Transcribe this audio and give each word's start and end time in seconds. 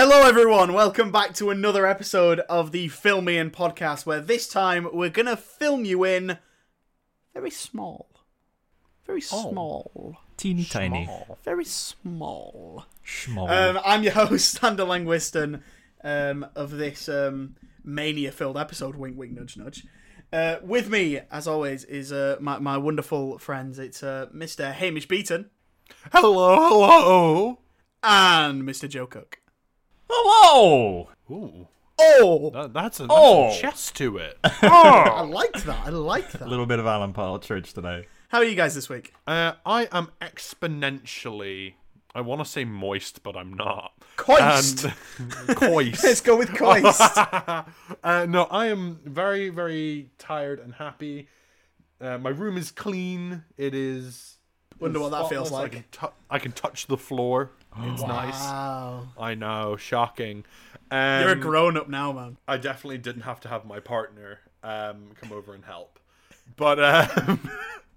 Hello, 0.00 0.22
everyone. 0.22 0.74
Welcome 0.74 1.10
back 1.10 1.34
to 1.34 1.50
another 1.50 1.84
episode 1.84 2.38
of 2.48 2.70
the 2.70 2.86
Film 2.86 3.24
Me 3.24 3.34
podcast, 3.50 4.06
where 4.06 4.20
this 4.20 4.48
time 4.48 4.86
we're 4.92 5.10
gonna 5.10 5.36
film 5.36 5.84
you 5.84 6.04
in 6.04 6.38
very 7.34 7.50
small, 7.50 8.08
very 9.04 9.20
small, 9.20 10.16
Teeny 10.36 10.62
tiny. 10.62 11.10
very 11.42 11.64
small. 11.64 12.86
Schmoll. 13.04 13.50
Um, 13.50 13.80
I'm 13.84 14.04
your 14.04 14.12
host, 14.12 14.56
Xander 14.62 14.86
Langwiston, 14.86 15.62
um, 16.04 16.46
of 16.54 16.70
this 16.70 17.08
um, 17.08 17.56
mania-filled 17.82 18.56
episode. 18.56 18.94
Wink, 18.94 19.18
wink, 19.18 19.32
nudge, 19.32 19.56
nudge. 19.56 19.84
Uh, 20.32 20.58
with 20.62 20.88
me, 20.88 21.18
as 21.32 21.48
always, 21.48 21.82
is 21.82 22.12
uh, 22.12 22.36
my 22.38 22.60
my 22.60 22.76
wonderful 22.76 23.36
friends. 23.38 23.80
It's 23.80 24.04
uh, 24.04 24.26
Mr. 24.32 24.72
Hamish 24.72 25.08
Beaton 25.08 25.50
Hello, 26.12 26.68
hello. 26.68 27.58
and 28.04 28.62
Mr. 28.62 28.88
Joe 28.88 29.08
Cook. 29.08 29.40
Hello! 30.08 31.08
Ooh, 31.30 31.68
Oh, 32.00 32.50
that, 32.50 32.72
that's 32.72 33.00
a 33.00 33.02
that's 33.04 33.12
Oh. 33.12 33.50
some 33.50 33.60
chest 33.60 33.96
to 33.96 34.18
it. 34.18 34.38
I 34.44 35.22
liked 35.22 35.64
that. 35.66 35.84
I 35.86 35.90
liked 35.90 36.32
that. 36.34 36.42
A 36.42 36.46
little 36.46 36.64
bit 36.66 36.78
of 36.78 36.86
Alan 36.86 37.12
Partridge 37.12 37.72
today. 37.72 38.06
How 38.28 38.38
are 38.38 38.44
you 38.44 38.54
guys 38.54 38.74
this 38.74 38.88
week? 38.88 39.12
uh, 39.26 39.52
I 39.66 39.88
am 39.90 40.08
exponentially. 40.20 41.74
I 42.14 42.20
want 42.20 42.40
to 42.40 42.44
say 42.44 42.64
moist, 42.64 43.22
but 43.22 43.36
I'm 43.36 43.52
not. 43.52 43.92
Coist. 44.16 44.86
And 45.18 45.48
coist. 45.56 46.02
Let's 46.04 46.20
go 46.20 46.36
with 46.36 46.54
Coist. 46.54 47.00
uh, 47.18 48.26
no, 48.28 48.44
I 48.50 48.66
am 48.66 49.00
very, 49.04 49.48
very 49.50 50.10
tired 50.18 50.60
and 50.60 50.74
happy. 50.74 51.28
Uh, 52.00 52.16
my 52.18 52.30
room 52.30 52.56
is 52.56 52.70
clean. 52.70 53.44
It 53.56 53.74
is. 53.74 54.36
Wonder 54.80 55.00
what 55.00 55.10
that 55.10 55.28
feels 55.28 55.50
like. 55.50 55.66
I 55.66 55.68
can, 55.74 55.84
tou- 55.90 56.12
I 56.30 56.38
can 56.38 56.52
touch 56.52 56.86
the 56.86 56.96
floor. 56.96 57.50
It's 57.80 58.02
nice. 58.02 58.40
Wow. 58.40 59.08
I 59.18 59.34
know, 59.34 59.76
shocking. 59.76 60.44
Um, 60.90 61.22
You're 61.22 61.32
a 61.32 61.36
grown 61.36 61.76
up 61.76 61.88
now, 61.88 62.12
man. 62.12 62.36
I 62.46 62.56
definitely 62.56 62.98
didn't 62.98 63.22
have 63.22 63.40
to 63.40 63.48
have 63.48 63.64
my 63.64 63.80
partner 63.80 64.40
um, 64.62 65.10
come 65.20 65.32
over 65.32 65.54
and 65.54 65.64
help, 65.64 65.98
but 66.56 66.82
um, 66.82 67.50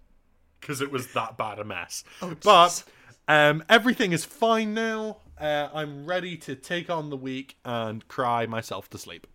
because 0.59 0.81
it 0.81 0.91
was 0.91 1.13
that 1.13 1.37
bad 1.37 1.59
a 1.59 1.63
mess. 1.63 2.03
but 2.43 2.83
um, 3.27 3.63
everything 3.69 4.11
is 4.11 4.25
fine 4.25 4.73
now. 4.73 5.17
Uh, 5.39 5.69
I'm 5.73 6.05
ready 6.05 6.37
to 6.37 6.55
take 6.55 6.89
on 6.89 7.09
the 7.09 7.17
week 7.17 7.57
and 7.65 8.07
cry 8.07 8.45
myself 8.45 8.89
to 8.91 8.97
sleep. 8.97 9.25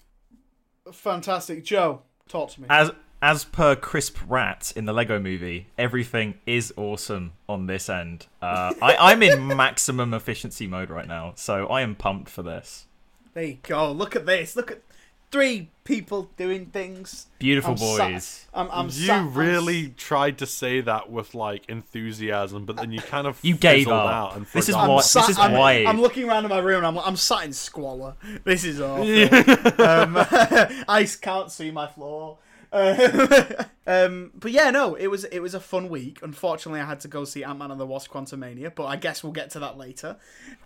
Fantastic. 0.92 1.64
Joe, 1.64 2.02
talk 2.28 2.50
to 2.50 2.60
me. 2.60 2.66
As 2.70 2.90
as 3.22 3.44
per 3.44 3.74
Chris 3.74 4.10
Pratt 4.10 4.72
in 4.76 4.84
the 4.84 4.92
Lego 4.92 5.18
movie, 5.18 5.68
everything 5.78 6.34
is 6.46 6.72
awesome 6.76 7.32
on 7.48 7.66
this 7.66 7.88
end. 7.88 8.26
Uh, 8.42 8.72
I, 8.82 8.96
I'm 9.12 9.22
in 9.22 9.46
maximum 9.56 10.12
efficiency 10.14 10.66
mode 10.66 10.90
right 10.90 11.08
now, 11.08 11.32
so 11.36 11.66
I 11.66 11.80
am 11.82 11.94
pumped 11.94 12.28
for 12.30 12.42
this. 12.42 12.86
There 13.34 13.44
you 13.44 13.58
go. 13.62 13.90
Look 13.92 14.14
at 14.16 14.26
this. 14.26 14.54
Look 14.56 14.70
at 14.70 14.80
three 15.30 15.68
people 15.84 16.30
doing 16.36 16.66
things. 16.66 17.26
Beautiful 17.38 17.72
I'm 17.72 17.76
sat- 17.76 18.10
boys. 18.12 18.46
I'm, 18.54 18.68
I'm 18.70 18.86
you 18.86 18.90
sat- 18.92 19.18
I'm 19.20 19.34
really 19.34 19.88
tried 19.90 20.38
to 20.38 20.46
say 20.46 20.80
that 20.82 21.10
with 21.10 21.34
like 21.34 21.64
enthusiasm, 21.68 22.64
but 22.64 22.76
then 22.76 22.92
you 22.92 23.00
kind 23.00 23.26
of 23.26 23.38
You 23.42 23.56
gave 23.56 23.80
fizzled 23.84 23.94
up. 23.94 24.10
out 24.14 24.36
and 24.36 24.46
This 24.46 24.68
is 24.68 24.74
forgot. 24.74 24.88
why- 24.88 25.00
sat- 25.02 25.20
this 25.26 25.30
is 25.30 25.38
I'm, 25.38 25.52
why- 25.52 25.84
I'm 25.86 26.00
looking 26.00 26.28
around 26.28 26.44
in 26.44 26.50
my 26.50 26.58
room. 26.58 26.78
And 26.84 26.86
I'm, 26.86 26.98
I'm 26.98 27.16
sat 27.16 27.44
in 27.44 27.52
squalor. 27.52 28.14
This 28.44 28.64
is 28.64 28.80
awful. 28.80 29.04
um, 29.84 30.16
I 30.88 31.06
can't 31.20 31.50
see 31.50 31.70
my 31.70 31.86
floor. 31.86 32.38
Uh, 32.72 33.64
um, 33.86 34.32
but 34.34 34.52
yeah, 34.52 34.70
no, 34.70 34.94
it 34.94 35.08
was 35.08 35.24
it 35.24 35.40
was 35.40 35.54
a 35.54 35.60
fun 35.60 35.88
week. 35.88 36.18
Unfortunately, 36.22 36.80
I 36.80 36.86
had 36.86 37.00
to 37.00 37.08
go 37.08 37.24
see 37.24 37.44
Ant 37.44 37.58
Man 37.58 37.70
and 37.70 37.80
the 37.80 37.86
Wasp: 37.86 38.10
Quantumania, 38.10 38.74
but 38.74 38.86
I 38.86 38.96
guess 38.96 39.22
we'll 39.22 39.32
get 39.32 39.50
to 39.50 39.60
that 39.60 39.78
later. 39.78 40.16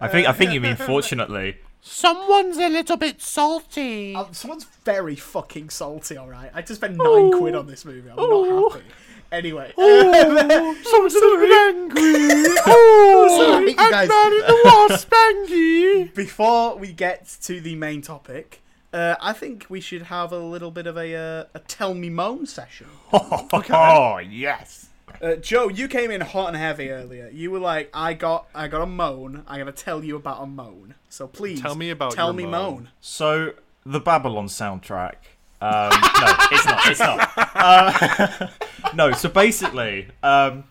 I 0.00 0.08
think 0.08 0.28
I 0.28 0.32
think 0.32 0.52
you 0.52 0.60
mean 0.60 0.76
fortunately. 0.92 1.58
Someone's 1.82 2.58
a 2.58 2.68
little 2.68 2.98
bit 2.98 3.22
salty. 3.22 4.14
Um, 4.14 4.34
someone's 4.34 4.64
very 4.84 5.16
fucking 5.16 5.70
salty. 5.70 6.16
All 6.16 6.28
right, 6.28 6.50
I 6.52 6.60
just 6.60 6.80
spent 6.80 6.96
nine 6.96 7.32
quid 7.32 7.54
on 7.54 7.66
this 7.66 7.84
movie. 7.84 8.10
I'm 8.10 8.16
not 8.16 8.72
happy. 8.72 8.84
Anyway, 9.32 9.72
Someone's 9.76 11.14
a 11.14 11.18
little 11.20 11.38
bit 11.38 11.74
angry. 11.74 12.56
Sorry, 12.56 13.70
you 13.70 13.76
guys. 13.76 14.08
the 14.08 14.60
wasp 14.64 15.12
angry. 15.14 16.04
before 16.14 16.76
we 16.76 16.92
get 16.92 17.28
to 17.42 17.60
the 17.60 17.76
main 17.76 18.02
topic, 18.02 18.60
uh, 18.92 19.14
I 19.20 19.32
think 19.32 19.66
we 19.68 19.80
should 19.80 20.02
have 20.02 20.32
a 20.32 20.38
little 20.38 20.70
bit 20.70 20.86
of 20.86 20.96
a 20.96 21.14
uh, 21.14 21.44
a 21.54 21.58
tell 21.60 21.94
me 21.94 22.10
moan 22.10 22.46
session. 22.46 22.86
Oh 23.12 24.18
yes. 24.18 24.88
Uh, 25.20 25.34
Joe, 25.34 25.68
you 25.68 25.88
came 25.88 26.10
in 26.10 26.20
hot 26.20 26.48
and 26.48 26.56
heavy 26.56 26.90
earlier. 26.90 27.28
You 27.32 27.50
were 27.50 27.58
like, 27.58 27.90
"I 27.92 28.14
got, 28.14 28.46
I 28.54 28.68
got 28.68 28.80
a 28.82 28.86
moan. 28.86 29.42
I 29.46 29.58
gotta 29.58 29.72
tell 29.72 30.04
you 30.04 30.16
about 30.16 30.42
a 30.42 30.46
moan. 30.46 30.94
So 31.08 31.26
please, 31.26 31.60
Tell 31.60 31.74
me 31.74 31.90
about 31.90 32.12
tell 32.12 32.28
your 32.28 32.34
me 32.34 32.44
moan. 32.44 32.52
moan. 32.52 32.88
So 33.00 33.52
the 33.84 33.98
Babylon 34.00 34.46
soundtrack. 34.46 35.16
Um, 35.60 35.90
no, 36.20 36.36
it's 36.52 36.64
not. 36.64 36.86
It's 36.86 37.00
not. 37.00 37.30
Uh, 37.36 38.46
no. 38.94 39.12
So 39.12 39.28
basically, 39.28 40.08
um, 40.22 40.64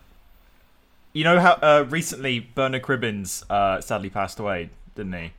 you 1.12 1.22
know 1.24 1.38
how 1.38 1.52
uh, 1.62 1.84
recently 1.88 2.40
Bernard 2.40 2.82
Cribbins 2.82 3.44
uh, 3.50 3.80
sadly 3.80 4.08
passed 4.10 4.40
away, 4.40 4.70
didn't 4.96 5.12
he? 5.12 5.32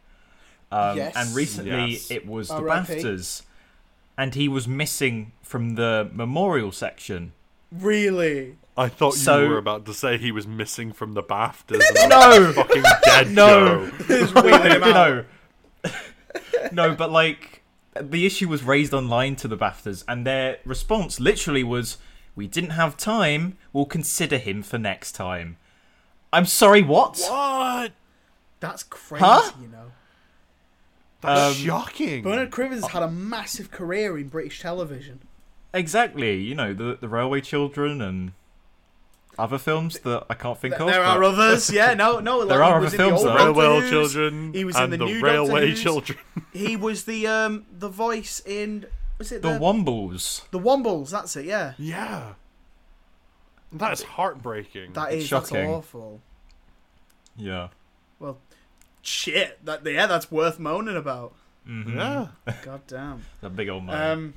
Um, 0.72 0.98
Yes. 0.98 1.14
And 1.16 1.36
recently 1.36 1.92
Yes. 1.94 2.12
it 2.12 2.26
was 2.26 2.48
the 2.48 2.56
R.I.P.. 2.56 2.94
BAFTAs, 2.96 3.42
and 4.18 4.36
he 4.36 4.48
was 4.48 4.68
missing 4.68 5.34
from 5.42 5.76
the 5.76 6.10
memorial 6.14 6.72
section. 6.72 7.34
Really? 7.72 8.58
I 8.78 8.88
thought 8.88 9.16
So- 9.16 9.42
you 9.44 9.50
were 9.50 9.58
about 9.58 9.86
to 9.86 9.94
say 9.94 10.18
he 10.18 10.32
was 10.32 10.48
missing 10.48 10.94
from 10.94 11.14
the 11.14 11.24
BAFTAs. 11.24 11.82
No. 12.08 12.54
fucking 12.54 12.84
dead. 13.04 13.32
No. 13.32 13.90
Joe. 14.08 14.26
Wheeling 14.42 14.72
him 14.72 14.84
you 14.84 14.92
out. 14.94 14.94
know, 14.94 15.26
no, 16.72 16.96
but 16.96 17.12
like 17.12 17.64
the 18.00 18.26
issue 18.26 18.48
was 18.48 18.64
raised 18.64 18.94
online 18.94 19.36
to 19.38 19.48
the 19.48 19.58
BAFTAs, 19.58 20.04
and 20.08 20.26
their 20.26 20.60
response 20.64 21.20
literally 21.20 21.64
was, 21.64 21.98
"We 22.36 22.48
didn't 22.48 22.72
have 22.72 22.96
time. 22.96 23.58
We'll 23.74 23.86
consider 23.86 24.38
him 24.38 24.64
for 24.64 24.78
next 24.78 25.12
time." 25.14 25.58
I'm 26.34 26.46
sorry, 26.46 26.82
what? 26.82 27.20
What? 27.28 27.92
That's 28.62 28.84
crazy. 28.84 29.26
Huh? 29.26 29.52
You 29.62 29.68
know, 29.68 29.92
That's 31.22 31.58
Um, 31.58 31.66
shocking. 31.66 32.24
Bernard 32.24 32.52
Cribbins 32.52 32.90
had 32.90 33.04
a 33.04 33.10
massive 33.12 33.72
career 33.72 34.18
in 34.18 34.28
British 34.30 34.60
television. 34.60 35.22
Exactly. 35.74 36.38
You 36.38 36.56
know 36.56 36.74
the 36.74 36.98
the 37.00 37.08
Railway 37.08 37.42
Children 37.42 38.02
and 38.02 38.34
other 39.40 39.58
films 39.58 40.00
that 40.00 40.26
I 40.30 40.34
can't 40.34 40.60
think 40.60 40.80
of. 40.80 40.88
There 40.88 41.04
are 41.04 41.24
others. 41.24 41.72
Yeah, 41.72 41.94
no, 41.94 42.20
no. 42.20 42.46
There 42.46 42.62
are 42.64 42.76
other 42.78 42.86
in 42.86 42.92
the 42.92 42.98
films, 42.98 43.20
old 43.20 43.28
though. 43.28 43.38
Doctor 43.38 43.62
Railway 43.62 43.90
children 43.90 44.54
He 44.54 44.66
was 44.66 44.76
and 44.76 44.94
in 44.94 45.00
the, 45.00 45.06
the, 45.06 45.12
new 45.14 45.22
Railway 45.22 45.74
children. 45.74 46.20
He 46.52 46.76
was 46.76 47.06
the 47.06 47.28
um 47.28 47.66
the 47.72 47.88
voice 47.90 48.42
in 48.46 48.86
was 49.18 49.32
it 49.32 49.42
the 49.42 49.54
the 49.54 49.60
Wombles. 49.60 50.50
the 50.52 50.60
Wombles? 50.60 51.12
That's 51.12 51.36
it. 51.36 51.46
Yeah. 51.46 51.74
yeah. 51.78 52.34
That's 53.72 54.04
heartbreaking. 54.04 54.94
That 54.94 55.14
is 55.14 55.28
shocking. 55.28 55.58
that's 55.58 55.70
awful. 55.70 56.22
Yeah. 57.38 57.70
Well, 58.20 58.38
shit. 59.02 59.64
That 59.66 59.86
yeah, 59.86 60.08
that's 60.08 60.32
worth 60.32 60.60
moaning 60.60 60.96
about. 60.98 61.34
Mm-hmm. 61.68 61.98
yeah. 61.98 62.28
God 62.64 62.82
damn. 62.88 63.24
A 63.42 63.50
big 63.50 63.70
old 63.70 63.86
man. 63.86 64.12
Um, 64.12 64.34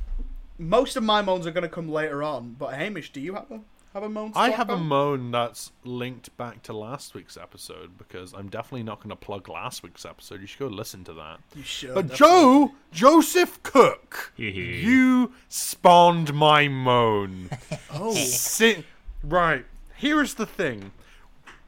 most 0.59 0.97
of 0.97 1.03
my 1.03 1.23
moans 1.23 1.47
are 1.47 1.51
going 1.51 1.63
to 1.63 1.69
come 1.69 1.89
later 1.89 2.23
on. 2.23 2.55
But 2.59 2.75
Hamish, 2.75 3.13
do 3.13 3.21
you 3.21 3.35
have 3.35 3.51
a 3.51 3.61
have 3.95 4.03
a 4.03 4.09
moan? 4.09 4.33
to 4.33 4.39
I 4.39 4.49
talk 4.49 4.57
have 4.59 4.71
a 4.71 4.77
moan 4.77 5.31
that's 5.31 5.73
linked 5.85 6.37
back 6.37 6.63
to 6.65 6.73
last 6.73 7.15
week's 7.15 7.37
episode 7.37 7.97
because 7.97 8.35
I'm 8.35 8.49
definitely 8.49 8.83
not 8.83 8.99
going 8.99 9.11
to 9.11 9.17
plug 9.17 9.49
last 9.49 9.83
week's 9.83 10.05
episode. 10.05 10.41
You 10.41 10.47
should 10.47 10.59
go 10.59 10.67
listen 10.67 11.03
to 11.05 11.15
that. 11.15 11.39
You 11.57 11.63
should. 11.63 11.95
But 11.95 12.09
that's 12.09 12.19
Joe, 12.19 12.73
Joseph 12.93 13.63
Cook, 13.63 14.33
Hee 14.37 14.51
hee. 14.53 14.81
you 14.83 15.33
spawned 15.49 16.35
my 16.35 16.69
moan. 16.69 17.51
Oh, 17.97 18.13
Si- 18.15 18.85
right. 19.23 19.65
Here's 19.97 20.35
the 20.35 20.47
thing. 20.47 20.91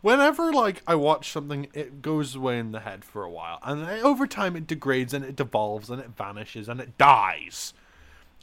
Whenever 0.07 0.53
like 0.53 0.85
I 0.87 0.95
watch 0.95 1.33
something, 1.33 1.67
it 1.75 2.01
goes 2.01 2.37
away 2.37 2.61
in 2.61 2.71
the 2.71 2.79
head 2.79 3.05
for 3.05 3.25
a 3.25 3.29
while, 3.29 3.59
and 3.65 3.83
then 3.83 4.05
over 4.05 4.25
time 4.25 4.55
it 4.55 4.69
degrades 4.69 5.13
and 5.13 5.25
it 5.25 5.35
devolves 5.35 5.91
and 5.91 6.01
it 6.01 6.11
vanishes 6.17 6.69
and 6.69 6.79
it 6.79 6.97
dies. 6.97 7.75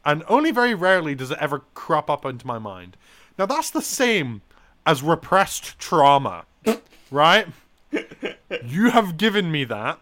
And 0.04 0.26
only 0.28 0.52
very 0.52 0.74
rarely 0.74 1.16
does 1.16 1.32
it 1.32 1.38
ever 1.40 1.62
crop 1.74 2.10
up 2.10 2.26
into 2.26 2.46
my 2.46 2.60
mind. 2.60 2.98
Now 3.40 3.46
that's 3.46 3.70
the 3.70 3.82
same 3.82 4.42
as 4.86 5.02
repressed 5.02 5.80
trauma, 5.80 6.44
right? 7.12 7.48
you 8.66 8.90
have 8.90 9.16
given 9.16 9.50
me 9.50 9.64
that 9.64 10.02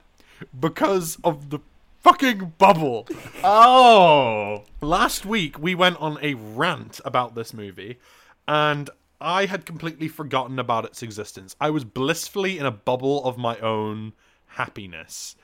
because 0.59 1.19
of 1.23 1.51
the 1.51 1.59
fucking 1.99 2.53
bubble. 2.57 3.07
oh. 3.43 4.63
Last 4.81 5.27
week 5.27 5.59
we 5.59 5.75
went 5.75 6.01
on 6.01 6.17
a 6.23 6.33
rant 6.33 6.99
about 7.05 7.35
this 7.35 7.53
movie, 7.53 7.99
and 8.47 8.89
I 9.21 9.45
had 9.45 9.65
completely 9.65 10.07
forgotten 10.07 10.59
about 10.59 10.85
its 10.85 11.03
existence. 11.03 11.55
I 11.61 11.69
was 11.69 11.83
blissfully 11.83 12.57
in 12.57 12.65
a 12.65 12.71
bubble 12.71 13.23
of 13.23 13.37
my 13.37 13.57
own 13.59 14.13
happiness. 14.47 15.35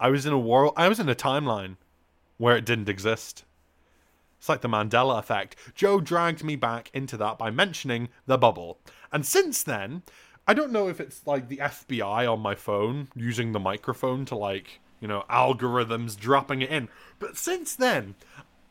I 0.00 0.08
was 0.10 0.26
in 0.26 0.32
a 0.32 0.38
world. 0.38 0.74
I 0.76 0.88
was 0.88 0.98
in 0.98 1.08
a 1.08 1.14
timeline 1.14 1.76
where 2.38 2.56
it 2.56 2.66
didn't 2.66 2.88
exist. 2.88 3.44
It's 4.38 4.48
like 4.48 4.60
the 4.60 4.68
Mandela 4.68 5.18
effect. 5.18 5.56
Joe 5.74 6.00
dragged 6.00 6.44
me 6.44 6.56
back 6.56 6.90
into 6.92 7.16
that 7.16 7.38
by 7.38 7.50
mentioning 7.50 8.08
the 8.26 8.38
bubble. 8.38 8.78
And 9.12 9.24
since 9.24 9.62
then, 9.62 10.02
I 10.46 10.54
don't 10.54 10.72
know 10.72 10.88
if 10.88 11.00
it's 11.00 11.26
like 11.26 11.48
the 11.48 11.58
FBI 11.58 12.30
on 12.30 12.40
my 12.40 12.54
phone 12.54 13.08
using 13.14 13.52
the 13.52 13.60
microphone 13.60 14.24
to 14.26 14.36
like 14.36 14.80
you 15.00 15.08
know, 15.08 15.24
algorithms 15.30 16.18
dropping 16.18 16.62
it 16.62 16.70
in. 16.70 16.88
But 17.18 17.36
since 17.36 17.74
then, 17.74 18.14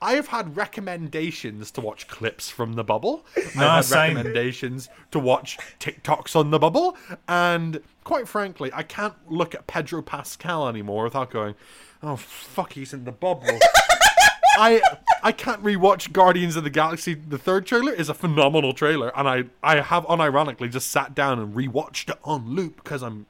I 0.05 0.13
have 0.13 0.27
had 0.27 0.55
recommendations 0.55 1.71
to 1.71 1.81
watch 1.81 2.07
clips 2.07 2.47
from 2.47 2.73
the 2.73 2.83
bubble. 2.83 3.25
No, 3.55 3.69
I've 3.69 3.75
had 3.77 3.85
same. 3.85 4.15
recommendations 4.17 4.89
to 5.11 5.19
watch 5.19 5.57
TikToks 5.79 6.35
on 6.35 6.51
the 6.51 6.59
bubble, 6.59 6.97
and 7.27 7.81
quite 8.03 8.27
frankly, 8.27 8.69
I 8.73 8.83
can't 8.83 9.13
look 9.31 9.55
at 9.55 9.65
Pedro 9.65 10.01
Pascal 10.01 10.67
anymore 10.67 11.05
without 11.05 11.31
going, 11.31 11.55
"Oh 12.03 12.17
fuck, 12.17 12.73
he's 12.73 12.93
in 12.93 13.05
the 13.05 13.13
bubble." 13.13 13.57
I 14.57 14.81
I 15.23 15.31
can't 15.31 15.63
rewatch 15.63 16.11
Guardians 16.11 16.57
of 16.57 16.65
the 16.65 16.69
Galaxy. 16.69 17.13
The 17.13 17.37
third 17.37 17.65
trailer 17.65 17.93
is 17.93 18.09
a 18.09 18.13
phenomenal 18.13 18.73
trailer, 18.73 19.17
and 19.17 19.27
I 19.27 19.45
I 19.63 19.79
have 19.79 20.05
unironically 20.05 20.69
just 20.69 20.91
sat 20.91 21.15
down 21.15 21.39
and 21.39 21.55
rewatched 21.55 22.09
it 22.09 22.19
on 22.25 22.49
loop 22.49 22.83
because 22.83 23.01
I'm 23.01 23.25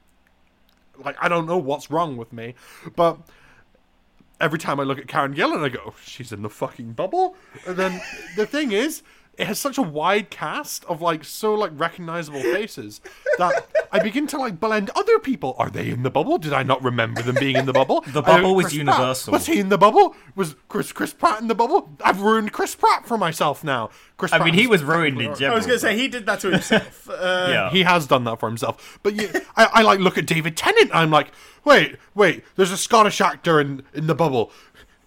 like 1.03 1.17
I 1.21 1.29
don't 1.29 1.45
know 1.45 1.57
what's 1.57 1.91
wrong 1.91 2.17
with 2.17 2.33
me, 2.33 2.55
but 2.95 3.19
every 4.39 4.59
time 4.59 4.79
I 4.79 4.83
look 4.83 4.97
at 4.97 5.07
Karen 5.07 5.33
Gillan, 5.33 5.63
I 5.63 5.69
go, 5.69 5.79
oh, 5.87 5.95
she's 6.03 6.31
in 6.31 6.41
the 6.41 6.49
fucking 6.49 6.93
bubble. 6.93 7.35
And 7.65 7.77
then 7.77 8.01
the 8.35 8.45
thing 8.45 8.71
is, 8.71 9.01
it 9.37 9.47
has 9.47 9.59
such 9.59 9.77
a 9.77 9.81
wide 9.81 10.29
cast 10.29 10.85
of 10.85 11.01
like 11.01 11.23
so 11.23 11.53
like 11.53 11.71
recognizable 11.75 12.41
faces 12.41 13.01
that 13.37 13.67
I 13.91 13.99
begin 13.99 14.27
to 14.27 14.37
like 14.37 14.59
blend 14.59 14.89
other 14.95 15.19
people. 15.19 15.55
Are 15.57 15.69
they 15.69 15.89
in 15.89 16.03
the 16.03 16.09
bubble? 16.09 16.37
Did 16.37 16.53
I 16.53 16.63
not 16.63 16.83
remember 16.83 17.21
them 17.21 17.35
being 17.39 17.55
in 17.55 17.65
the 17.65 17.73
bubble? 17.73 18.03
The 18.15 18.21
bubble 18.21 18.55
was 18.55 18.65
Chris 18.67 18.73
Pratt. 18.75 18.85
universal. 18.97 19.31
Was 19.33 19.45
he 19.45 19.59
in 19.59 19.69
the 19.69 19.77
bubble? 19.77 20.15
Was 20.35 20.55
Chris 20.69 20.91
Chris 20.93 21.13
Pratt 21.13 21.41
in 21.41 21.47
the 21.47 21.55
bubble? 21.55 21.89
I've 22.03 22.21
ruined 22.21 22.53
Chris 22.53 22.75
Pratt 22.75 23.05
for 23.05 23.17
myself 23.17 23.63
now. 23.63 23.89
Chris 24.17 24.31
I 24.31 24.37
Pratt 24.37 24.45
mean, 24.45 24.53
he 24.53 24.67
was 24.67 24.83
ruined 24.83 25.17
in 25.19 25.25
alright. 25.27 25.39
general. 25.39 25.55
I 25.55 25.57
was 25.57 25.65
gonna 25.65 25.79
say 25.79 25.97
he 25.97 26.07
did 26.07 26.25
that 26.27 26.39
to 26.41 26.51
himself. 26.51 27.09
Uh, 27.15 27.47
yeah. 27.49 27.69
He 27.71 27.83
has 27.83 28.07
done 28.07 28.23
that 28.25 28.39
for 28.39 28.47
himself. 28.47 28.99
But 29.03 29.15
you, 29.15 29.29
I, 29.55 29.65
I 29.65 29.81
like 29.83 29.99
look 29.99 30.17
at 30.17 30.25
David 30.25 30.55
Tennant. 30.57 30.91
I'm 30.93 31.11
like, 31.11 31.31
wait, 31.63 31.97
wait. 32.13 32.43
There's 32.55 32.71
a 32.71 32.77
Scottish 32.77 33.21
actor 33.21 33.59
in 33.59 33.83
in 33.93 34.07
the 34.07 34.15
bubble. 34.15 34.51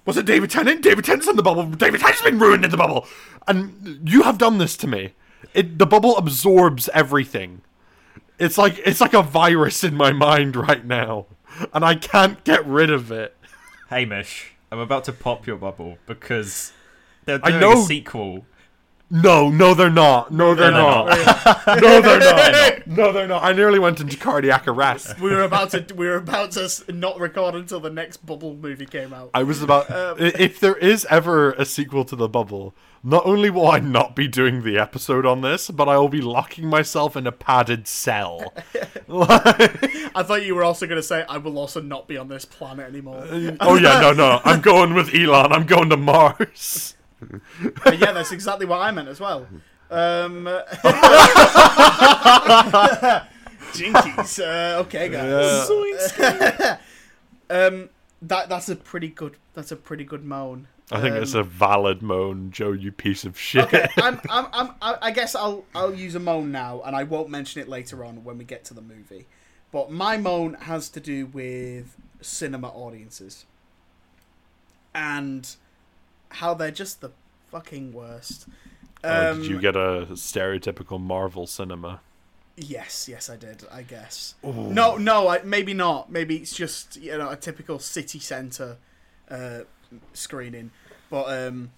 Was 0.08 0.16
it 0.16 0.24
David 0.24 0.48
Tennant? 0.48 0.80
David 0.80 1.04
Tennant's 1.04 1.28
in 1.28 1.36
the 1.36 1.42
bubble. 1.42 1.66
David 1.66 2.00
Tennant's 2.00 2.22
been 2.22 2.38
ruined 2.38 2.64
in 2.64 2.70
the 2.70 2.78
bubble. 2.78 3.06
And 3.46 4.00
you 4.08 4.22
have 4.22 4.38
done 4.38 4.56
this 4.56 4.74
to 4.78 4.86
me. 4.86 5.12
It, 5.52 5.78
the 5.78 5.84
bubble 5.84 6.16
absorbs 6.16 6.88
everything. 6.94 7.60
It's 8.38 8.56
like 8.56 8.78
it's 8.86 9.02
like 9.02 9.12
a 9.12 9.20
virus 9.22 9.84
in 9.84 9.94
my 9.94 10.12
mind 10.12 10.56
right 10.56 10.82
now, 10.82 11.26
and 11.74 11.84
I 11.84 11.94
can't 11.94 12.42
get 12.44 12.64
rid 12.66 12.88
of 12.88 13.12
it. 13.12 13.36
Hamish, 13.90 14.52
I'm 14.72 14.78
about 14.78 15.04
to 15.04 15.12
pop 15.12 15.46
your 15.46 15.58
bubble 15.58 15.98
because 16.06 16.72
they're 17.26 17.40
I 17.42 17.50
doing 17.50 17.60
know- 17.60 17.82
a 17.82 17.84
sequel. 17.84 18.46
No, 19.10 19.48
no, 19.48 19.72
they're 19.72 19.88
not. 19.88 20.30
No, 20.30 20.54
they're 20.54 20.70
they're 20.70 20.80
not. 20.80 21.06
no, 21.80 22.00
they're 22.02 22.18
not. 22.18 22.86
No, 22.86 23.12
they're 23.12 23.26
not. 23.26 23.42
I 23.42 23.52
nearly 23.52 23.78
went 23.78 24.00
into 24.00 24.18
cardiac 24.18 24.68
arrest. 24.68 25.18
We 25.18 25.30
were 25.30 25.42
about 25.42 25.70
to 25.70 25.86
we 25.94 26.06
were 26.06 26.16
about 26.16 26.52
to 26.52 26.92
not 26.92 27.18
record 27.18 27.54
until 27.54 27.80
the 27.80 27.90
next 27.90 28.18
Bubble 28.18 28.54
movie 28.54 28.84
came 28.84 29.14
out. 29.14 29.30
I 29.32 29.44
was 29.44 29.62
about. 29.62 29.90
Um, 29.90 30.16
i 30.20 30.32
if 30.38 30.60
there 30.60 30.76
is 30.76 31.06
ever 31.08 31.52
a 31.52 31.64
sequel 31.64 32.04
to 32.04 32.16
The 32.16 32.28
Bubble, 32.28 32.74
not 33.02 33.24
only 33.24 33.48
will 33.48 33.66
I 33.66 33.78
not 33.78 34.14
be 34.14 34.28
doing 34.28 34.62
the 34.62 34.78
episode 34.78 35.24
on 35.24 35.40
this, 35.40 35.70
but 35.70 35.88
I 35.88 35.96
will 35.96 36.10
be 36.10 36.20
locking 36.20 36.66
myself 36.66 37.16
in 37.16 37.26
a 37.26 37.32
padded 37.32 37.88
cell. 37.88 38.52
I 39.08 40.22
thought 40.22 40.44
you 40.44 40.54
were 40.54 40.64
also 40.64 40.86
going 40.86 40.98
to 40.98 41.02
say 41.02 41.24
I 41.28 41.38
will 41.38 41.58
also 41.58 41.80
not 41.80 42.08
be 42.08 42.18
on 42.18 42.28
this 42.28 42.44
planet 42.44 42.86
anymore. 42.86 43.24
oh, 43.60 43.76
yeah, 43.76 44.00
no, 44.00 44.12
no. 44.12 44.40
I'm 44.44 44.60
going 44.60 44.92
with 44.94 45.14
Elon. 45.14 45.52
I'm 45.52 45.64
going 45.66 45.88
to 45.90 45.96
Mars. 45.96 46.94
But 47.84 47.98
yeah, 47.98 48.12
that's 48.12 48.32
exactly 48.32 48.66
what 48.66 48.80
I 48.80 48.90
meant 48.90 49.08
as 49.08 49.20
well. 49.20 49.46
Um, 49.90 50.44
Jinkies. 53.72 54.38
Uh, 54.40 54.78
okay, 54.80 55.08
guys. 55.08 55.68
Um, 57.50 57.88
that 58.22 58.48
that's 58.48 58.68
a 58.68 58.76
pretty 58.76 59.08
good. 59.08 59.36
That's 59.54 59.72
a 59.72 59.76
pretty 59.76 60.04
good 60.04 60.24
moan. 60.24 60.68
I 60.90 61.00
think 61.00 61.16
Um, 61.16 61.22
it's 61.22 61.34
a 61.34 61.42
valid 61.42 62.00
moan, 62.02 62.50
Joe, 62.50 62.72
you 62.72 62.90
piece 62.92 63.24
of 63.24 63.38
shit. 63.38 63.64
Okay, 63.64 63.86
I'm, 63.98 64.20
I'm, 64.30 64.46
I'm, 64.52 64.70
I 64.80 64.96
I 65.02 65.10
guess 65.10 65.34
I'll, 65.34 65.64
I'll 65.74 65.94
use 65.94 66.14
a 66.14 66.20
moan 66.20 66.50
now, 66.50 66.80
and 66.84 66.96
I 66.96 67.02
won't 67.04 67.28
mention 67.28 67.60
it 67.60 67.68
later 67.68 68.04
on 68.04 68.24
when 68.24 68.38
we 68.38 68.44
get 68.44 68.64
to 68.66 68.74
the 68.74 68.80
movie. 68.80 69.26
But 69.70 69.90
my 69.90 70.16
moan 70.16 70.54
has 70.54 70.88
to 70.90 71.00
do 71.00 71.26
with 71.26 71.94
cinema 72.22 72.68
audiences, 72.68 73.44
and 74.94 75.48
how 76.30 76.54
they're 76.54 76.70
just 76.70 77.00
the 77.00 77.10
fucking 77.50 77.92
worst. 77.92 78.46
Oh, 79.04 79.30
Um, 79.30 79.42
did 79.42 79.50
you 79.50 79.60
get 79.60 79.76
a 79.76 80.06
stereotypical 80.12 81.00
Marvel 81.00 81.46
cinema? 81.46 82.00
Yes, 82.56 83.08
yes, 83.08 83.30
I 83.30 83.36
did. 83.36 83.64
I 83.70 83.82
guess. 83.82 84.34
No, 84.42 84.96
no, 84.96 85.28
I, 85.28 85.42
maybe 85.42 85.74
not. 85.74 86.10
Maybe 86.10 86.36
it's 86.36 86.52
just 86.52 86.96
you 86.96 87.16
know 87.16 87.30
a 87.30 87.36
typical 87.36 87.78
city 87.78 88.18
centre 88.18 88.78
uh, 89.30 89.60
screening. 90.12 90.72
But 91.08 91.26
um, 91.46 91.70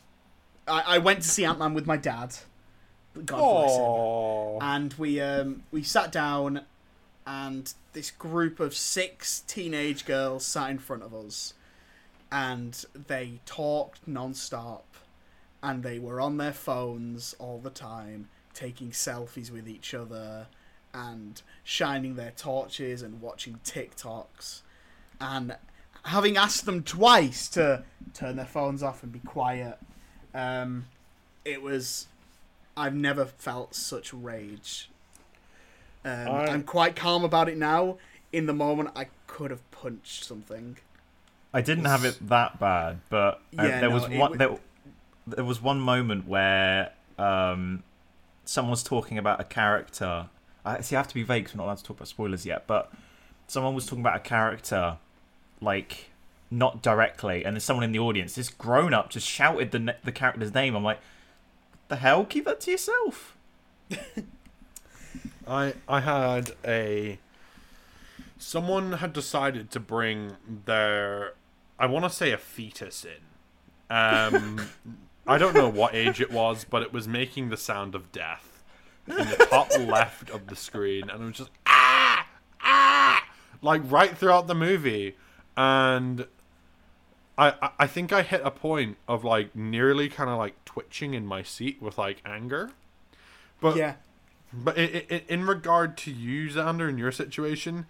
I, 0.66 0.94
I 0.94 0.98
went 0.98 1.20
to 1.22 1.28
see 1.28 1.44
Ant 1.44 1.58
Man 1.58 1.74
with 1.74 1.86
my 1.86 1.98
dad. 1.98 2.34
God 3.26 3.26
bless 3.26 3.76
him. 3.76 4.58
And 4.62 4.94
we 4.94 5.20
um, 5.20 5.64
we 5.70 5.82
sat 5.82 6.10
down, 6.10 6.62
and 7.26 7.74
this 7.92 8.10
group 8.10 8.58
of 8.58 8.74
six 8.74 9.40
teenage 9.46 10.06
girls 10.06 10.46
sat 10.46 10.70
in 10.70 10.78
front 10.78 11.02
of 11.02 11.12
us, 11.12 11.52
and 12.32 12.84
they 13.08 13.40
talked 13.46 14.06
non-stop, 14.06 14.86
and 15.62 15.82
they 15.82 15.98
were 15.98 16.20
on 16.20 16.36
their 16.36 16.52
phones 16.52 17.34
all 17.38 17.58
the 17.58 17.70
time, 17.70 18.28
taking 18.54 18.90
selfies 18.90 19.50
with 19.50 19.68
each 19.68 19.94
other, 19.94 20.46
and 20.92 21.42
shining 21.64 22.14
their 22.16 22.32
torches 22.32 23.02
and 23.02 23.20
watching 23.20 23.58
TikToks, 23.64 24.62
and 25.20 25.56
having 26.04 26.36
asked 26.36 26.64
them 26.66 26.82
twice 26.82 27.48
to 27.48 27.84
turn 28.14 28.36
their 28.36 28.46
phones 28.46 28.82
off 28.82 29.02
and 29.02 29.12
be 29.12 29.18
quiet, 29.20 29.78
um, 30.34 30.86
it 31.44 31.62
was. 31.62 32.06
I've 32.76 32.94
never 32.94 33.26
felt 33.26 33.74
such 33.74 34.12
rage. 34.14 34.88
Um, 36.04 36.28
I- 36.28 36.46
I'm 36.46 36.62
quite 36.62 36.96
calm 36.96 37.24
about 37.24 37.48
it 37.48 37.58
now. 37.58 37.98
In 38.32 38.46
the 38.46 38.54
moment, 38.54 38.90
I 38.96 39.08
could 39.26 39.50
have 39.50 39.68
punched 39.70 40.24
something. 40.24 40.78
I 41.52 41.60
didn't 41.62 41.86
have 41.86 42.04
it 42.04 42.16
that 42.28 42.60
bad, 42.60 43.00
but 43.08 43.40
uh, 43.58 43.62
Yeah, 43.64 43.80
there 43.80 43.88
no, 43.88 43.94
was 43.94 44.02
one 44.08 44.18
wa- 44.18 44.28
there, 44.36 44.56
there 45.26 45.44
was 45.44 45.60
one 45.60 45.80
moment 45.80 46.26
where 46.28 46.92
um, 47.18 47.82
someone 48.44 48.70
was 48.70 48.82
talking 48.82 49.18
about 49.18 49.40
a 49.40 49.44
character. 49.44 50.28
I 50.64 50.80
see. 50.82 50.94
I 50.94 51.00
have 51.00 51.08
to 51.08 51.14
be 51.14 51.22
vague. 51.22 51.46
'cause 51.46 51.54
we're 51.54 51.58
not 51.58 51.64
allowed 51.64 51.78
to 51.78 51.84
talk 51.84 51.96
about 51.96 52.08
spoilers 52.08 52.46
yet. 52.46 52.66
But 52.66 52.92
someone 53.48 53.74
was 53.74 53.84
talking 53.86 54.00
about 54.00 54.16
a 54.16 54.20
character, 54.20 54.98
like 55.60 56.10
not 56.52 56.82
directly, 56.82 57.44
and 57.44 57.56
there's 57.56 57.64
someone 57.64 57.84
in 57.84 57.92
the 57.92 57.98
audience. 57.98 58.34
This 58.34 58.48
grown 58.48 58.92
up 58.94 59.10
just 59.10 59.26
shouted 59.26 59.70
the 59.72 59.78
ne- 59.80 59.96
the 60.04 60.12
character's 60.12 60.54
name. 60.54 60.74
I'm 60.76 60.84
like, 60.84 61.00
the 61.88 61.96
hell? 61.96 62.24
Keep 62.24 62.44
that 62.44 62.60
to 62.60 62.70
yourself. 62.70 63.36
I 65.46 65.74
I 65.88 66.00
had 66.00 66.52
a 66.64 67.18
someone 68.38 68.92
had 68.94 69.12
decided 69.12 69.70
to 69.72 69.80
bring 69.80 70.36
their 70.66 71.34
I 71.80 71.86
want 71.86 72.04
to 72.04 72.10
say 72.10 72.30
a 72.32 72.38
fetus 72.38 73.04
in. 73.04 73.96
Um 73.96 74.60
I 75.26 75.38
don't 75.38 75.54
know 75.54 75.68
what 75.68 75.94
age 75.94 76.20
it 76.20 76.30
was, 76.30 76.64
but 76.64 76.82
it 76.82 76.92
was 76.92 77.08
making 77.08 77.48
the 77.50 77.56
sound 77.56 77.94
of 77.94 78.12
death 78.12 78.62
in 79.08 79.16
the 79.16 79.46
top 79.50 79.70
left 79.80 80.30
of 80.30 80.46
the 80.46 80.54
screen 80.56 81.08
and 81.10 81.22
it 81.22 81.26
was 81.26 81.36
just 81.36 81.50
ah 81.66 82.26
ah 82.62 83.24
like 83.62 83.80
right 83.90 84.16
throughout 84.16 84.46
the 84.46 84.54
movie 84.54 85.16
and 85.56 86.26
I, 87.38 87.70
I- 87.78 87.86
think 87.86 88.12
I 88.12 88.22
hit 88.22 88.42
a 88.44 88.50
point 88.50 88.98
of 89.08 89.24
like 89.24 89.56
nearly 89.56 90.08
kind 90.10 90.28
of 90.30 90.36
like 90.38 90.62
twitching 90.66 91.14
in 91.14 91.24
my 91.26 91.42
seat 91.42 91.80
with 91.80 91.96
like 91.96 92.20
anger. 92.26 92.70
But 93.60 93.76
yeah, 93.76 93.94
but 94.52 94.78
i 94.78 95.04
i 95.10 95.22
in 95.28 95.46
regard 95.46 95.96
to 95.98 96.10
you, 96.10 96.50
Xander, 96.50 96.88
in 96.88 96.98
your 96.98 97.12
situation, 97.12 97.86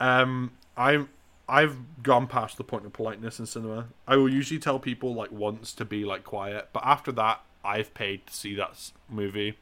um, 0.00 0.52
I'm 0.76 1.08
I've 1.50 2.02
gone 2.02 2.28
past 2.28 2.56
the 2.56 2.64
point 2.64 2.86
of 2.86 2.92
politeness 2.92 3.40
in 3.40 3.46
cinema. 3.46 3.88
I 4.06 4.16
will 4.16 4.28
usually 4.32 4.60
tell 4.60 4.78
people 4.78 5.14
like 5.14 5.32
once 5.32 5.72
to 5.74 5.84
be 5.84 6.04
like 6.04 6.22
quiet, 6.22 6.68
but 6.72 6.84
after 6.86 7.10
that, 7.12 7.42
I've 7.64 7.92
paid 7.92 8.26
to 8.28 8.32
see 8.32 8.54
that 8.54 8.92
movie. 9.08 9.58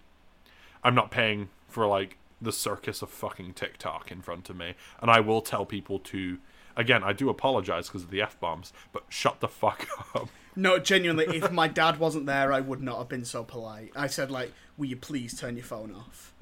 I'm 0.84 0.94
not 0.94 1.10
paying 1.10 1.48
for 1.66 1.86
like 1.86 2.18
the 2.40 2.52
circus 2.52 3.00
of 3.02 3.10
fucking 3.10 3.54
TikTok 3.54 4.12
in 4.12 4.20
front 4.20 4.50
of 4.50 4.56
me, 4.56 4.74
and 5.00 5.10
I 5.10 5.20
will 5.20 5.40
tell 5.40 5.64
people 5.64 5.98
to. 6.00 6.38
Again, 6.76 7.02
I 7.02 7.12
do 7.12 7.28
apologize 7.28 7.88
because 7.88 8.04
of 8.04 8.10
the 8.10 8.22
f 8.22 8.38
bombs, 8.38 8.72
but 8.92 9.02
shut 9.08 9.40
the 9.40 9.48
fuck 9.48 9.88
up. 10.14 10.28
no, 10.54 10.78
genuinely, 10.78 11.24
if 11.36 11.50
my 11.50 11.66
dad 11.66 11.98
wasn't 11.98 12.26
there, 12.26 12.52
I 12.52 12.60
would 12.60 12.80
not 12.80 12.98
have 12.98 13.08
been 13.08 13.24
so 13.24 13.42
polite. 13.42 13.90
I 13.96 14.06
said 14.06 14.30
like, 14.30 14.52
"Will 14.76 14.86
you 14.86 14.96
please 14.96 15.40
turn 15.40 15.56
your 15.56 15.64
phone 15.64 15.92
off?" 15.92 16.34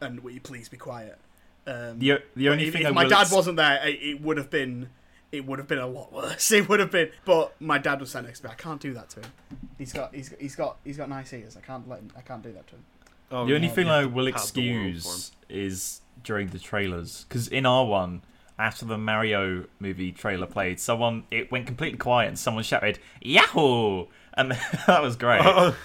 and 0.00 0.20
"Will 0.20 0.32
you 0.32 0.40
please 0.40 0.68
be 0.68 0.76
quiet?" 0.76 1.18
Um, 1.66 1.98
The 1.98 2.22
the 2.34 2.48
only 2.48 2.66
if, 2.68 2.72
thing 2.72 2.82
if 2.82 2.88
I 2.88 2.90
my 2.90 3.02
will 3.04 3.10
dad 3.10 3.20
ex- 3.22 3.32
wasn't 3.32 3.56
there, 3.56 3.86
it, 3.86 3.98
it 4.02 4.20
would 4.20 4.36
have 4.36 4.50
been 4.50 4.88
it 5.30 5.46
would 5.46 5.58
have 5.58 5.68
been 5.68 5.78
a 5.78 5.86
lot 5.86 6.12
worse. 6.12 6.50
It 6.58 6.68
would 6.68 6.80
have 6.80 6.90
been, 6.90 7.10
but 7.24 7.54
my 7.60 7.78
dad 7.78 8.00
was 8.00 8.10
sat 8.10 8.24
next 8.24 8.40
to 8.40 8.46
me. 8.46 8.52
I 8.52 8.54
can't 8.54 8.80
do 8.80 8.92
that 8.94 9.08
to 9.10 9.20
him. 9.20 9.30
He's 9.78 9.92
got 9.92 10.14
he's, 10.14 10.34
he's 10.40 10.56
got 10.56 10.76
he's 10.84 10.96
got 10.96 11.08
nice 11.08 11.32
ears. 11.32 11.56
I 11.56 11.60
can't 11.60 11.88
let 11.88 12.00
him. 12.00 12.10
I 12.16 12.20
can't 12.20 12.42
do 12.42 12.52
that 12.52 12.66
to 12.68 12.74
him. 12.74 12.84
Oh, 13.30 13.46
the 13.46 13.54
only 13.54 13.68
you 13.68 13.74
thing 13.74 13.88
I 13.88 14.04
will 14.04 14.30
pad 14.30 14.34
the 14.34 14.34
world 14.34 14.52
for 14.52 14.60
'em. 14.60 14.88
excuse 14.88 15.32
is 15.48 16.00
during 16.24 16.48
the 16.48 16.58
trailers 16.58 17.24
because 17.28 17.48
in 17.48 17.64
our 17.64 17.86
one, 17.86 18.22
after 18.58 18.84
the 18.84 18.98
Mario 18.98 19.64
movie 19.80 20.12
trailer 20.12 20.46
played, 20.46 20.78
someone 20.80 21.24
it 21.30 21.50
went 21.50 21.66
completely 21.66 21.98
quiet 21.98 22.28
and 22.28 22.38
someone 22.38 22.64
shouted 22.64 22.98
"Yahoo!" 23.22 24.06
and 24.34 24.50
that 24.86 25.00
was 25.02 25.16
great. 25.16 25.40
Uh, 25.40 25.72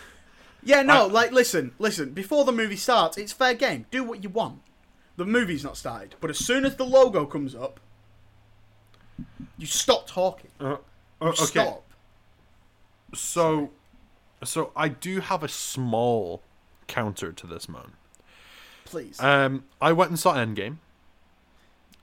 Yeah, 0.64 0.82
no, 0.82 1.06
like 1.06 1.32
listen, 1.32 1.72
listen. 1.80 2.10
Before 2.12 2.44
the 2.44 2.52
movie 2.52 2.76
starts, 2.76 3.16
it's 3.18 3.32
fair 3.32 3.54
game. 3.54 3.86
Do 3.90 4.04
what 4.04 4.22
you 4.24 4.28
want. 4.30 4.60
The 5.18 5.26
movie's 5.26 5.64
not 5.64 5.76
started, 5.78 6.16
but 6.22 6.30
as 6.30 6.38
soon 6.38 6.64
as 6.66 6.76
the 6.76 6.86
logo 6.86 7.26
comes 7.26 7.56
up, 7.56 7.80
you 9.58 9.66
stop 9.66 10.08
talking. 10.08 10.52
uh, 10.60 10.78
uh, 11.20 11.26
okay. 11.30 11.36
Stop. 11.36 11.84
So, 13.16 13.72
so 14.44 14.72
I 14.76 14.90
do 14.90 15.20
have 15.20 15.44
a 15.44 15.48
small 15.48 16.44
counter 16.88 17.32
to 17.32 17.48
this, 17.48 17.68
Moan. 17.68 17.94
Please. 18.86 19.20
Um, 19.20 19.64
I 19.82 19.92
went 19.92 20.12
and 20.12 20.20
saw 20.20 20.36
Endgame, 20.36 20.78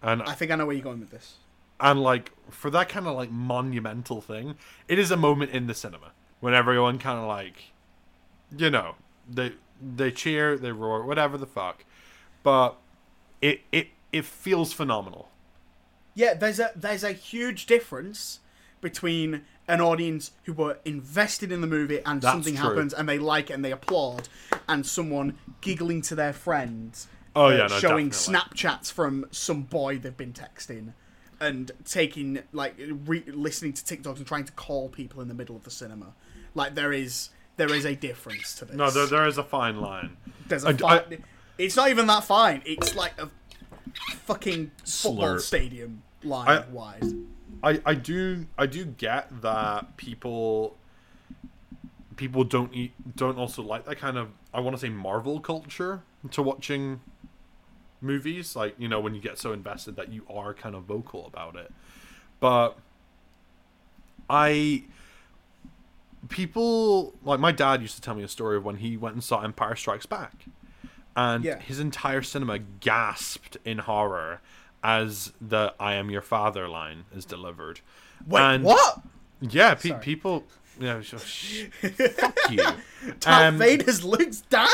and 0.02 0.23
I 0.23 0.33
think 0.35 0.50
I 0.50 0.56
know 0.56 0.66
where 0.66 0.75
you're 0.75 0.83
going 0.85 1.00
with 1.00 1.11
this. 1.11 1.35
and 1.80 2.02
like 2.02 2.33
for 2.50 2.71
that 2.71 2.88
kind 2.88 3.06
of 3.06 3.14
like 3.14 3.30
monumental 3.30 4.21
thing, 4.21 4.56
it 4.88 4.99
is 4.99 5.11
a 5.11 5.16
moment 5.16 5.52
in 5.52 5.66
the 5.66 5.75
cinema 5.75 6.11
when 6.40 6.52
everyone 6.52 6.99
kind 6.99 7.18
of 7.18 7.26
like, 7.26 7.73
you 8.56 8.71
know, 8.71 8.97
they 9.30 9.52
they 9.80 10.11
cheer, 10.11 10.56
they 10.59 10.73
roar, 10.73 11.04
whatever 11.06 11.38
the 11.38 11.47
fuck, 11.47 11.85
but 12.42 12.76
it 13.41 13.61
it 13.73 13.88
it 14.12 14.25
feels 14.25 14.73
phenomenal. 14.73 15.29
Yeah, 16.14 16.35
there's 16.35 16.61
a 16.61 16.71
there's 16.76 17.05
a 17.05 17.12
huge 17.12 17.67
difference 17.67 18.41
between 18.81 19.43
an 19.67 19.81
audience 19.81 20.33
who 20.45 20.53
were 20.53 20.79
invested 20.85 21.50
in 21.50 21.61
the 21.62 21.67
movie 21.67 22.00
and 22.05 22.21
That's 22.21 22.33
something 22.33 22.55
true. 22.55 22.69
happens 22.69 22.93
and 22.93 23.09
they 23.09 23.19
like 23.19 23.49
it 23.50 23.55
and 23.55 23.64
they 23.64 23.73
applaud, 23.73 24.29
and 24.69 24.85
someone 24.87 25.38
giggling 25.61 26.03
to 26.03 26.14
their 26.14 26.33
friends. 26.33 27.09
Oh, 27.37 27.47
uh, 27.47 27.50
yeah, 27.50 27.67
no, 27.67 27.79
showing 27.81 28.11
definitely. 28.11 28.38
Snapchats 28.61 28.93
from 28.93 29.26
some 29.31 29.62
boy 29.62 29.99
they've 29.99 30.17
been 30.17 30.33
texting, 30.35 30.93
and 31.41 31.73
taking 31.85 32.41
like 32.53 32.76
re- 32.79 33.25
listening 33.26 33.73
to 33.73 33.83
TikToks 33.83 34.19
and 34.19 34.26
trying 34.26 34.45
to 34.45 34.53
call 34.53 34.88
people 34.88 35.21
in 35.21 35.29
the 35.29 35.35
middle 35.35 35.57
of 35.57 35.64
the 35.64 35.71
cinema. 35.71 36.14
Like 36.55 36.75
there 36.76 36.93
is 36.93 37.31
there 37.57 37.73
is 37.75 37.85
a 37.85 37.97
difference 37.97 38.55
to 38.57 38.67
this. 38.67 38.76
No, 38.76 38.91
there 38.91 39.07
there 39.07 39.26
is 39.26 39.38
a 39.38 39.43
fine 39.45 39.81
line. 39.81 40.17
There's 40.47 40.64
a 40.64 40.69
I- 40.69 40.73
fi- 40.75 40.97
I- 40.99 41.19
It's 41.58 41.76
not 41.76 41.90
even 41.90 42.06
that 42.08 42.25
fine. 42.25 42.62
It's 42.64 42.94
like 42.94 43.18
a 43.20 43.30
fucking 44.25 44.70
football 44.84 45.25
Slurp. 45.37 45.40
stadium 45.40 46.02
line 46.23 46.49
I- 46.49 46.66
wide. 46.70 47.04
I, 47.62 47.80
I 47.87 47.94
do 47.94 48.46
I 48.58 48.66
do 48.66 48.84
get 48.84 49.40
that 49.40 49.96
people 49.96 50.76
people 52.16 52.44
don't 52.44 52.73
eat, 52.75 52.92
don't 53.16 53.38
also 53.38 53.62
like 53.62 53.87
that 53.87 53.96
kind 53.96 54.18
of 54.18 54.28
I 54.52 54.61
want 54.61 54.76
to 54.76 54.80
say 54.80 54.90
Marvel 54.90 55.40
culture 55.40 56.02
to 56.32 56.42
watching 56.42 57.00
movies 58.02 58.54
like 58.54 58.75
you 58.78 58.87
know 58.87 59.00
when 59.00 59.14
you 59.14 59.20
get 59.20 59.38
so 59.38 59.52
invested 59.54 59.96
that 59.96 60.12
you 60.12 60.26
are 60.28 60.52
kind 60.52 60.75
of 60.75 60.82
vocal 60.82 61.26
about 61.26 61.56
it 61.56 61.73
but 62.38 62.76
I 64.28 64.84
people 66.28 67.14
like 67.25 67.40
my 67.40 67.52
dad 67.52 67.80
used 67.80 67.94
to 67.96 68.00
tell 68.02 68.14
me 68.14 68.23
a 68.23 68.28
story 68.28 68.56
of 68.58 68.64
when 68.64 68.76
he 68.76 68.96
went 68.99 69.14
and 69.14 69.25
saw 69.25 69.40
Empire 69.40 69.75
Strikes 69.76 70.06
Back 70.06 70.44
and 71.16 71.44
Yeah. 71.44 71.59
his 71.59 71.78
entire 71.80 72.23
cinema 72.23 72.59
gasped 72.59 73.56
in 73.64 73.78
horror 73.78 74.40
as 74.83 75.33
the 75.40 75.75
"I 75.80 75.94
am 75.94 76.11
your 76.11 76.23
father" 76.23 76.68
line 76.68 77.04
is 77.14 77.25
delivered. 77.25 77.80
Wait, 78.26 78.40
and 78.42 78.64
what? 78.64 79.00
Yeah, 79.40 79.75
pe- 79.75 79.99
people. 80.00 80.44
Yeah, 80.80 81.00
sh- 81.02 81.14
sh- 81.25 81.64
fuck 82.16 82.37
you. 82.50 82.64
Darth 83.21 83.26
Um, 83.26 83.59
Vader's 83.59 84.02
Luke's 84.04 84.40
dad? 84.42 84.68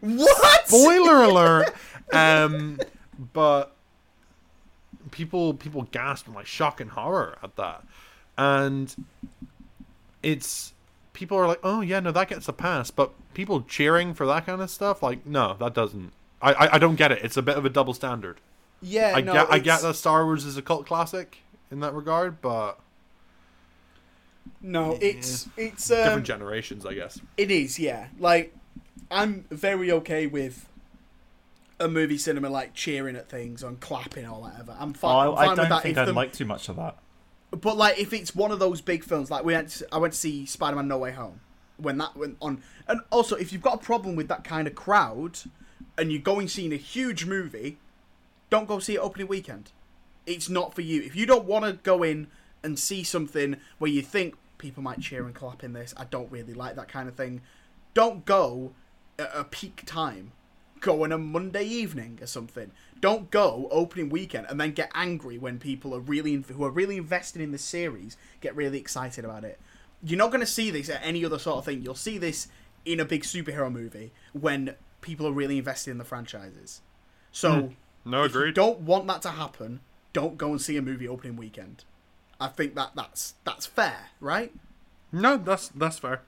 What? 0.00 0.66
Spoiler 0.68 1.22
alert. 1.22 1.74
Um, 2.12 2.78
but 3.32 3.76
people 5.12 5.54
people 5.54 5.82
gasp 5.92 6.26
in 6.28 6.34
like 6.34 6.46
shock 6.46 6.80
and 6.80 6.90
horror 6.90 7.38
at 7.42 7.54
that, 7.56 7.84
and 8.36 8.94
it's 10.22 10.72
people 11.20 11.38
are 11.38 11.46
like, 11.46 11.60
oh 11.62 11.80
yeah, 11.82 12.00
no, 12.00 12.10
that 12.10 12.28
gets 12.28 12.48
a 12.48 12.52
pass. 12.52 12.90
But 12.90 13.12
people 13.34 13.62
cheering 13.62 14.14
for 14.14 14.26
that 14.26 14.46
kind 14.46 14.60
of 14.60 14.70
stuff, 14.70 15.02
like, 15.02 15.24
no, 15.24 15.54
that 15.60 15.74
doesn't. 15.74 16.12
I 16.42 16.52
I, 16.54 16.74
I 16.74 16.78
don't 16.78 16.96
get 16.96 17.12
it. 17.12 17.20
It's 17.22 17.36
a 17.36 17.42
bit 17.42 17.56
of 17.56 17.64
a 17.64 17.68
double 17.70 17.94
standard. 17.94 18.40
Yeah, 18.82 19.12
I 19.14 19.20
no, 19.20 19.32
get 19.34 19.52
I 19.52 19.58
get 19.60 19.82
that 19.82 19.94
Star 19.94 20.24
Wars 20.24 20.44
is 20.44 20.56
a 20.56 20.62
cult 20.62 20.86
classic 20.86 21.38
in 21.70 21.80
that 21.80 21.94
regard, 21.94 22.40
but 22.40 22.80
No, 24.62 24.98
it's 25.00 25.48
it's 25.56 25.86
different 25.88 26.16
um, 26.18 26.24
generations, 26.24 26.84
I 26.86 26.94
guess. 26.94 27.20
it 27.36 27.50
is, 27.50 27.78
yeah. 27.78 28.08
Like 28.18 28.54
I'm 29.10 29.44
very 29.50 29.92
okay 29.92 30.26
with 30.26 30.66
a 31.78 31.88
movie 31.88 32.18
cinema 32.18 32.48
like 32.50 32.74
cheering 32.74 33.16
at 33.16 33.28
things 33.28 33.62
and 33.62 33.80
clapping 33.80 34.26
or 34.26 34.40
whatever. 34.42 34.74
I'm 34.78 34.90
Oh, 34.90 34.92
fine, 34.94 35.28
I'm 35.28 35.34
fine 35.36 35.48
I 35.48 35.54
don't 35.54 35.68
that. 35.68 35.82
think 35.82 35.98
I'd 35.98 36.08
the- 36.08 36.12
like 36.12 36.32
too 36.32 36.44
much 36.44 36.68
of 36.68 36.76
that. 36.76 36.96
But 37.50 37.76
like, 37.76 37.98
if 37.98 38.12
it's 38.12 38.34
one 38.34 38.52
of 38.52 38.58
those 38.58 38.80
big 38.80 39.02
films, 39.02 39.30
like 39.30 39.44
we 39.44 39.54
went, 39.54 39.70
to, 39.70 39.88
I 39.92 39.98
went 39.98 40.12
to 40.12 40.18
see 40.18 40.46
Spider-Man: 40.46 40.88
No 40.88 40.98
Way 40.98 41.12
Home 41.12 41.40
when 41.76 41.98
that 41.98 42.14
went 42.16 42.36
on, 42.42 42.62
and 42.86 43.00
also 43.10 43.36
if 43.36 43.52
you've 43.52 43.62
got 43.62 43.74
a 43.74 43.84
problem 43.84 44.14
with 44.14 44.28
that 44.28 44.44
kind 44.44 44.66
of 44.68 44.74
crowd, 44.74 45.38
and 45.96 46.12
you're 46.12 46.20
going 46.20 46.48
seeing 46.48 46.72
a 46.72 46.76
huge 46.76 47.24
movie, 47.24 47.78
don't 48.50 48.68
go 48.68 48.78
see 48.78 48.94
it 48.94 48.98
opening 48.98 49.28
weekend. 49.28 49.72
It's 50.26 50.48
not 50.48 50.74
for 50.74 50.82
you. 50.82 51.02
If 51.02 51.16
you 51.16 51.26
don't 51.26 51.46
want 51.46 51.64
to 51.64 51.72
go 51.72 52.02
in 52.02 52.28
and 52.62 52.78
see 52.78 53.02
something 53.02 53.56
where 53.78 53.90
you 53.90 54.02
think 54.02 54.36
people 54.58 54.82
might 54.82 55.00
cheer 55.00 55.24
and 55.24 55.34
clap 55.34 55.64
in 55.64 55.72
this, 55.72 55.94
I 55.96 56.04
don't 56.04 56.30
really 56.30 56.54
like 56.54 56.76
that 56.76 56.88
kind 56.88 57.08
of 57.08 57.14
thing. 57.14 57.40
Don't 57.94 58.24
go 58.24 58.72
at 59.18 59.30
a 59.34 59.44
peak 59.44 59.82
time. 59.86 60.32
Go 60.80 61.04
on 61.04 61.12
a 61.12 61.18
Monday 61.18 61.64
evening 61.64 62.18
or 62.20 62.26
something. 62.26 62.70
Don't 63.00 63.30
go 63.30 63.68
opening 63.70 64.08
weekend 64.08 64.46
and 64.48 64.60
then 64.60 64.72
get 64.72 64.90
angry 64.94 65.38
when 65.38 65.58
people 65.58 65.94
are 65.94 66.00
really 66.00 66.34
who 66.34 66.64
are 66.64 66.70
really 66.70 66.96
invested 66.96 67.42
in 67.42 67.52
the 67.52 67.58
series 67.58 68.16
get 68.40 68.56
really 68.56 68.78
excited 68.78 69.24
about 69.24 69.44
it. 69.44 69.58
You're 70.02 70.18
not 70.18 70.30
going 70.30 70.40
to 70.40 70.46
see 70.46 70.70
this 70.70 70.88
at 70.88 71.00
any 71.02 71.24
other 71.24 71.38
sort 71.38 71.58
of 71.58 71.64
thing. 71.66 71.82
You'll 71.82 71.94
see 71.94 72.18
this 72.18 72.48
in 72.84 72.98
a 73.00 73.04
big 73.04 73.22
superhero 73.22 73.70
movie 73.70 74.12
when 74.32 74.74
people 75.02 75.26
are 75.26 75.32
really 75.32 75.58
invested 75.58 75.90
in 75.90 75.98
the 75.98 76.04
franchises. 76.04 76.80
So 77.32 77.52
hmm. 77.52 77.72
No, 78.04 78.24
if 78.24 78.34
you 78.34 78.40
agreed. 78.40 78.54
don't 78.54 78.80
want 78.80 79.06
that 79.08 79.22
to 79.22 79.30
happen, 79.30 79.80
don't 80.12 80.38
go 80.38 80.50
and 80.50 80.60
see 80.60 80.76
a 80.76 80.82
movie 80.82 81.06
opening 81.06 81.36
weekend. 81.36 81.84
I 82.40 82.48
think 82.48 82.74
that 82.74 82.92
that's 82.96 83.34
that's 83.44 83.66
fair, 83.66 84.08
right? 84.20 84.52
No, 85.12 85.36
that's 85.36 85.68
that's 85.68 85.98
fair. 85.98 86.22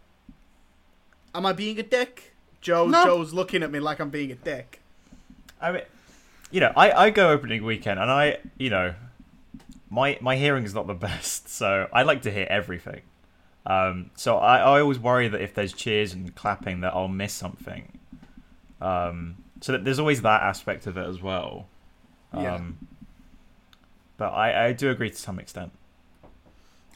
Am 1.34 1.46
I 1.46 1.52
being 1.52 1.78
a 1.78 1.82
dick? 1.82 2.31
Joe 2.62 2.86
No. 2.86 3.04
Joe's 3.04 3.34
looking 3.34 3.62
at 3.62 3.70
me 3.70 3.80
like 3.80 4.00
I'm 4.00 4.08
being 4.10 4.30
a 4.32 4.34
dick. 4.36 4.80
I 5.60 5.72
mean, 5.72 5.82
you 6.50 6.60
know, 6.60 6.72
I, 6.74 6.92
I 6.92 7.10
go 7.10 7.30
opening 7.30 7.64
weekend 7.64 8.00
and 8.00 8.10
I, 8.10 8.38
you 8.56 8.70
know, 8.70 8.94
my 9.90 10.16
my 10.22 10.36
hearing 10.36 10.64
is 10.64 10.72
not 10.74 10.86
the 10.86 10.94
best, 11.08 11.48
so 11.48 11.88
I 11.92 12.02
like 12.04 12.22
to 12.22 12.30
hear 12.30 12.46
everything. 12.48 13.02
Um, 13.66 14.10
so 14.16 14.38
I, 14.38 14.58
I 14.58 14.80
always 14.80 14.98
worry 14.98 15.28
that 15.28 15.40
if 15.40 15.54
there's 15.54 15.72
cheers 15.72 16.12
and 16.14 16.34
clapping, 16.34 16.80
that 16.80 16.94
I'll 16.94 17.06
miss 17.08 17.32
something. 17.32 17.98
Um, 18.80 19.36
so 19.60 19.72
that 19.72 19.84
there's 19.84 20.00
always 20.00 20.22
that 20.22 20.42
aspect 20.42 20.86
of 20.88 20.96
it 20.96 21.06
as 21.06 21.20
well. 21.22 21.66
Um, 22.32 22.42
Yeah. 22.42 22.60
But 24.16 24.30
I, 24.34 24.66
I 24.66 24.72
do 24.72 24.90
agree 24.90 25.10
to 25.10 25.16
some 25.16 25.38
extent. 25.38 25.72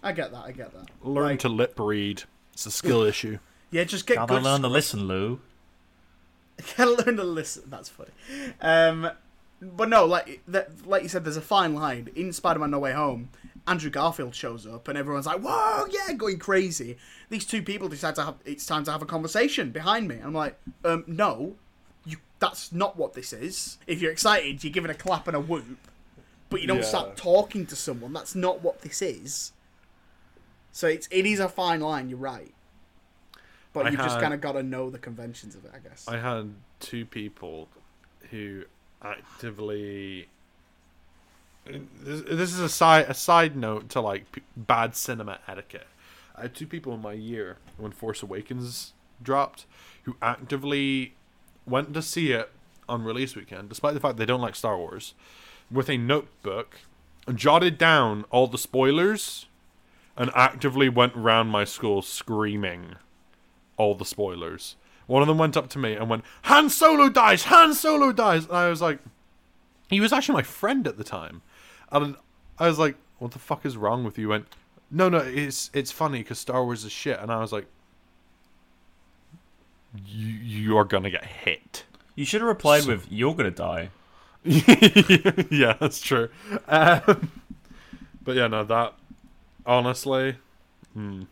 I 0.02 0.12
get 0.12 0.30
that. 0.32 0.44
I 0.44 0.52
get 0.52 0.72
that. 0.74 0.88
Learn 1.02 1.24
Like, 1.30 1.38
to 1.40 1.48
lip 1.48 1.78
read. 1.78 2.22
It's 2.52 2.66
a 2.66 2.70
skill 2.70 3.02
issue. 3.02 3.38
yeah, 3.70 3.84
just 3.84 4.06
get 4.06 4.16
Gotta 4.16 4.34
good. 4.34 4.42
learn 4.42 4.62
to 4.62 4.68
listen, 4.68 5.06
Lou. 5.08 5.40
Gotta 6.76 6.90
learn 7.04 7.16
to 7.16 7.24
listen. 7.24 7.64
That's 7.66 7.88
funny. 7.88 8.10
Um, 8.60 9.10
but 9.60 9.88
no, 9.88 10.04
like 10.04 10.40
that, 10.48 10.86
like 10.86 11.02
you 11.02 11.08
said, 11.08 11.24
there's 11.24 11.36
a 11.36 11.42
fine 11.42 11.74
line 11.74 12.08
in 12.14 12.32
Spider-Man: 12.32 12.70
No 12.70 12.78
Way 12.78 12.92
Home. 12.92 13.30
Andrew 13.68 13.90
Garfield 13.90 14.34
shows 14.34 14.64
up, 14.66 14.86
and 14.88 14.96
everyone's 14.96 15.26
like, 15.26 15.40
"Whoa, 15.40 15.86
yeah!" 15.90 16.12
going 16.14 16.38
crazy. 16.38 16.96
These 17.30 17.46
two 17.46 17.62
people 17.62 17.88
decide 17.88 18.14
to 18.16 18.24
have 18.24 18.34
it's 18.44 18.64
time 18.64 18.84
to 18.84 18.92
have 18.92 19.02
a 19.02 19.06
conversation 19.06 19.70
behind 19.70 20.08
me. 20.08 20.18
I'm 20.22 20.34
like, 20.34 20.56
um, 20.84 21.04
no, 21.06 21.56
you. 22.04 22.18
That's 22.38 22.70
not 22.72 22.96
what 22.96 23.14
this 23.14 23.32
is. 23.32 23.78
If 23.86 24.00
you're 24.00 24.12
excited, 24.12 24.62
you 24.62 24.70
give 24.70 24.84
it 24.84 24.90
a 24.90 24.94
clap 24.94 25.26
and 25.26 25.36
a 25.36 25.40
whoop, 25.40 25.78
but 26.48 26.60
you 26.60 26.66
don't 26.68 26.78
Yeah. 26.78 26.84
start 26.84 27.16
talking 27.16 27.66
to 27.66 27.74
someone. 27.76 28.12
That's 28.12 28.34
not 28.34 28.62
what 28.62 28.82
this 28.82 29.02
is. 29.02 29.52
So 30.70 30.86
it's 30.86 31.08
it 31.10 31.26
is 31.26 31.40
a 31.40 31.48
fine 31.48 31.80
line. 31.80 32.08
You're 32.10 32.18
right. 32.18 32.52
But 33.76 33.88
I 33.88 33.90
you 33.90 33.98
just 33.98 34.18
kind 34.20 34.32
of 34.32 34.40
got 34.40 34.52
to 34.52 34.62
know 34.62 34.88
the 34.88 34.98
conventions 34.98 35.54
of 35.54 35.66
it, 35.66 35.70
I 35.74 35.86
guess. 35.86 36.08
I 36.08 36.16
had 36.16 36.54
two 36.80 37.04
people 37.04 37.68
who 38.30 38.64
actively. 39.02 40.28
This, 41.66 42.22
this 42.22 42.52
is 42.54 42.60
a 42.60 42.70
side 42.70 43.04
a 43.06 43.12
side 43.12 43.54
note 43.54 43.90
to 43.90 44.00
like 44.00 44.32
p- 44.32 44.40
bad 44.56 44.96
cinema 44.96 45.40
etiquette. 45.46 45.88
I 46.34 46.42
had 46.42 46.54
two 46.54 46.66
people 46.66 46.94
in 46.94 47.02
my 47.02 47.12
year 47.12 47.58
when 47.76 47.92
Force 47.92 48.22
Awakens 48.22 48.94
dropped 49.22 49.66
who 50.04 50.16
actively 50.22 51.14
went 51.66 51.92
to 51.92 52.00
see 52.00 52.32
it 52.32 52.50
on 52.88 53.02
release 53.02 53.36
weekend, 53.36 53.68
despite 53.68 53.92
the 53.92 54.00
fact 54.00 54.16
they 54.16 54.24
don't 54.24 54.40
like 54.40 54.54
Star 54.54 54.78
Wars, 54.78 55.12
with 55.70 55.90
a 55.90 55.98
notebook, 55.98 56.76
jotted 57.34 57.76
down 57.76 58.24
all 58.30 58.46
the 58.46 58.56
spoilers, 58.56 59.46
and 60.16 60.30
actively 60.34 60.88
went 60.88 61.14
around 61.14 61.48
my 61.48 61.64
school 61.64 62.00
screaming 62.00 62.94
all 63.76 63.94
the 63.94 64.04
spoilers. 64.04 64.76
One 65.06 65.22
of 65.22 65.28
them 65.28 65.38
went 65.38 65.56
up 65.56 65.68
to 65.70 65.78
me 65.78 65.94
and 65.94 66.10
went, 66.10 66.24
Han 66.44 66.68
Solo 66.68 67.08
dies! 67.08 67.44
Han 67.44 67.74
Solo 67.74 68.12
dies! 68.12 68.46
And 68.46 68.56
I 68.56 68.68
was 68.68 68.82
like, 68.82 68.98
he 69.88 70.00
was 70.00 70.12
actually 70.12 70.34
my 70.34 70.42
friend 70.42 70.86
at 70.86 70.98
the 70.98 71.04
time. 71.04 71.42
And 71.90 72.16
I 72.58 72.68
was 72.68 72.78
like, 72.78 72.96
"What 73.18 73.32
the 73.32 73.38
fuck 73.38 73.64
is 73.64 73.76
wrong 73.76 74.04
with 74.04 74.18
you?" 74.18 74.24
He 74.24 74.26
went, 74.26 74.46
"No, 74.90 75.08
no, 75.08 75.18
it's 75.18 75.70
it's 75.72 75.92
funny 75.92 76.18
because 76.18 76.38
Star 76.38 76.64
Wars 76.64 76.84
is 76.84 76.92
shit." 76.92 77.18
And 77.20 77.30
I 77.30 77.40
was 77.40 77.52
like, 77.52 77.66
"You 79.94 80.26
you 80.26 80.76
are 80.76 80.84
gonna 80.84 81.10
get 81.10 81.24
hit." 81.24 81.84
You 82.14 82.24
should 82.24 82.40
have 82.40 82.48
replied 82.48 82.86
with, 82.86 83.06
"You're 83.10 83.34
gonna 83.34 83.50
die." 83.50 83.90
yeah, 84.44 85.76
that's 85.80 86.00
true. 86.00 86.28
Um, 86.68 87.30
but 88.22 88.36
yeah, 88.36 88.46
no, 88.48 88.64
that 88.64 88.94
honestly, 89.64 90.36
hmm, 90.94 91.24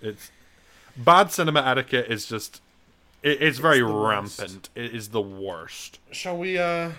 it's 0.00 0.30
bad 0.96 1.32
cinema 1.32 1.60
etiquette 1.66 2.06
is 2.10 2.26
just 2.26 2.60
it, 3.22 3.42
it's 3.42 3.58
very 3.58 3.80
the 3.80 3.86
worst. 3.86 4.38
rampant. 4.40 4.68
It 4.74 4.94
is 4.94 5.08
the 5.08 5.20
worst. 5.20 5.98
Shall 6.10 6.36
we? 6.38 6.58
uh 6.58 6.92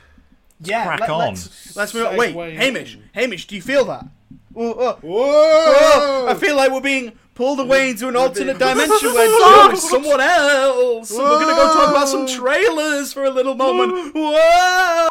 Yeah, 0.60 0.86
crack 0.86 1.00
let, 1.01 1.10
on. 1.10 1.19
Let's, 1.29 1.75
let's 1.75 1.93
move 1.93 2.07
on. 2.07 2.17
Wait, 2.17 2.36
Segue 2.36 2.55
Hamish, 2.55 2.98
Hamish, 3.13 3.48
do 3.48 3.55
you 3.55 3.62
feel 3.62 3.86
that? 3.86 4.05
Whoa, 4.53 4.74
whoa, 4.74 4.93
Whoa! 5.01 5.74
whoa, 5.74 6.27
I 6.27 6.33
feel 6.36 6.55
like 6.57 6.71
we're 6.71 6.81
being 6.81 7.13
pulled 7.36 7.60
away 7.62 7.91
into 7.91 8.07
an 8.10 8.15
alternate 8.17 8.60
dimension 8.60 9.13
where 9.13 9.27
Joe 9.27 9.69
is 9.71 9.89
someone 9.89 10.19
else. 10.19 11.10
And 11.12 11.19
we're 11.19 11.39
gonna 11.39 11.55
go 11.55 11.74
talk 11.74 11.89
about 11.89 12.07
some 12.10 12.27
trailers 12.27 13.13
for 13.13 13.24
a 13.24 13.29
little 13.29 13.55
moment. 13.55 14.13
Whoa! 14.13 15.07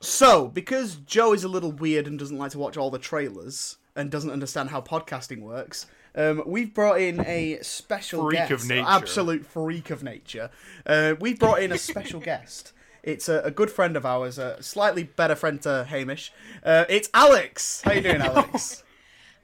So, 0.00 0.48
because 0.48 0.96
Joe 0.96 1.32
is 1.32 1.44
a 1.44 1.48
little 1.48 1.72
weird 1.72 2.06
and 2.06 2.18
doesn't 2.18 2.38
like 2.38 2.50
to 2.52 2.58
watch 2.58 2.76
all 2.76 2.90
the 2.90 2.98
trailers 2.98 3.76
and 3.94 4.10
doesn't 4.10 4.30
understand 4.30 4.70
how 4.70 4.80
podcasting 4.80 5.42
works, 5.42 5.86
um, 6.14 6.42
we've 6.46 6.72
brought 6.74 7.00
in 7.00 7.20
a 7.26 7.58
special 7.62 8.24
Freak 8.24 8.38
guest, 8.48 8.50
of 8.52 8.68
nature. 8.68 8.86
absolute 8.88 9.46
freak 9.46 9.90
of 9.90 10.02
nature. 10.02 10.50
Uh, 10.86 11.14
we 11.20 11.34
brought 11.34 11.62
in 11.62 11.72
a 11.72 11.78
special 11.78 12.20
guest. 12.30 12.72
It's 13.02 13.28
a, 13.28 13.40
a 13.40 13.50
good 13.50 13.70
friend 13.70 13.96
of 13.96 14.06
ours, 14.06 14.38
a 14.38 14.62
slightly 14.62 15.02
better 15.02 15.34
friend 15.34 15.60
to 15.62 15.84
Hamish. 15.88 16.32
Uh, 16.64 16.84
it's 16.88 17.08
Alex. 17.14 17.82
How 17.84 17.92
you 17.92 18.00
doing, 18.02 18.20
Alex? 18.20 18.82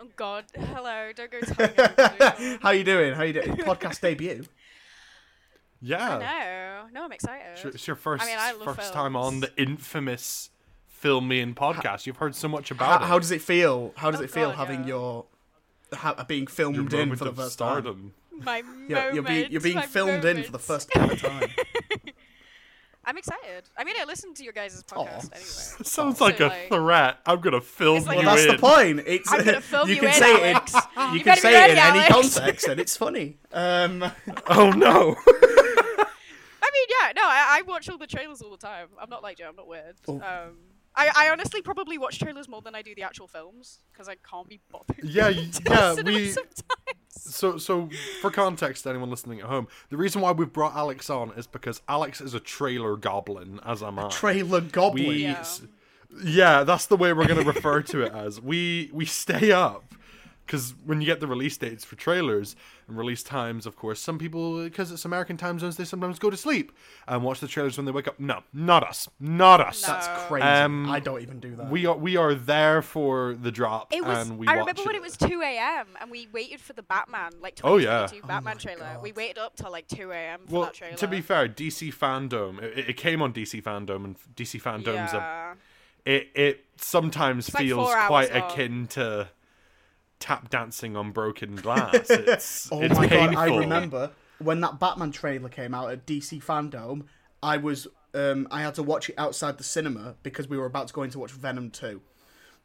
Oh 0.01 0.07
God! 0.15 0.45
Hello! 0.57 1.11
Don't 1.13 1.29
go 1.31 1.41
telling 1.45 1.73
everybody. 1.77 2.59
How 2.63 2.71
you 2.71 2.85
doing? 2.85 3.15
How 3.15 3.25
you 3.25 3.33
doing? 3.33 3.57
Podcast 3.57 4.01
debut. 4.01 4.45
Yeah, 5.81 6.87
no, 6.93 7.01
no, 7.01 7.05
I'm 7.05 7.13
excited. 7.13 7.53
It's- 7.59 7.75
it's 7.75 7.87
your 7.87 7.97
first 7.97 8.23
I 8.23 8.27
mean, 8.27 8.37
I 8.39 8.53
love 8.53 8.77
first 8.77 8.93
time 8.93 9.17
on 9.17 9.41
the 9.41 9.51
infamous 9.57 10.51
Film 10.87 11.29
Me 11.29 11.41
In 11.41 11.55
podcast. 11.55 12.07
You've 12.07 12.17
heard 12.19 12.35
so 12.35 12.47
much 12.49 12.71
about 12.71 13.01
how 13.01 13.07
it. 13.07 13.09
How 13.09 13.19
does 13.19 13.31
it 13.33 13.43
feel? 13.43 13.93
How 13.97 14.11
does 14.11 14.21
Oh, 14.21 14.25
it 14.25 14.31
feel 14.31 14.51
God, 14.51 14.57
having 14.57 14.81
yeah. 14.83 14.87
your 14.89 15.25
ha- 15.95 16.25
being 16.27 16.47
filmed 16.47 16.93
in 16.95 17.17
for 17.17 17.25
the 17.25 17.31
of 17.31 17.37
first 17.37 17.59
time? 17.59 17.69
stardom. 17.83 18.15
My 18.45 18.59
You're, 18.89 18.99
moment. 18.99 19.15
you're 19.15 19.23
being 19.23 19.53
you're 19.53 19.61
being 19.61 19.75
my 19.77 19.87
filmed 19.87 20.25
in 20.25 20.43
for 20.45 20.53
the 20.53 20.59
moment. 20.59 20.63
first 20.63 20.91
ever 20.97 21.17
time. 21.17 21.49
I'm 23.05 23.17
excited. 23.17 23.65
I 23.77 23.85
mean, 23.85 23.95
I 23.99 24.05
listened 24.05 24.37
to 24.37 24.45
your 24.45 24.53
guys' 24.53 24.83
podcast 24.83 25.31
anyway. 25.33 25.41
Sounds 25.83 26.19
So, 26.19 26.25
like 26.27 26.41
a 26.41 26.49
like- 26.49 26.69
threat. 26.69 27.19
I'm 27.25 27.41
gonna 27.41 27.61
film 27.63 28.05
like 28.05 28.19
you 28.21 28.27
Well, 28.27 28.37
that's 28.37 28.47
in. 28.47 28.53
the 28.57 28.59
point. 28.59 29.03
It's 29.07 29.33
I'm 29.33 29.45
gonna 29.45 29.61
film 29.63 29.89
you 29.89 29.95
you 29.95 30.01
can 30.01 30.09
in, 30.11 30.15
say 30.15 30.51
it. 30.51 30.55
Alex. 30.57 30.75
In, 30.75 30.81
You 31.13 31.19
you 31.19 31.25
can 31.25 31.37
say 31.39 31.53
ready, 31.55 31.73
it 31.73 31.79
in 31.79 31.79
any 31.97 32.07
context, 32.09 32.69
and 32.69 32.79
it's 32.81 32.97
funny. 32.99 33.39
Um, 33.53 34.05
Oh 34.49 34.71
no! 34.71 35.17
I 35.27 36.71
mean, 36.75 36.87
yeah, 37.01 37.13
no, 37.17 37.23
I, 37.23 37.59
I 37.59 37.63
watch 37.67 37.89
all 37.89 37.97
the 37.99 38.07
trailers 38.07 38.43
all 38.43 38.51
the 38.51 38.57
time. 38.59 38.89
I'm 39.01 39.09
not 39.09 39.23
like 39.23 39.39
Joe. 39.39 39.49
I'm 39.49 39.57
not 39.57 39.67
weird. 39.69 39.97
Oh. 40.07 40.17
Um, 40.17 40.59
I, 40.99 41.11
I 41.17 41.31
honestly 41.31 41.63
probably 41.63 41.97
watch 41.99 42.19
trailers 42.19 42.49
more 42.49 42.61
than 42.61 42.75
I 42.75 42.83
do 42.83 42.95
the 42.95 43.03
actual 43.05 43.29
films 43.29 43.81
because 43.93 44.09
I 44.09 44.17
can't 44.29 44.49
be 44.49 44.61
bothered. 44.71 44.99
Yeah, 45.03 45.29
to 45.31 45.35
yeah, 45.35 45.41
listen 45.91 45.97
to 45.97 46.03
them 46.03 46.15
we- 46.15 46.29
Sometimes. 46.29 46.65
So, 47.11 47.59
so 47.59 47.89
for 48.21 48.31
context, 48.31 48.87
anyone 48.87 49.11
listening 49.11 49.41
at 49.41 49.47
home, 49.47 49.69
the 49.91 49.97
reason 49.97 50.21
why 50.23 50.31
we've 50.33 50.53
brought 50.53 50.75
Alex 50.77 51.11
on 51.11 51.31
is 51.37 51.47
because 51.47 51.83
Alex 51.89 52.21
is 52.21 52.33
a 52.35 52.41
trailer 52.41 52.97
goblin, 52.97 53.61
as 53.65 53.83
am 53.83 53.99
I. 53.99 54.09
trailer 54.09 54.61
goblin. 54.61 55.07
we, 55.09 55.23
Yeah. 55.25 55.45
yeah, 56.25 56.65
that's 56.65 56.87
the 56.87 56.97
way 56.97 57.13
we're 57.13 57.27
going 57.27 57.41
to 57.45 57.47
refer 57.47 57.83
to 57.83 58.03
it 58.03 58.13
as. 58.13 58.41
We 58.41 58.91
we 58.93 59.05
stay 59.05 59.53
up 59.53 59.95
because 60.49 60.75
when 60.87 61.01
you 61.03 61.07
get 61.07 61.21
the 61.21 61.27
release 61.27 61.59
dates 61.59 61.85
for 61.85 61.95
trailers 61.97 62.57
and 62.89 62.97
release 62.97 63.23
times, 63.23 63.67
of 63.67 63.77
course, 63.77 64.01
some 64.01 64.19
people 64.19 64.65
because 64.65 64.91
it's 64.91 65.05
American 65.05 65.37
time 65.37 65.59
zones, 65.59 65.77
they 65.77 65.85
sometimes 65.85 66.19
go 66.19 66.31
to 66.31 66.37
sleep 66.39 66.73
and 67.07 67.23
watch 67.23 67.41
the 67.41 67.47
trailers 67.47 67.77
when 67.77 67.85
they 67.85 67.93
wake 67.93 68.09
up. 68.09 68.19
No, 68.19 68.43
not 68.55 68.83
us, 68.83 69.09
not 69.21 69.61
us. 69.61 69.83
No. 69.87 69.93
That's 69.93 70.09
crazy. 70.27 70.47
Um, 70.47 70.91
I 70.91 71.01
don't 71.01 71.21
even 71.21 71.39
do 71.39 71.55
that. 71.57 71.71
We 71.71 71.85
are 71.85 71.97
we 71.97 72.17
are 72.17 72.35
there 72.35 72.81
for 72.81 73.35
the 73.35 73.53
drop, 73.53 73.93
It 73.93 74.03
was. 74.05 74.29
and 74.29 74.39
we 74.39 74.47
I 74.47 74.55
remember 74.55 74.83
when 74.85 74.97
it 74.97 75.03
was 75.03 75.17
2 75.19 75.43
a.m. 75.43 75.87
and 76.01 76.11
we 76.11 76.27
waited 76.33 76.61
for 76.61 76.73
the 76.73 76.83
Batman, 76.83 77.33
like 77.43 77.61
Oh, 77.63 77.77
yeah. 77.77 78.07
2022 78.09 78.27
Batman 78.27 78.45
my 78.45 78.55
trailer. 78.55 78.93
God. 78.95 79.03
We 79.03 79.13
waited 79.13 79.37
up 79.39 79.55
till 79.55 79.71
like 79.71 79.87
2 79.89 80.11
a.m. 80.11 80.41
for 80.47 80.53
Well, 80.55 80.63
that 80.65 80.75
trailer. 80.75 80.97
to 80.97 81.07
be 81.07 81.21
fair, 81.21 81.47
DC 81.49 81.95
FanDome 81.95 82.63
it, 82.63 82.89
it 82.91 82.97
came 82.97 83.21
on 83.21 83.35
DC 83.35 83.63
FanDome, 83.63 84.05
and 84.05 84.17
DC 84.35 84.61
FanDome's 84.63 85.13
a 85.13 85.17
yeah. 85.17 85.55
it 86.07 86.29
it 86.35 86.65
sometimes 86.77 87.53
like 87.55 87.65
feels 87.65 87.87
four 87.87 87.97
hours 87.97 88.09
quite 88.09 88.33
long. 88.35 88.51
akin 88.51 88.87
to 88.89 89.29
tap 90.21 90.51
dancing 90.51 90.97
on 90.97 91.13
broken 91.13 91.57
glass. 91.57 92.09
It's 92.11 92.69
oh 92.73 92.81
it's 92.83 92.95
my 92.97 93.07
painful. 93.07 93.35
god! 93.35 93.37
I 93.51 93.57
remember 93.57 94.11
when 94.39 94.61
that 94.61 94.79
Batman 94.79 95.11
trailer 95.13 95.49
came 95.49 95.75
out 95.75 95.91
at 95.91 96.07
DC 96.07 96.43
FanDome. 96.43 97.05
I 97.43 97.57
was 97.57 97.87
um, 98.15 98.49
I 98.51 98.63
had 98.63 98.75
to 98.75 98.83
watch 98.83 99.09
it 99.11 99.15
outside 99.19 99.59
the 99.59 99.65
cinema 99.65 100.15
because 100.23 100.49
we 100.49 100.57
were 100.59 100.67
about 100.67 100.89
to 100.89 100.95
go 100.95 101.03
in 101.03 101.11
to 101.11 101.19
watch 101.19 101.31
Venom 101.33 101.71
two. 101.71 102.01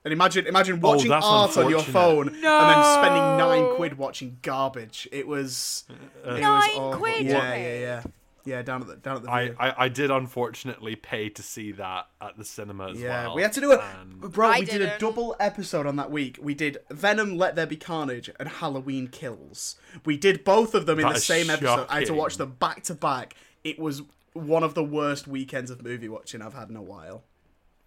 And 0.06 0.12
imagine 0.12 0.48
imagine 0.48 0.82
watching 0.82 1.12
Oh, 1.12 1.20
art 1.24 1.58
on 1.58 1.70
your 1.70 1.80
unfortunate. 1.80 1.94
phone 1.94 2.28
and 2.28 2.44
then 2.44 2.84
spending 2.96 3.38
nine 3.38 3.76
quid 3.76 3.98
watching 3.98 4.38
garbage. 4.42 5.08
It 5.12 5.28
was 5.28 5.86
it 6.26 6.42
Nine 6.42 6.70
awful. 6.72 6.98
quid, 7.00 7.26
Yeah, 7.26 7.56
yeah, 7.56 7.80
yeah, 7.80 8.04
yeah. 8.46 8.62
Down 8.62 8.82
at 8.82 8.88
the 8.88 8.96
down 8.98 9.18
at 9.18 9.24
the 9.24 9.30
I. 9.32 9.52
I, 9.60 9.74
I 9.86 9.90
did 9.90 10.12
unfortunately 10.12 10.96
pay 10.96 11.30
to 11.30 11.42
see 11.44 11.72
that 11.74 12.08
at 12.22 12.38
the 12.38 12.46
cinema 12.46 12.90
as 12.92 13.00
Yeah, 13.00 13.28
well. 13.28 13.36
we 13.36 13.42
had 13.42 13.54
to 13.54 13.62
do 13.62 13.72
it, 13.72 13.80
and- 14.00 14.20
bro. 14.20 14.48
I 14.50 14.60
we 14.60 14.66
did 14.66 14.76
a 14.82 14.86
didn't. 14.86 15.00
double 15.00 15.36
episode 15.40 15.86
on 15.86 15.96
that 15.98 16.12
week. 16.12 16.38
We 16.42 16.54
did 16.54 16.80
Venom, 16.92 17.38
Let 17.38 17.56
There 17.56 17.66
Be 17.68 17.76
Carnage, 17.78 18.30
and 18.40 18.48
Halloween 18.50 19.08
Kills. 19.08 19.76
We 20.06 20.18
did 20.18 20.44
both 20.44 20.74
of 20.76 20.86
them 20.86 21.00
in 21.00 21.04
That 21.06 21.12
the 21.14 21.18
is 21.18 21.26
same 21.26 21.50
episode. 21.50 21.88
I 21.90 22.00
had 22.00 22.08
to 22.08 22.14
watch 22.14 22.38
them 22.38 22.56
back 22.60 22.84
to 22.84 22.94
back. 22.96 23.36
It 23.64 23.80
was 23.80 24.02
one 24.34 24.64
of 24.64 24.74
the 24.74 24.84
worst 24.84 25.28
weekends 25.28 25.70
of 25.72 25.84
movie 25.84 26.10
watching 26.10 26.42
I've 26.42 26.54
had 26.56 26.70
in 26.70 26.76
a 26.76 26.82
while. 26.82 27.24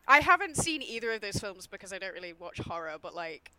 I 0.09 0.21
haven't 0.21 0.57
seen 0.57 0.83
either 0.83 1.11
of 1.13 1.21
those 1.21 1.37
films 1.39 1.67
because 1.67 1.93
I 1.93 1.99
don't 1.99 2.15
really 2.15 2.33
watch 2.33 2.59
horror, 2.59 2.95
but 3.03 3.15
like. 3.15 3.51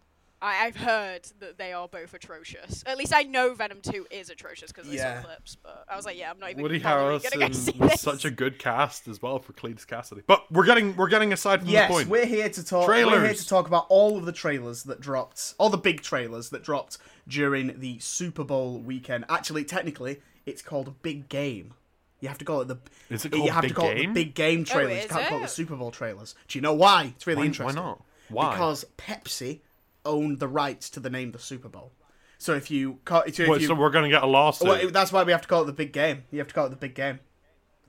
I, 0.42 0.66
I've 0.66 0.76
heard 0.76 1.28
that 1.40 1.58
they 1.58 1.74
are 1.74 1.88
both 1.88 2.14
atrocious. 2.14 2.84
At 2.86 2.98
least 2.98 3.12
I 3.16 3.24
know 3.24 3.56
Venom 3.56 3.80
2 3.82 4.08
is 4.12 4.30
atrocious 4.30 4.72
because 4.72 4.88
I 4.90 4.94
Yeah. 4.94 5.22
saw 5.22 5.28
clips. 5.28 5.58
But 5.62 5.86
I 5.90 5.96
was 5.96 6.06
like, 6.06 6.18
yeah, 6.18 6.30
I'm 6.30 6.40
not 6.40 6.52
even 6.52 6.62
Woody 6.62 6.78
bothering 6.80 7.20
gonna 7.24 7.48
go 7.48 7.54
Harrelson 7.54 7.56
see 7.74 7.78
was 7.80 7.92
this. 7.92 8.02
such 8.02 8.24
a 8.26 8.30
good 8.30 8.60
cast 8.60 9.08
as 9.08 9.20
well 9.22 9.40
for 9.40 9.54
Cletus 9.54 9.86
Kasady. 9.88 10.22
But 10.28 10.52
we're 10.52 10.66
getting 10.66 10.96
we're 10.96 11.10
getting 11.10 11.34
aside 11.34 11.62
from 11.62 11.70
Yes, 11.70 11.88
the 11.90 11.94
point. 11.94 12.06
Yes, 12.06 12.12
we're 12.12 12.26
here 12.28 12.50
to 12.50 12.64
talk. 12.64 12.86
Trailers. 12.86 13.14
We're 13.14 13.26
here 13.26 13.34
to 13.34 13.48
talk 13.48 13.68
about 13.68 13.88
all 13.90 14.18
of 14.18 14.26
the 14.26 14.32
trailers 14.32 14.84
that 14.84 15.00
dropped, 15.02 15.56
all 15.58 15.70
the 15.72 15.78
big 15.78 16.02
trailers 16.02 16.50
that 16.50 16.64
dropped 16.64 17.00
during 17.28 17.80
the 17.80 17.98
Super 18.00 18.44
Bowl 18.44 18.80
weekend. 18.80 19.26
Actually, 19.30 19.64
technically, 19.64 20.22
it's 20.46 20.62
called 20.62 20.88
a 20.88 20.92
Big 20.92 21.30
Game. 21.30 21.74
You 22.20 22.28
have 22.28 22.38
to 22.38 22.46
call 22.46 22.62
it 22.62 22.68
the. 22.68 22.78
Is 23.10 23.26
it 23.26 23.36
you 23.36 23.50
have 23.52 23.64
Big 23.64 23.70
to 23.70 23.76
call 23.76 23.90
it 23.90 23.96
Game? 23.96 24.14
the 24.14 24.24
Big 24.26 24.36
Game 24.36 24.62
oh, 24.62 24.64
trailers. 24.66 25.04
you 25.04 25.10
can't 25.10 25.28
call 25.30 25.38
it 25.40 25.42
the? 25.42 25.48
Super 25.48 25.76
Bowl 25.76 25.90
trailers. 25.92 26.36
Do 26.48 26.58
you 26.58 26.62
know 26.62 26.74
why? 26.74 27.14
It's 27.16 27.26
really 27.26 27.50
why, 27.50 27.66
why 27.66 27.72
not? 27.72 28.04
Why? 28.30 28.52
Because 28.52 28.86
Pepsi 28.98 29.62
owned 30.08 30.40
the 30.40 30.48
rights 30.48 30.90
to 30.92 31.00
the 31.00 31.10
name 31.10 31.32
the 31.32 31.40
Super 31.40 31.70
Bowl. 31.70 31.92
So 32.40 32.54
if 32.54 32.70
you 32.72 33.00
ca- 33.06 33.24
if 33.26 33.40
you, 33.40 33.60
so 33.60 33.76
we're 33.76 33.90
gonna 33.90 34.10
get 34.10 34.24
a 34.24 34.28
lawsuit. 34.28 34.68
well, 34.68 34.90
that's 34.90 35.12
why 35.12 35.24
we 35.24 35.32
have 35.32 35.42
to 35.42 35.48
call 35.48 35.64
it 35.64 35.66
the 35.66 35.74
Big 35.74 35.92
Game. 35.92 36.24
You 36.32 36.40
have 36.40 36.48
to 36.48 36.54
call 36.54 36.68
it 36.68 36.70
the 36.70 36.76
Big 36.76 36.96
Game. 36.96 37.20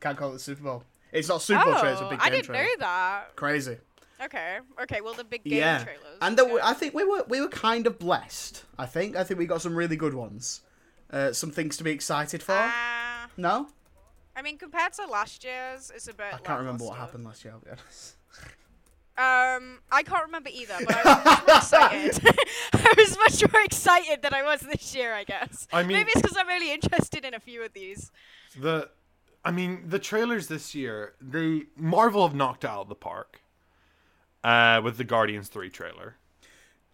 Can't 0.00 0.16
call 0.16 0.30
it 0.30 0.34
the 0.34 0.38
Super 0.38 0.62
Bowl. 0.62 0.84
It's 1.12 1.28
not 1.28 1.42
Super 1.42 1.64
Bowl 1.64 1.74
oh, 1.76 1.80
trailer. 1.80 1.92
It's 1.92 2.02
a 2.02 2.08
Big 2.08 2.20
I 2.20 2.24
Game 2.24 2.32
didn't 2.32 2.46
trailer. 2.46 2.64
know 2.64 2.70
that. 2.80 3.36
Crazy. 3.36 3.76
Okay, 4.24 4.58
okay. 4.82 5.00
Well, 5.00 5.14
the 5.14 5.22
big 5.22 5.44
game 5.44 5.58
yeah, 5.58 5.84
trailers. 5.84 6.18
and 6.20 6.36
there 6.36 6.44
okay. 6.44 6.54
were- 6.54 6.64
I 6.64 6.72
think 6.72 6.92
we 6.92 7.04
were 7.04 7.24
we 7.28 7.40
were 7.40 7.48
kind 7.48 7.86
of 7.86 7.98
blessed. 7.98 8.64
I 8.76 8.86
think 8.86 9.14
I 9.16 9.22
think 9.22 9.38
we 9.38 9.46
got 9.46 9.62
some 9.62 9.76
really 9.76 9.96
good 9.96 10.14
ones. 10.14 10.62
Uh, 11.10 11.32
some 11.32 11.50
things 11.50 11.76
to 11.76 11.84
be 11.84 11.92
excited 11.92 12.42
for. 12.42 12.54
Ah, 12.56 13.28
no, 13.36 13.68
I 14.38 14.42
mean, 14.42 14.56
compared 14.56 14.92
to 14.94 15.06
last 15.06 15.42
year's, 15.42 15.90
it's 15.92 16.06
a 16.06 16.14
bit. 16.14 16.32
I 16.32 16.38
can't 16.38 16.60
remember 16.60 16.84
what 16.84 16.96
happened 16.96 17.24
last 17.24 17.44
year. 17.44 17.54
I'll 17.54 17.60
be 17.60 17.70
honest. 17.70 18.16
Um, 19.18 19.80
I 19.90 20.02
can't 20.04 20.24
remember 20.26 20.48
either, 20.52 20.74
but 20.86 20.94
I 20.94 21.02
was 21.04 21.24
much 21.24 21.46
more 21.46 21.56
excited. 21.56 22.20
I 22.72 22.94
was 22.96 23.16
much 23.18 23.52
more 23.52 23.62
excited 23.62 24.22
than 24.22 24.32
I 24.32 24.42
was 24.44 24.60
this 24.60 24.94
year, 24.94 25.12
I 25.12 25.24
guess. 25.24 25.66
I 25.72 25.82
mean- 25.82 25.96
maybe 25.96 26.12
it's 26.14 26.22
because 26.22 26.36
I'm 26.36 26.46
really 26.46 26.72
interested 26.72 27.24
in 27.24 27.34
a 27.34 27.40
few 27.40 27.62
of 27.64 27.72
these. 27.72 28.12
The, 28.58 28.88
I 29.44 29.50
mean, 29.50 29.84
the 29.88 29.98
trailers 29.98 30.46
this 30.46 30.72
year, 30.74 31.14
they 31.20 31.64
Marvel 31.76 32.26
have 32.26 32.36
knocked 32.36 32.64
out 32.64 32.82
of 32.82 32.88
the 32.88 32.94
park. 32.94 33.40
Uh, 34.44 34.80
with 34.84 34.96
the 34.96 35.04
Guardians 35.04 35.48
three 35.48 35.68
trailer. 35.68 36.14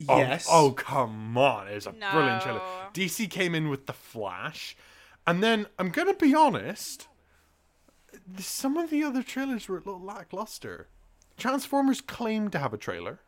Oh, 0.09 0.17
Yes. 0.17 0.49
Oh, 0.51 0.73
come 0.73 1.37
on! 1.37 1.69
It's 1.69 1.85
a 1.85 1.91
brilliant 1.93 2.41
trailer. 2.43 2.63
DC 2.95 3.29
came 3.31 3.55
in 3.55 3.69
with 3.69 3.85
the 3.85 3.93
Flash, 3.93 4.75
and 5.27 5.43
then 5.43 5.67
I'm 5.79 5.91
gonna 5.91 6.15
be 6.15 6.35
honest. 6.35 7.07
Some 8.39 8.79
of 8.79 8.89
the 8.89 9.05
other 9.05 9.23
trailers 9.23 9.69
were 9.69 9.77
a 9.77 9.81
little 9.81 10.01
lackluster. 10.01 10.89
Transformers 11.37 12.01
claimed 12.01 12.53
to 12.53 12.59
have 12.59 12.73
a 12.73 12.79
trailer. 12.79 13.21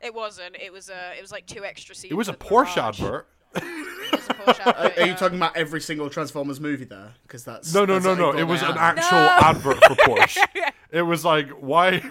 It 0.00 0.14
wasn't. 0.14 0.56
It 0.56 0.72
was 0.72 0.88
a. 0.90 1.16
It 1.18 1.22
was 1.22 1.32
like 1.32 1.46
two 1.46 1.64
extra 1.64 1.94
scenes. 1.94 2.12
It 2.12 2.14
was 2.14 2.28
a 2.28 2.32
of 2.32 2.38
Porsche 2.38 2.76
Mirage. 2.76 3.00
advert. 3.00 3.28
It 3.56 4.12
was 4.12 4.26
a 4.28 4.34
Porsche 4.34 4.60
Are, 4.66 4.68
advert, 4.76 4.98
are 4.98 5.00
you 5.02 5.06
yeah. 5.08 5.16
talking 5.16 5.38
about 5.38 5.56
every 5.56 5.80
single 5.80 6.08
Transformers 6.10 6.60
movie 6.60 6.84
there? 6.84 7.14
Because 7.22 7.44
that's 7.44 7.72
No, 7.74 7.84
no, 7.84 7.94
that's 7.94 8.04
no, 8.04 8.10
like 8.10 8.18
no. 8.20 8.26
all 8.32 8.38
It 8.38 8.44
was 8.44 8.60
they 8.60 8.66
an 8.66 8.76
had. 8.76 8.98
actual 8.98 9.18
No. 9.18 9.28
advert 9.40 9.84
for 9.84 9.94
Porsche. 9.96 10.44
It 10.90 11.02
was 11.02 11.22
like, 11.24 11.50
why, 11.50 12.02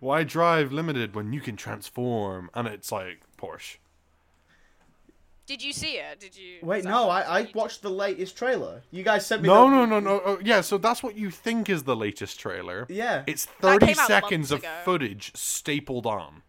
Why 0.00 0.24
drive 0.24 0.72
limited 0.72 1.14
when 1.14 1.32
you 1.32 1.40
can 1.40 1.56
transform? 1.56 2.50
And 2.54 2.66
it's 2.66 2.90
like 2.90 3.20
Porsche. 3.38 3.76
Did 5.46 5.62
you 5.62 5.72
see 5.72 5.92
it? 5.98 6.18
Did 6.18 6.36
you? 6.36 6.58
Wait, 6.62 6.84
no, 6.84 7.08
I, 7.08 7.40
I 7.40 7.50
watched 7.54 7.82
the 7.82 7.88
latest 7.90 8.36
trailer. 8.36 8.82
You 8.90 9.04
guys 9.04 9.24
sent 9.24 9.42
me. 9.42 9.48
No, 9.48 9.64
the- 9.70 9.76
no, 9.76 9.84
no, 9.86 10.00
no. 10.00 10.22
Oh, 10.24 10.38
yeah, 10.42 10.60
so 10.60 10.76
that's 10.76 11.02
what 11.02 11.16
you 11.16 11.30
think 11.30 11.68
is 11.70 11.84
the 11.84 11.94
latest 11.94 12.40
trailer. 12.40 12.86
Yeah. 12.88 13.22
It's 13.28 13.44
30 13.44 13.86
came 13.86 13.98
out 13.98 14.06
seconds 14.08 14.50
of 14.50 14.62
months 14.62 14.76
ago. 14.76 14.84
footage 14.84 15.32
stapled 15.36 16.04
on. 16.06 16.42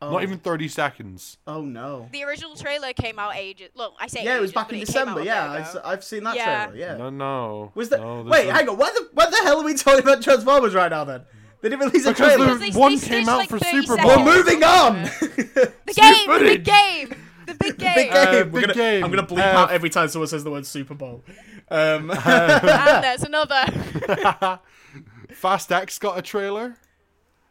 Oh. 0.00 0.12
Not 0.12 0.22
even 0.22 0.38
30 0.38 0.68
seconds. 0.68 1.38
Oh 1.46 1.60
no. 1.62 2.08
The 2.12 2.22
original 2.22 2.54
trailer 2.54 2.92
came 2.92 3.18
out 3.18 3.34
ages. 3.34 3.70
Look, 3.74 3.94
I 4.00 4.06
say 4.06 4.22
Yeah, 4.24 4.36
it 4.36 4.40
was 4.40 4.50
ages, 4.50 4.54
back 4.54 4.68
but 4.68 4.74
in 4.76 4.82
it 4.82 4.86
came 4.86 4.86
December. 4.86 5.20
a 5.20 5.24
Yeah, 5.24 5.42
bit 5.58 5.66
I, 5.66 5.70
ago. 5.70 5.88
have 5.90 6.04
seen 6.04 6.22
that 6.24 6.36
Yeah. 6.36 6.66
trailer. 6.66 6.78
Yeah. 6.78 6.96
No, 6.96 7.10
no. 7.10 7.72
Was 7.74 7.88
that? 7.88 8.00
no, 8.00 8.22
there's 8.22 8.30
Wait, 8.30 8.46
no- 8.46 8.54
hang 8.54 8.68
on. 8.68 8.78
What 8.78 8.94
the 8.94 9.08
what 9.12 9.30
the 9.32 9.36
hell 9.38 9.60
are 9.60 9.64
we 9.64 9.74
talking 9.74 10.00
about 10.04 10.22
Transformers 10.22 10.72
right 10.74 10.88
now? 10.90 11.02
Then 11.02 11.24
they 11.62 11.68
didn't 11.70 11.84
release 11.84 12.06
a 12.06 12.10
Because 12.12 12.34
trailer. 12.36 12.52
the 12.54 12.58
They- 12.60 12.70
they 12.70 12.78
one 12.78 12.96
stitched 12.96 13.10
came 13.12 13.28
out 13.28 13.38
like 13.38 13.48
for 13.48 13.58
30 13.58 13.86
Super 13.86 13.96
We're 13.96 14.08
seconds. 14.14 14.36
moving 14.36 14.62
on. 14.62 15.02
The 15.02 15.72
the 15.86 15.92
game, 15.94 16.12
the 16.14 16.32
footage. 16.32 16.64
game, 16.64 17.24
the 17.48 17.54
big 17.54 17.78
game. 17.78 17.94
big 17.96 18.10
game. 18.12 18.12
Uh, 18.12 18.32
We're 18.32 18.44
big 18.44 18.60
gonna, 18.62 18.74
game. 18.74 19.04
I'm 19.04 19.10
gonna 19.10 19.26
bleep 19.26 19.38
Uh, 19.38 19.58
out 19.58 19.70
every 19.72 19.90
time 19.90 20.08
someone 20.08 20.28
says 20.28 20.44
the 20.44 20.50
word 20.50 20.66
Super 20.66 20.94
Bowl. 20.94 21.24
Um, 21.70 22.10
and 22.24 23.04
there's 23.04 23.24
another. 23.24 24.60
Fast 25.32 25.70
X 25.72 25.98
got 25.98 26.18
a 26.18 26.22
trailer. 26.22 26.76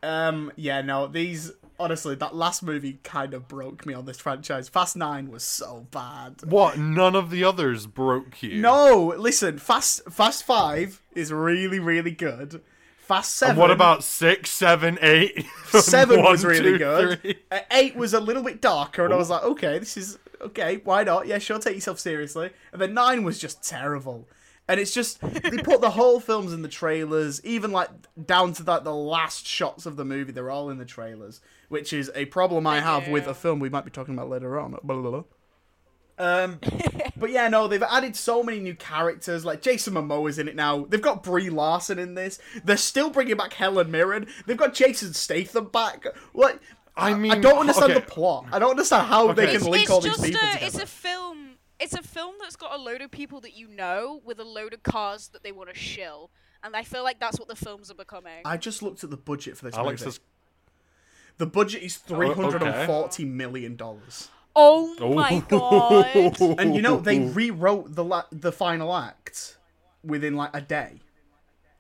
um, 0.04 0.52
yeah, 0.56 0.82
no, 0.82 1.08
these 1.08 1.52
honestly, 1.80 2.16
that 2.16 2.36
last 2.36 2.64
movie 2.64 3.00
kind 3.04 3.34
of 3.36 3.48
broke 3.48 3.86
me 3.86 3.94
on 3.94 4.06
this 4.06 4.20
franchise. 4.20 4.68
Fast 4.68 4.96
Nine 4.96 5.30
was 5.30 5.44
so 5.44 5.86
bad. 5.92 6.36
What? 6.44 6.78
None 6.80 7.16
of 7.16 7.30
the 7.30 7.44
others 7.44 7.86
broke 7.86 8.42
you. 8.42 8.62
No, 8.62 9.14
listen, 9.18 9.58
Fast 9.60 10.04
Fast 10.10 10.44
Five 10.44 11.02
is 11.14 11.32
really 11.32 11.80
really 11.80 12.12
good. 12.12 12.62
Fast 13.08 13.36
Seven. 13.36 13.52
And 13.52 13.60
what 13.60 13.72
about 13.72 14.04
six, 14.04 14.50
seven, 14.50 15.00
eight? 15.02 15.46
Seven 15.67 16.22
was 16.22 16.43
really 16.43 16.74
two, 16.74 16.78
good. 16.78 17.22
three. 17.22 17.36
Uh, 17.50 17.60
eight 17.72 17.96
was 17.96 18.13
a 18.13 18.20
little 18.20 18.43
bit 18.43 18.62
darker, 18.62 19.06
and 19.06 19.13
I 19.13 19.17
was 19.17 19.30
like, 19.30 19.43
okay, 19.43 19.80
this 19.80 19.96
is 19.96 20.20
okay. 20.41 20.82
Why 20.84 21.04
not? 21.04 21.26
Yeah, 21.26 21.38
sure, 21.38 21.58
take 21.58 21.76
yourself 21.76 22.00
seriously. 22.00 22.50
And 22.74 22.82
then 22.82 22.93
nine 22.93 23.24
was 23.24 23.39
just 23.39 23.63
terrible. 23.63 24.28
And 24.67 24.82
it's 24.82 24.93
just 24.93 25.22
they 25.22 25.58
put 25.63 25.80
the 25.80 25.91
whole 25.91 26.20
films 26.20 26.52
in 26.52 26.62
the 26.62 26.67
trailers, 26.67 27.43
even 27.46 27.72
like 27.72 27.89
down 28.26 28.52
to 28.54 28.63
like 28.63 28.84
the 28.84 28.93
last 28.93 29.48
shots 29.48 29.86
of 29.86 29.96
the 29.96 30.04
movie. 30.04 30.34
They're 30.34 30.52
all 30.52 30.70
in 30.70 30.78
the 30.78 30.84
trailers, 30.84 31.39
which 31.70 31.93
is 31.93 32.12
a 32.13 32.26
problem 32.26 32.67
I 32.67 32.82
have 32.82 33.08
with 33.08 33.28
a 33.28 33.34
film 33.34 33.62
we 33.62 33.70
might 33.70 33.86
be 33.86 33.91
talking 33.91 34.13
about 34.13 34.30
later 34.30 34.60
on. 34.60 34.72
Blah, 34.84 35.02
blah, 35.02 35.12
blah. 35.12 35.24
Um, 36.17 36.60
but 37.17 37.30
yeah, 37.32 37.47
no, 37.47 37.67
they've 37.67 37.84
added 37.84 38.15
so 38.15 38.43
many 38.43 38.60
new 38.60 38.75
characters. 38.75 39.45
Like 39.45 39.62
Jason 39.62 39.93
Momoa's 39.93 40.39
in 40.39 40.47
it 40.47 40.56
now. 40.56 40.86
They've 40.86 41.01
got 41.01 41.23
Brie 41.23 41.49
Larson 41.49 41.99
in 41.99 42.15
this. 42.15 42.39
They're 42.63 42.77
still 42.77 43.10
bringing 43.10 43.38
back 43.38 43.53
Helen 43.53 43.91
Mirren. 43.91 44.27
They've 44.45 44.58
got 44.58 44.73
Jason 44.73 45.13
Statham 45.13 45.65
back. 45.65 46.06
What? 46.34 46.60
I 46.95 47.13
mean, 47.13 47.32
I 47.32 47.39
don't 47.39 47.60
understand 47.60 47.91
okay. 47.91 47.99
the 47.99 48.06
plot. 48.06 48.47
I 48.51 48.60
don't 48.60 48.71
understand 48.71 49.08
how 49.08 49.32
they 49.32 49.45
can 49.45 49.56
It's, 49.58 49.65
link 49.65 49.84
it's 49.84 49.91
all 49.91 50.01
these 50.01 50.19
people 50.19 50.39
a, 50.39 50.53
together. 50.53 50.65
it's 50.65 50.80
a 50.80 50.88
film. 50.88 51.51
It's 51.80 51.93
a 51.93 52.01
film 52.01 52.34
that's 52.41 52.56
got 52.56 52.73
a 52.73 52.82
load 52.82 53.01
of 53.01 53.12
people 53.12 53.39
that 53.41 53.56
you 53.56 53.67
know 53.67 54.19
with 54.25 54.39
a 54.39 54.43
load 54.43 54.73
of 54.73 54.82
cars 54.82 55.27
that 55.30 55.43
they 55.43 55.51
want 55.51 55.69
to 55.69 55.75
shill, 55.75 56.32
and 56.63 56.75
I 56.75 56.82
feel 56.82 57.03
like 57.03 57.19
that's 57.19 57.38
what 57.38 57.47
the 57.47 57.56
films 57.56 57.91
are 57.91 57.95
becoming. 57.95 58.41
I 58.45 58.58
just 58.58 58.82
looked 58.82 59.03
at 59.03 59.12
the 59.12 59.17
budget 59.17 59.58
for 59.58 59.65
this 59.65 59.75
Alex 59.75 60.01
movie. 60.01 60.10
is. 60.10 60.19
The 61.38 61.45
budget 61.45 61.84
is 61.84 61.97
three 61.97 62.34
hundred 62.34 62.63
and 62.63 62.73
okay. 62.73 62.88
forty 62.88 63.25
million 63.25 63.75
dollars. 63.75 64.30
Oh 64.58 65.13
my 65.15 65.43
god! 65.48 66.60
And 66.60 66.76
you 66.76 66.82
know 66.82 66.98
they 66.98 67.20
rewrote 67.20 67.96
the 67.96 68.04
la- 68.04 68.26
the 68.32 68.52
final 68.52 68.96
act 68.96 69.58
within 70.04 70.36
like 70.36 70.50
a 70.56 70.62
day. 70.62 71.02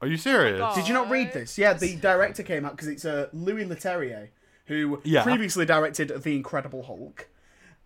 Are 0.01 0.07
you 0.07 0.17
serious? 0.17 0.59
God. 0.59 0.75
Did 0.75 0.87
you 0.87 0.93
not 0.93 1.09
read 1.09 1.33
this? 1.33 1.57
Yeah, 1.57 1.73
the 1.73 1.95
director 1.95 2.43
came 2.43 2.65
out 2.65 2.71
because 2.73 2.87
it's 2.87 3.03
uh, 3.03 3.29
Louis 3.33 3.65
Leterrier, 3.65 4.29
who 4.67 5.01
Yeah. 5.03 5.23
previously 5.23 5.65
directed 5.65 6.09
The 6.09 6.35
Incredible 6.35 6.83
Hulk. 6.83 7.27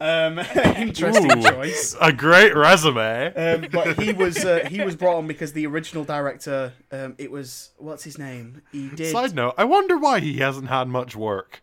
Um, 0.02 0.40
interesting 0.76 1.32
Ooh. 1.38 1.42
choice. 1.44 1.96
A 2.02 2.12
great 2.12 2.56
resume. 2.56 3.34
Um, 3.36 3.68
but 3.72 3.98
he 4.00 4.12
was 4.24 4.44
uh, 4.44 4.68
he 4.68 4.82
was 4.82 4.96
brought 4.96 5.18
on 5.18 5.28
because 5.28 5.54
the 5.54 5.66
original 5.68 6.04
director, 6.04 6.74
um, 6.92 7.16
it 7.18 7.32
was 7.32 7.70
what's 7.78 8.04
his 8.04 8.18
name? 8.18 8.62
He 8.72 8.90
did. 8.90 9.12
Side 9.12 9.34
note: 9.36 9.54
I 9.58 9.64
wonder 9.64 9.98
why 9.98 10.20
he 10.20 10.40
hasn't 10.40 10.68
had 10.70 10.88
much 10.90 11.16
work. 11.16 11.62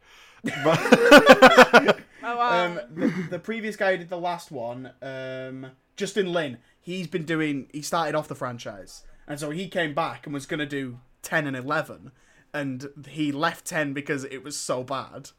But 0.65 1.99
oh 2.33 2.37
wow! 2.37 2.67
Um, 2.67 2.81
the, 2.95 3.27
the 3.31 3.39
previous 3.39 3.77
guy 3.77 3.93
who 3.93 3.99
did 3.99 4.09
the 4.09 4.19
last 4.19 4.51
one, 4.51 4.91
um, 5.03 5.73
Justin 5.97 6.33
Lin, 6.33 6.59
he's 6.81 7.07
been 7.07 7.25
doing. 7.25 7.69
He 7.73 7.83
started 7.83 8.15
off 8.15 8.29
the 8.29 8.35
franchise, 8.35 9.05
and 9.27 9.39
so 9.41 9.51
he 9.51 9.69
came 9.69 9.95
back 9.95 10.27
and 10.27 10.33
was 10.35 10.47
gonna 10.47 10.67
do 10.67 10.99
ten 11.23 11.47
and 11.47 11.57
eleven, 11.57 12.13
and 12.53 12.89
he 13.09 13.33
left 13.33 13.65
ten 13.65 13.93
because 13.93 14.25
it 14.25 14.43
was 14.43 14.57
so 14.57 14.83
bad. 14.85 15.31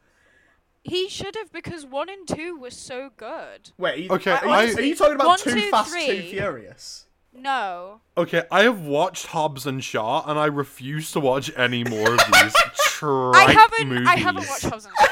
he 0.84 1.08
should 1.10 1.36
have 1.36 1.52
because 1.52 1.86
one 1.86 2.10
and 2.10 2.28
two 2.28 2.58
were 2.58 2.72
so 2.72 3.12
good. 3.18 3.72
Wait, 3.78 3.94
are 3.94 3.98
you, 3.98 4.10
Okay, 4.12 4.32
are, 4.32 4.46
you- 4.46 4.52
I- 4.52 4.74
are 4.74 4.82
you 4.82 4.96
talking 4.96 5.16
about 5.16 5.28
One, 5.28 5.40
Too 5.40 5.52
two, 5.52 5.70
Fast, 5.70 5.94
Too. 5.94 6.22
Furious? 6.30 7.06
No, 7.32 8.02
okay, 8.18 8.44
I 8.52 8.64
have 8.64 8.82
watched 8.82 9.28
Hobbs 9.28 9.68
and 9.68 9.84
Shaw, 9.84 10.24
and 10.28 10.40
I 10.40 10.48
refuse 10.48 11.12
to 11.12 11.20
watch 11.20 11.52
any 11.56 11.84
more 11.84 12.14
of 12.14 12.20
these 12.34 12.54
trite 12.86 13.50
I 13.50 13.52
haven't. 13.54 13.88
movies. 13.88 14.08
I 14.08 14.16
haven't 14.16 14.48
watched 14.50 14.64
Hobbs 14.66 14.86
and 14.86 14.94
Shaw. 15.00 15.06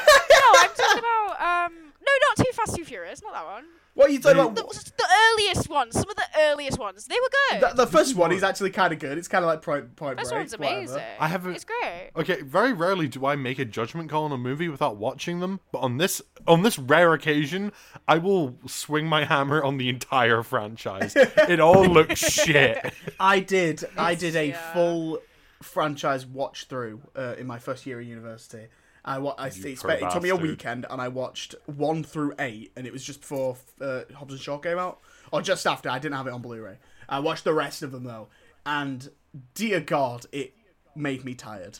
No, 0.54 0.60
I'm 0.60 0.70
talking 0.74 0.98
about 0.98 1.66
um. 1.66 1.72
No, 2.00 2.12
not 2.28 2.36
Too 2.38 2.52
Fast, 2.52 2.76
Too 2.76 2.84
Furious. 2.84 3.22
Not 3.22 3.32
that 3.34 3.44
one. 3.44 3.64
What 3.94 4.08
are 4.08 4.12
you 4.12 4.20
talking 4.20 4.38
about? 4.38 4.54
The, 4.54 4.62
the 4.96 5.08
earliest 5.32 5.68
ones. 5.68 5.94
Some 5.94 6.08
of 6.08 6.14
the 6.14 6.24
earliest 6.38 6.78
ones. 6.78 7.04
They 7.06 7.16
were 7.16 7.30
good. 7.50 7.70
The, 7.76 7.84
the 7.84 7.86
first 7.88 8.14
one 8.14 8.30
is 8.30 8.44
actually 8.44 8.70
kind 8.70 8.92
of 8.92 9.00
good. 9.00 9.18
It's 9.18 9.26
kind 9.26 9.44
of 9.44 9.48
like 9.48 9.60
Point, 9.60 9.96
point 9.96 10.18
First 10.20 10.30
Break. 10.30 10.40
one's 10.40 10.52
whatever. 10.56 10.76
amazing. 10.76 11.02
I 11.18 11.26
haven't- 11.26 11.54
It's 11.56 11.64
great. 11.64 12.10
Okay, 12.16 12.42
very 12.42 12.72
rarely 12.72 13.08
do 13.08 13.26
I 13.26 13.34
make 13.34 13.58
a 13.58 13.64
judgment 13.64 14.08
call 14.08 14.24
on 14.24 14.30
a 14.32 14.38
movie 14.38 14.68
without 14.68 14.96
watching 14.98 15.40
them, 15.40 15.58
but 15.72 15.80
on 15.80 15.96
this 15.96 16.22
on 16.46 16.62
this 16.62 16.78
rare 16.78 17.12
occasion, 17.12 17.72
I 18.06 18.18
will 18.18 18.56
swing 18.66 19.06
my 19.06 19.24
hammer 19.24 19.62
on 19.64 19.78
the 19.78 19.88
entire 19.88 20.44
franchise. 20.44 21.14
it 21.16 21.58
all 21.58 21.84
looks 21.84 22.20
shit. 22.20 22.94
I 23.18 23.40
did. 23.40 23.84
I 23.96 24.14
did 24.14 24.36
a 24.36 24.46
yeah. 24.50 24.72
full 24.72 25.18
franchise 25.60 26.24
watch 26.24 26.66
through 26.68 27.02
uh, 27.16 27.34
in 27.36 27.48
my 27.48 27.58
first 27.58 27.84
year 27.84 27.98
of 28.00 28.06
university. 28.06 28.68
I, 29.08 29.18
wa- 29.18 29.34
I 29.38 29.46
it, 29.46 29.52
spent, 29.78 30.02
it 30.02 30.10
took 30.10 30.22
me 30.22 30.28
a 30.28 30.36
weekend, 30.36 30.84
and 30.90 31.00
I 31.00 31.08
watched 31.08 31.54
one 31.64 32.04
through 32.04 32.34
eight, 32.38 32.72
and 32.76 32.86
it 32.86 32.92
was 32.92 33.02
just 33.02 33.22
before 33.22 33.56
uh, 33.80 34.02
Hobbs 34.14 34.34
and 34.34 34.40
Shaw 34.40 34.58
came 34.58 34.78
out, 34.78 35.00
or 35.32 35.40
just 35.40 35.66
after. 35.66 35.88
I 35.88 35.98
didn't 35.98 36.16
have 36.16 36.26
it 36.26 36.34
on 36.34 36.42
Blu-ray. 36.42 36.76
I 37.08 37.20
watched 37.20 37.44
the 37.44 37.54
rest 37.54 37.82
of 37.82 37.90
them 37.90 38.04
though, 38.04 38.28
and 38.66 39.08
dear 39.54 39.80
God, 39.80 40.26
it 40.30 40.52
made 40.94 41.24
me 41.24 41.34
tired. 41.34 41.78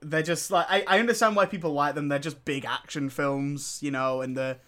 They're 0.00 0.22
just 0.22 0.52
like 0.52 0.66
I, 0.68 0.84
I 0.86 1.00
understand 1.00 1.34
why 1.34 1.46
people 1.46 1.72
like 1.72 1.96
them. 1.96 2.08
They're 2.08 2.20
just 2.20 2.44
big 2.44 2.64
action 2.64 3.10
films, 3.10 3.80
you 3.82 3.90
know, 3.90 4.20
and 4.20 4.36
the 4.36 4.58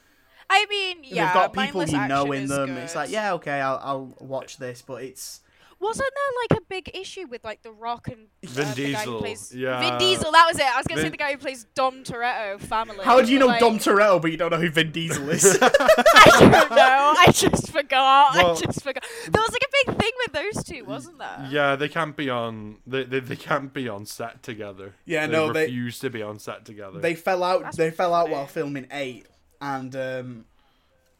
I 0.50 0.66
mean, 0.68 0.98
yeah. 1.04 1.26
they've 1.26 1.34
got 1.34 1.52
people 1.52 1.80
mindless 1.80 1.92
you 1.92 2.08
know 2.08 2.32
in 2.32 2.46
them. 2.48 2.74
Good. 2.74 2.78
It's 2.78 2.96
like 2.96 3.10
yeah, 3.10 3.34
okay, 3.34 3.60
I'll 3.60 3.80
I'll 3.82 4.14
watch 4.18 4.56
this, 4.56 4.82
but 4.82 5.04
it's 5.04 5.42
Wasn't 5.84 6.08
there 6.14 6.56
like 6.56 6.62
a 6.62 6.64
big 6.68 6.90
issue 6.94 7.26
with 7.28 7.44
like 7.44 7.62
The 7.62 7.70
Rock 7.70 8.08
and 8.08 8.26
uh, 8.42 8.48
Vin 8.48 8.74
the 8.74 8.92
guy 8.92 8.98
who 9.00 9.04
Diesel, 9.04 9.18
plays 9.18 9.54
yeah. 9.54 9.80
Vin 9.80 9.98
Diesel? 9.98 10.32
That 10.32 10.46
was 10.48 10.58
it. 10.58 10.64
I 10.64 10.78
was 10.78 10.86
gonna 10.86 11.00
say 11.00 11.04
Vin- 11.04 11.12
the 11.12 11.18
guy 11.18 11.32
who 11.32 11.38
plays 11.38 11.66
Dom 11.74 12.04
Toretto 12.04 12.58
family. 12.58 13.04
How 13.04 13.20
do 13.20 13.30
you 13.30 13.38
know 13.38 13.48
like, 13.48 13.60
Dom 13.60 13.78
Toretto, 13.78 14.22
but 14.22 14.30
you 14.30 14.38
don't 14.38 14.50
know 14.50 14.56
who 14.56 14.70
Vin 14.70 14.92
Diesel 14.92 15.28
is? 15.28 15.44
I 15.62 16.36
don't 16.40 16.70
know. 16.70 17.14
I 17.18 17.26
just 17.32 17.70
forgot. 17.70 18.34
Well- 18.34 18.56
I 18.56 18.60
just 18.60 18.82
forgot. 18.82 19.04
There 19.30 19.42
was 19.42 19.52
like 19.52 19.62
a 19.62 19.86
big 19.92 19.98
thing 20.00 20.12
with 20.24 20.32
those 20.32 20.64
two, 20.64 20.84
wasn't 20.84 21.18
there? 21.18 21.48
Yeah, 21.50 21.76
they 21.76 21.88
can't 21.90 22.16
be 22.16 22.30
on 22.30 22.78
they, 22.86 23.04
they, 23.04 23.20
they 23.20 23.36
can't 23.36 23.72
be 23.72 23.88
on 23.88 24.06
set 24.06 24.42
together. 24.42 24.94
Yeah, 25.04 25.26
they 25.26 25.32
no, 25.32 25.52
they- 25.52 25.64
refuse 25.64 25.98
to 25.98 26.08
be 26.10 26.22
on 26.22 26.38
set 26.38 26.64
together. 26.64 26.98
they 27.00 27.14
fell 27.14 27.44
out. 27.44 27.62
That's 27.62 27.76
they 27.76 27.90
fell 27.90 28.14
out 28.14 28.24
funny. 28.24 28.34
while 28.34 28.46
filming 28.46 28.86
eight, 28.90 29.26
and 29.60 29.94
um, 29.94 30.44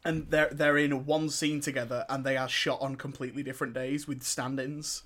and 0.05 0.27
they're 0.29 0.49
they're 0.51 0.77
in 0.77 1.05
one 1.05 1.29
scene 1.29 1.59
together, 1.59 2.05
and 2.07 2.23
they 2.23 2.37
are 2.37 2.47
shot 2.47 2.79
on 2.81 2.95
completely 2.95 3.43
different 3.43 3.73
days 3.73 4.07
with 4.07 4.23
stand-ins. 4.23 5.03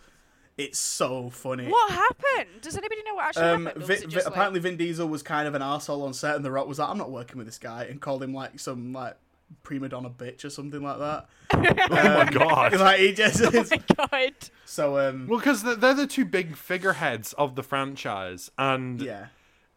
It's 0.58 0.78
so 0.78 1.30
funny. 1.30 1.70
What 1.70 1.90
happened? 1.92 2.62
Does 2.62 2.76
anybody 2.78 3.02
know 3.04 3.16
what 3.16 3.26
actually 3.28 3.44
Um, 3.46 3.66
happened? 3.68 3.84
or 3.84 3.88
Vi- 3.88 3.96
Vi- 3.96 4.02
just, 4.08 4.16
like- 4.18 4.26
apparently 4.28 4.60
Vin 4.60 4.76
Diesel 4.76 5.08
was 5.08 5.24
kind 5.24 5.48
of 5.48 5.56
an 5.56 5.62
asshole 5.62 6.04
on 6.04 6.14
set, 6.14 6.36
and 6.36 6.44
The 6.44 6.52
Rock 6.52 6.68
was 6.68 6.80
like, 6.80 6.90
"I'm 6.90 6.98
not 6.98 7.10
working 7.12 7.38
with 7.38 7.48
this 7.48 7.58
guy," 7.58 7.86
and 7.86 8.02
called 8.02 8.22
him 8.22 8.34
like 8.34 8.60
some 8.60 8.92
like 8.94 9.16
prima 9.64 9.88
donna 9.90 10.10
bitch 10.10 10.44
or 10.46 10.50
something 10.50 10.84
like 10.84 11.00
that. 11.00 11.28
oh 11.54 12.24
my 12.26 12.30
god. 12.30 12.74
like 12.80 13.00
he 13.00 13.14
just 13.14 13.42
Oh 13.44 13.52
my 13.52 13.82
god. 13.96 14.34
so 14.66 15.00
um 15.00 15.28
Well, 15.28 15.40
because 15.40 15.64
they're 15.64 15.94
the 15.94 16.06
two 16.06 16.26
big 16.26 16.56
figureheads 16.58 17.32
of 17.34 17.56
the 17.56 17.64
franchise, 17.64 18.52
and 18.58 19.02
yeah. 19.02 19.28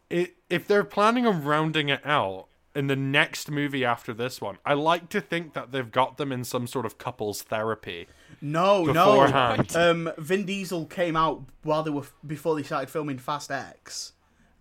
it, 0.09 0.35
if 0.49 0.67
they're 0.67 0.83
planning 0.83 1.25
on 1.25 1.43
rounding 1.45 1.87
it 1.89 2.05
out 2.05 2.47
in 2.75 2.87
the 2.87 2.95
next 2.95 3.51
movie 3.51 3.85
after 3.85 4.13
this 4.13 4.41
one, 4.41 4.57
I 4.65 4.73
like 4.73 5.09
to 5.09 5.21
think 5.21 5.53
that 5.53 5.71
they've 5.71 5.91
got 5.91 6.17
them 6.17 6.31
in 6.31 6.43
some 6.43 6.65
sort 6.67 6.85
of 6.85 6.97
couples 6.97 7.41
therapy. 7.43 8.07
No, 8.41 8.85
beforehand. 8.85 9.73
no. 9.73 9.91
Um, 9.91 10.11
Vin 10.17 10.45
Diesel 10.45 10.85
came 10.87 11.15
out 11.15 11.43
while 11.61 11.83
they 11.83 11.91
were 11.91 12.03
before 12.25 12.55
they 12.55 12.63
started 12.63 12.89
filming 12.89 13.17
Fast 13.19 13.51
X. 13.51 14.13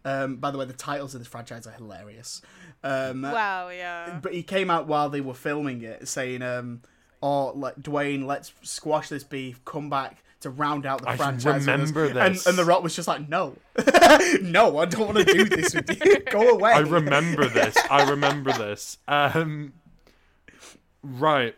Um, 0.04 0.36
by 0.36 0.50
the 0.50 0.58
way, 0.58 0.64
the 0.66 0.72
titles 0.72 1.14
of 1.14 1.20
this 1.20 1.28
franchise 1.28 1.66
are 1.66 1.72
hilarious. 1.72 2.42
Um, 2.84 3.22
Wow. 3.22 3.68
Yeah. 3.70 4.18
but 4.20 4.34
he 4.34 4.42
came 4.42 4.68
out 4.70 4.86
while 4.86 5.08
they 5.08 5.20
were 5.20 5.34
filming 5.34 5.82
it, 5.82 6.08
saying, 6.08 6.42
um, 6.42 6.82
"Oh, 7.22 7.52
like 7.54 7.76
Dwayne, 7.76 8.26
let's 8.26 8.52
squash 8.62 9.08
this 9.08 9.24
beef. 9.24 9.64
Come 9.64 9.88
back 9.88 10.22
to 10.42 10.50
round 10.50 10.86
out 10.86 11.02
the 11.02 11.08
I 11.10 11.16
franchise. 11.16 11.66
with 11.66 11.66
remember 11.68 12.04
And, 12.06 12.34
this. 12.34 12.46
and 12.46 12.56
The 12.56 12.64
Rock 12.64 12.82
was 12.82 12.94
just 12.94 13.08
like, 13.08 13.28
no, 13.28 13.56
no, 14.42 14.78
I 14.78 14.84
don't 14.84 15.14
want 15.14 15.18
to 15.18 15.24
do 15.24 15.44
this 15.44 15.74
with 15.74 16.04
you. 16.04 16.20
Go 16.30 16.50
away. 16.50 16.72
I 16.72 16.80
remember 16.80 17.48
this. 17.48 17.76
I 17.90 18.08
remember 18.10 18.52
this. 18.52 18.98
Um, 19.08 19.72
right. 21.02 21.56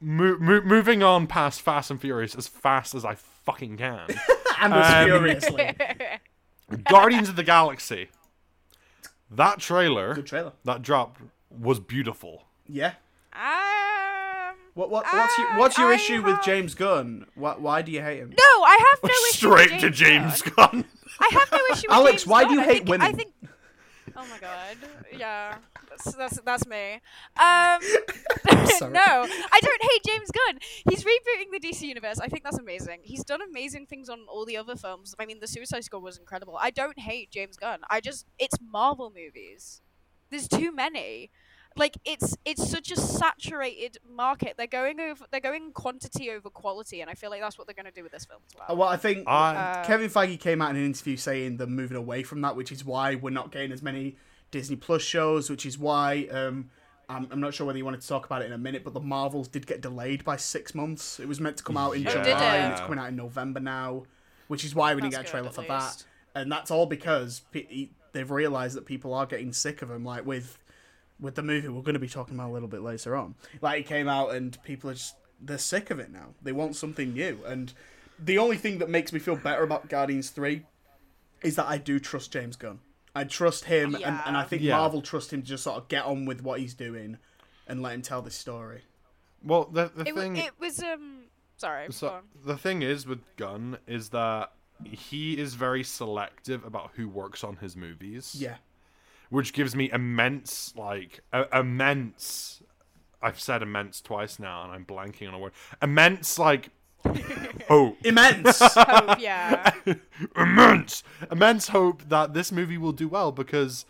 Mo- 0.00 0.38
mo- 0.38 0.62
moving 0.62 1.02
on 1.02 1.26
past 1.26 1.62
Fast 1.62 1.90
and 1.90 2.00
Furious 2.00 2.34
as 2.34 2.48
fast 2.48 2.94
as 2.94 3.04
I 3.04 3.14
fucking 3.14 3.76
can. 3.76 4.06
and 4.60 4.74
as 4.74 4.94
Um, 4.94 5.04
furiously. 5.06 5.76
Guardians 6.88 7.28
of 7.28 7.36
the 7.36 7.44
Galaxy. 7.44 8.08
That 9.30 9.58
trailer 9.60 10.14
Good 10.14 10.26
trailer. 10.26 10.52
that 10.64 10.82
dropped 10.82 11.20
was 11.50 11.80
beautiful. 11.80 12.44
Yeah. 12.66 12.92
What, 14.74 14.90
what, 14.90 15.04
what's 15.12 15.38
your, 15.38 15.58
what's 15.58 15.78
your 15.78 15.88
I 15.88 15.94
issue 15.94 16.22
with 16.22 16.42
James 16.42 16.74
Gunn? 16.74 17.26
Why, 17.34 17.54
why 17.56 17.82
do 17.82 17.92
you 17.92 18.00
hate 18.00 18.18
him? 18.18 18.30
No, 18.30 18.62
I 18.64 18.78
have 18.90 19.02
no 19.02 19.08
issue. 19.30 19.50
with 19.50 19.60
Straight 19.66 19.80
to 19.80 19.90
James 19.90 20.40
Gunn. 20.42 20.54
Gunn. 20.70 20.84
I 21.20 21.28
have 21.32 21.52
no 21.52 21.58
issue 21.58 21.72
with 21.72 21.80
James. 21.82 21.84
Alex, 21.90 22.22
James 22.22 22.26
why 22.26 22.44
do 22.44 22.54
you 22.54 22.60
I 22.60 22.64
hate 22.64 22.72
think, 22.78 22.88
women? 22.88 23.06
I 23.06 23.12
think. 23.12 23.32
Oh 24.14 24.26
my 24.30 24.38
god. 24.40 24.76
Yeah, 25.16 25.56
that's 25.88 26.14
that's, 26.14 26.38
that's 26.42 26.66
me. 26.66 27.00
Um, 27.36 27.80
no, 28.92 29.00
I 29.00 29.60
don't 29.62 29.82
hate 29.82 30.04
James 30.06 30.30
Gunn. 30.30 30.58
He's 30.90 31.02
rebooting 31.02 31.50
the 31.50 31.60
DC 31.60 31.80
universe. 31.82 32.18
I 32.18 32.26
think 32.28 32.44
that's 32.44 32.58
amazing. 32.58 33.00
He's 33.04 33.24
done 33.24 33.40
amazing 33.40 33.86
things 33.86 34.10
on 34.10 34.26
all 34.28 34.44
the 34.44 34.58
other 34.58 34.76
films. 34.76 35.14
I 35.18 35.24
mean, 35.24 35.40
the 35.40 35.46
Suicide 35.46 35.84
Squad 35.84 36.02
was 36.02 36.18
incredible. 36.18 36.58
I 36.60 36.70
don't 36.70 36.98
hate 36.98 37.30
James 37.30 37.56
Gunn. 37.56 37.80
I 37.88 38.00
just 38.00 38.26
it's 38.38 38.58
Marvel 38.60 39.10
movies. 39.16 39.80
There's 40.28 40.46
too 40.46 40.72
many. 40.72 41.30
Like 41.76 41.96
it's 42.04 42.36
it's 42.44 42.68
such 42.70 42.90
a 42.90 42.96
saturated 42.96 43.98
market. 44.08 44.54
They're 44.56 44.66
going 44.66 45.00
over 45.00 45.24
they're 45.30 45.40
going 45.40 45.72
quantity 45.72 46.30
over 46.30 46.50
quality, 46.50 47.00
and 47.00 47.10
I 47.10 47.14
feel 47.14 47.30
like 47.30 47.40
that's 47.40 47.56
what 47.58 47.66
they're 47.66 47.74
going 47.74 47.86
to 47.86 47.92
do 47.92 48.02
with 48.02 48.12
this 48.12 48.24
film 48.24 48.40
as 48.48 48.54
well. 48.56 48.66
Uh, 48.70 48.74
Well, 48.74 48.88
I 48.88 48.96
think 48.96 49.26
I- 49.28 49.54
Uh, 49.56 49.84
Kevin 49.84 50.10
Feige 50.10 50.38
came 50.38 50.60
out 50.62 50.70
in 50.70 50.76
an 50.76 50.84
interview 50.84 51.16
saying 51.16 51.56
they're 51.56 51.66
moving 51.66 51.96
away 51.96 52.22
from 52.22 52.40
that, 52.42 52.56
which 52.56 52.72
is 52.72 52.84
why 52.84 53.14
we're 53.14 53.30
not 53.30 53.50
getting 53.52 53.72
as 53.72 53.82
many 53.82 54.16
Disney 54.50 54.76
Plus 54.76 55.02
shows, 55.02 55.48
which 55.48 55.64
is 55.64 55.78
why 55.78 56.26
um, 56.30 56.70
I'm, 57.08 57.26
I'm 57.30 57.40
not 57.40 57.54
sure 57.54 57.66
whether 57.66 57.78
you 57.78 57.84
wanted 57.84 58.02
to 58.02 58.08
talk 58.08 58.26
about 58.26 58.42
it 58.42 58.46
in 58.46 58.52
a 58.52 58.58
minute, 58.58 58.84
but 58.84 58.92
the 58.94 59.00
Marvels 59.00 59.48
did 59.48 59.66
get 59.66 59.80
delayed 59.80 60.24
by 60.24 60.36
six 60.36 60.74
months. 60.74 61.18
It 61.20 61.26
was 61.28 61.40
meant 61.40 61.56
to 61.58 61.62
come 61.64 61.76
out 61.76 61.92
in 61.96 62.06
Oh, 62.06 62.10
July, 62.10 62.56
it? 62.56 62.60
and 62.60 62.72
it's 62.72 62.80
coming 62.82 62.98
out 62.98 63.08
in 63.08 63.16
November 63.16 63.60
now, 63.60 64.04
which 64.48 64.64
is 64.64 64.74
why 64.74 64.94
we 64.94 65.00
didn't 65.00 65.12
That's 65.14 65.22
get 65.24 65.28
a 65.28 65.30
trailer 65.32 65.48
at 65.48 65.54
for 65.54 65.62
that. 65.62 66.04
And 66.34 66.50
that's 66.52 66.70
all 66.70 66.86
because 66.86 67.40
pe- 67.50 67.88
they've 68.12 68.30
realized 68.30 68.76
that 68.76 68.84
people 68.86 69.12
are 69.14 69.26
getting 69.26 69.52
sick 69.52 69.82
of 69.82 69.88
them. 69.88 70.04
like 70.04 70.24
with 70.26 70.58
with 71.22 71.36
the 71.36 71.42
movie 71.42 71.68
we're 71.68 71.80
going 71.82 71.94
to 71.94 72.00
be 72.00 72.08
talking 72.08 72.34
about 72.34 72.50
a 72.50 72.52
little 72.52 72.68
bit 72.68 72.82
later 72.82 73.16
on. 73.16 73.34
Like 73.62 73.80
it 73.80 73.86
came 73.86 74.08
out 74.08 74.34
and 74.34 74.60
people 74.62 74.90
are 74.90 74.94
just 74.94 75.14
they're 75.40 75.56
sick 75.58 75.90
of 75.90 75.98
it 75.98 76.10
now. 76.12 76.34
They 76.42 76.52
want 76.52 76.76
something 76.76 77.14
new. 77.14 77.38
And 77.46 77.72
the 78.18 78.36
only 78.38 78.56
thing 78.58 78.78
that 78.78 78.90
makes 78.90 79.12
me 79.12 79.18
feel 79.18 79.36
better 79.36 79.62
about 79.64 79.88
Guardians 79.88 80.28
3 80.30 80.62
is 81.42 81.56
that 81.56 81.66
I 81.66 81.78
do 81.78 81.98
trust 81.98 82.30
James 82.32 82.56
Gunn. 82.56 82.80
I 83.14 83.24
trust 83.24 83.64
him 83.64 83.94
and, 83.94 84.20
and 84.26 84.36
I 84.36 84.44
think 84.44 84.62
Yeah. 84.62 84.76
Marvel 84.76 85.02
trust 85.02 85.32
him 85.32 85.42
to 85.42 85.48
just 85.48 85.64
sort 85.64 85.76
of 85.78 85.88
get 85.88 86.04
on 86.04 86.26
with 86.26 86.42
what 86.42 86.60
he's 86.60 86.74
doing 86.74 87.18
and 87.66 87.82
let 87.82 87.94
him 87.94 88.02
tell 88.02 88.22
this 88.22 88.34
story. 88.36 88.82
Well, 89.44 89.64
the, 89.64 89.90
the 89.94 90.02
It, 90.02 90.14
w- 90.14 90.20
thing. 90.20 90.36
it 90.36 90.52
was 90.60 90.82
um. 90.82 91.24
Sorry. 91.56 91.86
So 91.90 92.20
the 92.44 92.56
thing 92.56 92.82
is 92.82 93.06
with 93.06 93.20
Gunn 93.36 93.78
is 93.86 94.08
that 94.10 94.52
he 94.84 95.38
is 95.38 95.54
very 95.54 95.84
selective 95.84 96.64
about 96.64 96.90
who 96.94 97.08
works 97.08 97.44
on 97.44 97.56
his 97.56 97.76
movies. 97.76 98.34
Yeah. 98.38 98.56
Which 99.32 99.54
gives 99.54 99.74
me 99.74 99.90
immense, 99.90 100.74
like 100.76 101.20
uh, 101.32 101.44
immense. 101.54 102.62
I've 103.22 103.40
said 103.40 103.62
immense 103.62 104.02
twice 104.02 104.38
now, 104.38 104.62
and 104.62 104.72
I'm 104.72 104.84
blanking 104.84 105.26
on 105.26 105.32
a 105.32 105.38
word. 105.38 105.52
Immense, 105.80 106.38
like 106.38 106.68
hope. 107.66 107.96
Immense. 108.04 108.58
Hope, 108.60 109.18
yeah. 109.18 109.72
immense, 110.36 111.02
immense 111.30 111.68
hope 111.68 112.08
that 112.10 112.34
this 112.34 112.52
movie 112.52 112.76
will 112.76 112.92
do 112.92 113.08
well 113.08 113.32
because 113.32 113.86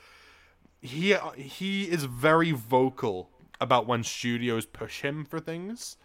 he 0.81 1.17
he 1.35 1.91
is 1.91 2.05
very 2.05 2.53
vocal 2.53 3.31
about 3.61 3.89
when 3.89 4.05
studios 4.05 4.65
push 4.65 5.03
him 5.03 5.25
for 5.25 5.41
things, 5.41 5.97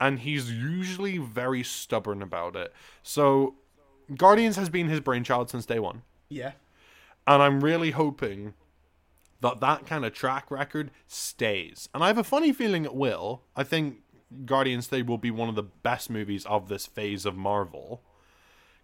and 0.00 0.20
he's 0.20 0.50
usually 0.50 1.18
very 1.18 1.62
stubborn 1.62 2.22
about 2.22 2.56
it. 2.56 2.72
So, 3.02 3.56
Guardians 4.16 4.56
has 4.56 4.70
been 4.70 4.88
his 4.88 5.00
brainchild 5.00 5.50
since 5.50 5.66
day 5.66 5.78
one, 5.78 6.00
yeah. 6.30 6.52
and 7.26 7.42
I'm 7.42 7.62
really 7.62 7.90
hoping 7.90 8.54
that 9.40 9.60
that 9.60 9.86
kind 9.86 10.04
of 10.04 10.12
track 10.12 10.50
record 10.50 10.90
stays. 11.06 11.88
And 11.94 12.02
I 12.02 12.08
have 12.08 12.18
a 12.18 12.24
funny 12.24 12.52
feeling 12.52 12.84
it 12.84 12.94
will. 12.94 13.42
I 13.56 13.62
think 13.64 13.98
Guardians 14.44 14.86
3 14.88 15.02
will 15.02 15.18
be 15.18 15.30
one 15.30 15.48
of 15.48 15.54
the 15.54 15.62
best 15.62 16.10
movies 16.10 16.44
of 16.46 16.68
this 16.68 16.86
phase 16.86 17.24
of 17.24 17.36
Marvel. 17.36 18.02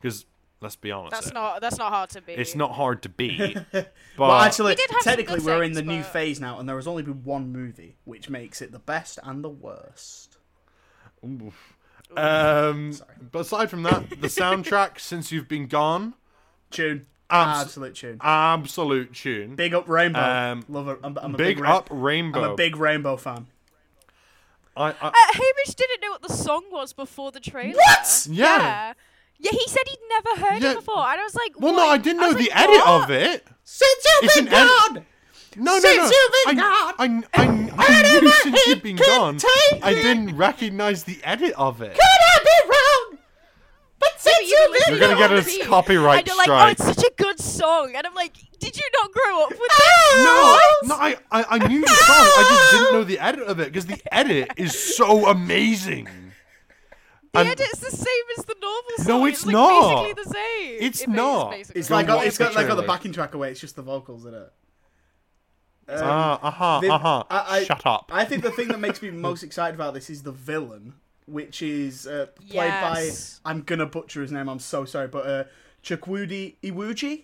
Because, 0.01 0.27
let's 0.61 0.77
be 0.77 0.91
honest, 0.93 1.13
That's 1.13 1.27
it- 1.29 1.35
not 1.35 1.61
that's 1.61 1.79
not 1.79 1.91
hard 1.93 2.11
to 2.11 2.21
be. 2.23 2.33
it's 2.35 2.55
not 2.55 2.73
hard 2.73 3.03
to 3.03 3.09
beat. 3.09 3.55
but 3.73 3.93
Well, 4.19 4.31
actually, 4.33 4.73
We 4.73 4.77
did 4.77 4.91
have 4.91 5.03
some 5.03 5.11
technically, 5.17 5.41
we're 5.41 5.63
in 5.63 5.75
things, 5.75 5.77
the 5.77 5.83
new 5.93 6.03
phase 6.03 6.41
now, 6.41 6.59
and 6.61 6.69
there 6.69 6.77
has 6.77 6.87
only 6.87 7.03
been 7.03 7.25
one 7.25 7.51
movie, 7.53 7.97
which 8.05 8.31
makes 8.31 8.63
it 8.63 8.71
the 8.73 8.79
best 8.79 9.19
and 9.23 9.43
the 9.43 9.49
worst. 9.51 10.37
um, 12.17 12.93
but 13.33 13.39
aside 13.41 13.71
from 13.71 13.83
that, 13.85 14.09
the 14.11 14.29
soundtrack 14.29 14.99
since 15.01 15.33
you've 15.33 15.49
been 15.49 15.67
gone, 15.67 16.15
Tune. 16.71 17.07
Abs- 17.35 17.61
Absolute 17.63 17.95
tune. 17.95 18.19
absolute 18.21 19.13
tune. 19.15 19.55
Big 19.57 19.75
up 19.75 19.89
Rainbow. 19.89 20.21
Um, 20.21 20.65
Love 20.69 20.89
it. 20.89 20.99
I'm, 21.03 21.19
I'm 21.19 21.35
a 21.35 21.37
Big 21.39 21.57
big, 21.57 21.65
Ra- 21.65 21.77
up 21.79 21.89
Rainbow. 21.91 22.45
I'm 22.45 22.51
a 22.53 22.55
big 22.57 22.77
Rainbow 22.77 23.17
fan. 23.17 23.47
I, 24.77 24.89
I, 24.91 24.91
Uh, 25.09 25.13
Hamish 25.33 25.75
didn't 25.77 26.01
know 26.01 26.11
what 26.11 26.23
the 26.23 26.33
song 26.33 26.65
was 26.71 26.93
before 26.93 27.31
the 27.33 27.41
trailer. 27.41 27.75
What? 27.77 28.27
Yeah. 28.31 28.45
Yeah. 28.59 28.93
Yeah, 29.39 29.51
he 29.51 29.69
said 29.69 29.83
he'd 29.87 29.99
never 30.09 30.47
heard 30.47 30.63
Yeah. 30.63 30.71
it 30.73 30.77
before, 30.77 30.99
and 30.99 31.21
I 31.21 31.25
was 31.25 31.35
like, 31.35 31.61
well, 31.61 31.73
what? 31.75 31.79
no, 31.83 31.89
I 31.91 31.99
didn't 31.99 32.21
know 32.21 32.29
was 32.29 32.37
the 32.37 32.51
like, 32.51 32.57
edit 32.57 32.77
what? 32.87 33.03
of 33.05 33.11
it. 33.11 33.47
Since 33.65 34.05
you've 34.05 34.25
It's 34.25 34.35
been 34.37 34.47
an 34.49 34.55
edit- 34.55 34.69
gone, 34.95 35.07
No, 35.57 35.75
no, 35.75 35.81
Since 35.81 35.97
no. 35.97 36.05
you've 36.05 36.33
been 36.47 36.61
I, 36.61 36.63
gone, 36.63 36.95
I, 36.99 37.05
I, 37.35 37.45
I, 37.45 38.03
knew 38.03 38.21
never 38.23 38.31
since 38.31 38.67
you've 38.69 38.83
been 38.83 38.97
gone. 38.97 39.39
I 39.83 39.93
didn't 39.95 40.37
recognize 40.37 41.05
the 41.05 41.19
edit 41.25 41.53
of 41.59 41.83
it. 41.83 41.95
could 41.95 42.01
I 42.03 42.39
be 42.45 42.69
wrong? 42.71 43.19
But 43.99 44.21
since 44.73 44.87
you 44.87 44.93
you've 44.93 44.93
listen 44.93 44.93
been 44.95 45.01
You're 45.01 45.09
gonna 45.09 45.21
get 45.21 45.31
all 45.33 45.39
us 45.39 45.59
the 45.59 45.65
copyright 45.65 46.19
and 46.21 46.27
you're 46.29 46.37
like, 46.37 46.45
strike. 46.47 46.67
oh, 46.67 46.71
it's 46.71 46.85
such 46.85 47.05
a 47.05 47.13
good 47.17 47.41
song, 47.41 47.93
and 47.97 48.07
I'm 48.07 48.15
like, 48.15 48.33
did 48.59 48.77
you 48.77 48.83
not 49.03 49.13
grow 49.13 49.43
up 49.45 49.51
with 49.51 49.59
No, 49.61 50.59
this? 50.81 50.89
no, 50.89 50.95
I, 50.97 51.17
I, 51.31 51.45
I 51.51 51.69
knew 51.69 51.81
the 51.81 51.87
song. 51.89 51.97
I 52.09 52.47
just 52.49 52.71
didn't 52.73 52.93
know 52.95 53.05
the 53.05 53.19
edit 53.19 53.43
of 53.49 53.61
it 53.61 53.67
because 53.67 53.87
the 53.87 54.01
edit 54.15 54.51
is 54.57 54.97
so 54.97 55.27
amazing. 55.29 56.09
The 57.33 57.41
And- 57.41 57.49
edit's 57.49 57.81
the 57.81 57.91
same 57.91 58.25
as 58.39 58.45
the 58.45 58.55
normal 58.61 58.83
song. 58.99 59.07
No, 59.09 59.27
it's 59.27 59.45
like 59.45 59.53
not. 59.53 60.05
Basically 60.05 60.23
the 60.25 60.31
same. 60.31 60.77
It's 60.81 61.01
It 61.01 61.09
is 61.09 61.15
not. 61.15 61.51
basically 61.51 61.81
It's 61.81 61.91
like 61.91 62.07
same. 62.07 62.17
watch 62.17 62.27
it's 62.27 62.39
got 62.39 62.53
the 62.53 62.59
like 62.59 62.69
got 62.69 62.75
the 62.77 62.83
backing 62.83 63.13
track 63.13 63.35
away. 63.35 63.51
It's 63.51 63.61
just 63.61 63.75
the 63.77 63.83
vocals 63.83 64.25
in 64.25 64.35
it. 64.35 64.53
Um, 65.89 65.99
Ah, 66.03 66.39
uh 66.43 66.51
huh, 66.51 66.81
the- 66.81 66.93
uh 66.93 66.99
huh. 66.99 67.25
I- 67.29 67.57
I- 67.59 67.65
Shut 67.65 67.85
up. 67.85 68.11
I 68.15 68.25
think 68.25 68.43
the 68.43 68.51
thing 68.53 68.69
that 68.69 68.81
makes 68.81 69.03
me 69.03 69.11
most 69.11 69.43
excited 69.43 69.75
about 69.75 69.93
this 69.95 70.09
is 70.09 70.23
the 70.23 70.33
villain, 70.33 70.95
which 71.27 71.63
is 71.63 72.07
uh, 72.07 72.27
played 72.37 72.53
Yes. 72.53 73.41
by 73.45 73.51
I'm 73.51 73.63
gonna 73.63 73.87
butcher 73.87 74.23
his 74.23 74.31
name. 74.33 74.49
I'm 74.49 74.59
so 74.59 74.85
sorry, 74.85 75.09
but 75.09 75.27
uh, 75.27 75.45
Chukwudi 75.83 76.57
Iwuji, 76.63 77.23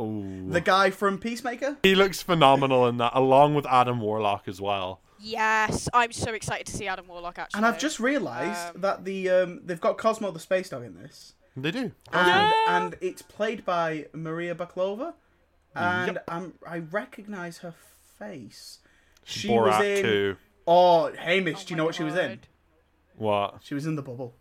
Ooh. 0.00 0.46
the 0.50 0.60
guy 0.60 0.90
from 0.90 1.18
Peacemaker. 1.18 1.76
He 1.82 1.94
looks 1.94 2.22
phenomenal 2.22 2.86
in 2.86 2.98
that, 2.98 3.12
along 3.14 3.54
with 3.54 3.66
Adam 3.66 4.00
Warlock 4.00 4.46
as 4.46 4.60
well. 4.60 5.00
Yes, 5.20 5.88
I'm 5.92 6.12
so 6.12 6.32
excited 6.32 6.66
to 6.68 6.72
see 6.76 6.86
Adam 6.86 7.08
Warlock 7.08 7.38
actually. 7.38 7.58
And 7.58 7.66
I've 7.66 7.78
just 7.78 7.98
realised 7.98 8.76
Um, 8.76 8.80
that 8.82 9.04
the 9.04 9.28
um, 9.30 9.60
they've 9.64 9.80
got 9.80 9.98
Cosmo 9.98 10.30
the 10.30 10.38
space 10.38 10.68
dog 10.68 10.84
in 10.84 10.94
this, 10.94 11.34
They 11.56 11.72
do. 11.72 11.80
and 11.80 11.92
Yeah. 12.12 12.52
and 12.68 12.96
it's 13.00 13.22
played 13.22 13.64
by 13.64 14.06
Maria 14.12 14.54
Bakalova, 14.54 15.14
and 15.74 16.18
I'm, 16.28 16.54
I 16.66 16.78
recognise 16.78 17.58
her 17.58 17.74
face. 18.18 18.78
She 19.24 19.48
Borat 19.48 19.78
was 19.78 19.84
in. 19.84 20.02
2. 20.04 20.36
Oh, 20.70 21.10
Hamish, 21.16 21.60
Oh 21.60 21.64
do 21.64 21.72
you 21.72 21.76
know 21.76 21.86
what 21.86 21.94
she 21.94 22.02
was 22.02 22.14
in? 22.14 22.40
What? 23.16 23.60
She 23.62 23.72
was 23.72 23.86
in 23.86 23.96
the 23.96 24.02
bubble. 24.02 24.34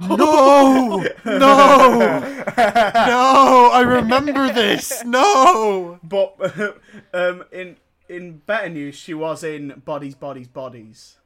No! 0.00 1.06
No! 1.24 1.98
no! 2.58 3.70
I 3.72 3.80
remember 3.86 4.52
this! 4.52 5.04
No! 5.04 6.00
But 6.02 6.34
um, 7.14 7.44
in 7.52 7.76
in 8.08 8.38
better 8.38 8.68
news, 8.68 8.96
she 8.96 9.14
was 9.14 9.44
in 9.44 9.80
Bodies, 9.84 10.16
Bodies, 10.16 10.48
Bodies. 10.48 11.18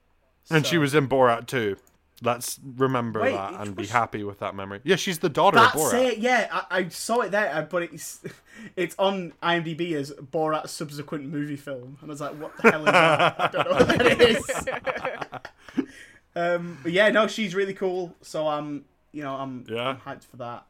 And 0.51 0.67
she 0.67 0.77
was 0.77 0.95
in 0.95 1.09
Borat 1.09 1.47
too. 1.47 1.77
Let's 2.25 2.61
remember 2.77 3.21
Wait, 3.21 3.33
that 3.33 3.55
it 3.55 3.61
and 3.61 3.77
be 3.77 3.87
happy 3.87 4.23
with 4.23 4.39
that 4.39 4.55
memory. 4.55 4.81
Yeah, 4.85 4.95
she's 4.97 5.19
the 5.19 5.29
daughter 5.29 5.57
That's 5.57 5.75
of 5.75 5.81
Borat. 5.81 6.13
it. 6.13 6.19
Yeah, 6.19 6.49
I, 6.53 6.79
I 6.79 6.89
saw 6.89 7.21
it 7.23 7.33
there, 7.33 7.53
uh, 7.53 7.63
but 7.63 7.83
it's 7.83 8.21
it's 8.77 8.95
on 8.99 9.33
IMDb 9.43 9.95
as 9.95 10.13
Borat's 10.13 10.71
subsequent 10.71 11.25
movie 11.27 11.57
film, 11.57 11.99
and 12.01 12.11
I 12.11 12.13
was 12.13 12.21
like, 12.21 12.35
"What 12.41 12.57
the 12.59 12.71
hell 12.71 12.87
is 12.87 12.93
that? 12.93 13.41
I 13.41 13.49
don't 13.49 13.71
know 13.71 13.77
what 13.77 13.89
that 13.99 14.21
is." 14.21 15.87
um, 16.37 16.79
but 16.83 16.93
yeah, 16.93 17.09
no, 17.11 17.27
she's 17.27 17.55
really 17.55 17.75
cool. 17.75 18.15
So 18.23 18.47
I'm, 18.47 18.85
you 19.11 19.23
know, 19.25 19.35
I'm, 19.35 19.65
Yeah. 19.69 19.89
I'm 19.89 19.97
hyped 19.97 20.25
for 20.25 20.37
that. 20.37 20.65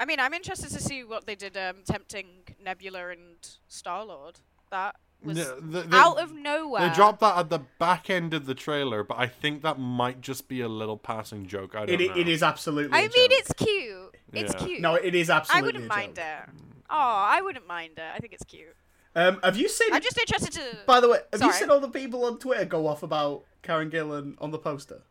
I 0.00 0.04
mean, 0.04 0.20
I'm 0.20 0.34
interested 0.34 0.70
to 0.70 0.80
see 0.80 1.04
what 1.04 1.26
they 1.26 1.34
did 1.34 1.56
um, 1.56 1.76
tempting 1.84 2.26
Nebula 2.62 3.08
and 3.10 3.48
Star 3.68 4.04
Lord. 4.04 4.40
That 4.70 4.96
was 5.22 5.38
Yeah, 5.38 5.52
the- 5.60 5.82
the- 5.82 5.96
out 5.96 6.18
of 6.18 6.32
nowhere. 6.32 6.88
They 6.88 6.94
dropped 6.94 7.20
that 7.20 7.36
at 7.36 7.50
the 7.50 7.60
back 7.78 8.08
end 8.08 8.34
of 8.34 8.46
the 8.46 8.54
trailer, 8.54 9.02
but 9.02 9.18
I 9.18 9.26
think 9.26 9.62
that 9.62 9.78
might 9.78 10.20
just 10.20 10.48
be 10.48 10.60
a 10.60 10.68
little 10.68 10.96
passing 10.96 11.46
joke. 11.46 11.74
I 11.74 11.86
don't 11.86 12.00
It, 12.00 12.08
know. 12.10 12.16
it 12.16 12.28
is 12.28 12.42
absolutely. 12.42 12.96
I 12.96 13.00
a 13.00 13.08
mean, 13.08 13.30
joke. 13.30 13.38
it's 13.40 13.52
cute. 13.54 14.14
It's 14.32 14.54
Yeah. 14.54 14.66
cute. 14.66 14.80
No, 14.80 14.94
it 14.94 15.14
is 15.14 15.28
absolutely. 15.30 15.62
I 15.62 15.66
wouldn't 15.66 15.84
a 15.84 15.88
mind 15.88 16.18
it. 16.18 16.50
Oh, 16.90 16.96
I 16.96 17.40
wouldn't 17.42 17.66
mind 17.66 17.92
it. 17.98 18.04
I 18.14 18.18
think 18.18 18.32
it's 18.32 18.44
cute. 18.44 18.74
Um, 19.16 19.40
have 19.42 19.56
you 19.56 19.68
seen? 19.68 19.92
I'm 19.92 20.00
just 20.02 20.16
interested 20.18 20.52
to. 20.52 20.78
By 20.86 21.00
the 21.00 21.08
way, 21.08 21.18
have 21.32 21.42
you 21.42 21.52
seen 21.52 21.70
all 21.70 21.80
the 21.80 21.88
people 21.88 22.24
on 22.24 22.38
Twitter 22.38 22.64
go 22.64 22.86
off 22.86 23.02
about 23.02 23.42
Karen 23.62 23.90
Gillan 23.90 24.36
on 24.40 24.52
the 24.52 24.58
poster? 24.58 25.02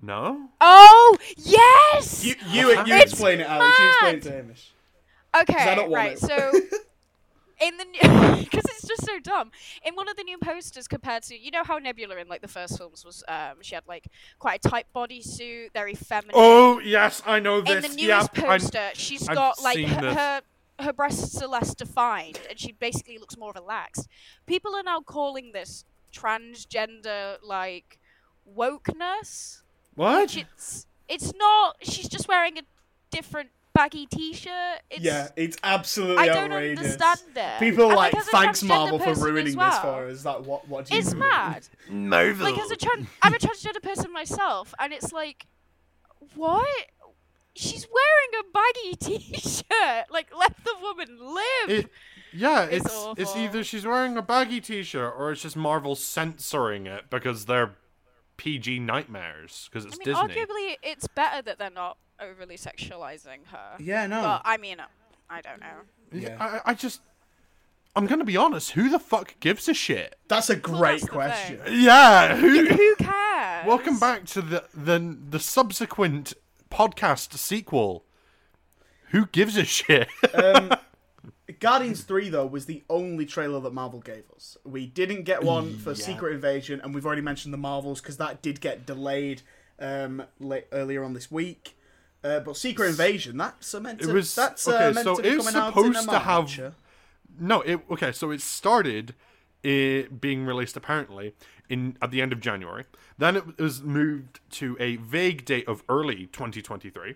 No. 0.00 0.48
Oh 0.60 1.16
yes. 1.36 2.24
You 2.24 2.34
you, 2.48 2.70
you 2.84 3.00
explain 3.00 3.40
it, 3.40 3.46
Alex. 3.48 3.78
You 3.78 3.86
explain 3.88 4.14
it 4.16 4.22
to 4.22 4.32
Hamish. 4.32 4.72
Okay, 5.42 5.54
I 5.70 5.74
don't 5.76 5.90
want 5.90 5.94
right. 5.94 6.12
it. 6.12 6.18
So 6.18 6.52
in 7.62 7.76
the 7.76 7.84
new, 7.84 8.00
because 8.44 8.64
it's 8.64 8.86
just 8.86 9.04
so 9.04 9.18
dumb. 9.20 9.50
In 9.84 9.94
one 9.94 10.08
of 10.08 10.16
the 10.16 10.24
new 10.24 10.38
posters, 10.38 10.88
compared 10.88 11.22
to 11.24 11.38
you 11.38 11.50
know 11.50 11.64
how 11.64 11.78
Nebula 11.78 12.16
in 12.16 12.28
like 12.28 12.42
the 12.42 12.48
first 12.48 12.76
films 12.78 13.04
was, 13.04 13.22
um, 13.28 13.56
she 13.62 13.74
had 13.74 13.84
like 13.86 14.08
quite 14.38 14.64
a 14.64 14.68
tight 14.68 14.86
bodysuit, 14.94 15.72
very 15.72 15.94
feminine. 15.94 16.34
Oh 16.34 16.78
yes, 16.80 17.22
I 17.26 17.38
know 17.40 17.60
this. 17.60 17.84
in 17.84 17.96
the 17.96 18.02
yeah, 18.02 18.16
newest 18.18 18.38
I'm- 18.38 18.46
poster, 18.46 18.90
she's 18.94 19.28
I've 19.28 19.36
got 19.36 19.62
like 19.62 19.78
her, 19.86 20.14
her 20.14 20.40
her 20.80 20.92
breasts 20.92 21.40
are 21.42 21.48
less 21.48 21.74
defined, 21.74 22.40
and 22.50 22.58
she 22.58 22.72
basically 22.72 23.18
looks 23.18 23.36
more 23.36 23.52
relaxed. 23.54 24.08
People 24.46 24.74
are 24.74 24.82
now 24.82 25.00
calling 25.00 25.52
this 25.52 25.84
transgender 26.12 27.36
like 27.42 27.98
wokeness. 28.56 29.62
what? 29.94 30.22
Which 30.22 30.36
it's 30.36 30.86
it's 31.08 31.32
not. 31.34 31.76
She's 31.82 32.08
just 32.08 32.28
wearing 32.28 32.58
a 32.58 32.62
different 33.10 33.50
baggy 33.74 34.06
t-shirt. 34.06 34.80
It's, 34.90 35.00
yeah, 35.02 35.28
it's 35.36 35.56
absolutely 35.62 36.18
I 36.18 36.26
don't 36.26 36.52
outrageous. 36.52 36.78
understand 37.00 37.20
it. 37.36 37.58
People 37.58 37.86
And, 37.86 37.96
like 37.96 38.14
as 38.14 38.26
thanks 38.26 38.62
Marvel 38.62 38.98
for 38.98 39.14
ruining 39.14 39.56
well, 39.56 39.70
this 39.70 39.80
for 39.80 40.06
us. 40.06 40.12
Is 40.12 40.22
that 40.24 40.44
what? 40.44 40.68
What 40.68 40.86
do 40.86 40.94
you? 40.94 41.00
It's 41.00 41.14
mad. 41.14 41.66
Marvel. 41.88 42.44
Like 42.44 42.58
as 42.58 42.70
a 42.70 42.76
tran- 42.76 43.06
I'm 43.22 43.34
a 43.34 43.38
transgender 43.38 43.82
person 43.82 44.12
myself, 44.12 44.74
and 44.78 44.92
it's 44.92 45.12
like, 45.12 45.46
what? 46.34 46.68
She's 47.54 47.86
wearing 47.86 48.46
a 48.46 48.52
baggy 48.52 48.96
t-shirt. 49.30 50.10
Like, 50.10 50.28
let 50.36 50.56
the 50.64 50.74
woman 50.80 51.18
live. 51.20 51.68
It, 51.84 51.90
yeah, 52.34 52.62
It's 52.64 52.86
it's 52.86 53.06
it's 53.18 53.36
either 53.36 53.62
she's 53.62 53.84
wearing 53.84 54.16
a 54.16 54.22
baggy 54.22 54.60
t-shirt 54.62 55.14
or 55.18 55.32
it's 55.32 55.42
just 55.42 55.54
Marvel 55.54 55.94
censoring 55.94 56.86
it 56.86 57.10
because 57.10 57.44
they're 57.44 57.74
PG 58.36 58.80
nightmares 58.80 59.68
because 59.70 59.84
it's 59.84 59.96
I 59.96 59.98
mean, 59.98 60.28
Disney. 60.28 60.44
arguably, 60.44 60.76
it's 60.82 61.06
better 61.08 61.42
that 61.42 61.58
they're 61.58 61.70
not 61.70 61.98
overly 62.20 62.56
sexualizing 62.56 63.46
her. 63.50 63.76
Yeah, 63.78 64.06
no. 64.06 64.22
But 64.22 64.42
I 64.44 64.56
mean, 64.56 64.78
I 65.30 65.40
don't 65.40 65.60
know. 65.60 65.66
Yeah. 66.12 66.36
I, 66.38 66.70
I 66.70 66.74
just, 66.74 67.00
I'm 67.96 68.06
gonna 68.06 68.24
be 68.24 68.36
honest. 68.36 68.72
Who 68.72 68.88
the 68.88 68.98
fuck 68.98 69.34
gives 69.40 69.68
a 69.68 69.74
shit? 69.74 70.16
That's 70.28 70.50
a 70.50 70.56
great 70.56 71.00
that's 71.00 71.04
the 71.04 71.08
question. 71.10 71.60
Yeah, 71.70 72.36
who? 72.36 72.66
Who 72.66 72.94
cares? 72.96 73.66
Welcome 73.66 73.98
back 73.98 74.24
to 74.26 74.42
the 74.42 74.64
the 74.74 75.16
the 75.30 75.38
subsequent 75.40 76.34
podcast 76.70 77.32
sequel. 77.38 78.04
Who 79.10 79.26
gives 79.26 79.56
a 79.58 79.64
shit? 79.64 80.08
Um, 80.32 80.72
Guardians 81.62 82.02
3, 82.02 82.28
though, 82.28 82.44
was 82.44 82.66
the 82.66 82.82
only 82.90 83.24
trailer 83.24 83.60
that 83.60 83.72
Marvel 83.72 84.00
gave 84.00 84.24
us. 84.34 84.56
We 84.64 84.84
didn't 84.84 85.22
get 85.22 85.44
one 85.44 85.78
for 85.78 85.94
Secret 85.94 86.34
Invasion, 86.34 86.80
and 86.82 86.92
we've 86.92 87.06
already 87.06 87.22
mentioned 87.22 87.54
the 87.54 87.58
Marvels 87.58 88.00
because 88.00 88.16
that 88.16 88.42
did 88.42 88.60
get 88.60 88.84
delayed 88.84 89.42
um, 89.78 90.24
late, 90.40 90.66
earlier 90.72 91.04
on 91.04 91.12
this 91.12 91.30
week. 91.30 91.76
Uh, 92.24 92.40
but 92.40 92.56
Secret 92.56 92.88
Invasion, 92.88 93.36
that's 93.36 93.72
uh, 93.76 93.78
meant 93.78 94.00
to, 94.00 94.10
It 94.10 94.12
was- 94.12 94.34
that's 94.34 94.66
uh, 94.66 94.90
meant 94.92 95.04
so 95.04 95.14
to 95.14 95.22
be 95.22 95.28
coming 95.36 95.54
out 95.54 95.76
in 95.76 95.94
supposed 95.94 96.08
to 96.10 96.18
have-. 96.18 96.74
No, 97.38 97.60
it 97.60 97.80
okay. 97.92 98.10
So 98.10 98.32
it 98.32 98.40
started 98.40 99.14
it 99.62 100.20
being 100.20 100.44
released 100.44 100.76
apparently 100.76 101.32
in 101.68 101.96
at 102.02 102.10
the 102.10 102.20
end 102.20 102.32
of 102.32 102.40
January. 102.40 102.86
Then 103.18 103.36
it 103.36 103.58
was 103.60 103.82
moved 103.82 104.40
to 104.50 104.76
a 104.80 104.96
vague 104.96 105.44
date 105.44 105.68
of 105.68 105.84
early 105.88 106.26
2023, 106.26 107.14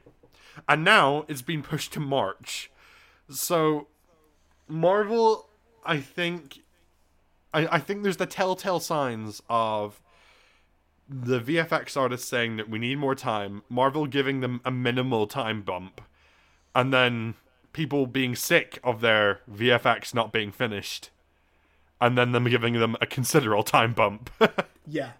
and 0.68 0.84
now 0.84 1.24
it's 1.26 1.42
been 1.42 1.64
pushed 1.64 1.92
to 1.94 2.00
March. 2.00 2.70
So 3.28 3.88
Marvel, 4.68 5.48
I 5.84 5.98
think, 5.98 6.60
I, 7.54 7.66
I 7.76 7.78
think 7.78 8.02
there's 8.02 8.16
the 8.16 8.26
telltale 8.26 8.80
signs 8.80 9.42
of 9.48 10.00
the 11.08 11.40
VFX 11.40 11.96
artists 11.96 12.28
saying 12.28 12.56
that 12.56 12.68
we 12.68 12.78
need 12.78 12.98
more 12.98 13.14
time. 13.14 13.62
Marvel 13.68 14.06
giving 14.06 14.40
them 14.40 14.60
a 14.64 14.70
minimal 14.70 15.26
time 15.26 15.62
bump, 15.62 16.00
and 16.74 16.92
then 16.92 17.34
people 17.72 18.06
being 18.06 18.34
sick 18.34 18.78
of 18.82 19.00
their 19.00 19.40
VFX 19.50 20.14
not 20.14 20.32
being 20.32 20.50
finished, 20.50 21.10
and 22.00 22.18
then 22.18 22.32
them 22.32 22.44
giving 22.44 22.74
them 22.74 22.96
a 23.00 23.06
considerable 23.06 23.62
time 23.62 23.92
bump. 23.92 24.30
Yeah. 24.88 25.10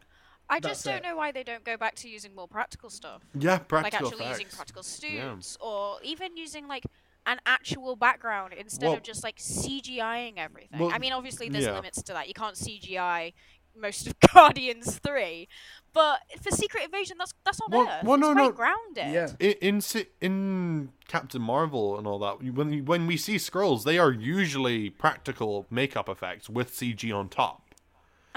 I 0.49 0.61
just 0.61 0.85
That's 0.85 1.03
don't 1.03 1.05
it. 1.05 1.09
know 1.09 1.17
why 1.17 1.33
they 1.33 1.43
don't 1.43 1.65
go 1.65 1.77
back 1.77 1.97
to 1.97 2.09
using 2.09 2.33
more 2.37 2.47
practical 2.47 2.89
stuff. 2.89 3.21
yeah, 3.35 3.59
practical 3.59 3.83
like 3.83 3.91
practical 3.91 4.09
actually 4.13 4.29
using 4.29 4.47
effects. 4.47 5.01
practical 5.01 5.11
Yeah. 5.11 5.37
or 5.61 5.97
even 6.05 6.37
using 6.37 6.69
like 6.69 6.85
an 7.27 7.39
actual 7.45 7.97
background 7.97 8.55
instead 8.59 8.87
Well- 8.87 8.97
of 8.97 9.03
just 9.03 9.23
like 9.25 9.37
CGIing 9.39 10.35
everything. 10.39 10.79
Well, 10.79 10.93
I 10.93 10.99
mean, 10.99 11.13
obviously 11.13 11.49
there's 11.49 11.65
yeah. 11.67 11.75
limits 11.75 12.03
to 12.05 12.13
that. 12.13 12.29
You 12.29 12.35
can't 12.35 12.55
CGI 12.57 13.33
most 13.79 14.07
of 14.07 14.15
Guardians 14.33 14.99
three, 15.05 15.49
but 15.93 16.21
for 16.41 16.51
Secret 16.51 16.85
Invasion, 16.85 17.17
that's 17.19 17.35
that's 17.45 17.61
on 17.61 17.71
Well- 17.71 17.89
Earth. 17.89 18.05
well, 18.05 18.15
it's 18.15 18.23
no, 18.23 18.33
quite 18.33 18.43
no. 18.45 18.53
grounded. 18.53 19.13
Yeah. 19.13 19.29
in 19.61 19.83
in, 19.93 20.07
in 20.21 20.93
Captain 21.09 21.43
Marvel 21.43 21.99
and 21.99 22.07
all 22.07 22.19
that, 22.21 22.43
when 22.55 22.85
when 22.87 23.07
we 23.07 23.17
see 23.17 23.37
Skrulls, 23.37 23.85
they 23.85 23.99
are 23.99 24.13
usually 24.13 24.89
practical 24.91 25.67
makeup 25.71 26.09
effects 26.09 26.49
with 26.49 26.73
CG 26.73 27.13
on 27.15 27.29
top. 27.29 27.63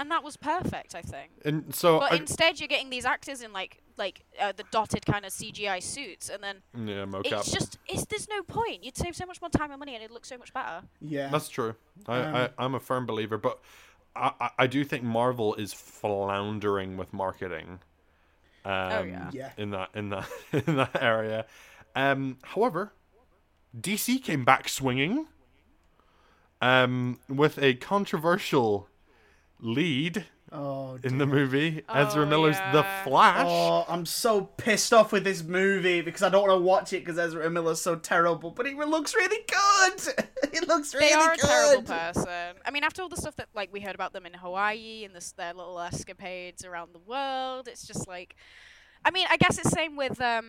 And 0.00 0.10
that 0.10 0.24
was 0.24 0.36
perfect, 0.36 0.94
I 0.94 1.02
think. 1.02 1.30
And 1.44 1.74
so, 1.74 2.00
But 2.00 2.12
I, 2.12 2.16
instead, 2.16 2.58
you're 2.58 2.68
getting 2.68 2.88
these 2.90 3.04
actors 3.04 3.42
in 3.42 3.52
like 3.52 3.82
like 3.98 4.24
uh, 4.40 4.52
the 4.56 4.64
dotted 4.70 5.04
kind 5.04 5.26
of 5.26 5.32
CGI 5.32 5.82
suits, 5.82 6.30
and 6.30 6.42
then 6.42 6.56
yeah, 6.74 7.04
mocap. 7.04 7.26
it's 7.40 7.52
just 7.52 7.78
it's 7.86 8.06
there's 8.06 8.28
no 8.28 8.42
point. 8.42 8.82
You'd 8.82 8.96
save 8.96 9.14
so 9.14 9.26
much 9.26 9.40
more 9.40 9.50
time 9.50 9.70
and 9.70 9.78
money, 9.78 9.94
and 9.94 10.02
it'd 10.02 10.14
look 10.14 10.24
so 10.24 10.38
much 10.38 10.52
better. 10.54 10.82
Yeah. 11.00 11.28
That's 11.28 11.48
true. 11.48 11.74
I, 12.06 12.18
Um, 12.18 12.34
I 12.34 12.50
I'm 12.58 12.74
a 12.74 12.80
firm 12.80 13.04
believer, 13.06 13.36
but 13.36 13.60
I, 14.16 14.32
I 14.40 14.50
I 14.60 14.66
do 14.66 14.84
think 14.84 15.04
Marvel 15.04 15.54
is 15.54 15.72
floundering 15.74 16.96
with 16.96 17.12
marketing. 17.12 17.80
Um, 18.64 18.72
Oh, 18.92 19.02
yeah. 19.02 19.30
Yeah. 19.32 19.52
In 19.58 19.70
that 19.70 19.90
in 19.94 20.08
that 20.10 20.28
in 20.66 20.76
that 20.76 21.02
area. 21.02 21.44
Um, 21.94 22.38
however, 22.42 22.92
DC 23.78 24.22
came 24.24 24.44
back 24.44 24.68
swinging. 24.68 25.26
Um, 26.62 27.18
with 27.26 27.58
a 27.58 27.72
controversial 27.74 28.86
lead 29.62 30.24
oh, 30.52 30.98
in 31.02 31.18
the 31.18 31.26
movie, 31.26 31.82
Ezra 31.88 32.22
Oh, 32.22 32.26
Miller's 32.26 32.58
The. 32.72 32.84
Flash. 33.04 33.46
Oh, 33.48 33.84
I'm 33.88 34.04
so 34.06 34.42
pissed 34.42 34.92
off 34.92 35.12
with 35.12 35.24
this 35.24 35.42
movie 35.42 36.00
because 36.00 36.22
I 36.22 36.28
don't 36.28 36.46
want 36.46 36.60
to 36.60 36.64
watch 36.64 36.92
it 36.92 37.04
because 37.04 37.18
Ezra 37.18 37.48
Miller's 37.50 37.80
so 37.80 37.96
terrible, 37.96 38.50
but 38.50 38.66
he 38.66 38.74
looks 38.74 39.14
really 39.14 39.44
good. 39.46 40.28
he 40.52 40.60
looks 40.60 40.94
really 40.94 41.08
good. 41.08 41.18
They 41.18 41.22
are 41.22 41.32
a 41.32 41.36
good. 41.36 41.46
terrible 41.46 41.82
person. 41.82 42.56
I 42.64 42.70
mean, 42.70 42.84
after 42.84 43.02
all 43.02 43.08
the 43.08 43.16
stuff 43.16 43.36
that 43.36 43.48
like 43.54 43.72
we 43.72 43.80
heard 43.80 43.94
about 43.94 44.12
them 44.12 44.26
in 44.26 44.34
Hawaii 44.34 45.04
and 45.04 45.14
this, 45.14 45.32
their 45.32 45.54
little 45.54 45.78
escapades 45.80 46.64
around 46.64 46.94
the 46.94 47.00
world, 47.00 47.68
it's 47.68 47.86
just 47.86 48.06
like, 48.08 48.36
I 49.04 49.10
mean, 49.10 49.26
I 49.30 49.36
guess 49.36 49.58
it's 49.58 49.70
same 49.70 49.96
with 49.96 50.20
um, 50.20 50.46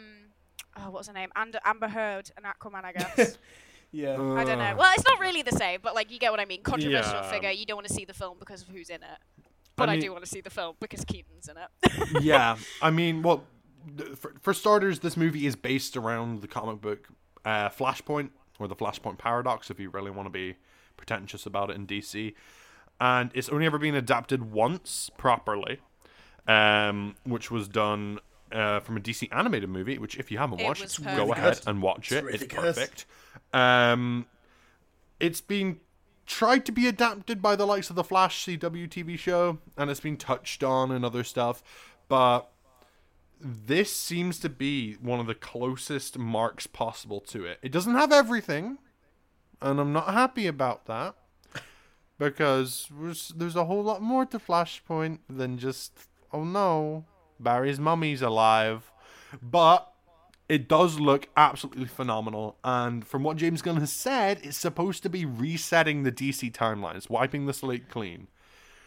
oh, 0.77 0.89
what's 0.91 1.07
her 1.07 1.13
name, 1.13 1.29
Amber, 1.35 1.59
Amber 1.63 1.87
Heard 1.87 2.29
and 2.37 2.45
Aquaman, 2.45 2.85
I 2.85 2.93
guess. 2.93 3.37
Yeah. 3.91 4.13
I 4.13 4.43
don't 4.43 4.57
know. 4.57 4.75
Well, 4.77 4.91
it's 4.95 5.05
not 5.05 5.19
really 5.19 5.41
the 5.41 5.51
same, 5.51 5.79
but 5.83 5.95
like 5.95 6.11
you 6.11 6.19
get 6.19 6.31
what 6.31 6.39
I 6.39 6.45
mean. 6.45 6.63
Controversial 6.63 7.13
Yeah. 7.13 7.29
figure. 7.31 7.49
You 7.51 7.65
don't 7.65 7.77
want 7.77 7.87
to 7.87 7.93
see 7.93 8.05
the 8.05 8.13
film 8.13 8.37
because 8.39 8.61
of 8.61 8.69
who's 8.69 8.89
in 8.89 9.03
it. 9.03 9.43
But 9.75 9.89
I, 9.89 9.93
mean- 9.93 10.01
do 10.01 10.11
want 10.11 10.23
to 10.23 10.29
see 10.29 10.41
the 10.41 10.49
film 10.49 10.75
because 10.79 11.03
Keaton's 11.05 11.47
in 11.49 11.55
it. 11.57 12.21
yeah, 12.23 12.57
I 12.81 12.91
mean, 12.91 13.21
well, 13.23 13.43
for, 14.15 14.33
for 14.41 14.53
starters, 14.53 14.99
this 14.99 15.17
movie 15.17 15.45
is 15.47 15.55
based 15.55 15.97
around 15.97 16.41
the 16.41 16.47
comic 16.47 16.81
book 16.81 17.07
uh, 17.45 17.69
Flashpoint 17.69 18.29
or 18.59 18.67
the 18.67 18.75
Flashpoint 18.75 19.17
Paradox, 19.17 19.71
if 19.71 19.79
you 19.79 19.89
really 19.89 20.11
want 20.11 20.27
to 20.27 20.29
be 20.29 20.55
pretentious 20.97 21.45
about 21.47 21.69
it 21.71 21.75
in 21.77 21.87
DC, 21.87 22.35
and 22.99 23.31
it's 23.33 23.49
only 23.49 23.65
ever 23.65 23.79
been 23.79 23.95
adapted 23.95 24.51
once 24.51 25.09
properly, 25.17 25.79
um, 26.47 27.15
which 27.23 27.49
was 27.49 27.67
done. 27.67 28.19
Uh, 28.51 28.79
from 28.81 28.97
a 28.97 28.99
DC 28.99 29.27
animated 29.31 29.69
movie, 29.69 29.97
which 29.97 30.17
if 30.17 30.29
you 30.31 30.37
haven't 30.37 30.59
It 30.59 30.65
watched, 30.65 30.97
go 31.03 31.03
perfect. 31.27 31.37
ahead 31.37 31.55
Good. 31.55 31.67
and 31.67 31.81
watch 31.81 32.11
It's 32.11 32.11
it. 32.11 32.23
really 32.23 32.37
It's 32.39 32.53
perfect. 32.53 33.05
Um, 33.53 34.25
it's 35.19 35.41
been 35.41 35.79
tried 36.25 36.65
to 36.65 36.71
be 36.71 36.87
adapted 36.87 37.41
by 37.41 37.55
the 37.55 37.65
likes 37.65 37.89
of 37.89 37.95
the 37.95 38.03
Flash 38.03 38.45
CW 38.45 38.87
TV 38.89 39.17
show, 39.17 39.59
and 39.77 39.89
it's 39.89 39.99
been 39.99 40.17
touched 40.17 40.63
on 40.63 40.91
and 40.91 41.03
other 41.05 41.23
stuff, 41.23 41.63
but 42.07 42.49
this 43.39 43.95
seems 43.95 44.39
to 44.39 44.49
be 44.49 44.93
one 44.95 45.19
of 45.19 45.27
the 45.27 45.35
closest 45.35 46.17
marks 46.17 46.67
possible 46.67 47.19
to 47.21 47.43
it. 47.45 47.57
It 47.61 47.71
doesn't 47.71 47.95
have 47.95 48.11
everything, 48.11 48.77
and 49.61 49.79
I'm 49.79 49.93
not 49.93 50.13
happy 50.13 50.45
about 50.47 50.85
that 50.85 51.15
because 52.17 52.87
there's, 52.91 53.29
there's 53.29 53.55
a 53.55 53.65
whole 53.65 53.83
lot 53.83 54.01
more 54.01 54.25
to 54.27 54.37
Flashpoint 54.39 55.19
than 55.29 55.57
just 55.57 56.07
oh 56.31 56.43
no, 56.43 57.05
Barry's 57.43 57.79
mummy's 57.79 58.21
alive, 58.21 58.91
but 59.41 59.87
It 60.49 60.67
does 60.67 60.99
look 60.99 61.29
absolutely 61.37 61.85
phenomenal, 61.85 62.57
and 62.61 63.07
from 63.07 63.23
what 63.23 63.37
James 63.37 63.61
Gunn 63.61 63.77
has 63.77 63.93
said, 63.93 64.41
it's 64.43 64.57
supposed 64.57 65.01
to 65.03 65.09
be 65.09 65.23
resetting 65.25 66.03
the 66.03 66.11
DC 66.11 66.51
timelines, 66.51 67.09
wiping 67.09 67.45
the 67.45 67.53
slate 67.53 67.87
clean. 67.89 68.27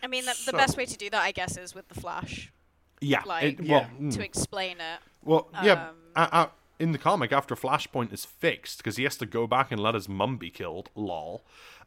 I 0.03 0.07
mean, 0.09 0.27
the, 0.27 0.37
the 0.45 0.53
best 0.53 0.77
way 0.77 0.85
to 0.85 0.97
do 0.99 1.09
that, 1.09 1.23
I 1.23 1.33
guess, 1.33 1.57
is 1.57 1.75
with 1.75 1.89
the 1.89 1.95
Flash 1.99 2.53
Yeah, 3.01 3.23
Like, 3.25 3.45
it- 3.61 3.65
Yeah. 3.65 3.73
well, 3.73 3.87
mm. 3.99 4.13
to 4.15 4.23
explain 4.23 4.77
it. 4.79 5.01
Well, 5.23 5.49
yeah. 5.63 5.89
Um, 5.89 5.95
a- 6.15 6.29
a- 6.33 6.51
in 6.79 6.93
the 6.93 6.99
comic, 6.99 7.33
after 7.33 7.55
Flashpoint 7.55 8.13
is 8.13 8.27
fixed, 8.27 8.79
because 8.79 8.97
he 8.99 9.05
has 9.05 9.17
to 9.17 9.25
go 9.27 9.47
back 9.47 9.73
and 9.73 9.81
let 9.81 9.95
his 9.95 10.07
mum 10.07 10.37
be 10.37 10.51
killed. 10.51 10.91
Lol. 10.95 11.45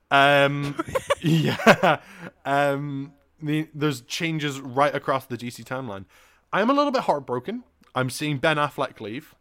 Um, 0.09 0.75
yeah. 1.21 1.99
Um, 2.45 3.13
the, 3.41 3.67
there's 3.75 4.01
changes 4.01 4.59
right 4.59 4.95
across 4.95 5.25
the 5.27 5.37
DC 5.37 5.63
timeline. 5.65 6.05
I 6.51 6.61
am 6.61 6.69
a 6.69 6.73
little 6.73 6.91
bit 6.91 7.03
heartbroken. 7.03 7.63
I'm 7.95 8.09
seeing 8.09 8.37
Ben 8.37 8.57
Affleck 8.57 8.99
leave. 8.99 9.35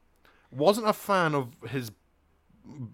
Wasn't 0.51 0.87
a 0.89 0.93
fan 0.93 1.35
of 1.35 1.55
his 1.69 1.91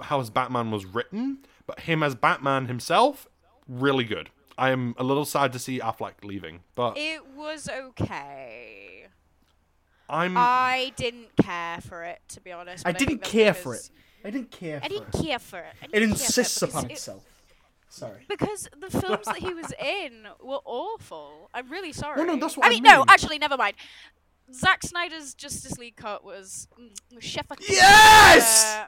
how 0.03 0.19
his 0.19 0.29
Batman 0.31 0.71
was 0.71 0.85
written, 0.85 1.39
but 1.67 1.81
him 1.81 2.03
as 2.03 2.15
Batman 2.15 2.67
himself, 2.67 3.27
really 3.67 4.05
good. 4.05 4.29
I 4.59 4.71
am 4.71 4.95
a 4.99 5.05
little 5.05 5.25
sad 5.25 5.53
to 5.55 5.59
see 5.59 5.81
Affleck 5.81 6.25
leaving, 6.25 6.61
but 6.75 6.99
It 6.99 7.27
was 7.35 7.69
okay. 7.69 9.07
I'm 10.11 10.35
I 10.37 10.93
didn't 10.97 11.35
care 11.43 11.81
for 11.81 12.03
it, 12.05 12.21
to 12.29 12.41
be 12.41 12.53
honest. 12.53 12.87
I 12.87 12.93
didn't 12.93 13.09
think 13.09 13.21
that's 13.23 13.33
care 13.33 13.55
for 13.55 13.75
it. 13.75 13.91
I 14.25 14.31
didn't 14.31 14.51
care 14.51 14.81
for 14.81 14.85
it. 14.85 14.85
I 14.85 14.89
didn't 14.99 15.13
care 15.25 15.39
for 15.39 15.59
it. 15.59 15.75
It 15.83 15.89
didn't 16.01 16.09
care 16.09 16.19
for 16.19 16.25
insists 16.27 16.63
upon 16.63 16.85
it- 16.87 16.93
itself. 16.93 17.25
Sorry. 17.93 18.25
Because 18.27 18.69
the 18.79 18.89
films 19.01 19.27
that 19.27 19.37
he 19.37 19.53
was 19.53 19.71
in 19.79 20.27
were 20.43 20.61
awful. 20.65 21.51
I'm 21.53 21.69
really 21.71 21.93
sorry. 21.93 22.25
no, 22.25 22.37
that's 22.37 22.57
what 22.57 22.67
I 22.67 22.71
mean. 22.71 22.83
No, 22.83 23.05
actually, 23.07 23.39
never 23.39 23.57
mind. 23.59 23.77
Zack 24.53 24.83
Snyder's 24.83 25.35
Justice 25.35 25.77
League 25.79 25.97
cut 25.97 26.25
was 26.25 26.69
mm, 26.81 26.91
chef 27.23 27.51
a 27.51 27.57
kiss. 27.57 27.71
Yes! 27.77 28.77
Uh, 28.77 28.85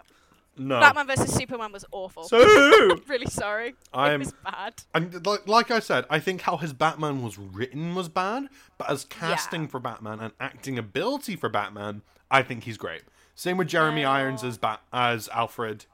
no. 0.56 0.80
Batman 0.80 1.06
versus 1.06 1.34
Superman 1.34 1.70
was 1.72 1.84
awful. 1.92 2.24
So 2.24 2.38
really 3.08 3.26
sorry. 3.26 3.74
I'm- 3.92 4.22
It 4.22 4.26
was 4.26 4.34
bad. 4.44 4.74
And 4.94 5.26
like, 5.26 5.46
like 5.48 5.70
I 5.70 5.80
said, 5.80 6.04
I 6.08 6.18
think 6.18 6.42
how 6.42 6.56
his 6.56 6.72
Batman 6.72 7.22
was 7.22 7.38
written 7.38 7.94
was 7.94 8.08
bad, 8.08 8.48
but 8.78 8.88
as 8.88 9.04
casting 9.04 9.62
Yeah. 9.62 9.68
for 9.68 9.80
Batman 9.80 10.20
and 10.20 10.32
acting 10.40 10.78
ability 10.78 11.36
for 11.36 11.48
Batman, 11.48 12.02
I 12.30 12.42
think 12.42 12.64
he's 12.64 12.78
great. 12.78 13.02
Same 13.34 13.56
with 13.58 13.68
Jeremy 13.68 14.02
No. 14.02 14.10
Irons 14.10 14.44
as 14.44 14.56
Bat 14.58 14.80
as 14.92 15.28
Alfred. 15.30 15.86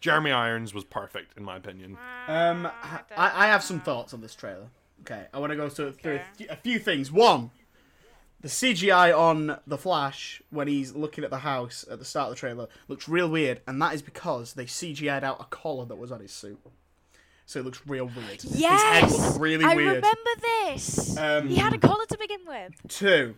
Jeremy 0.00 0.30
Irons 0.32 0.72
was 0.74 0.84
perfect 0.84 1.36
in 1.36 1.44
my 1.44 1.56
opinion. 1.56 1.98
Um, 2.28 2.66
I, 2.82 3.00
I 3.16 3.46
have 3.48 3.62
some 3.62 3.80
thoughts 3.80 4.14
on 4.14 4.20
this 4.20 4.34
trailer. 4.34 4.68
Okay, 5.02 5.26
I 5.32 5.38
want 5.38 5.50
to 5.50 5.56
go 5.56 5.68
through, 5.68 5.92
through 5.92 6.12
a, 6.12 6.14
Okay. 6.16 6.24
few, 6.36 6.46
a 6.50 6.56
few 6.56 6.78
things. 6.78 7.10
One, 7.12 7.50
the 8.40 8.48
CGI 8.48 9.16
on 9.16 9.58
the 9.66 9.78
Flash 9.78 10.42
when 10.50 10.68
he's 10.68 10.94
looking 10.94 11.24
at 11.24 11.30
the 11.30 11.38
house 11.38 11.84
at 11.90 11.98
the 11.98 12.04
start 12.04 12.30
of 12.30 12.36
the 12.36 12.40
trailer 12.40 12.68
looks 12.88 13.08
real 13.08 13.28
weird, 13.28 13.60
and 13.66 13.80
that 13.82 13.94
is 13.94 14.02
because 14.02 14.54
they 14.54 14.64
CGI'd 14.64 15.24
out 15.24 15.40
a 15.40 15.44
collar 15.44 15.84
that 15.86 15.96
was 15.96 16.12
on 16.12 16.20
his 16.20 16.32
suit, 16.32 16.58
so 17.46 17.60
it 17.60 17.64
looks 17.64 17.80
real 17.86 18.06
weird. 18.06 18.42
His 18.42 18.52
head 18.52 18.60
Yes, 18.60 19.18
looks 19.18 19.38
really 19.38 19.64
I 19.64 19.74
weird. 19.74 19.96
remember 19.96 20.30
this. 20.66 21.16
Um, 21.16 21.48
he 21.48 21.56
had 21.56 21.72
a 21.74 21.78
collar 21.78 22.04
to 22.06 22.18
begin 22.18 22.40
with. 22.46 22.72
Two, 22.88 23.34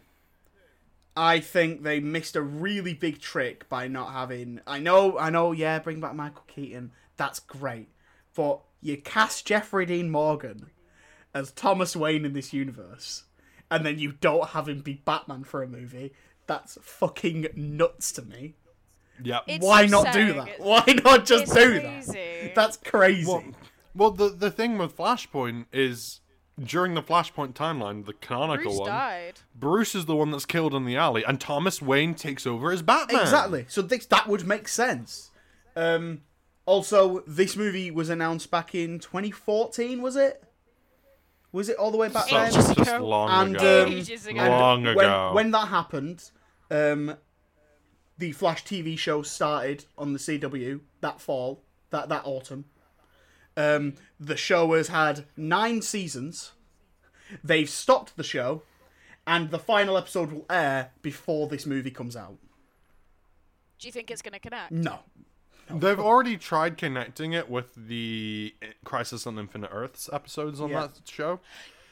I 1.21 1.41
think 1.41 1.83
they 1.83 2.01
missed 2.01 2.35
a 2.35 2.41
really 2.41 2.95
big 2.95 3.21
trick 3.21 3.69
by 3.69 3.89
not 3.89 4.15
having. 4.15 4.59
I 4.67 4.79
know, 4.79 5.19
I 5.19 5.29
know. 5.29 5.53
Yeah, 5.53 5.79
bring 5.79 6.01
back 6.01 6.15
Michael 6.15 6.45
Keaton. 6.47 6.93
That's 7.19 7.41
great, 7.41 7.91
but 8.35 8.63
you 8.81 8.97
cast 8.97 9.47
Jeffrey 9.47 9.85
Dean 9.85 10.11
Morgan 10.11 10.71
as 11.35 11.53
Thomas 11.53 11.95
Wayne 11.95 12.25
in 12.25 12.33
this 12.33 12.55
universe, 12.55 13.25
and 13.71 13.85
then 13.85 13.99
you 13.99 14.13
don't 14.13 14.49
have 14.49 14.67
him 14.67 14.81
be 14.81 14.95
Batman 14.95 15.45
for 15.45 15.63
a 15.63 15.69
movie. 15.69 16.15
That's 16.47 16.79
fucking 16.81 17.49
nuts 17.55 18.13
to 18.13 18.23
me. 18.23 18.55
Yep. 19.23 19.43
It's 19.47 19.67
Why 19.67 19.85
not 19.85 20.15
do 20.15 20.33
that? 20.33 20.59
Why 20.59 20.83
not 21.05 21.27
just 21.27 21.53
do 21.53 21.81
crazy. 21.81 22.13
that? 22.13 22.55
That's 22.55 22.79
crazy. 22.79 23.31
well, 23.31 23.45
well, 23.95 24.11
the 24.11 24.31
the 24.31 24.51
thing 24.51 24.79
with 24.79 24.97
Flashpoint 24.97 25.67
is 25.71 26.21
during 26.63 26.95
the 26.95 27.03
Flashpoint 27.03 27.55
timeline, 27.55 28.05
the 28.07 28.13
canonical 28.13 28.65
Bruce 28.73 28.79
one, 28.81 28.89
died. 28.89 29.41
Bruce 29.55 29.95
is 29.95 30.07
the 30.07 30.17
one 30.17 30.31
that's 30.31 30.47
killed 30.47 30.75
in 30.75 30.85
the 30.85 30.97
alley, 30.97 31.25
and 31.25 31.41
Thomas 31.41 31.81
Wayne 31.81 32.15
takes 32.15 32.47
over 32.47 32.71
as 32.71 32.83
Batman. 32.83 33.21
Exactly. 33.23 33.65
So 33.69 33.83
this, 33.83 34.07
that 34.07 34.27
would 34.27 34.47
make 34.47 34.69
sense. 34.69 35.31
Um, 35.77 36.23
also, 36.67 37.21
this 37.27 37.57
movie 37.57 37.91
was 37.91 38.11
announced 38.11 38.51
back 38.51 38.75
in 38.75 38.99
2014, 38.99 40.03
was 40.03 40.17
it? 40.17 40.43
Was 41.53 41.69
it 41.69 41.77
all 41.77 41.91
the 41.91 41.97
way 41.97 42.09
back 42.09 42.29
So, 42.29 42.37
then? 42.37 42.49
Ages 42.53 42.75
just 42.77 43.01
long 43.01 43.29
And, 43.47 43.57
ago. 43.57 43.85
um, 43.87 43.93
Ages 43.93 44.27
ago. 44.27 44.41
And 44.41 44.51
Long 44.51 44.85
when, 44.85 44.99
ago. 44.99 45.33
When 45.35 45.51
that 45.51 45.69
happened, 45.69 46.31
um, 46.71 47.17
the 48.19 48.33
Flash 48.33 48.65
TV 48.65 48.97
show 48.99 49.23
started 49.23 49.87
on 49.99 50.13
the 50.13 50.19
CW 50.19 50.81
that 51.01 51.21
fall, 51.21 51.63
that 51.91 52.09
that 52.09 52.23
autumn. 52.25 52.67
Um, 53.61 53.95
the 54.19 54.37
show 54.37 54.75
has 54.75 54.89
had 54.89 55.27
nine 55.37 55.83
seasons. 55.83 56.53
They've 57.45 57.69
stopped 57.71 58.17
the 58.17 58.25
show, 58.25 58.63
and 59.27 59.51
the 59.51 59.59
final 59.59 59.97
episode 59.97 60.33
will 60.33 60.47
air 60.51 60.91
before 61.03 61.47
this 61.49 61.67
movie 61.67 61.91
comes 61.91 62.17
out. 62.17 62.37
Do 63.79 63.89
you 63.89 63.93
think 63.93 64.11
it's 64.11 64.23
going 64.23 64.33
to 64.35 64.41
connect? 64.41 64.73
No, 64.73 65.01
They've 65.73 66.01
already 66.01 66.37
tried 66.37 66.77
connecting 66.77 67.33
it 67.33 67.49
with 67.49 67.73
the 67.77 68.55
Crisis 68.85 69.25
on 69.27 69.39
Infinite 69.39 69.71
Earths 69.73 70.11
episodes 70.13 70.61
on 70.61 70.71
Yeah. 70.71 70.89
that 70.89 71.01
show. 71.09 71.39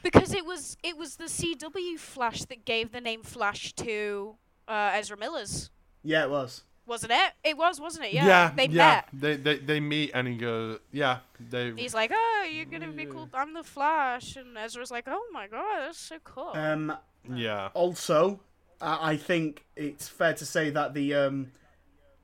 Because 0.03 0.33
it 0.33 0.45
was 0.45 0.77
it 0.83 0.97
was 0.97 1.15
the 1.15 1.25
CW 1.25 1.97
Flash 1.97 2.41
that 2.45 2.65
gave 2.65 2.91
the 2.91 3.01
name 3.01 3.23
Flash 3.23 3.73
to 3.73 4.35
uh, 4.67 4.91
Ezra 4.93 5.17
Miller's, 5.17 5.69
yeah, 6.03 6.23
it 6.23 6.29
was. 6.29 6.63
Wasn't 6.89 7.13
it? 7.13 7.33
It 7.43 7.55
was, 7.55 7.79
wasn't 7.79 8.07
it? 8.07 8.13
Yeah. 8.13 8.51
they 8.55 8.65
yeah. 8.65 8.75
met. 8.75 9.07
They, 9.13 9.35
they 9.37 9.57
they 9.59 9.79
meet 9.79 10.11
and 10.13 10.27
he 10.27 10.35
goes, 10.35 10.79
yeah, 10.91 11.19
they. 11.39 11.71
He's 11.77 11.93
like, 11.93 12.11
"Oh, 12.13 12.47
you're 12.51 12.65
gonna 12.65 12.91
be 12.91 13.05
cool. 13.05 13.29
I'm 13.33 13.53
the 13.53 13.63
Flash," 13.63 14.35
and 14.35 14.57
Ezra's 14.57 14.91
like, 14.91 15.05
"Oh 15.07 15.23
my 15.31 15.47
god, 15.47 15.85
that's 15.85 15.99
so 15.99 16.17
cool." 16.23 16.51
Um, 16.53 16.97
yeah. 17.33 17.69
Also, 17.73 18.41
I 18.81 19.11
I 19.11 19.17
think 19.17 19.65
it's 19.75 20.07
fair 20.07 20.33
to 20.33 20.45
say 20.45 20.69
that 20.71 20.93
the 20.93 21.13
um, 21.13 21.51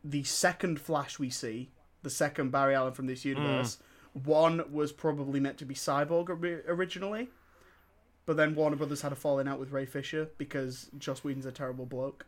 the 0.04 0.24
second 0.24 0.82
Flash 0.82 1.20
we 1.20 1.30
see, 1.30 1.70
the 2.02 2.10
second 2.10 2.52
Barry 2.52 2.76
Allen 2.76 2.94
from 2.94 3.08
this 3.08 3.24
universe, 3.24 3.78
one 4.14 4.64
was 4.72 4.92
probably 4.92 5.40
meant 5.40 5.58
to 5.60 5.66
be 5.66 5.76
Cyborg 5.76 6.30
originally, 6.68 7.30
but 8.26 8.38
then 8.38 8.56
Warner 8.56 8.78
Brothers 8.78 9.02
had 9.02 9.12
a 9.12 9.16
falling 9.16 9.48
out 9.48 9.60
with 9.60 9.72
Ray 9.72 9.86
Fisher 9.86 10.30
because 10.38 10.90
Joss 10.98 11.24
Whedon's 11.24 11.46
a 11.46 11.52
terrible 11.52 11.86
bloke. 11.86 12.26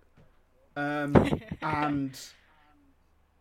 Um, 0.77 1.39
and 1.61 2.19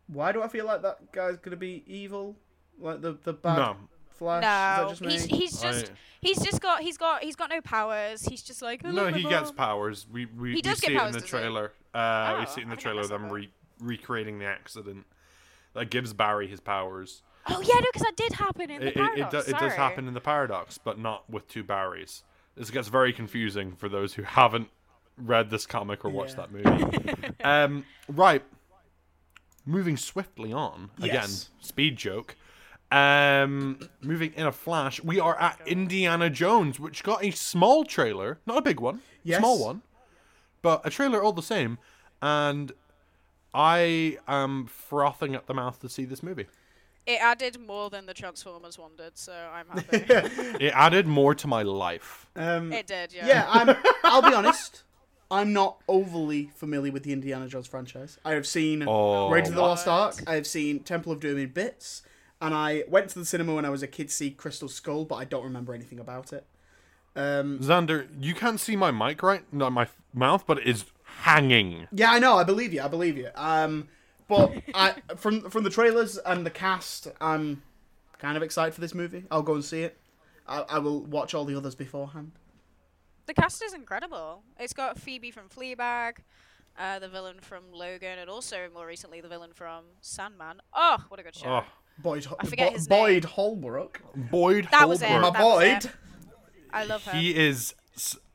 why 0.06 0.32
do 0.32 0.42
I 0.42 0.48
feel 0.48 0.66
like 0.66 0.82
that 0.82 1.12
guy's 1.12 1.36
gonna 1.38 1.56
be 1.56 1.82
evil? 1.86 2.36
Like 2.78 3.00
the 3.02 3.18
the 3.22 3.32
bad 3.32 3.56
No. 3.58 3.76
Flash? 4.10 4.42
No, 4.42 4.88
just 4.88 5.04
he's 5.04 5.24
he's 5.26 5.60
just 5.60 5.86
I- 5.90 5.94
he's 6.22 6.38
just 6.42 6.62
got 6.62 6.80
he's 6.82 6.96
got 6.96 7.22
he's 7.22 7.36
got 7.36 7.50
no 7.50 7.60
powers. 7.60 8.24
He's 8.24 8.42
just 8.42 8.62
like 8.62 8.84
I 8.84 8.90
No, 8.90 9.02
love 9.04 9.12
my 9.12 9.18
he 9.18 9.24
gets 9.24 9.50
powers. 9.52 10.06
We 10.10 10.24
we, 10.26 10.54
He 10.54 10.62
we 10.64 10.74
see 10.74 10.86
get 10.86 10.92
it 11.02 11.06
in 11.06 11.12
the 11.12 11.20
does 11.20 11.22
he? 11.22 11.28
trailer. 11.28 11.72
Uh, 11.94 12.34
Oh, 12.36 12.40
we 12.40 12.46
see 12.46 12.60
it 12.60 12.64
in 12.64 12.70
the 12.70 12.76
I 12.76 12.78
trailer 12.78 13.06
them 13.06 13.30
re- 13.30 13.50
recreating 13.80 14.38
the 14.38 14.46
accident 14.46 15.04
that 15.74 15.90
gives 15.90 16.12
Barry 16.14 16.48
his 16.48 16.60
powers. 16.60 17.22
Oh 17.48 17.60
yeah, 17.60 17.74
no, 17.74 17.80
because 17.92 18.02
that 18.02 18.16
did 18.16 18.32
happen 18.32 18.70
in 18.70 18.80
the 18.80 18.86
It, 18.88 18.88
it, 18.88 18.96
it, 18.96 18.96
paradox. 18.96 19.30
do, 19.46 19.50
it 19.54 19.58
does 19.58 19.72
happen 19.74 20.08
in 20.08 20.14
the 20.14 20.20
paradox, 20.20 20.78
but 20.78 20.98
not 20.98 21.28
with 21.30 21.46
two 21.48 21.62
Barrys. 21.62 22.22
This 22.56 22.70
gets 22.70 22.88
very 22.88 23.12
confusing 23.12 23.76
for 23.76 23.88
those 23.90 24.14
who 24.14 24.22
haven't 24.22 24.68
read 25.18 25.50
this 25.50 25.66
comic 25.66 26.04
or 26.04 26.10
watched 26.10 26.36
Yeah. 26.38 26.46
that 26.46 26.52
movie. 26.52 27.34
um, 27.44 27.84
right. 28.08 28.42
Moving 29.64 29.96
swiftly 29.96 30.52
on. 30.52 30.90
Again, 30.98 31.14
Yes. 31.14 31.50
speed 31.60 31.96
joke. 31.96 32.36
Um, 32.92 33.80
moving 34.00 34.32
in 34.34 34.46
a 34.46 34.52
flash, 34.52 35.02
we 35.02 35.18
are 35.18 35.36
at 35.40 35.58
Indiana 35.66 36.30
Jones, 36.30 36.78
which 36.78 37.02
got 37.02 37.24
a 37.24 37.32
small 37.32 37.84
trailer, 37.84 38.38
not 38.46 38.58
a 38.58 38.62
big 38.62 38.78
one, 38.78 39.02
Yes. 39.24 39.40
small 39.40 39.58
one, 39.64 39.82
but 40.62 40.86
a 40.86 40.90
trailer 40.90 41.20
all 41.20 41.32
the 41.32 41.42
same. 41.42 41.78
And 42.22 42.70
I 43.52 44.18
am 44.28 44.66
frothing 44.66 45.34
at 45.34 45.46
the 45.48 45.54
mouth 45.54 45.80
to 45.80 45.88
see 45.88 46.04
this 46.04 46.22
movie. 46.22 46.46
It 47.06 47.20
added 47.20 47.58
more 47.60 47.90
than 47.90 48.06
the 48.06 48.14
Transformers 48.14 48.78
one 48.78 48.92
did, 48.96 49.16
so 49.18 49.32
I'm 49.32 49.68
happy. 49.68 50.04
It 50.64 50.72
added 50.74 51.06
more 51.08 51.34
to 51.36 51.46
my 51.48 51.62
life. 51.62 52.26
Um, 52.36 52.72
it 52.72 52.86
did, 52.86 53.12
yeah. 53.12 53.26
yeah, 53.26 53.46
I'm, 53.48 53.76
I'll 54.04 54.22
be 54.22 54.34
honest. 54.34 54.82
I'm 55.30 55.52
not 55.52 55.78
overly 55.88 56.50
familiar 56.54 56.92
with 56.92 57.02
the 57.02 57.12
Indiana 57.12 57.48
Jones 57.48 57.66
franchise. 57.66 58.18
I 58.24 58.32
have 58.32 58.46
seen 58.46 58.84
Oh, 58.86 59.28
Raiders 59.30 59.48
of 59.50 59.54
the 59.56 59.60
Lost? 59.62 59.88
Ark. 59.88 60.16
I 60.26 60.34
have 60.34 60.46
seen 60.46 60.80
Temple 60.80 61.12
of 61.12 61.20
Doom 61.20 61.38
in 61.38 61.48
bits, 61.50 62.02
and 62.40 62.54
I 62.54 62.84
went 62.88 63.08
to 63.10 63.18
the 63.18 63.24
cinema 63.24 63.54
when 63.54 63.64
I 63.64 63.70
was 63.70 63.82
a 63.82 63.86
kid 63.88 64.08
to 64.08 64.14
see 64.14 64.30
Crystal 64.30 64.68
Skull, 64.68 65.04
but 65.04 65.16
I 65.16 65.24
don't 65.24 65.42
remember 65.44 65.74
anything 65.74 65.98
about 65.98 66.32
it. 66.32 66.46
Um, 67.16 67.58
Xander, 67.60 68.06
you 68.20 68.34
can't 68.34 68.60
see 68.60 68.76
my 68.76 68.90
mic 68.90 69.22
right, 69.22 69.42
not 69.52 69.72
my 69.72 69.82
f- 69.82 69.96
mouth, 70.12 70.44
but 70.46 70.58
it 70.58 70.66
is 70.66 70.84
hanging. 71.04 71.88
yeah, 71.90 72.10
I 72.12 72.18
know. 72.18 72.36
I 72.36 72.44
believe 72.44 72.72
you. 72.74 72.82
I 72.82 72.88
believe 72.88 73.16
you. 73.16 73.30
Um, 73.34 73.88
but 74.28 74.52
I, 74.74 74.94
from 75.16 75.48
from 75.50 75.64
the 75.64 75.70
trailers 75.70 76.18
and 76.18 76.44
the 76.44 76.50
cast, 76.50 77.08
I'm 77.20 77.62
kind 78.18 78.36
of 78.36 78.42
excited 78.42 78.74
for 78.74 78.80
this 78.82 78.94
movie. 78.94 79.24
I'll 79.30 79.42
go 79.42 79.54
and 79.54 79.64
see 79.64 79.82
it. 79.82 79.96
I, 80.46 80.60
I 80.68 80.78
will 80.78 81.00
watch 81.00 81.32
all 81.34 81.44
the 81.46 81.56
others 81.56 81.74
beforehand. 81.74 82.32
The 83.26 83.34
cast 83.34 83.62
is 83.62 83.74
incredible. 83.74 84.42
It's 84.58 84.72
got 84.72 84.98
Phoebe 84.98 85.30
from 85.30 85.48
Fleabag. 85.48 86.18
uh, 86.78 86.98
the 86.98 87.08
villain 87.08 87.36
from 87.40 87.62
Logan, 87.72 88.18
and 88.18 88.28
also 88.28 88.68
more 88.74 88.86
recently 88.86 89.20
the 89.20 89.28
villain 89.28 89.50
from 89.54 89.84
Sandman. 90.02 90.60
Oh, 90.74 90.98
what 91.08 91.18
a 91.18 91.22
good 91.22 91.34
show! 91.34 91.48
Oh, 91.48 91.64
Boyd, 91.98 92.26
I 92.38 92.44
forget 92.46 92.68
Bo- 92.68 92.74
his 92.76 92.86
Boyd 92.88 93.22
name. 93.24 93.32
Holbrook. 93.32 94.02
Boyd 94.30 94.68
That 94.70 94.86
was 94.88 95.00
it. 95.00 95.08
Holbrook. 95.08 95.32
My 95.32 95.38
That 95.38 95.44
was 95.46 95.54
Boyd. 95.84 95.84
it. 95.86 95.90
I 96.70 96.84
love 96.84 97.04
her. 97.06 97.12
He 97.12 97.34
is. 97.34 97.74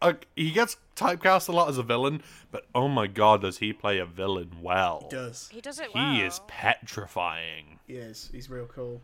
Uh, 0.02 0.14
he 0.36 0.50
gets 0.50 0.78
typecast 0.96 1.48
a 1.48 1.52
lot 1.52 1.70
as 1.70 1.78
a 1.78 1.84
villain, 1.84 2.24
but 2.52 2.66
oh 2.74 2.88
my 2.88 3.06
god, 3.06 3.42
does 3.44 3.60
he 3.60 3.72
play 3.74 4.00
a 4.00 4.06
villain 4.08 4.50
well? 4.60 5.08
Does 5.12 5.48
He 5.52 5.62
does 5.62 5.80
it 5.80 5.94
well. 5.94 6.12
He 6.16 6.22
is 6.24 6.42
petrifying. 6.48 7.80
he 7.86 7.94
is? 7.94 8.30
He's 8.32 8.50
real 8.50 8.66
cool. 8.66 9.04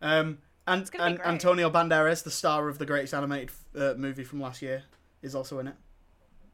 Um, 0.00 0.38
and 0.66 0.90
and. 0.98 1.20
Antonio 1.20 1.70
Banderas, 1.70 2.24
the 2.24 2.30
star 2.32 2.68
of 2.68 2.78
the 2.78 2.86
greatest 2.86 3.14
animated 3.14 3.50
uh, 3.78 3.94
movie 3.96 4.24
from 4.24 4.40
last 4.40 4.60
year, 4.62 4.82
is 5.22 5.34
also 5.34 5.58
in 5.60 5.68
it. 5.68 5.74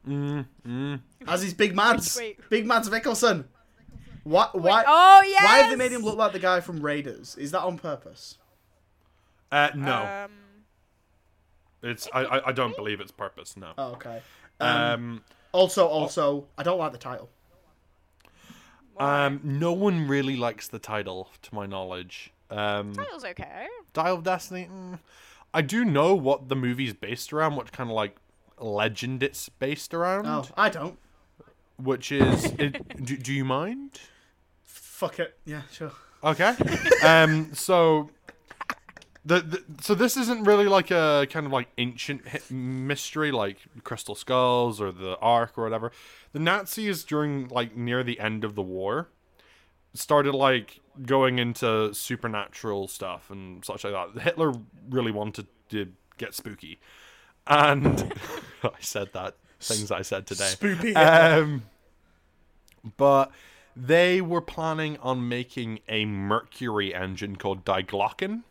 Mm, 0.07 0.45
mm. 0.65 1.01
As 1.27 1.43
is 1.43 1.53
Big 1.53 1.75
Mads, 1.75 2.17
wait. 2.17 2.39
Big 2.49 2.65
Mads 2.65 2.89
Mikkelsen. 2.89 3.45
Why? 4.23 4.47
Why? 4.53 4.83
Oh 4.87 5.21
yes. 5.25 5.43
Why 5.43 5.57
have 5.59 5.69
they 5.71 5.75
made 5.75 5.91
him 5.91 6.01
look 6.01 6.17
like 6.17 6.31
the 6.33 6.39
guy 6.39 6.61
from 6.61 6.81
Raiders? 6.81 7.35
Is 7.37 7.51
that 7.51 7.61
on 7.61 7.77
purpose? 7.77 8.37
Uh, 9.51 9.69
no, 9.75 10.25
Um, 10.25 10.31
it's. 11.81 12.07
I, 12.13 12.23
I. 12.23 12.47
I 12.49 12.51
don't 12.51 12.75
believe 12.75 12.99
it's 13.01 13.11
purpose. 13.11 13.57
No. 13.57 13.71
Oh, 13.77 13.91
okay. 13.93 14.21
Um, 14.59 14.69
Um. 14.69 15.23
also, 15.51 15.87
also, 15.87 16.45
I 16.57 16.63
don't 16.63 16.77
like 16.77 16.91
the 16.91 16.97
title. 16.99 17.29
Um. 18.97 19.39
No 19.43 19.71
one 19.73 20.07
really 20.07 20.35
likes 20.35 20.67
the 20.67 20.79
title, 20.79 21.29
to 21.43 21.55
my 21.55 21.65
knowledge. 21.65 22.31
Um. 22.49 22.93
Title's 22.93 23.25
okay. 23.25 23.67
Dial 23.93 24.15
of 24.15 24.23
Destiny. 24.23 24.69
Mm, 24.71 24.99
I 25.53 25.61
do 25.61 25.83
know 25.85 26.13
what 26.13 26.49
the 26.49 26.55
movie's 26.55 26.93
based 26.93 27.33
around, 27.33 27.55
what 27.55 27.71
kind 27.71 27.89
of 27.89 27.95
like 27.95 28.17
legend 28.59 29.23
it's 29.23 29.49
based 29.49 29.93
around, 29.93 30.25
Oh, 30.27 30.45
I 30.57 30.69
don't. 30.69 30.97
which 31.77 32.11
is. 32.11 32.45
It, 32.59 33.03
do, 33.05 33.17
do 33.17 33.33
you 33.33 33.45
mind? 33.45 33.99
Fuck 34.63 35.19
it. 35.19 35.37
Yeah, 35.45 35.61
sure. 35.71 35.91
Okay. 36.23 36.55
um. 37.03 37.53
So. 37.53 38.09
The, 39.25 39.41
the, 39.41 39.63
so 39.81 39.93
this 39.95 40.15
isn't 40.17 40.45
really 40.45 40.65
like 40.65 40.91
a 40.91 41.27
kind 41.29 41.45
of 41.45 41.51
like 41.51 41.67
ancient 41.77 42.21
mystery 42.49 43.31
like 43.31 43.57
Crystal 43.83 44.15
Skulls 44.15 44.79
or 44.81 44.91
the 44.93 45.17
Ark 45.19 45.57
or 45.57 45.63
whatever. 45.65 45.91
The 46.31 46.39
Nazis 46.39 47.03
during 47.03 47.47
like 47.49 47.75
near 47.75 48.01
the 48.01 48.19
end 48.19 48.43
of 48.43 48.55
the 48.55 48.61
war 48.61 49.09
started 49.93 50.33
like 50.33 50.79
going 51.05 51.37
into 51.37 51.93
supernatural 51.93 52.87
stuff 52.87 53.29
and 53.29 53.63
such 53.63 53.83
like 53.83 53.93
that. 54.13 54.21
Hitler 54.21 54.53
really 54.89 55.11
wanted 55.11 55.47
to 55.69 55.89
get 56.17 56.33
spooky, 56.33 56.79
and 57.49 58.13
I 58.63 58.69
said 58.79 59.11
that 59.13 59.35
things 59.59 59.91
I 59.91 60.01
said 60.01 60.25
today. 60.25 60.51
Spoopy. 60.55 60.95
Um, 60.95 61.63
but 62.97 63.31
they 63.75 64.21
were 64.21 64.41
planning 64.41 64.97
on 65.01 65.27
making 65.27 65.79
a 65.87 66.05
Mercury 66.05 66.93
engine 66.93 67.35
called 67.35 67.65
Diglocken. 67.65 68.43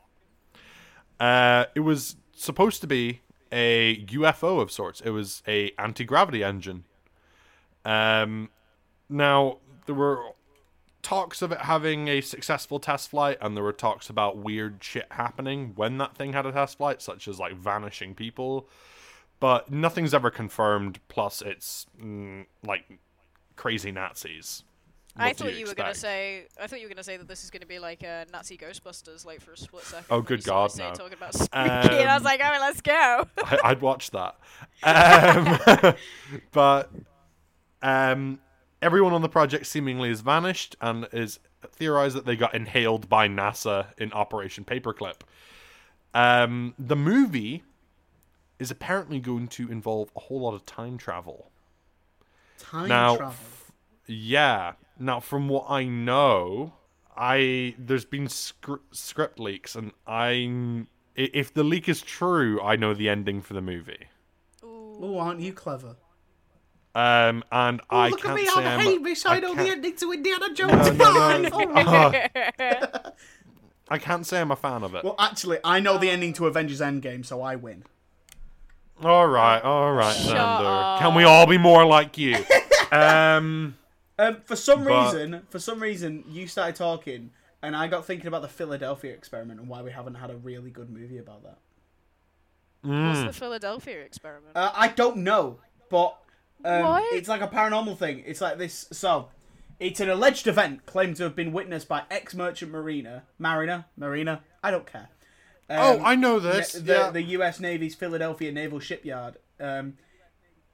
Uh, 1.19 1.65
it 1.75 1.81
was 1.81 2.17
supposed 2.35 2.81
to 2.83 2.87
be 2.87 3.23
a 3.51 4.05
UFO 4.07 4.61
of 4.61 4.71
sorts. 4.71 5.01
It 5.01 5.11
was 5.11 5.43
a 5.49 5.73
anti 5.79 6.05
gravity 6.05 6.45
engine. 6.45 6.85
Um, 7.85 8.51
now 9.09 9.59
there 9.87 9.95
were 9.95 10.23
talks 11.03 11.43
of 11.43 11.53
it 11.53 11.61
having 11.63 12.09
a 12.09 12.21
successful 12.21 12.79
test 12.81 13.11
flight, 13.11 13.39
and 13.41 13.57
there 13.57 13.65
were 13.65 13.73
talks 13.73 14.11
about 14.11 14.39
weird 14.39 14.83
shit 14.83 15.07
happening 15.13 15.73
when 15.77 15.99
that 15.99 16.17
thing 16.17 16.33
had 16.33 16.47
a 16.47 16.53
test 16.53 16.79
flight, 16.79 17.01
such 17.03 17.29
as 17.29 17.39
like 17.39 17.55
vanishing 17.57 18.15
people. 18.15 18.69
But 19.41 19.71
nothing's 19.71 20.13
ever 20.15 20.31
confirmed. 20.31 20.99
Plus, 21.09 21.43
it's 21.43 21.87
mm, 22.03 22.47
like 22.67 22.99
crazy 23.57 23.93
Nazis. 23.93 24.65
I 25.17 25.29
What 25.29 25.37
do 25.37 25.45
thought 25.45 25.55
you, 25.59 25.67
were 25.67 25.75
gonna 25.75 25.95
say. 25.95 26.47
I 26.61 26.67
thought 26.69 26.81
you 26.81 26.87
were 26.87 26.95
gonna 26.95 27.03
say 27.03 27.17
that 27.17 27.27
this 27.27 27.43
is 27.43 27.51
gonna 27.51 27.67
be 27.67 27.79
like 27.81 28.03
a 28.05 28.27
Nazi 28.33 28.57
Ghostbusters, 28.57 29.25
like 29.27 29.41
for 29.41 29.53
a 29.53 29.57
split 29.57 29.83
second. 29.85 30.07
Oh, 30.11 30.21
good 30.21 30.45
God, 30.45 30.77
no. 30.79 30.93
Talking 30.93 31.15
about 31.15 31.35
spooky, 31.35 31.51
and 31.55 32.09
I 32.09 32.15
was 32.15 32.21
Um, 32.21 32.25
like, 32.25 32.41
oh, 32.45 32.57
let's 32.61 32.81
go. 32.81 33.27
I, 33.45 33.59
I'd 33.65 33.81
watch 33.81 34.11
that. 34.11 34.37
Um, 34.85 35.95
but 36.53 36.91
um, 37.83 38.39
everyone 38.83 39.13
on 39.13 39.23
the 39.23 39.29
project 39.29 39.67
seemingly 39.67 40.09
has 40.09 40.21
vanished 40.21 40.77
and 40.81 41.09
is 41.13 41.39
theorized 41.73 42.17
that 42.17 42.27
they 42.27 42.37
got 42.37 42.55
inhaled 42.55 43.09
by 43.09 43.29
NASA 43.29 43.87
in 43.99 44.13
Operation 44.13 44.65
Paperclip. 44.65 45.21
Um, 46.15 46.75
the 46.79 46.97
movie 46.97 47.65
is 48.59 48.71
apparently 48.71 49.21
going 49.21 49.49
to 49.49 49.71
involve 49.71 50.11
a 50.17 50.21
whole 50.21 50.41
lot 50.41 50.55
of 50.55 50.65
time 50.67 50.99
travel. 50.99 51.51
Time 52.59 52.89
now, 52.89 53.17
travel. 53.17 53.37
Yeah. 54.07 54.73
Now, 54.99 55.21
from 55.21 55.49
what 55.49 55.67
I 55.69 55.85
know, 55.85 56.73
I 57.17 57.75
there's 57.79 58.05
been 58.05 58.29
scr- 58.29 58.77
script 58.91 59.39
leaks, 59.39 59.77
and 59.77 59.93
I'm 60.07 60.89
if 61.15 61.53
the 61.53 61.65
leak 61.65 61.89
is 61.89 62.01
true, 62.01 62.61
I 62.61 62.77
know 62.77 62.95
the 62.95 63.09
ending 63.09 63.43
for 63.43 63.55
the 63.55 63.61
movie. 63.61 64.07
Oh, 64.63 65.19
aren't 65.19 65.41
you 65.41 65.53
clever? 65.53 65.97
Um, 66.95 67.45
and 67.53 67.81
Oh, 67.91 67.97
I 67.97 68.09
look 68.09 68.21
can't 68.23 68.31
at 68.33 68.37
me, 68.37 68.47
say 68.47 68.53
I'm 68.57 68.67
I'm- 68.67 68.81
Hamish. 68.81 69.27
I, 69.27 69.37
I 69.37 69.41
know 69.41 69.55
the 69.55 69.71
ending 69.71 69.97
to 69.97 70.13
Indiana 70.13 70.53
Jones 70.55 70.73
no, 70.99 71.05
5. 71.05 71.43
no. 71.43 71.51
Oh, 71.53 73.11
I 73.91 73.99
can't 73.99 74.27
say 74.27 74.41
I'm 74.41 74.51
a 74.51 74.57
fan 74.57 74.83
of 74.83 74.95
it. 74.95 75.05
Well, 75.05 75.15
actually, 75.19 75.59
I 75.65 75.81
know 75.81 75.99
the 75.99 76.11
ending 76.11 76.33
to 76.35 76.47
Avengers 76.47 76.81
Endgame, 76.81 77.25
so 77.25 77.41
I 77.43 77.57
win. 77.57 77.85
all 79.03 79.27
right, 79.29 79.61
all 79.63 79.93
right, 79.93 80.15
Shut 80.15 80.37
Xander. 80.37 80.99
Can 80.99 81.15
we 81.15 81.25
all 81.25 81.47
be 81.47 81.57
more 81.59 81.85
like 81.87 82.19
you? 82.19 82.37
um, 82.93 83.77
Um, 84.19 84.39
for 84.45 84.57
some 84.57 84.85
But- 84.85 85.13
reason, 85.15 85.43
for 85.51 85.59
some 85.59 85.81
reason, 85.81 86.25
you 86.29 86.47
started 86.49 86.75
talking, 86.77 87.31
and 87.63 87.77
I 87.77 87.87
got 87.87 88.05
thinking 88.05 88.27
about 88.27 88.43
the 88.43 88.49
Philadelphia 88.49 89.13
experiment 89.13 89.61
and 89.61 89.69
why 89.69 89.83
we 89.83 89.91
haven't 89.93 90.15
had 90.15 90.31
a 90.31 90.37
really 90.37 90.71
good 90.71 90.91
movie 90.91 91.19
about 91.19 91.45
that. 91.45 91.59
What's 92.83 93.21
mm, 93.21 93.27
the 93.27 93.33
Philadelphia 93.33 94.01
experiment? 94.01 94.57
Uh, 94.57 94.71
I 94.75 94.89
don't 94.89 95.19
know, 95.19 95.59
but 95.91 96.17
um, 96.65 96.83
What? 96.83 97.13
it's 97.13 97.29
like 97.29 97.41
a 97.41 97.49
paranormal 97.49 97.99
thing. 97.99 98.23
It's 98.27 98.41
like 98.41 98.59
this. 98.59 98.87
So, 98.93 99.29
it's 99.79 100.01
an 100.01 100.09
alleged 100.09 100.47
event 100.47 100.87
claimed 100.87 101.17
to 101.17 101.25
have 101.25 101.37
been 101.37 101.53
witnessed 101.53 101.89
by 101.89 102.03
ex-merchant 102.11 102.73
mariner, 102.73 103.25
mariner, 103.39 103.87
marina. 103.97 104.43
I 104.63 104.71
don't 104.71 104.87
care. 104.87 105.09
Um, 105.71 105.79
oh, 105.79 106.03
I 106.05 106.15
know 106.15 106.41
this. 106.41 106.73
the, 106.73 106.93
yeah. 106.93 107.11
the 107.11 107.23
U.S. 107.23 107.61
Navy's 107.61 107.95
Philadelphia 107.95 108.51
Naval 108.51 108.81
Shipyard. 108.81 109.37
Um, 109.61 109.95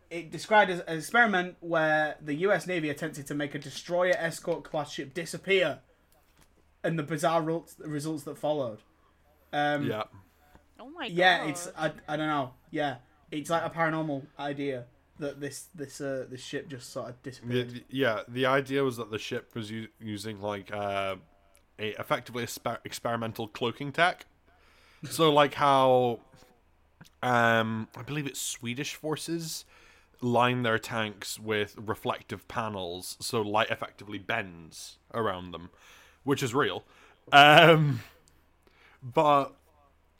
it 0.09 0.30
described 0.30 0.70
as 0.70 0.80
an 0.80 0.99
experiment 0.99 1.57
where 1.61 2.16
the 2.22 2.35
U.S. 2.37 2.66
Navy 2.66 2.89
attempted 2.89 3.26
to 3.26 3.35
make 3.35 3.55
a 3.55 3.59
destroyer 3.59 4.14
escort 4.16 4.62
class 4.62 4.93
ship 4.93 5.12
disappear, 5.12 5.80
and 6.85 6.99
the 6.99 7.03
bizarre 7.03 7.43
results, 7.43 7.74
results 7.85 8.22
that 8.24 8.39
followed. 8.39 8.78
Um, 9.53 9.87
yeah. 9.87 10.05
oh 10.78 10.91
my 10.91 11.09
god. 11.09 11.16
yeah, 11.16 11.45
it's 11.47 11.68
I, 11.76 11.93
I 12.09 12.16
don't 12.16 12.28
know. 12.28 12.53
Yeah, 12.70 12.97
it's 13.32 13.51
like 13.51 13.64
a 13.64 13.70
paranormal 13.70 14.26
idea 14.39 14.85
that 15.24 15.40
this 15.40 15.68
this 15.74 16.00
uh 16.00 16.26
this 16.30 16.40
ship 16.40 16.68
just 16.68 16.92
sort 16.92 17.08
of 17.10 17.22
disappeared. 17.22 17.70
the- 17.70 17.84
yeah, 17.90 18.20
the 18.28 18.46
idea 18.46 18.82
was 18.84 18.96
that 18.96 19.10
the 19.10 19.18
ship 19.18 19.54
was 19.54 19.70
u- 19.70 19.88
using 20.00 20.40
like 20.40 20.72
uh, 20.72 21.16
a 21.78 21.88
effectively 22.00 22.44
a 22.44 22.78
experimental 22.84 23.48
cloaking 23.48 23.92
tech. 23.92 24.26
So 25.10 25.32
like 25.32 25.54
how 25.54 26.20
um 27.22 27.88
I 27.96 28.02
believe 28.02 28.26
it's 28.26 28.40
Swedish 28.40 28.94
forces 28.94 29.64
line 30.20 30.62
their 30.62 30.78
tanks 30.78 31.38
with 31.38 31.74
reflective 31.76 32.46
panels 32.48 33.16
so 33.20 33.42
light 33.42 33.70
effectively 33.70 34.18
bends 34.18 34.98
around 35.12 35.50
them, 35.52 35.70
which 36.22 36.42
is 36.42 36.54
real. 36.54 36.84
Um 37.32 38.00
but 39.02 39.54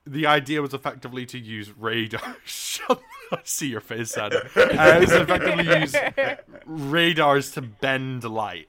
the 0.07 0.26
idea 0.26 0.61
was 0.61 0.74
effectively 0.74 1.24
to 1.26 1.38
use 1.38 1.72
radar. 1.78 2.36
Shut 2.44 3.00
I 3.33 3.39
see 3.45 3.68
your 3.68 3.81
face, 3.81 4.11
Sam. 4.12 4.31
Uh, 4.33 4.39
it 4.57 5.01
was 5.01 5.12
effectively 5.12 5.66
use 5.81 5.95
radars 6.66 7.51
to 7.53 7.62
bend 7.62 8.25
light. 8.25 8.68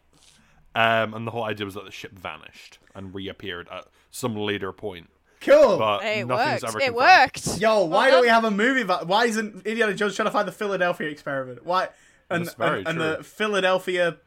Um, 0.74 1.14
and 1.14 1.26
the 1.26 1.32
whole 1.32 1.44
idea 1.44 1.66
was 1.66 1.76
that 1.76 1.86
the 1.86 1.92
ship 1.92 2.12
vanished 2.18 2.80
and 2.94 3.14
reappeared 3.16 3.68
at 3.72 3.86
some 4.12 4.36
later 4.36 4.72
point. 4.74 5.10
Cool. 5.42 5.78
But 5.78 6.02
Hey, 6.02 6.22
it 6.22 6.26
nothing's 6.26 6.64
worked. 6.64 6.76
ever 6.76 6.80
It 6.80 6.86
confirmed. 6.94 7.20
worked. 7.46 7.62
Yo, 7.62 7.84
why 7.86 8.08
Well 8.08 8.12
don't 8.12 8.22
we 8.24 8.28
have 8.30 8.44
a 8.46 8.52
movie 8.52 8.82
about? 8.82 9.08
Why 9.08 9.26
isn't 9.26 9.66
Indiana 9.66 9.94
Jones 9.94 10.16
trying 10.16 10.28
to 10.28 10.32
find 10.32 10.48
the 10.48 10.52
Philadelphia 10.52 11.08
experiment? 11.10 11.66
Why? 11.66 11.90
And 12.30 12.46
That's 12.46 12.56
very 12.56 12.80
and, 12.80 12.88
and 12.88 12.98
true. 12.98 13.16
the 13.18 13.24
Philadelphia 13.24 14.18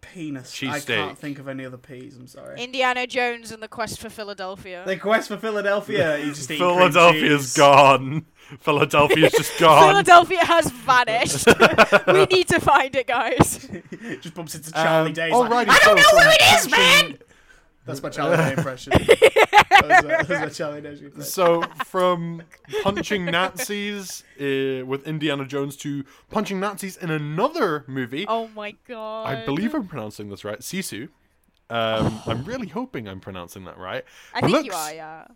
penis. 0.00 0.52
I 0.62 0.66
Cheesesteak. 0.66 0.86
can't 0.86 1.18
think 1.18 1.38
of 1.38 1.48
any 1.48 1.64
other 1.64 1.76
peas. 1.76 2.16
I'm 2.16 2.26
sorry. 2.26 2.60
Indiana 2.62 3.06
Jones 3.06 3.50
and 3.52 3.62
the 3.62 3.68
Quest 3.68 4.00
for 4.00 4.08
Philadelphia. 4.10 4.82
the 4.86 4.96
quest 4.96 5.28
for 5.28 5.36
Philadelphia. 5.36 6.16
He's 6.18 6.36
just 6.36 6.50
eating 6.50 6.66
cream 6.66 6.78
Philadelphia's 6.78 7.42
cheese. 7.42 7.56
gone. 7.56 8.26
Philadelphia's 8.60 9.32
just 9.32 9.58
gone. 9.60 9.88
Philadelphia 9.90 10.44
has 10.44 10.70
vanished. 10.70 11.46
we 12.06 12.24
need 12.26 12.48
to 12.48 12.60
find 12.60 12.94
it, 12.96 13.06
guys. 13.06 13.68
just 14.20 14.34
bumps 14.34 14.54
into 14.54 14.72
Charlie 14.72 15.08
Um, 15.10 15.12
Day. 15.14 15.30
alrighty, 15.30 15.50
Like, 15.50 15.68
I 15.70 15.78
don't 15.84 15.84
so 15.84 15.94
know 15.94 16.02
who 16.02 16.22
from 16.22 16.32
it 16.32 16.58
is, 16.58 16.70
man. 16.70 17.18
That's 17.86 18.02
my 18.02 18.08
Charlie 18.10 18.36
Day 18.36 18.52
impression. 18.54 18.92
That 19.80 20.04
was 20.04 20.04
a, 20.04 20.26
that 20.26 20.44
was 20.46 20.52
a 20.52 20.54
Charlie 20.56 20.80
Day 20.80 20.90
reference. 20.90 21.32
So 21.32 21.62
from 21.84 22.42
punching 22.82 23.24
Nazis 23.24 24.24
uh, 24.40 24.84
with 24.86 25.06
Indiana 25.06 25.44
Jones 25.46 25.76
to 25.78 26.04
punching 26.30 26.60
Nazis 26.60 26.96
in 26.96 27.10
another 27.10 27.84
movie. 27.86 28.24
Oh 28.28 28.48
my 28.48 28.74
god. 28.86 29.26
I 29.26 29.44
believe 29.44 29.74
I'm 29.74 29.86
pronouncing 29.86 30.28
this 30.28 30.44
right. 30.44 30.60
Sisu. 30.60 31.08
Um, 31.68 32.20
I'm 32.26 32.44
really 32.44 32.66
hoping 32.66 33.06
I'm 33.08 33.20
pronouncing 33.20 33.64
that 33.64 33.78
right. 33.78 34.04
I 34.34 34.40
think 34.40 34.50
you 34.52 34.62
Looks 34.62 34.74
are, 34.74 34.94
yeah. 34.94 35.26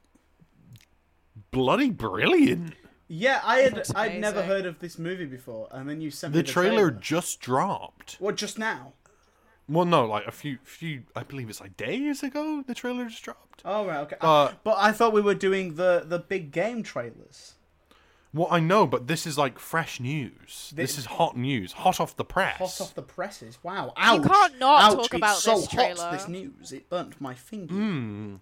Bloody 1.52 1.90
brilliant. 1.90 2.74
Yeah, 3.06 3.40
I 3.44 3.58
had 3.58 3.86
I'd 3.94 4.18
never 4.18 4.42
heard 4.42 4.66
of 4.66 4.80
this 4.80 4.98
movie 4.98 5.26
before, 5.26 5.68
and 5.70 5.88
then 5.88 6.00
you 6.00 6.10
sent 6.10 6.34
me 6.34 6.40
The 6.40 6.46
the 6.46 6.52
trailer 6.52 6.90
just 6.90 7.38
dropped. 7.40 8.16
What 8.18 8.36
just 8.36 8.58
now? 8.58 8.94
Well, 9.68 9.86
no, 9.86 10.04
like 10.04 10.26
a 10.26 10.30
few, 10.32 10.58
few. 10.62 11.04
I 11.16 11.22
believe 11.22 11.48
it's 11.48 11.60
like 11.60 11.76
days 11.76 12.22
ago. 12.22 12.62
The 12.66 12.74
trailer 12.74 13.06
just 13.06 13.22
dropped. 13.22 13.62
Oh 13.64 13.86
right, 13.86 14.00
okay. 14.00 14.16
Uh, 14.20 14.52
but 14.62 14.76
I 14.78 14.92
thought 14.92 15.12
we 15.12 15.22
were 15.22 15.34
doing 15.34 15.76
the 15.76 16.04
the 16.06 16.18
big 16.18 16.50
game 16.52 16.82
trailers. 16.82 17.54
Well, 18.34 18.48
I 18.50 18.58
know, 18.58 18.86
but 18.86 19.06
this 19.06 19.26
is 19.26 19.38
like 19.38 19.58
fresh 19.60 20.00
news. 20.00 20.72
This 20.74 20.96
Thi- 20.96 20.98
is 21.00 21.04
hot 21.06 21.36
news, 21.36 21.72
hot 21.72 22.00
off 22.00 22.16
the 22.16 22.24
press. 22.24 22.58
Hot 22.58 22.80
off 22.80 22.94
the 22.94 23.02
presses. 23.02 23.58
Wow. 23.62 23.92
Ouch. 23.96 24.24
can't 24.26 24.58
not 24.58 24.82
Ouch. 24.82 24.92
talk 24.96 25.04
it's 25.06 25.14
about 25.14 25.36
so 25.38 25.54
this 25.56 25.66
hot, 25.66 25.74
trailer. 25.74 26.10
this 26.12 26.28
news. 26.28 26.72
It 26.72 26.90
burnt 26.90 27.20
my 27.20 27.34
finger. 27.34 27.72
Hmm. 27.72 28.34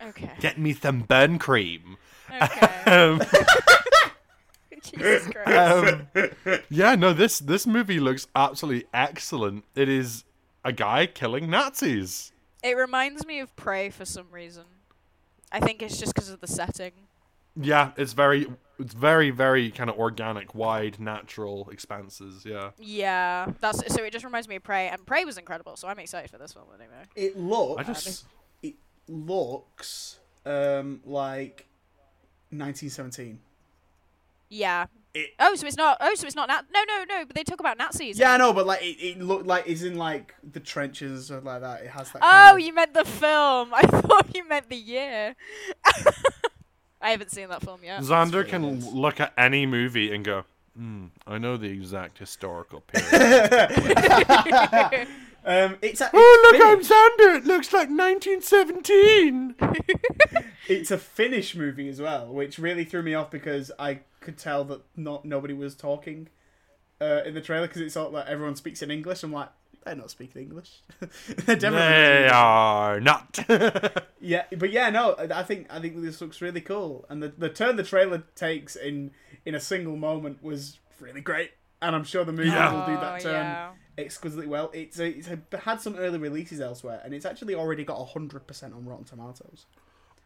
Okay. 0.00 0.30
Get 0.40 0.58
me 0.58 0.72
some 0.74 1.00
burn 1.00 1.38
cream. 1.38 1.96
Okay. 2.40 2.66
Um, 2.86 3.20
Jesus 4.82 5.26
Christ. 5.26 5.96
um, 6.14 6.60
yeah, 6.70 6.94
no, 6.94 7.12
this 7.12 7.38
this 7.40 7.66
movie 7.66 7.98
looks 7.98 8.28
absolutely 8.36 8.86
excellent. 8.94 9.64
It 9.74 9.88
is 9.88 10.24
a 10.66 10.72
guy 10.72 11.06
killing 11.06 11.48
Nazis. 11.48 12.32
It 12.62 12.76
reminds 12.76 13.24
me 13.24 13.38
of 13.38 13.54
Prey 13.54 13.88
for 13.88 14.04
some 14.04 14.26
reason. 14.32 14.64
I 15.52 15.60
think 15.60 15.80
it's 15.80 15.96
just 15.96 16.12
because 16.12 16.28
of 16.28 16.40
the 16.40 16.48
setting. 16.48 16.92
Yeah, 17.54 17.92
it's 17.96 18.12
very, 18.12 18.48
it's 18.80 18.92
very, 18.92 19.30
very 19.30 19.70
kind 19.70 19.88
of 19.88 19.96
organic, 19.96 20.56
wide, 20.56 20.98
natural 20.98 21.70
expanses. 21.70 22.44
Yeah. 22.44 22.70
Yeah, 22.78 23.52
that's 23.60 23.94
so. 23.94 24.02
It 24.02 24.12
just 24.12 24.24
reminds 24.24 24.48
me 24.48 24.56
of 24.56 24.64
Prey, 24.64 24.88
and 24.88 25.06
Prey 25.06 25.24
was 25.24 25.38
incredible. 25.38 25.76
So 25.76 25.86
I'm 25.86 26.00
excited 26.00 26.30
for 26.30 26.38
this 26.38 26.52
film 26.52 26.66
anyway. 26.74 27.04
It 27.14 27.38
looks. 27.38 27.80
I 27.80 27.84
just, 27.84 28.24
It 28.62 28.74
looks 29.08 30.18
um 30.44 31.00
like 31.04 31.66
1917. 32.50 33.38
Yeah. 34.48 34.86
It- 35.16 35.30
oh, 35.38 35.54
so 35.54 35.66
it's 35.66 35.76
not. 35.76 35.96
Oh, 36.00 36.14
so 36.14 36.26
it's 36.26 36.36
not. 36.36 36.48
Na- 36.48 36.60
no, 36.72 36.84
no, 36.86 37.04
no. 37.08 37.24
But 37.24 37.34
they 37.36 37.42
talk 37.44 37.58
about 37.60 37.78
Nazis. 37.78 38.18
Yeah, 38.18 38.32
I 38.34 38.36
know, 38.36 38.52
but 38.52 38.66
like 38.66 38.82
it, 38.82 38.96
it 39.00 39.18
looked 39.20 39.46
like 39.46 39.64
it's 39.66 39.82
in 39.82 39.96
like 39.96 40.34
the 40.52 40.60
trenches 40.60 41.10
and 41.12 41.22
stuff 41.24 41.44
like 41.44 41.60
that. 41.62 41.82
It 41.82 41.88
has 41.90 42.10
that. 42.12 42.18
Oh, 42.22 42.26
kind 42.28 42.58
of- 42.60 42.66
you 42.66 42.72
meant 42.74 42.92
the 42.94 43.04
film. 43.04 43.72
I 43.74 43.82
thought 43.82 44.34
you 44.34 44.46
meant 44.46 44.68
the 44.68 44.76
year. 44.76 45.34
I 47.00 47.10
haven't 47.10 47.30
seen 47.30 47.48
that 47.48 47.62
film 47.62 47.80
yet. 47.84 48.00
Xander 48.02 48.46
can 48.46 48.80
good. 48.80 48.92
look 48.92 49.20
at 49.20 49.32
any 49.38 49.64
movie 49.66 50.12
and 50.14 50.24
go, 50.24 50.44
hmm, 50.76 51.06
I 51.26 51.38
know 51.38 51.56
the 51.56 51.68
exact 51.68 52.18
historical 52.18 52.80
period. 52.86 53.14
Um, 55.48 55.76
it's 55.80 56.00
a, 56.00 56.10
oh, 56.12 56.50
it's 56.52 56.58
look, 56.58 56.66
I'm 56.66 56.80
Xander. 56.80 57.36
It 57.38 57.44
looks 57.46 57.72
like 57.72 57.88
1917. 57.88 59.54
It's 60.68 60.90
a 60.90 60.98
Finnish 60.98 61.54
movie 61.54 61.88
as 61.88 62.00
well, 62.00 62.26
which 62.32 62.58
really 62.58 62.84
threw 62.84 63.02
me 63.02 63.14
off 63.14 63.30
because 63.30 63.70
I 63.78 64.00
could 64.26 64.36
tell 64.38 64.62
that 64.64 64.82
not 64.96 65.24
nobody 65.24 65.54
was 65.54 65.74
talking 65.74 66.28
uh, 67.00 67.22
in 67.24 67.32
the 67.34 67.40
trailer 67.40 67.66
because 67.66 67.80
it's 67.80 67.96
all 67.96 68.10
like 68.10 68.26
everyone 68.26 68.56
speaks 68.56 68.82
in 68.82 68.90
English. 68.90 69.22
I'm 69.22 69.32
like, 69.32 69.48
they're 69.84 69.94
not 69.94 70.10
speaking 70.10 70.42
English. 70.42 70.70
they're 71.00 71.56
definitely 71.56 71.78
they 72.24 72.28
are 72.32 73.00
not. 73.00 73.38
Yeah, 74.20 74.42
but 74.58 74.70
yeah, 74.72 74.90
no, 74.90 75.12
I 75.12 75.40
I 75.40 75.42
think 75.44 75.68
I 75.70 75.78
think 75.80 76.02
this 76.02 76.20
looks 76.20 76.40
really 76.42 76.60
cool, 76.60 77.04
and 77.08 77.22
the 77.22 77.28
the 77.38 77.48
turn 77.48 77.76
the 77.76 77.84
trailer 77.84 78.24
takes 78.34 78.74
in 78.74 79.12
in 79.44 79.54
a 79.54 79.60
single 79.60 79.96
moment 79.96 80.42
was 80.42 80.80
really 80.98 81.20
great, 81.20 81.52
and 81.80 81.94
I'm 81.94 82.02
sure 82.02 82.24
the 82.24 82.32
movie 82.32 82.48
Yeah. 82.48 82.72
will 82.72 82.86
do 82.86 83.00
that 83.00 83.14
Oh, 83.14 83.18
turn 83.22 83.44
yeah. 83.44 83.70
exquisitely 83.96 84.48
well. 84.48 84.70
It's 84.74 84.98
a, 84.98 85.06
it's 85.06 85.28
a, 85.28 85.38
had 85.58 85.80
some 85.80 85.94
early 85.94 86.18
releases 86.18 86.60
elsewhere, 86.60 87.00
and 87.04 87.14
it's 87.14 87.24
actually 87.24 87.54
already 87.54 87.84
got 87.84 88.04
hundred 88.06 88.48
percent 88.48 88.74
on 88.74 88.84
Rotten 88.84 89.04
Tomatoes. 89.04 89.66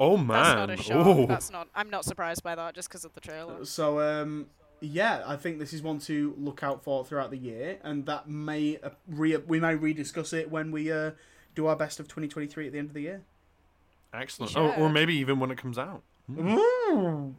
Oh, 0.00 0.16
man! 0.16 0.28
That's 0.28 0.54
not 0.56 0.70
a 0.70 0.76
shock. 0.76 1.06
Ooh. 1.06 1.26
That's 1.26 1.50
not. 1.50 1.68
I'm 1.74 1.90
not 1.90 2.04
surprised 2.04 2.42
by 2.42 2.54
that 2.56 2.74
just 2.74 2.88
because 2.88 3.04
of 3.04 3.12
the 3.14 3.20
trailer. 3.20 3.64
So 3.64 4.00
um, 4.00 4.46
yeah, 4.80 5.22
I 5.26 5.36
think 5.36 5.58
this 5.58 5.72
is 5.72 5.82
one 5.82 5.98
to 6.00 6.34
look 6.38 6.62
out 6.62 6.82
for 6.82 7.04
throughout 7.04 7.30
the 7.30 7.36
year, 7.38 7.78
and 7.84 8.06
that 8.06 8.28
may 8.28 8.78
uh, 8.82 8.90
re- 9.06 9.36
we 9.36 9.60
may 9.60 9.76
rediscuss 9.76 10.32
it 10.32 10.50
when 10.50 10.72
we 10.72 10.90
uh, 10.90 11.12
do 11.54 11.66
our 11.66 11.76
best 11.76 12.00
of 12.00 12.08
2023 12.08 12.66
at 12.66 12.72
the 12.72 12.78
end 12.78 12.88
of 12.88 12.94
the 12.94 13.02
year. 13.02 13.22
Excellent. 14.12 14.54
You 14.54 14.60
Oh, 14.62 14.72
or 14.76 14.88
maybe 14.88 15.14
even 15.14 15.38
when 15.38 15.50
it 15.50 15.58
comes 15.58 15.78
out. 15.78 16.02
Ooh. 16.30 17.34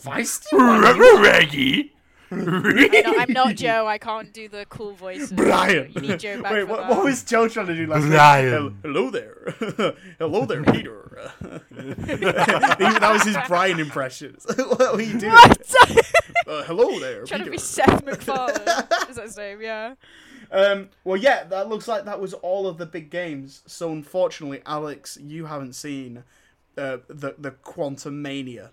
Feisty 0.00 1.22
Reggie. 1.22 1.93
I'm 2.30 2.44
not, 2.44 3.20
I'm 3.20 3.32
not 3.32 3.54
Joe. 3.56 3.86
I 3.86 3.98
can't 3.98 4.32
do 4.32 4.48
the 4.48 4.66
cool 4.68 4.92
voices. 4.94 5.32
Brian. 5.32 5.92
You 5.94 6.00
need 6.00 6.18
Joe 6.20 6.42
back 6.42 6.52
Wait, 6.52 6.64
what, 6.64 6.88
what 6.88 7.04
was 7.04 7.22
Joe 7.24 7.48
trying 7.48 7.66
to 7.68 7.76
do 7.76 7.86
last 7.86 8.06
Brian. 8.06 8.12
night? 8.12 8.52
Hel- 8.52 8.72
Hello 8.82 9.10
there. 9.10 9.54
Hello 10.18 10.44
there, 10.46 10.62
Peter. 10.64 11.30
that 11.70 13.10
was 13.12 13.22
his 13.24 13.36
Brian 13.46 13.78
impression. 13.80 14.36
what 14.56 14.94
were 14.94 15.02
you 15.02 15.18
doing? 15.18 15.32
What? 15.32 15.60
Uh, 16.46 16.62
hello 16.64 16.98
there, 17.00 17.24
Trying 17.24 17.40
to 17.40 17.44
Peter. 17.44 17.50
be 17.52 17.58
Seth 17.58 18.04
MacFarlane. 18.04 18.56
Is 19.08 19.16
that 19.16 19.24
his 19.24 19.36
name? 19.36 19.62
Yeah. 19.62 19.94
Um, 20.52 20.90
well, 21.02 21.16
yeah, 21.16 21.44
that 21.44 21.68
looks 21.68 21.88
like 21.88 22.04
that 22.04 22.20
was 22.20 22.34
all 22.34 22.66
of 22.66 22.76
the 22.76 22.84
big 22.86 23.08
games. 23.10 23.62
So 23.66 23.90
unfortunately, 23.92 24.60
Alex, 24.66 25.16
you 25.20 25.46
haven't 25.46 25.72
seen 25.74 26.22
uh, 26.76 26.98
the 27.08 27.34
the 27.38 27.52
Quantumania, 27.52 28.70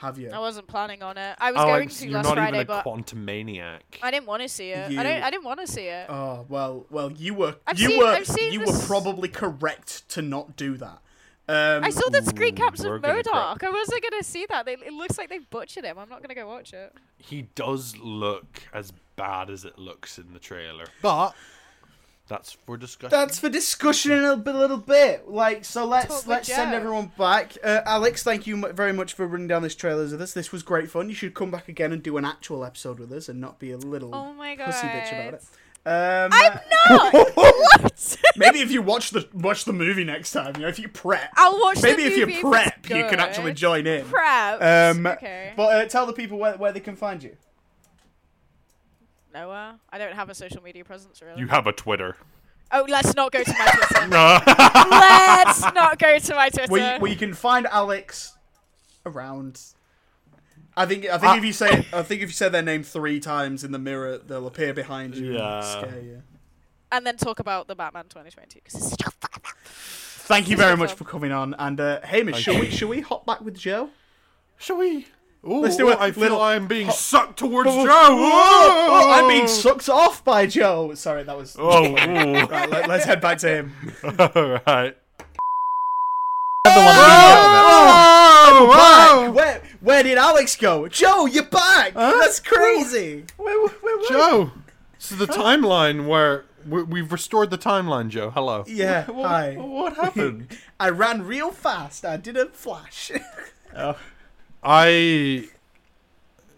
have 0.00 0.18
you? 0.18 0.30
I 0.30 0.38
wasn't 0.38 0.66
planning 0.66 1.02
on 1.02 1.16
it. 1.18 1.36
I 1.38 1.52
was 1.52 1.60
Alex, 1.60 1.70
going 1.70 1.88
to 1.88 2.04
you're 2.06 2.14
last 2.14 2.24
not 2.24 2.34
Friday, 2.34 2.56
even 2.58 2.60
a 2.60 2.64
but 2.64 2.82
quantum 2.82 3.24
maniac. 3.24 3.98
I 4.02 4.10
didn't 4.10 4.26
want 4.26 4.42
to 4.42 4.48
see 4.48 4.70
it. 4.70 4.90
You- 4.90 5.00
I 5.00 5.02
don't. 5.02 5.22
I 5.22 5.30
didn't 5.30 5.44
want 5.44 5.60
to 5.60 5.66
see 5.66 5.86
it. 5.86 6.06
Oh 6.08 6.46
well, 6.48 6.86
well, 6.90 7.12
you 7.12 7.34
were 7.34 7.56
I've 7.66 7.78
you 7.78 7.88
seen- 7.88 7.98
were 7.98 8.06
I've 8.06 8.26
seen 8.26 8.52
you 8.52 8.60
were 8.60 8.78
probably 8.86 9.28
correct 9.28 10.08
to 10.10 10.22
not 10.22 10.56
do 10.56 10.76
that. 10.78 10.98
Um, 11.48 11.82
I 11.82 11.90
saw 11.90 12.08
the 12.08 12.22
screen 12.22 12.54
caps 12.54 12.80
of 12.80 13.02
gonna 13.02 13.22
MODOK. 13.22 13.62
I 13.64 13.70
wasn't 13.70 14.02
gonna 14.08 14.22
see 14.22 14.46
that. 14.50 14.66
They, 14.66 14.74
it 14.74 14.92
looks 14.92 15.18
like 15.18 15.28
they 15.28 15.38
butchered 15.38 15.84
him. 15.84 15.98
I'm 15.98 16.08
not 16.08 16.22
gonna 16.22 16.34
go 16.36 16.46
watch 16.46 16.72
it. 16.72 16.94
He 17.18 17.48
does 17.56 17.96
look 17.98 18.62
as 18.72 18.92
bad 19.16 19.50
as 19.50 19.64
it 19.64 19.76
looks 19.78 20.16
in 20.16 20.32
the 20.32 20.38
trailer. 20.38 20.84
But 21.02 21.34
that's 22.30 22.52
for 22.52 22.76
discussion. 22.76 23.10
That's 23.10 23.40
for 23.40 23.48
discussion 23.48 24.12
in 24.12 24.22
a 24.24 24.34
little 24.34 24.76
bit. 24.76 25.28
Like, 25.28 25.64
so 25.64 25.84
let's 25.84 26.06
Talk 26.06 26.26
let's 26.28 26.48
send 26.48 26.72
everyone 26.72 27.10
back. 27.18 27.58
Uh, 27.62 27.80
Alex, 27.84 28.22
thank 28.22 28.46
you 28.46 28.72
very 28.72 28.92
much 28.92 29.14
for 29.14 29.26
running 29.26 29.48
down 29.48 29.62
this 29.62 29.74
trailer 29.74 30.04
with 30.04 30.22
us. 30.22 30.32
This 30.32 30.52
was 30.52 30.62
great 30.62 30.88
fun. 30.88 31.08
You 31.08 31.14
should 31.14 31.34
come 31.34 31.50
back 31.50 31.68
again 31.68 31.92
and 31.92 32.00
do 32.02 32.16
an 32.16 32.24
actual 32.24 32.64
episode 32.64 33.00
with 33.00 33.12
us 33.12 33.28
and 33.28 33.40
not 33.40 33.58
be 33.58 33.72
a 33.72 33.76
little 33.76 34.14
Oh 34.14 34.32
my 34.32 34.54
god. 34.54 34.66
pussy 34.66 34.86
bitch 34.86 35.12
about 35.12 35.34
it. 35.34 35.44
Um, 35.84 36.30
I'm 36.32 36.60
not. 36.88 37.30
what? 37.34 38.16
maybe 38.36 38.60
if 38.60 38.70
you 38.70 38.80
watch 38.80 39.10
the 39.10 39.26
watch 39.34 39.64
the 39.64 39.72
movie 39.72 40.04
next 40.04 40.30
time, 40.30 40.54
you 40.54 40.62
know, 40.62 40.68
if 40.68 40.78
you 40.78 40.88
prep. 40.88 41.32
I'll 41.36 41.58
watch. 41.58 41.82
Maybe 41.82 42.04
the 42.04 42.22
if 42.22 42.28
you 42.28 42.40
prep, 42.42 42.78
it's 42.84 42.90
you 42.90 43.06
can 43.08 43.18
actually 43.18 43.54
join 43.54 43.88
in. 43.88 44.04
Prep. 44.04 44.62
Um, 44.62 45.04
okay. 45.04 45.52
But 45.56 45.62
uh, 45.74 45.84
tell 45.86 46.06
the 46.06 46.12
people 46.12 46.38
where, 46.38 46.56
where 46.56 46.70
they 46.70 46.80
can 46.80 46.94
find 46.94 47.20
you. 47.22 47.36
Noah, 49.32 49.78
I 49.90 49.98
don't 49.98 50.14
have 50.14 50.28
a 50.30 50.34
social 50.34 50.62
media 50.62 50.84
presence 50.84 51.22
really. 51.22 51.40
you 51.40 51.46
have 51.48 51.66
a 51.66 51.72
Twitter. 51.72 52.16
oh, 52.72 52.84
let's 52.88 53.14
not 53.14 53.32
go 53.32 53.42
to 53.42 53.52
my 53.52 53.66
Twitter. 53.66 54.06
No. 54.08 54.40
let's 54.90 55.62
not 55.74 55.98
go 55.98 56.18
to 56.18 56.34
my 56.34 56.48
Twitter. 56.48 56.70
Where 56.72 56.94
you, 56.94 57.00
where 57.00 57.10
you 57.10 57.16
can 57.16 57.34
find 57.34 57.66
Alex 57.66 58.36
around. 59.06 59.60
I 60.76 60.86
think 60.86 61.04
I 61.06 61.18
think 61.18 61.32
Ah. 61.32 61.36
if 61.36 61.44
you 61.44 61.52
say 61.52 61.84
I 61.92 62.02
think 62.02 62.22
if 62.22 62.28
you 62.28 62.34
say 62.34 62.48
their 62.48 62.62
name 62.62 62.82
three 62.82 63.20
times 63.20 63.64
in 63.64 63.72
the 63.72 63.78
mirror, 63.78 64.18
they'll 64.18 64.46
appear 64.46 64.72
behind 64.72 65.16
you 65.16 65.34
Yeah. 65.34 65.56
and 65.56 65.64
scare 65.64 66.00
you. 66.02 66.22
and 66.92 67.06
then 67.06 67.16
talk 67.16 67.38
about 67.40 67.66
the 67.68 67.74
Batman 67.74 68.04
2020 68.04 68.60
because 68.64 68.74
it's 68.74 69.04
so 69.04 69.10
fun. 69.20 69.30
Thank 69.64 70.48
you 70.48 70.56
very 70.56 70.76
much 70.76 70.92
for 70.92 71.04
coming 71.04 71.32
on. 71.32 71.54
And 71.58 71.80
uh, 71.80 72.00
Hamish, 72.04 72.34
Thank 72.34 72.44
shall 72.44 72.54
you. 72.54 72.60
we 72.60 72.70
shall 72.70 72.88
we 72.88 73.00
hop 73.00 73.26
back 73.26 73.40
with 73.40 73.58
Joe? 73.58 73.90
Shall 74.58 74.76
we? 74.76 75.06
Ooh, 75.46 75.60
Let's 75.62 75.76
do 75.76 75.88
a 75.90 75.96
I 75.96 76.10
feel 76.12 76.20
little- 76.22 76.40
I'm 76.40 76.66
being 76.66 76.86
hot- 76.86 76.96
sucked 76.96 77.38
towards 77.38 77.70
Oh, 77.72 77.86
Joe. 77.86 77.92
oh! 77.92 79.10
I'm 79.10 79.26
being 79.28 79.48
sucked 79.48 79.88
off 79.88 80.22
by 80.22 80.46
Joe. 80.46 80.92
Sorry, 80.94 81.22
that 81.22 81.36
was. 81.36 81.56
Oh. 81.58 81.94
Right, 82.50 82.68
let, 82.70 82.90
us 82.90 83.04
head 83.04 83.20
back 83.22 83.38
to 83.38 83.48
him. 83.48 83.72
all 84.04 84.58
right. 84.66 84.96
the 86.64 86.70
one 86.70 86.94
Oh, 87.52 88.68
Oh, 88.72 89.32
back. 89.32 89.34
Where 89.34 89.62
where 89.80 90.02
did 90.02 90.18
Alex 90.18 90.56
go? 90.56 90.88
Joe, 90.88 91.24
you're 91.26 91.44
back. 91.44 91.94
That's 91.94 92.40
crazy. 92.40 93.24
Where, 93.38 93.58
where, 93.60 93.70
where, 93.80 94.08
Joe. 94.10 94.50
Is 95.00 95.08
the 95.10 95.26
timeline 95.26 96.06
where 96.06 96.44
we- 96.68 96.82
we've 96.82 97.10
restored 97.10 97.50
the 97.50 97.56
timeline, 97.58 98.08
Joe. 98.08 98.28
Hello. 98.30 98.64
Yeah. 98.66 99.06
what, 99.10 99.28
Hi. 99.28 99.54
what 99.54 99.96
happened? 99.96 100.48
I 100.80 100.90
ran 100.90 101.22
real 101.22 101.50
fast. 101.50 102.04
I 102.04 102.18
did 102.18 102.36
a 102.36 102.46
flash. 102.46 103.10
oh, 103.76 103.96
I. 104.62 105.48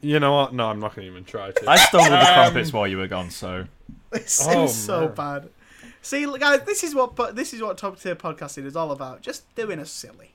You 0.01 0.19
know 0.19 0.33
what? 0.35 0.53
No, 0.53 0.67
I'm 0.69 0.81
not 0.81 0.97
going 0.97 1.07
to 1.07 1.13
even 1.13 1.25
try 1.25 1.53
to. 1.53 1.71
I 1.71 1.77
stole 1.77 2.01
all 2.03 2.11
the 2.11 2.19
Um, 2.19 2.35
crumpets 2.35 2.73
while 2.73 2.89
you 2.89 2.97
were 2.99 3.07
gone, 3.07 3.31
so 3.31 3.67
This 4.11 4.45
Oh, 4.49 4.65
is 4.65 4.75
so 4.75 5.07
man. 5.07 5.15
bad. 5.15 5.49
See, 6.03 6.27
guys, 6.39 6.63
this 6.67 6.83
is 6.83 6.95
what 6.95 7.15
po- 7.15 7.31
this 7.31 7.55
is 7.55 7.63
what 7.63 7.79
top 7.79 8.01
tier 8.01 8.17
podcasting 8.17 8.67
is 8.67 8.75
all 8.75 8.91
about. 8.91 9.23
Just 9.23 9.53
doing 9.55 9.79
a 9.79 9.87
silly. 9.87 10.33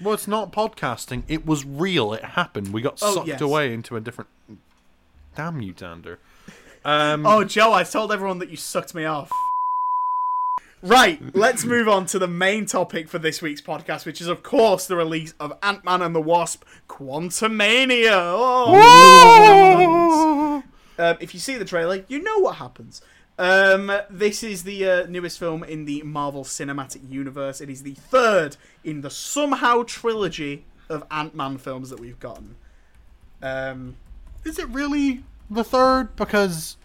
Well, 0.00 0.14
it's 0.14 0.26
not 0.26 0.50
podcasting. 0.52 1.24
It 1.28 1.44
was 1.44 1.64
real. 1.66 2.14
It 2.14 2.24
happened. 2.24 2.72
We 2.72 2.80
got 2.80 2.98
Oh, 3.02 3.16
sucked 3.16 3.28
yes. 3.28 3.40
away 3.42 3.74
into 3.74 3.96
a 3.96 4.00
different. 4.00 4.30
Damn 5.36 5.60
you, 5.60 5.72
Dander. 5.72 6.18
Um, 6.82 7.26
Oh, 7.26 7.44
Joe, 7.44 7.74
I 7.74 7.84
told 7.84 8.10
everyone 8.10 8.38
that 8.38 8.48
you 8.48 8.56
sucked 8.56 8.94
me 8.94 9.04
off. 9.04 9.30
Right, 10.82 11.20
let's 11.34 11.66
move 11.66 11.88
on 11.88 12.06
to 12.06 12.18
the 12.18 12.26
main 12.26 12.64
topic 12.64 13.06
for 13.06 13.18
this 13.18 13.42
week's 13.42 13.60
podcast, 13.60 14.06
which 14.06 14.22
is, 14.22 14.28
of 14.28 14.42
course, 14.42 14.86
the 14.86 14.96
release 14.96 15.34
of 15.38 15.52
Ant 15.62 15.84
Man 15.84 16.00
and 16.00 16.14
the 16.14 16.22
Wasp 16.22 16.64
Quantumania. 16.88 18.12
Oh. 18.14 18.72
Um, 20.98 21.16
if 21.20 21.34
you 21.34 21.40
see 21.40 21.58
the 21.58 21.66
trailer, 21.66 22.02
you 22.08 22.22
know 22.22 22.38
what 22.38 22.56
happens. 22.56 23.02
Um, 23.38 23.92
this 24.08 24.42
is 24.42 24.62
the 24.64 24.88
uh, 24.88 25.06
newest 25.06 25.38
film 25.38 25.64
in 25.64 25.84
the 25.84 26.02
Marvel 26.02 26.44
Cinematic 26.44 27.10
Universe. 27.10 27.60
It 27.60 27.68
is 27.68 27.82
the 27.82 27.92
third 27.92 28.56
in 28.82 29.02
the 29.02 29.10
somehow 29.10 29.82
trilogy 29.82 30.64
of 30.88 31.04
Ant 31.10 31.34
Man 31.34 31.58
films 31.58 31.90
that 31.90 32.00
we've 32.00 32.20
gotten. 32.20 32.56
Um, 33.42 33.96
Is 34.44 34.58
it 34.58 34.68
really 34.68 35.24
the 35.50 35.64
third? 35.64 36.16
Because, 36.16 36.78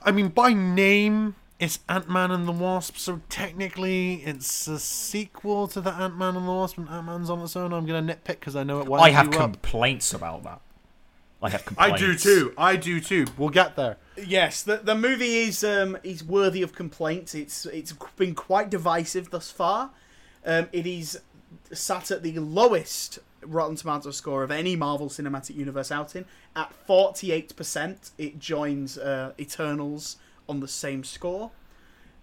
I 0.00 0.12
mean, 0.12 0.28
by 0.28 0.52
name, 0.52 1.34
it's 1.60 1.78
Ant 1.88 2.08
Man 2.08 2.30
and 2.30 2.48
the 2.48 2.52
Wasp, 2.52 2.96
so 2.96 3.20
technically 3.28 4.14
it's 4.24 4.66
a 4.66 4.78
sequel 4.78 5.68
to 5.68 5.80
the 5.80 5.92
Ant 5.92 6.16
Man 6.16 6.34
and 6.34 6.48
the 6.48 6.50
Wasp, 6.50 6.78
and 6.78 6.88
Ant 6.88 7.06
Man's 7.06 7.28
on 7.28 7.40
its 7.42 7.54
own. 7.54 7.72
I'm 7.74 7.84
going 7.86 8.06
to 8.06 8.14
nitpick 8.14 8.40
because 8.40 8.56
I 8.56 8.64
know 8.64 8.80
it 8.80 8.86
winds 8.86 9.04
I 9.04 9.10
have 9.10 9.26
you 9.26 9.38
up. 9.38 9.52
complaints 9.52 10.14
about 10.14 10.42
that. 10.44 10.62
I 11.42 11.50
have 11.50 11.64
complaints. 11.64 12.02
I 12.02 12.06
do 12.06 12.14
too. 12.16 12.54
I 12.56 12.76
do 12.76 13.00
too. 13.00 13.26
We'll 13.38 13.50
get 13.50 13.76
there. 13.76 13.98
Yes, 14.16 14.62
the 14.62 14.78
the 14.78 14.94
movie 14.94 15.36
is 15.38 15.62
um 15.62 15.96
is 16.02 16.24
worthy 16.24 16.62
of 16.62 16.74
complaints. 16.74 17.34
It's 17.34 17.66
it's 17.66 17.92
been 18.16 18.34
quite 18.34 18.70
divisive 18.70 19.30
thus 19.30 19.50
far. 19.50 19.90
Um, 20.44 20.68
it 20.72 20.86
is 20.86 21.20
sat 21.72 22.10
at 22.10 22.22
the 22.22 22.38
lowest 22.38 23.18
Rotten 23.42 23.76
Tomato 23.76 24.10
score 24.10 24.42
of 24.42 24.50
any 24.50 24.76
Marvel 24.76 25.08
Cinematic 25.08 25.56
Universe 25.56 25.90
outing 25.90 26.26
at 26.54 26.72
forty 26.72 27.32
eight 27.32 27.56
percent. 27.56 28.10
It 28.18 28.38
joins 28.38 28.98
uh, 28.98 29.32
Eternals 29.38 30.16
on 30.50 30.60
the 30.60 30.68
same 30.68 31.04
score. 31.04 31.52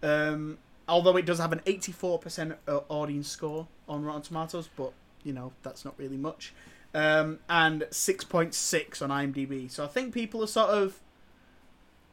Um, 0.03 0.59
although 0.87 1.17
it 1.17 1.25
does 1.25 1.39
have 1.39 1.53
an 1.53 1.61
eighty 1.65 1.91
four 1.91 2.19
percent 2.19 2.55
uh, 2.67 2.81
audience 2.89 3.29
score 3.29 3.67
on 3.87 4.03
Rotten 4.03 4.21
Tomatoes, 4.21 4.69
but 4.75 4.91
you 5.23 5.33
know 5.33 5.53
that's 5.63 5.85
not 5.85 5.95
really 5.97 6.17
much. 6.17 6.53
Um, 6.93 7.39
and 7.49 7.87
six 7.89 8.23
point 8.23 8.53
six 8.53 9.01
on 9.01 9.09
IMDb. 9.09 9.71
So 9.71 9.83
I 9.85 9.87
think 9.87 10.13
people 10.13 10.43
are 10.43 10.47
sort 10.47 10.69
of 10.69 10.99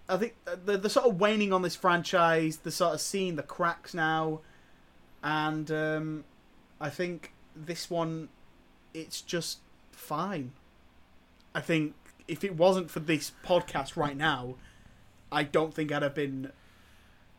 I 0.08 0.16
think 0.16 0.34
uh, 0.46 0.56
they're, 0.64 0.76
they're 0.76 0.90
sort 0.90 1.06
of 1.06 1.20
waning 1.20 1.52
on 1.52 1.62
this 1.62 1.76
franchise. 1.76 2.58
They're 2.58 2.70
sort 2.72 2.94
of 2.94 3.00
seeing 3.00 3.36
the 3.36 3.42
cracks 3.42 3.92
now, 3.92 4.40
and 5.22 5.70
um, 5.70 6.24
I 6.80 6.90
think 6.90 7.32
this 7.56 7.90
one, 7.90 8.28
it's 8.92 9.20
just 9.20 9.58
fine. 9.90 10.52
I 11.54 11.60
think 11.60 11.94
if 12.28 12.44
it 12.44 12.56
wasn't 12.56 12.90
for 12.90 13.00
this 13.00 13.32
podcast 13.44 13.96
right 13.96 14.16
now, 14.16 14.56
I 15.34 15.42
don't 15.42 15.74
think 15.74 15.92
I'd 15.92 16.02
have 16.02 16.14
been 16.14 16.50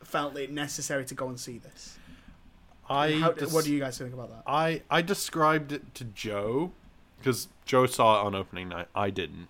felt 0.03 0.37
it 0.37 0.51
necessary 0.51 1.05
to 1.05 1.15
go 1.15 1.27
and 1.29 1.39
see 1.39 1.57
this. 1.57 1.97
I 2.89 3.13
How, 3.13 3.31
des- 3.31 3.47
what 3.47 3.65
do 3.65 3.73
you 3.73 3.79
guys 3.79 3.97
think 3.97 4.13
about 4.13 4.29
that? 4.29 4.43
I 4.45 4.83
I 4.89 5.01
described 5.01 5.71
it 5.71 5.95
to 5.95 6.03
Joe 6.03 6.71
because 7.17 7.47
Joe 7.65 7.85
saw 7.87 8.21
it 8.21 8.25
on 8.25 8.35
opening 8.35 8.69
night. 8.69 8.87
I 8.93 9.09
didn't. 9.09 9.47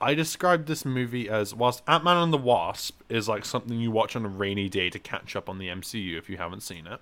I 0.00 0.14
described 0.14 0.66
this 0.68 0.84
movie 0.84 1.28
as 1.28 1.54
whilst 1.54 1.82
Ant 1.88 2.04
Man 2.04 2.16
and 2.16 2.32
the 2.32 2.38
Wasp 2.38 3.00
is 3.08 3.28
like 3.28 3.44
something 3.44 3.78
you 3.80 3.90
watch 3.90 4.14
on 4.16 4.24
a 4.24 4.28
rainy 4.28 4.68
day 4.68 4.90
to 4.90 4.98
catch 4.98 5.34
up 5.34 5.48
on 5.48 5.58
the 5.58 5.68
MCU 5.68 6.16
if 6.18 6.28
you 6.28 6.36
haven't 6.36 6.62
seen 6.62 6.86
it. 6.86 7.00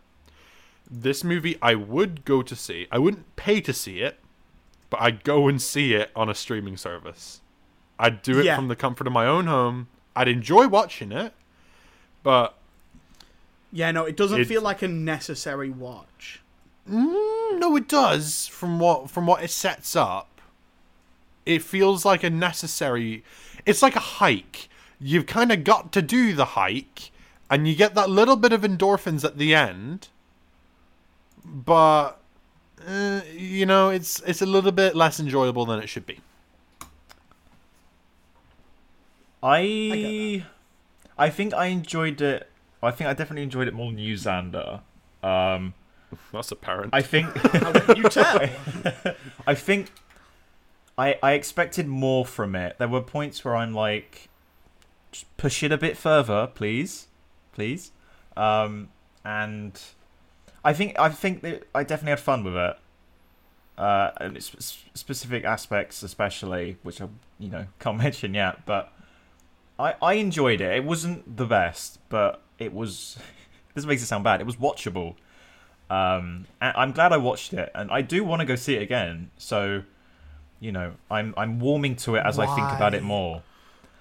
This 0.90 1.22
movie 1.24 1.56
I 1.62 1.74
would 1.74 2.24
go 2.24 2.42
to 2.42 2.56
see. 2.56 2.86
I 2.90 2.98
wouldn't 2.98 3.36
pay 3.36 3.60
to 3.62 3.72
see 3.72 4.00
it, 4.00 4.18
but 4.88 5.00
I'd 5.00 5.24
go 5.24 5.46
and 5.48 5.60
see 5.60 5.94
it 5.94 6.10
on 6.16 6.28
a 6.30 6.34
streaming 6.34 6.76
service. 6.76 7.40
I'd 7.98 8.22
do 8.22 8.38
it 8.38 8.46
Yeah. 8.46 8.56
from 8.56 8.68
the 8.68 8.76
comfort 8.76 9.06
of 9.06 9.12
my 9.12 9.26
own 9.26 9.46
home. 9.46 9.88
I'd 10.16 10.28
enjoy 10.28 10.68
watching 10.68 11.12
it, 11.12 11.32
but 12.22 12.54
Yeah, 13.72 13.92
no, 13.92 14.04
it 14.04 14.16
doesn't 14.16 14.40
It- 14.40 14.46
feel 14.48 14.62
like 14.62 14.82
a 14.82 14.88
necessary 14.88 15.70
watch. 15.70 16.40
Mm, 16.90 17.58
no, 17.60 17.76
it 17.76 17.88
does. 17.88 18.48
From 18.48 18.80
what 18.80 19.08
from 19.10 19.26
what 19.26 19.44
it 19.44 19.50
sets 19.50 19.94
up, 19.94 20.40
it 21.46 21.62
feels 21.62 22.04
like 22.04 22.24
a 22.24 22.30
necessary. 22.30 23.22
It's 23.64 23.80
like 23.82 23.94
a 23.94 24.00
hike. 24.00 24.68
You've 24.98 25.26
kind 25.26 25.52
of 25.52 25.62
got 25.62 25.92
to 25.92 26.02
do 26.02 26.32
the 26.34 26.44
hike, 26.56 27.12
and 27.48 27.68
you 27.68 27.76
get 27.76 27.94
that 27.94 28.10
little 28.10 28.36
bit 28.36 28.52
of 28.52 28.62
endorphins 28.62 29.24
at 29.24 29.38
the 29.38 29.54
end. 29.54 30.08
But 31.44 32.20
uh, 32.86 33.20
you 33.32 33.66
know, 33.66 33.90
it's 33.90 34.20
it's 34.26 34.42
a 34.42 34.46
little 34.46 34.72
bit 34.72 34.96
less 34.96 35.20
enjoyable 35.20 35.64
than 35.66 35.78
it 35.80 35.88
should 35.88 36.06
be. 36.06 36.18
I 39.42 40.44
I 41.18 41.30
think 41.30 41.54
I 41.54 41.66
enjoyed 41.66 42.20
it. 42.20 42.48
I 42.82 42.90
think 42.90 43.08
I 43.08 43.12
definitely 43.14 43.42
enjoyed 43.42 43.68
it 43.68 43.74
more 43.74 43.90
than 43.90 43.98
you, 43.98 44.14
Xander. 44.14 44.80
Um, 45.22 45.74
That's 46.32 46.50
apparent. 46.50 46.94
I 46.94 47.02
think 47.02 47.28
you 47.96 48.04
tell? 48.08 48.40
I 49.46 49.54
think 49.54 49.90
I 50.96 51.18
I 51.22 51.32
expected 51.32 51.86
more 51.86 52.24
from 52.24 52.54
it. 52.54 52.76
There 52.78 52.88
were 52.88 53.02
points 53.02 53.44
where 53.44 53.56
I'm 53.56 53.74
like, 53.74 54.28
just 55.12 55.34
push 55.36 55.62
it 55.62 55.72
a 55.72 55.78
bit 55.78 55.96
further, 55.96 56.46
please, 56.46 57.08
please. 57.52 57.92
Um, 58.36 58.88
and 59.24 59.78
I 60.64 60.72
think 60.72 60.98
I 60.98 61.08
think 61.10 61.42
that 61.42 61.66
I 61.74 61.82
definitely 61.84 62.10
had 62.10 62.20
fun 62.20 62.44
with 62.44 62.56
it. 62.56 62.76
Uh, 63.78 64.10
and 64.18 64.36
it's 64.36 64.54
s- 64.54 64.84
specific 64.94 65.44
aspects, 65.44 66.02
especially, 66.02 66.76
which 66.82 67.00
I 67.00 67.08
you 67.38 67.48
know 67.50 67.66
can't 67.78 67.96
mention 68.06 68.34
yet, 68.34 68.66
but 68.66 68.92
I 69.80 69.94
I 70.02 70.12
enjoyed 70.14 70.60
it. 70.60 70.72
It 70.76 70.84
wasn't 70.84 71.36
the 71.36 71.46
best, 71.46 71.98
but 72.08 72.42
it 72.58 72.72
was. 72.72 73.18
this 73.74 73.84
makes 73.86 74.02
it 74.02 74.06
sound 74.06 74.24
bad. 74.24 74.40
It 74.40 74.46
was 74.46 74.56
watchable. 74.56 75.14
Um, 75.88 76.46
and 76.60 76.72
I'm 76.76 76.92
glad 76.92 77.12
I 77.12 77.16
watched 77.16 77.52
it, 77.52 77.70
and 77.74 77.90
I 77.90 78.00
do 78.02 78.22
want 78.22 78.40
to 78.40 78.46
go 78.46 78.54
see 78.54 78.76
it 78.76 78.82
again. 78.82 79.30
So, 79.38 79.82
you 80.60 80.70
know, 80.70 80.92
I'm 81.10 81.34
I'm 81.36 81.58
warming 81.58 81.96
to 81.96 82.14
it 82.16 82.22
as 82.24 82.38
I 82.38 82.46
think 82.54 82.68
about 82.70 82.94
it 82.94 83.02
more. 83.02 83.42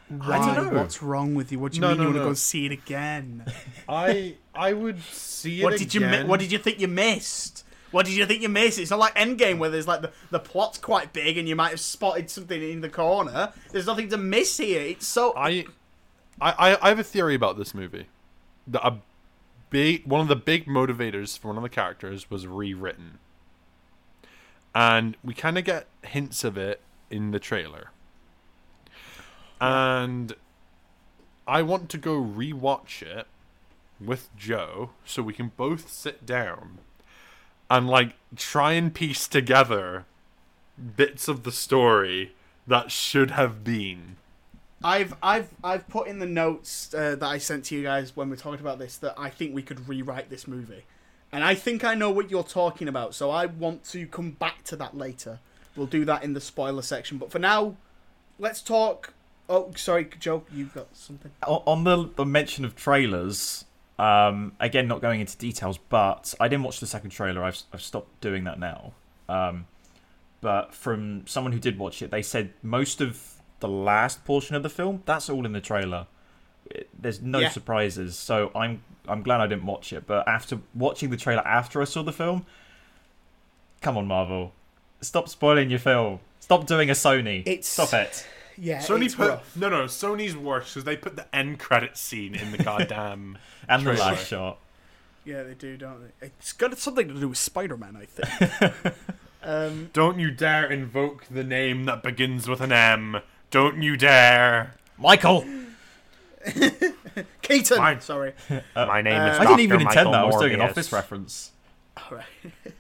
Why? 0.10 0.38
don't 0.56 0.74
know. 0.74 0.80
What's 0.80 1.02
wrong 1.04 1.36
with 1.36 1.52
you? 1.52 1.60
What 1.60 1.72
do 1.72 1.78
you 1.78 1.82
No, 1.82 1.90
mean 1.90 1.98
no, 1.98 2.04
you 2.04 2.08
want 2.10 2.18
to 2.18 2.24
no. 2.24 2.30
go 2.30 2.34
see 2.34 2.66
it 2.66 2.72
again? 2.72 3.46
I 3.90 4.36
I 4.56 4.74
would 4.74 5.00
see 5.04 5.62
it 5.62 5.64
what 5.64 5.78
did 5.78 5.94
you 5.94 6.02
mi- 6.02 6.24
What 6.24 6.40
did 6.40 6.52
you 6.52 6.58
think 6.58 6.80
you 6.80 6.88
missed? 6.88 7.64
What 7.92 8.06
did 8.06 8.16
you 8.16 8.26
think 8.26 8.42
you 8.42 8.50
missed? 8.50 8.80
It's 8.80 8.92
not 8.92 9.00
like 9.00 9.16
Endgame 9.16 9.58
where 9.58 9.70
there's 9.70 9.88
like 9.88 10.02
the, 10.02 10.12
the 10.30 10.40
plot's 10.40 10.78
quite 10.78 11.14
big 11.14 11.38
and 11.38 11.48
you 11.48 11.56
might 11.56 11.70
have 11.70 11.80
spotted 11.80 12.30
something 12.30 12.62
in 12.62 12.82
the 12.82 12.90
corner. 12.90 13.52
There's 13.72 13.88
nothing 13.88 14.10
to 14.10 14.18
miss 14.18 14.58
here. 14.58 14.82
It's 14.82 15.08
so 15.08 15.34
I, 15.36 15.66
I, 16.40 16.78
I 16.82 16.90
have 16.90 17.00
a 17.00 17.04
theory 17.04 17.36
about 17.36 17.58
this 17.58 17.74
movie. 17.74 18.08
The, 18.68 18.86
a 18.86 19.00
big 19.70 20.06
one 20.06 20.22
of 20.22 20.28
the 20.28 20.36
big 20.36 20.66
motivators 20.66 21.38
for 21.38 21.48
one 21.50 21.58
of 21.58 21.64
the 21.64 21.70
characters 21.70 22.30
was 22.30 22.46
rewritten, 22.46 23.20
and 24.76 25.18
we 25.24 25.34
kind 25.34 25.58
of 25.58 25.64
get 25.64 25.88
hints 26.04 26.44
of 26.44 26.58
it 26.58 26.82
in 27.10 27.32
the 27.32 27.40
trailer. 27.40 27.92
And 29.60 30.36
I 31.48 31.64
want 31.64 31.90
to 31.90 31.98
go 31.98 32.22
rewatch 32.22 33.02
it 33.02 33.28
with 34.00 34.30
Joe 34.38 34.92
so 35.04 35.22
we 35.22 35.34
can 35.34 35.52
both 35.58 35.92
sit 35.92 36.26
down 36.26 36.78
and 37.70 37.88
like 37.88 38.14
try 38.36 38.74
and 38.74 38.94
piece 38.94 39.28
together 39.28 40.06
bits 40.96 41.28
of 41.28 41.44
the 41.44 41.52
story 41.52 42.34
that 42.68 42.92
should 42.92 43.32
have 43.32 43.64
been. 43.64 44.16
I've 44.84 45.16
I've 45.22 45.50
I've 45.64 45.88
put 45.90 46.08
in 46.08 46.20
the 46.20 46.26
notes 46.26 46.94
uh, 46.94 47.16
that 47.16 47.26
I 47.26 47.38
sent 47.38 47.66
to 47.66 47.76
you 47.76 47.84
guys 47.84 48.16
when 48.16 48.30
we 48.30 48.38
talked 48.38 48.62
about 48.62 48.80
this 48.80 48.98
that 48.98 49.14
I 49.18 49.30
think 49.30 49.54
we 49.54 49.62
could 49.62 49.90
rewrite 49.90 50.30
this 50.30 50.48
movie, 50.48 50.86
and 51.32 51.44
I 51.44 51.56
think 51.56 51.84
I 51.84 51.96
know 51.96 52.10
what 52.10 52.32
you're 52.32 52.44
talking 52.44 52.88
about. 52.88 53.14
So 53.14 53.30
I 53.30 53.46
want 53.46 53.84
to 53.86 54.08
come 54.08 54.32
back 54.32 54.64
to 54.66 54.76
that 54.78 54.96
later. 54.96 55.40
We'll 55.76 55.88
do 55.88 56.06
that 56.06 56.24
in 56.24 56.34
the 56.34 56.42
spoiler 56.42 56.82
section. 56.82 57.18
But 57.18 57.32
for 57.32 57.40
now, 57.40 57.76
let's 58.38 58.62
talk. 58.62 59.14
Oh, 59.50 59.72
sorry, 59.76 60.08
Joe, 60.20 60.44
you've 60.54 60.76
got 60.76 60.96
something. 60.96 61.32
On 61.46 61.84
the, 61.84 62.10
the 62.16 62.26
mention 62.26 62.66
of 62.66 62.76
trailers, 62.76 63.66
um, 64.00 64.54
again, 64.60 64.88
not 64.88 65.02
going 65.02 65.20
into 65.20 65.38
details, 65.38 65.78
but 65.78 66.34
I 66.40 66.48
didn't 66.48 66.64
watch 66.64 66.80
the 66.80 66.88
second 66.88 67.10
trailer. 67.12 67.44
I've, 67.44 67.62
I've 67.74 67.82
stopped 67.82 68.22
doing 68.22 68.44
that 68.46 68.60
now. 68.60 68.94
Um, 69.28 69.68
but 70.42 70.74
from 70.74 71.28
someone 71.28 71.52
who 71.54 71.60
did 71.60 71.78
watch 71.78 72.02
it, 72.02 72.10
they 72.12 72.22
said 72.22 72.54
most 72.64 73.02
of 73.02 73.42
the 73.60 73.68
last 73.68 74.24
portion 74.26 74.56
of 74.56 74.64
the 74.64 74.70
film, 74.70 75.04
that's 75.06 75.30
all 75.30 75.46
in 75.46 75.52
the 75.52 75.60
trailer. 75.62 76.08
It- 76.72 76.88
there's 76.98 77.22
no 77.22 77.40
Yeah. 77.40 77.50
surprises, 77.50 78.18
so 78.18 78.52
I'm 78.56 78.82
I'm 79.08 79.24
glad 79.24 79.42
I 79.42 79.48
didn't 79.48 79.66
watch 79.66 79.92
it. 79.92 80.06
But 80.06 80.28
after 80.28 80.60
watching 80.76 81.10
the 81.10 81.18
trailer 81.18 81.46
after 81.46 81.82
I 81.82 81.86
saw 81.86 82.04
the 82.04 82.14
film, 82.14 82.46
come 83.82 83.98
on, 83.98 84.06
Marvel, 84.08 84.54
stop 85.02 85.28
spoiling 85.28 85.70
your 85.72 85.80
film. 85.80 86.20
Stop 86.40 86.68
doing 86.68 86.90
a 86.90 86.94
Sony. 86.94 87.42
It's- 87.46 87.68
Stop 87.68 87.94
it. 87.94 88.28
Yeah, 88.60 88.80
Sony 88.80 89.06
it's 89.06 89.16
put 89.16 89.30
rough. 89.30 89.56
no, 89.56 89.70
no. 89.70 89.84
Sony's 89.86 90.36
worse 90.36 90.74
because 90.74 90.84
they 90.84 90.98
put 90.98 91.16
the 91.16 91.34
end 91.36 91.60
credit 91.60 91.98
scene 91.98 92.36
in 92.36 92.52
the 92.52 92.58
goddamn. 92.64 93.38
And 93.68 93.86
the 93.86 93.94
trailer. 93.96 94.12
last 94.12 94.28
shot. 94.28 94.60
Yeah, 95.26 95.44
they 95.44 95.54
do, 95.54 95.78
don't 95.78 96.02
they? 96.02 96.28
It's 96.28 96.54
got 96.54 96.78
something 96.78 97.08
to 97.08 97.14
do 97.14 97.30
with 97.30 97.38
Spider-Man, 97.38 97.96
I 97.96 98.06
think. 98.06 98.96
um, 99.44 99.90
Don't 99.94 100.18
you 100.18 100.32
dare 100.32 100.72
invoke 100.72 101.26
the 101.30 101.44
name 101.44 101.86
that 101.86 102.02
begins 102.02 102.48
with 102.48 102.62
an 102.62 102.72
M. 102.72 103.22
Don't 103.52 103.84
you 103.84 103.96
dare. 103.96 104.76
Michael! 104.98 105.46
Keaton. 107.42 107.78
Fine. 107.78 108.02
Sorry. 108.02 108.34
My 108.76 109.02
name 109.02 109.22
is. 109.22 109.40
I 109.40 109.46
didn't 109.46 109.60
even 109.60 109.80
Dr. 109.80 109.90
intend 109.90 110.10
Michael 110.10 110.12
that. 110.14 110.22
I 110.22 110.26
was 110.26 110.36
doing 110.38 110.54
an 110.54 110.62
office 110.62 110.92
reference. 110.92 111.52
All 111.98 112.18
right. 112.18 112.74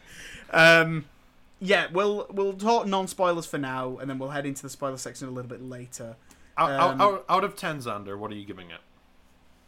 um, 0.51 1.05
yeah, 1.59 1.87
we'll 1.91 2.27
we'll 2.31 2.53
talk 2.53 2.87
non-spoilers 2.87 3.45
for 3.45 3.57
now, 3.57 3.97
and 3.97 4.09
then 4.09 4.17
we'll 4.19 4.29
head 4.29 4.45
into 4.45 4.61
the 4.61 4.69
spoiler 4.69 4.97
section 4.97 5.27
a 5.27 5.31
little 5.31 5.49
bit 5.49 5.61
later. 5.61 6.15
Out, 6.57 6.71
out- 6.71 6.91
Um, 6.93 7.01
out, 7.01 7.25
out 7.29 7.43
of 7.43 7.55
ten, 7.55 7.79
Xander, 7.79 8.17
what 8.17 8.31
are 8.31 8.35
you 8.35 8.45
giving 8.45 8.69
it? 8.69 8.79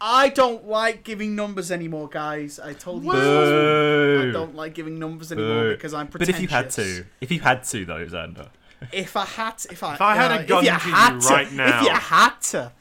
I 0.03 0.29
don't 0.29 0.67
like 0.67 1.03
giving 1.03 1.35
numbers 1.35 1.71
anymore, 1.71 2.07
guys. 2.09 2.59
I 2.59 2.73
told 2.73 3.03
you. 3.03 3.11
Boo. 3.11 4.27
I 4.29 4.31
don't 4.31 4.55
like 4.55 4.73
giving 4.73 4.97
numbers 4.97 5.31
anymore 5.31 5.63
Boo. 5.63 5.71
because 5.75 5.93
I'm 5.93 6.07
But 6.07 6.21
pretentious. 6.21 6.35
if 6.37 6.41
you 6.41 6.47
had 6.47 6.69
to, 6.71 7.05
if 7.21 7.31
you 7.31 7.39
had 7.39 7.63
to 7.65 7.85
though, 7.85 8.05
Xander. 8.05 8.47
if 8.91 9.15
I 9.15 9.25
had, 9.25 9.59
to, 9.59 9.71
if 9.71 9.83
I, 9.83 9.93
If 9.93 10.01
I 10.01 10.15
had 10.15 10.31
a 10.31 10.35
uh, 10.35 10.43
gun 10.45 10.65
if 10.65 10.73
you 10.73 10.79
to 10.79 10.87
you 10.87 10.93
had 10.95 11.19
to, 11.19 11.27
right 11.27 11.51
now- 11.51 11.79
if 11.79 11.83
you 11.83 11.91
had 11.91 12.41
to, 12.41 12.71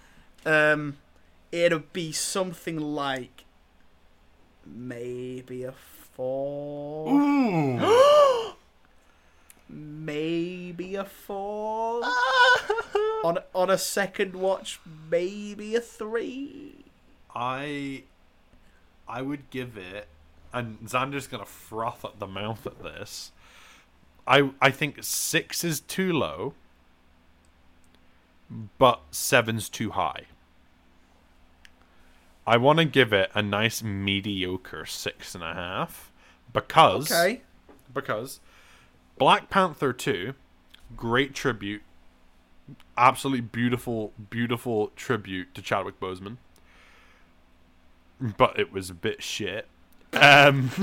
um, 0.46 0.96
it'd 1.52 1.92
be 1.92 2.10
something 2.12 2.78
like 2.80 3.44
maybe 4.66 5.64
a 5.64 5.72
four, 6.14 7.12
Ooh. 7.12 7.78
maybe 9.70 10.94
a 10.96 11.04
four. 11.04 12.02
on 13.24 13.38
on 13.54 13.70
a 13.70 13.78
second 13.78 14.34
watch, 14.34 14.80
maybe 15.10 15.74
a 15.76 15.80
three. 15.80 16.84
I, 17.34 18.02
I 19.08 19.22
would 19.22 19.50
give 19.50 19.76
it, 19.76 20.08
and 20.52 20.78
Xander's 20.80 21.26
gonna 21.26 21.46
froth 21.46 22.04
at 22.04 22.18
the 22.18 22.26
mouth 22.26 22.66
at 22.66 22.82
this. 22.82 23.32
I 24.26 24.50
I 24.60 24.70
think 24.70 24.98
six 25.02 25.62
is 25.64 25.80
too 25.80 26.12
low, 26.12 26.54
but 28.78 29.00
seven's 29.10 29.68
too 29.68 29.90
high. 29.90 30.24
I 32.46 32.56
want 32.56 32.78
to 32.80 32.84
give 32.84 33.12
it 33.12 33.30
a 33.34 33.42
nice 33.42 33.82
mediocre 33.82 34.84
six 34.86 35.34
and 35.34 35.44
a 35.44 35.54
half 35.54 36.10
because 36.52 37.12
Okay. 37.12 37.42
because 37.92 38.40
Black 39.20 39.50
Panther 39.50 39.92
2, 39.92 40.32
great 40.96 41.34
tribute, 41.34 41.82
absolutely 42.96 43.42
beautiful, 43.42 44.12
beautiful 44.30 44.88
tribute 44.96 45.54
to 45.54 45.60
Chadwick 45.60 46.00
Boseman. 46.00 46.38
But 48.18 48.58
it 48.58 48.72
was 48.72 48.88
a 48.88 48.94
bit 48.94 49.22
shit. 49.22 49.68
Um, 50.14 50.70
Do 50.78 50.80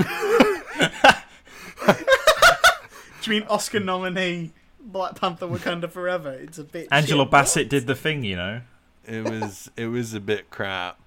you 3.24 3.40
mean 3.40 3.44
Oscar 3.50 3.80
nominee 3.80 4.52
Black 4.80 5.20
Panther 5.20 5.48
Wakanda 5.48 5.90
Forever? 5.90 6.32
It's 6.32 6.60
a 6.60 6.64
bit. 6.64 6.88
Angela 6.92 7.24
shit. 7.26 7.32
Bassett 7.32 7.70
did 7.70 7.88
the 7.88 7.96
thing, 7.96 8.24
you 8.24 8.36
know. 8.36 8.62
it 9.06 9.28
was 9.28 9.72
it 9.76 9.88
was 9.88 10.14
a 10.14 10.20
bit 10.20 10.50
crap. 10.52 11.00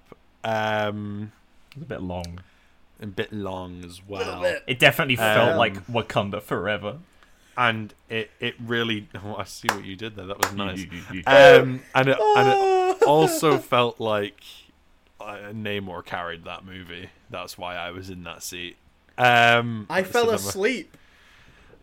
Um, 0.43 1.31
It 1.71 1.77
was 1.77 1.83
a 1.83 1.87
bit 1.87 2.01
long. 2.01 2.41
a 3.01 3.07
bit 3.07 3.31
long 3.31 3.83
as 3.85 4.01
well. 4.05 4.43
It 4.67 4.79
definitely 4.79 5.15
felt 5.15 5.51
Um, 5.53 5.57
like 5.57 5.87
Wakanda 5.87 6.41
forever. 6.41 6.97
And 7.57 7.93
it, 8.09 8.31
it 8.39 8.55
really 8.65 9.07
oh, 9.23 9.35
I 9.35 9.43
see 9.43 9.67
what 9.69 9.83
you 9.83 9.95
did 9.95 10.15
there. 10.15 10.25
That 10.27 10.37
was 10.37 10.53
nice. 10.53 10.85
Um, 11.27 11.81
and 11.93 12.07
it, 12.09 12.17
and 12.19 12.47
it 12.49 13.03
also 13.03 13.57
felt 13.59 13.99
like 13.99 14.41
uh, 15.19 15.51
Namor 15.53 16.03
carried 16.05 16.45
that 16.45 16.65
movie. 16.65 17.09
That's 17.29 17.57
why 17.57 17.75
I 17.75 17.91
was 17.91 18.09
in 18.09 18.23
that 18.23 18.41
seat. 18.43 18.77
Um, 19.17 19.85
I 19.89 20.03
fell 20.03 20.27
then- 20.27 20.35
asleep. 20.35 20.97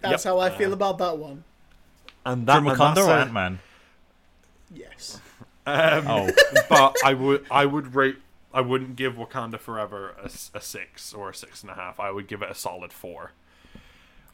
That's 0.01 0.25
Yep. 0.25 0.33
how 0.35 0.39
I 0.39 0.51
feel 0.51 0.73
about 0.73 0.99
that 0.99 1.19
one. 1.19 1.43
And 2.25 2.47
that, 2.47 2.57
From 2.59 2.67
Wakanda 2.67 2.95
that's 2.95 3.07
or 3.09 3.11
Ant 3.13 3.33
Man? 3.33 3.59
Yes. 4.73 5.21
Um, 5.67 6.05
Oh, 6.07 6.31
but 6.69 6.97
I 7.05 7.15
would 7.15 7.45
I 7.51 7.67
would 7.67 7.95
rate 7.95 8.17
I 8.55 8.61
wouldn't 8.61 8.97
give 8.97 9.15
Wakanda 9.15 9.59
Forever 9.59 10.15
a, 10.23 10.27
a 10.27 10.61
six 10.61 11.13
or 11.13 11.31
a 11.31 11.35
six 11.35 11.63
and 11.63 11.71
a 11.71 11.75
half. 11.75 11.99
I 12.01 12.11
would 12.11 12.27
give 12.29 12.43
it 12.43 12.51
a 12.51 12.55
solid 12.55 12.93
four. 12.93 13.33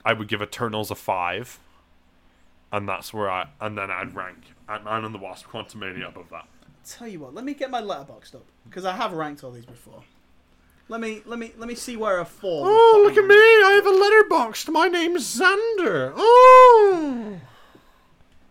I 0.04 0.12
would 0.12 0.28
give 0.28 0.42
Eternals 0.42 0.90
a 0.90 0.94
five, 0.94 1.58
and 2.72 2.88
that's 2.88 3.12
where 3.14 3.30
I 3.30 3.48
and 3.60 3.76
then 3.78 3.90
I'd 3.90 4.14
rank 4.14 4.38
Ant 4.68 4.84
Man 4.84 5.04
and 5.04 5.14
the 5.14 5.18
Wasp: 5.18 5.46
Quantumania 5.46 6.08
above 6.08 6.28
that. 6.30 6.46
Tell 6.86 7.08
you 7.08 7.20
what, 7.20 7.34
let 7.34 7.44
me 7.44 7.54
get 7.54 7.70
my 7.70 7.80
letterboxd 7.80 8.34
up 8.34 8.44
because 8.68 8.84
I 8.84 8.92
have 8.92 9.12
ranked 9.14 9.42
all 9.42 9.50
these 9.50 9.64
before. 9.64 10.02
Let 10.88 11.00
me 11.00 11.22
let 11.24 11.38
me 11.38 11.52
let 11.56 11.66
me 11.66 11.74
see 11.74 11.96
where 11.96 12.18
a 12.20 12.24
four. 12.26 12.66
Oh, 12.66 13.02
look 13.06 13.16
at 13.16 13.24
me! 13.24 13.34
I 13.34 13.72
have 13.82 13.86
a 13.86 14.44
letterboxd. 14.44 14.68
My 14.70 14.88
name's 14.88 15.38
Xander. 15.40 16.12
Oh, 16.14 17.38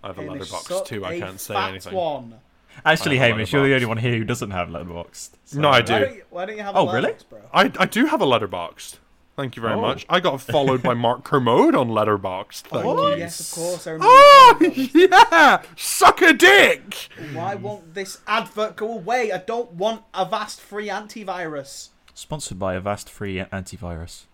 I 0.04 0.08
have 0.08 0.18
a 0.18 0.22
Hamish, 0.24 0.52
letterbox 0.52 0.90
too. 0.90 1.06
I 1.06 1.14
a 1.14 1.20
can't 1.20 1.40
say 1.40 1.56
anything. 1.56 1.94
One. 1.94 2.40
actually, 2.84 3.20
I 3.20 3.28
Hamish, 3.28 3.54
you're 3.54 3.68
the 3.68 3.76
only 3.76 3.86
one 3.86 3.98
here 3.98 4.18
who 4.18 4.24
doesn't 4.24 4.50
have 4.50 4.70
Letterboxd. 4.70 5.30
So- 5.46 5.60
No, 5.60 5.70
I 5.70 5.72
Why 5.74 5.82
do. 5.82 6.00
don't 6.00 6.16
you, 6.16 6.24
why 6.32 6.46
don't 6.46 6.58
you 6.58 6.64
have 6.64 6.76
Oh, 6.76 6.90
a 6.90 6.94
really? 6.94 7.12
letterboxd, 7.12 7.30
bro? 7.30 7.40
I, 7.54 7.72
I 7.78 7.86
do 7.86 8.08
have 8.08 8.20
a 8.22 8.26
letterboxd. 8.26 8.98
Thank 9.36 9.56
you 9.56 9.62
very 9.64 9.74
Oh. 9.74 9.82
much. 9.82 10.06
I 10.10 10.20
got 10.20 10.42
followed 10.42 10.84
by 10.84 10.94
Mark 10.94 11.24
Kermode 11.30 11.74
on 11.76 11.90
letterboxd. 11.90 12.62
Thank 12.68 12.86
oh 12.86 13.12
you. 13.12 13.18
yes, 13.18 13.40
of 13.40 13.56
course. 13.56 13.88
I 13.88 13.92
remember. 13.92 14.08
Oh 14.14 14.58
yeah, 14.94 15.64
suck 15.76 16.22
a 16.22 16.34
dick. 16.34 17.10
Why 17.34 17.56
won't 17.56 17.96
this 17.96 18.20
advert 18.28 18.76
go 18.76 18.92
away? 18.94 19.32
I 19.32 19.40
don't 19.40 19.72
want 19.72 20.04
Avast 20.14 20.62
free 20.62 20.88
antivirus. 20.88 21.90
Sponsored 22.14 22.60
by 22.60 22.76
Avast 22.76 23.10
Free 23.10 23.38
Antivirus. 23.38 24.26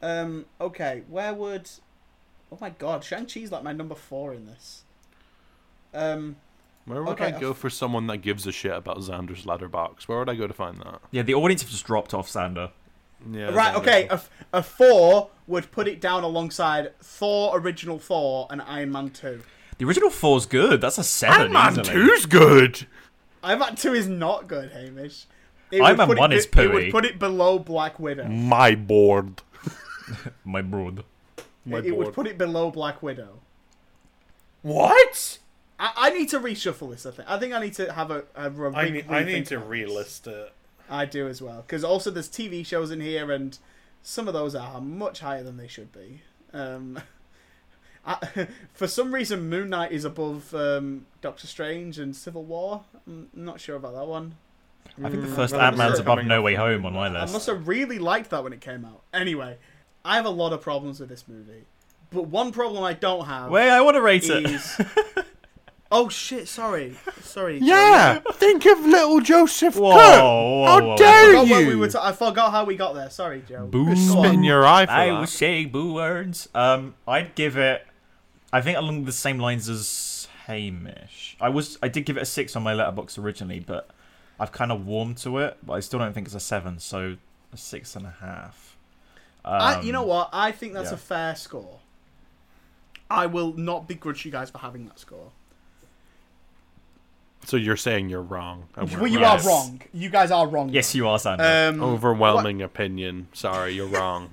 Um. 0.00 0.46
Okay. 0.60 1.02
Where 1.08 1.34
would? 1.34 1.68
Oh 2.52 2.58
my 2.60 2.70
God, 2.70 3.02
Shang 3.02 3.26
Chi's 3.26 3.50
like 3.50 3.64
my 3.64 3.72
number 3.72 3.96
four 3.96 4.32
in 4.32 4.46
this. 4.46 4.84
Um. 5.92 6.36
Where 6.84 7.02
would 7.02 7.12
Okay, 7.12 7.26
I 7.26 7.38
go 7.40 7.52
for 7.52 7.68
someone 7.68 8.06
that 8.06 8.18
gives 8.18 8.46
a 8.46 8.52
shit 8.52 8.72
about 8.72 8.98
Xander's 8.98 9.44
letterbox? 9.44 10.06
Where 10.08 10.18
would 10.20 10.28
I 10.28 10.34
go 10.36 10.46
to 10.46 10.54
find 10.54 10.78
that? 10.78 11.00
Yeah, 11.10 11.22
the 11.22 11.34
audience 11.34 11.62
have 11.62 11.70
just 11.70 11.84
dropped 11.84 12.14
off 12.14 12.28
Xander. 12.28 12.70
Yeah. 13.30 13.50
Right. 13.50 13.74
Xander's- 13.74 13.78
Okay. 13.80 14.08
a 14.52 14.62
four 14.62 15.30
would 15.46 15.70
put 15.72 15.88
it 15.88 16.00
down 16.00 16.22
alongside 16.22 16.92
Thor, 17.00 17.58
original 17.58 17.98
Thor, 17.98 18.46
and 18.50 18.62
Iron 18.62 18.92
Man 18.92 19.10
two. 19.10 19.42
The 19.78 19.84
original 19.86 20.10
four's 20.10 20.46
good. 20.46 20.80
That's 20.80 20.98
a 20.98 21.04
seven. 21.04 21.40
Iron 21.40 21.52
Man 21.52 21.80
easily. 21.80 21.88
2's 21.88 22.26
good. 22.26 22.86
Iron 23.42 23.58
Man 23.60 23.74
two 23.76 23.94
is 23.94 24.06
not 24.08 24.46
good, 24.46 24.70
Hamish. 24.72 25.26
It 25.70 25.80
Iron 25.80 25.92
would 25.92 25.98
Man 25.98 26.06
put 26.08 26.18
1 26.18 26.30
be- 26.30 26.36
is 26.36 26.46
It 26.46 26.72
would 26.72 26.90
put 26.90 27.04
it 27.04 27.18
below 27.18 27.58
Black 27.58 27.98
Widow. 27.98 28.26
My 28.28 28.74
board. 28.74 29.42
My 30.44 30.62
broad. 30.62 31.04
My 31.64 31.78
it, 31.78 31.86
it 31.86 31.96
would 31.96 32.12
put 32.12 32.26
it 32.26 32.36
below 32.38 32.70
Black 32.70 33.02
Widow. 33.02 33.38
What? 34.62 35.38
I, 35.78 35.92
I 35.96 36.10
need 36.10 36.28
to 36.30 36.40
reshuffle 36.40 36.90
this. 36.90 37.06
I 37.06 37.10
think. 37.12 37.30
I 37.30 37.38
think 37.38 37.52
I 37.54 37.60
need 37.60 37.74
to 37.74 37.92
have 37.92 38.10
a. 38.10 38.24
a 38.34 38.50
re- 38.50 38.72
I 38.74 38.88
need, 38.90 39.06
I 39.08 39.24
need 39.24 39.46
to 39.46 39.56
about 39.56 39.70
relist 39.70 40.26
it. 40.26 40.52
I 40.90 41.04
do 41.06 41.28
as 41.28 41.40
well, 41.40 41.62
because 41.62 41.84
also 41.84 42.10
there's 42.10 42.28
TV 42.28 42.66
shows 42.66 42.90
in 42.90 43.00
here, 43.00 43.30
and 43.30 43.56
some 44.02 44.26
of 44.28 44.34
those 44.34 44.54
are 44.54 44.80
much 44.80 45.20
higher 45.20 45.42
than 45.42 45.56
they 45.56 45.68
should 45.68 45.92
be. 45.92 46.22
Um, 46.52 46.98
I, 48.06 48.48
for 48.74 48.86
some 48.86 49.14
reason, 49.14 49.48
Moon 49.48 49.70
Knight 49.70 49.92
is 49.92 50.04
above 50.04 50.54
um, 50.54 51.06
Doctor 51.20 51.46
Strange 51.46 51.98
and 51.98 52.14
Civil 52.16 52.44
War. 52.44 52.82
I'm 53.06 53.28
not 53.34 53.60
sure 53.60 53.76
about 53.76 53.94
that 53.94 54.06
one. 54.06 54.36
I 55.04 55.08
think 55.08 55.22
the 55.22 55.28
Mm, 55.28 55.36
first 55.36 55.52
well, 55.52 55.62
Ant 55.62 55.76
Man's 55.76 55.98
above 55.98 56.24
No. 56.24 56.42
Way 56.42 56.54
Home 56.54 56.84
on 56.84 56.94
my 56.94 57.08
list. 57.08 57.30
I 57.30 57.32
must 57.32 57.46
have 57.46 57.68
really 57.68 57.98
liked 57.98 58.30
that 58.30 58.42
when 58.42 58.52
it 58.52 58.60
came 58.60 58.84
out. 58.84 59.02
Anyway, 59.14 59.58
I 60.04 60.16
have 60.16 60.24
a 60.24 60.30
lot 60.30 60.52
of 60.52 60.60
problems 60.62 60.98
with 60.98 61.08
this 61.08 61.28
movie, 61.28 61.64
but 62.10 62.22
one 62.26 62.50
problem 62.52 62.82
I 62.82 62.94
don't 62.94 63.26
have 63.26 63.50
Wait, 63.50 63.68
I 63.70 63.80
want 63.82 63.94
to 63.96 64.02
rate 64.02 64.24
it. 64.28 64.60
is. 65.90 65.98
oh 65.98 66.08
shit! 66.08 66.48
Sorry, 66.48 66.96
sorry. 67.20 67.58
Yeah, 67.58 68.20
think 68.32 68.64
of 68.66 68.80
little 68.80 69.20
Joseph 69.20 69.76
Whoa, 69.76 69.90
Cook. 69.92 70.00
whoa, 70.00 70.64
How 70.66 70.80
whoa, 70.82 70.92
I 70.94 70.96
dare 70.96 71.26
forgot, 71.26 71.48
what 71.48 71.64
we 71.66 71.70
you? 71.72 71.78
were 71.78 71.88
ta- 71.88 72.06
I 72.08 72.12
forgot 72.12 72.50
how 72.52 72.64
we 72.64 72.76
got 72.76 72.94
there. 72.94 73.10
Sorry, 73.10 73.42
Joe. 73.48 73.66
Boo. 73.66 73.86
Go 73.86 73.94
Spit 73.94 74.32
in 74.34 74.42
your 74.44 74.66
eye 74.66 74.86
for 74.86 74.92
I 74.92 75.06
that. 75.06 75.20
was 75.20 75.30
saying 75.32 75.70
boo 75.70 75.94
words. 75.94 76.48
Um, 76.54 76.94
I'd 77.06 77.34
give 77.34 77.56
it. 77.56 77.86
I 78.52 78.60
think 78.60 78.76
along 78.78 79.04
the 79.04 79.12
same 79.12 79.38
lines 79.38 79.68
as 79.68 80.28
Hamish. 80.46 81.36
I 81.40 81.48
was. 81.48 81.78
I 81.82 81.88
did 81.88 82.04
give 82.04 82.16
it 82.16 82.22
a 82.22 82.26
six 82.26 82.56
on 82.56 82.62
my 82.62 82.74
letterbox 82.74 83.18
originally, 83.18 83.60
but 83.60 83.90
I've 84.38 84.52
kind 84.52 84.72
of 84.72 84.86
warmed 84.86 85.18
to 85.18 85.38
it. 85.38 85.58
But 85.64 85.74
I 85.74 85.80
still 85.80 85.98
don't 85.98 86.12
think 86.12 86.26
it's 86.26 86.34
a 86.34 86.40
seven, 86.40 86.78
so 86.78 87.16
a 87.52 87.56
six 87.56 87.94
and 87.96 88.06
a 88.06 88.14
half. 88.20 88.76
I, 89.44 89.80
you 89.80 89.92
know 89.92 90.02
Um, 90.02 90.08
what? 90.08 90.30
I 90.32 90.52
think 90.52 90.74
that's 90.74 90.90
yeah. 90.90 90.94
a 90.96 90.98
fair 90.98 91.34
score. 91.34 91.78
I 93.10 93.26
will 93.26 93.54
not 93.54 93.88
begrudge 93.88 94.24
you 94.24 94.30
guys 94.30 94.50
for 94.50 94.58
having 94.58 94.84
that 94.86 94.98
score. 94.98 95.32
So 97.44 97.56
you're 97.56 97.76
saying 97.76 98.08
you're 98.10 98.22
wrong. 98.22 98.68
Well, 98.76 99.06
you 99.06 99.20
right. 99.20 99.42
are 99.42 99.46
wrong. 99.46 99.80
You 99.92 100.10
guys 100.10 100.30
are 100.30 100.46
wrong. 100.46 100.68
Yes, 100.68 100.94
you 100.94 101.08
are, 101.08 101.18
Xander. 101.18 101.70
Um, 101.70 101.82
Overwhelming 101.82 102.62
opinion. 102.62 103.28
Sorry, 103.32 103.72
you're 103.72 103.86
wrong. 103.86 104.30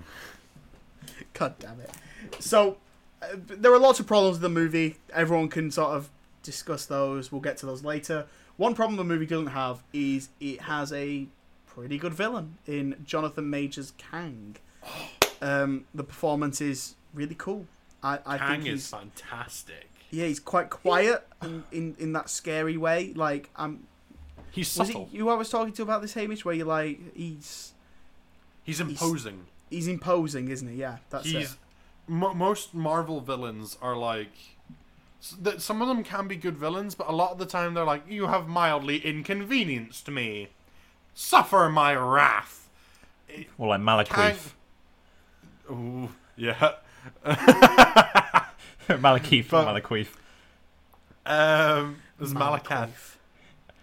God 1.33 1.55
damn 1.59 1.79
it. 1.79 1.91
So, 2.39 2.77
uh, 3.21 3.27
there 3.35 3.73
are 3.73 3.79
lots 3.79 3.99
of 3.99 4.07
problems 4.07 4.35
with 4.35 4.41
the 4.41 4.49
movie. 4.49 4.97
Everyone 5.13 5.47
can 5.47 5.71
sort 5.71 5.91
of 5.91 6.09
discuss 6.43 6.85
those. 6.85 7.31
We'll 7.31 7.41
get 7.41 7.57
to 7.57 7.65
those 7.65 7.83
later. 7.83 8.25
One 8.57 8.73
problem 8.73 8.97
the 8.97 9.03
movie 9.03 9.25
doesn't 9.25 9.47
have 9.47 9.83
is 9.93 10.29
it 10.39 10.61
has 10.61 10.91
a 10.91 11.27
pretty 11.65 11.97
good 11.97 12.13
villain 12.13 12.57
in 12.65 12.95
Jonathan 13.05 13.49
Majors 13.49 13.93
Kang. 13.97 14.57
Um, 15.39 15.85
the 15.93 16.03
performance 16.03 16.61
is 16.61 16.95
really 17.13 17.35
cool. 17.35 17.67
I, 18.01 18.17
I 18.25 18.37
Kang 18.39 18.61
think 18.63 18.73
is 18.73 18.89
fantastic. 18.89 19.87
Yeah 20.11 20.25
he's 20.25 20.39
quite 20.39 20.69
quiet 20.69 21.27
in, 21.43 21.63
in, 21.71 21.95
in 21.99 22.13
that 22.13 22.29
scary 22.29 22.77
way. 22.77 23.13
Like 23.15 23.49
I'm 23.55 23.85
He's 24.51 24.75
was 24.77 24.87
subtle. 24.87 25.09
it 25.11 25.15
you 25.15 25.29
I 25.29 25.35
was 25.35 25.49
talking 25.49 25.73
to 25.73 25.83
about 25.83 26.01
this 26.01 26.13
Hamish 26.13 26.43
where 26.45 26.55
you're 26.55 26.65
like 26.67 26.99
he's 27.15 27.73
He's 28.63 28.79
imposing. 28.81 29.45
he's 29.69 29.87
imposing, 29.87 30.49
isn't 30.49 30.67
he? 30.67 30.75
Yeah, 30.75 30.97
that's 31.09 31.25
He's 31.25 31.51
it. 31.53 31.57
mo 32.07 32.33
most 32.33 32.73
Marvel 32.73 33.21
villains 33.21 33.77
are 33.81 33.95
like 33.95 34.31
that. 35.41 35.61
Some 35.61 35.81
of 35.81 35.87
them 35.87 36.03
can 36.03 36.27
be 36.27 36.35
good 36.35 36.57
villains, 36.57 36.93
but 36.95 37.07
a 37.07 37.11
lot 37.13 37.31
of 37.31 37.37
the 37.37 37.45
time 37.45 37.73
they're 37.73 37.83
like, 37.85 38.03
"You 38.09 38.27
have 38.27 38.47
mildly 38.47 38.97
inconvenienced 39.05 40.09
me. 40.09 40.49
Suffer 41.13 41.69
my 41.69 41.95
wrath." 41.95 42.69
Or 43.57 43.67
like 43.69 43.81
Malekith. 43.81 44.51
Ooh, 45.69 46.09
yeah. 46.35 46.73
Malakith 49.01 49.49
But- 49.49 49.67
or 49.67 49.79
Malakith. 49.81 50.07
Um, 51.25 51.97
there's 52.17 52.33
Malakath. 52.33 53.15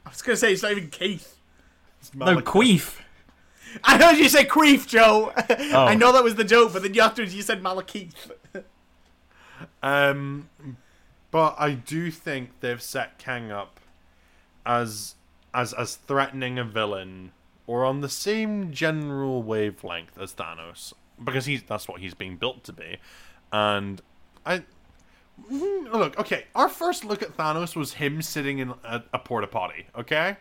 I 0.07 0.11
was 0.11 0.23
gonna 0.23 0.37
say 0.37 0.53
it's 0.53 0.63
not 0.63 0.73
even 0.73 0.89
Keith. 0.89 1.37
It's 2.01 2.15
No, 2.15 2.27
Malakath. 2.27 2.43
Queef. 2.45 3.01
I 3.85 3.99
heard 3.99 4.17
you 4.19 4.29
say 4.29 4.45
Queef, 4.45 4.87
Joe. 4.87 5.33
Oh. 5.73 5.85
I 5.87 5.95
know 5.95 6.13
that 6.13 6.23
was 6.25 6.37
the 6.37 6.45
joke, 6.45 6.73
but 6.73 6.83
then 6.83 6.95
you 6.95 7.01
afterwards 7.03 7.35
you 7.35 7.43
said 7.43 7.63
Malakith. 7.63 8.15
Um, 9.83 10.49
but 11.31 11.55
I 11.59 11.73
do 11.73 12.11
think 12.11 12.61
they've 12.61 12.81
set 12.81 13.19
Kang 13.19 13.51
up 13.51 13.81
as 14.65 15.15
as 15.53 15.73
as 15.75 15.97
threatening 15.97 16.59
a 16.59 16.65
villain 16.65 17.33
or 17.67 17.85
on 17.85 18.01
the 18.01 18.09
same 18.09 18.73
general 18.73 19.43
wavelength 19.43 20.19
as 20.19 20.33
Thanos 20.35 20.93
because 21.23 21.47
he's 21.47 21.63
that's 21.63 21.87
what 21.89 22.01
he's 22.01 22.15
being 22.15 22.37
built 22.37 22.65
to 22.65 22.73
be, 22.73 22.99
and 23.53 24.01
I. 24.47 24.65
Mm, 25.51 25.93
Look, 25.93 26.19
okay. 26.19 26.45
Our 26.55 26.69
first 26.69 27.05
look 27.05 27.23
at 27.23 27.37
Thanos 27.37 27.75
was 27.77 27.95
him 27.95 28.23
sitting 28.23 28.59
in 28.59 28.71
a, 28.85 29.03
a 29.13 29.19
porta 29.19 29.47
potty. 29.47 29.87
Okay, 29.99 30.37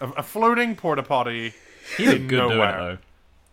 a, 0.00 0.08
a 0.10 0.22
floating 0.22 0.74
porta 0.76 1.02
potty. 1.02 1.52
He 1.96 2.06
looked 2.06 2.26
good 2.28 2.48
doing 2.48 2.52
it 2.52 2.56
though. 2.56 2.98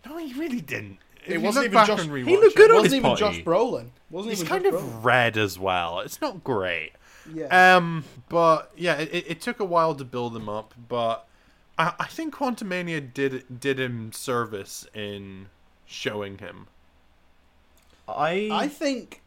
No, 0.05 0.17
he 0.17 0.33
really 0.39 0.61
didn't. 0.61 0.97
It 1.25 1.33
you 1.33 1.41
wasn't 1.41 1.65
even 1.65 1.85
Josh. 1.85 2.01
He 2.01 2.07
rewatch 2.09 2.25
looked 2.25 2.45
it- 2.45 2.55
good 2.55 2.71
on 2.71 2.75
wasn't 2.77 2.85
his 2.85 2.93
even 2.95 3.09
potty. 3.11 3.19
Josh 3.19 3.43
Brolin. 3.43 3.89
Wasn't 4.09 4.31
He's 4.31 4.39
even 4.43 4.49
kind 4.49 4.63
Josh 4.65 4.73
of 4.73 4.79
Brolin. 4.81 5.03
red 5.03 5.37
as 5.37 5.59
well. 5.59 5.99
It's 5.99 6.19
not 6.19 6.43
great. 6.43 6.91
Yeah. 7.33 7.75
Um, 7.77 8.03
but 8.29 8.71
yeah, 8.75 8.95
it, 8.95 9.09
it- 9.13 9.25
it 9.31 9.41
took 9.41 9.59
a 9.59 9.65
while 9.65 9.93
to 9.95 10.03
build 10.03 10.35
him 10.35 10.49
up, 10.49 10.73
but 10.89 11.27
I, 11.77 11.93
I 11.99 12.05
think 12.07 12.33
Quantumania 12.35 13.13
did 13.13 13.59
did 13.59 13.79
him 13.79 14.11
service 14.11 14.87
in 14.95 15.47
showing 15.85 16.39
him. 16.39 16.65
I, 18.07 18.49
I 18.51 18.67
think, 18.67 19.20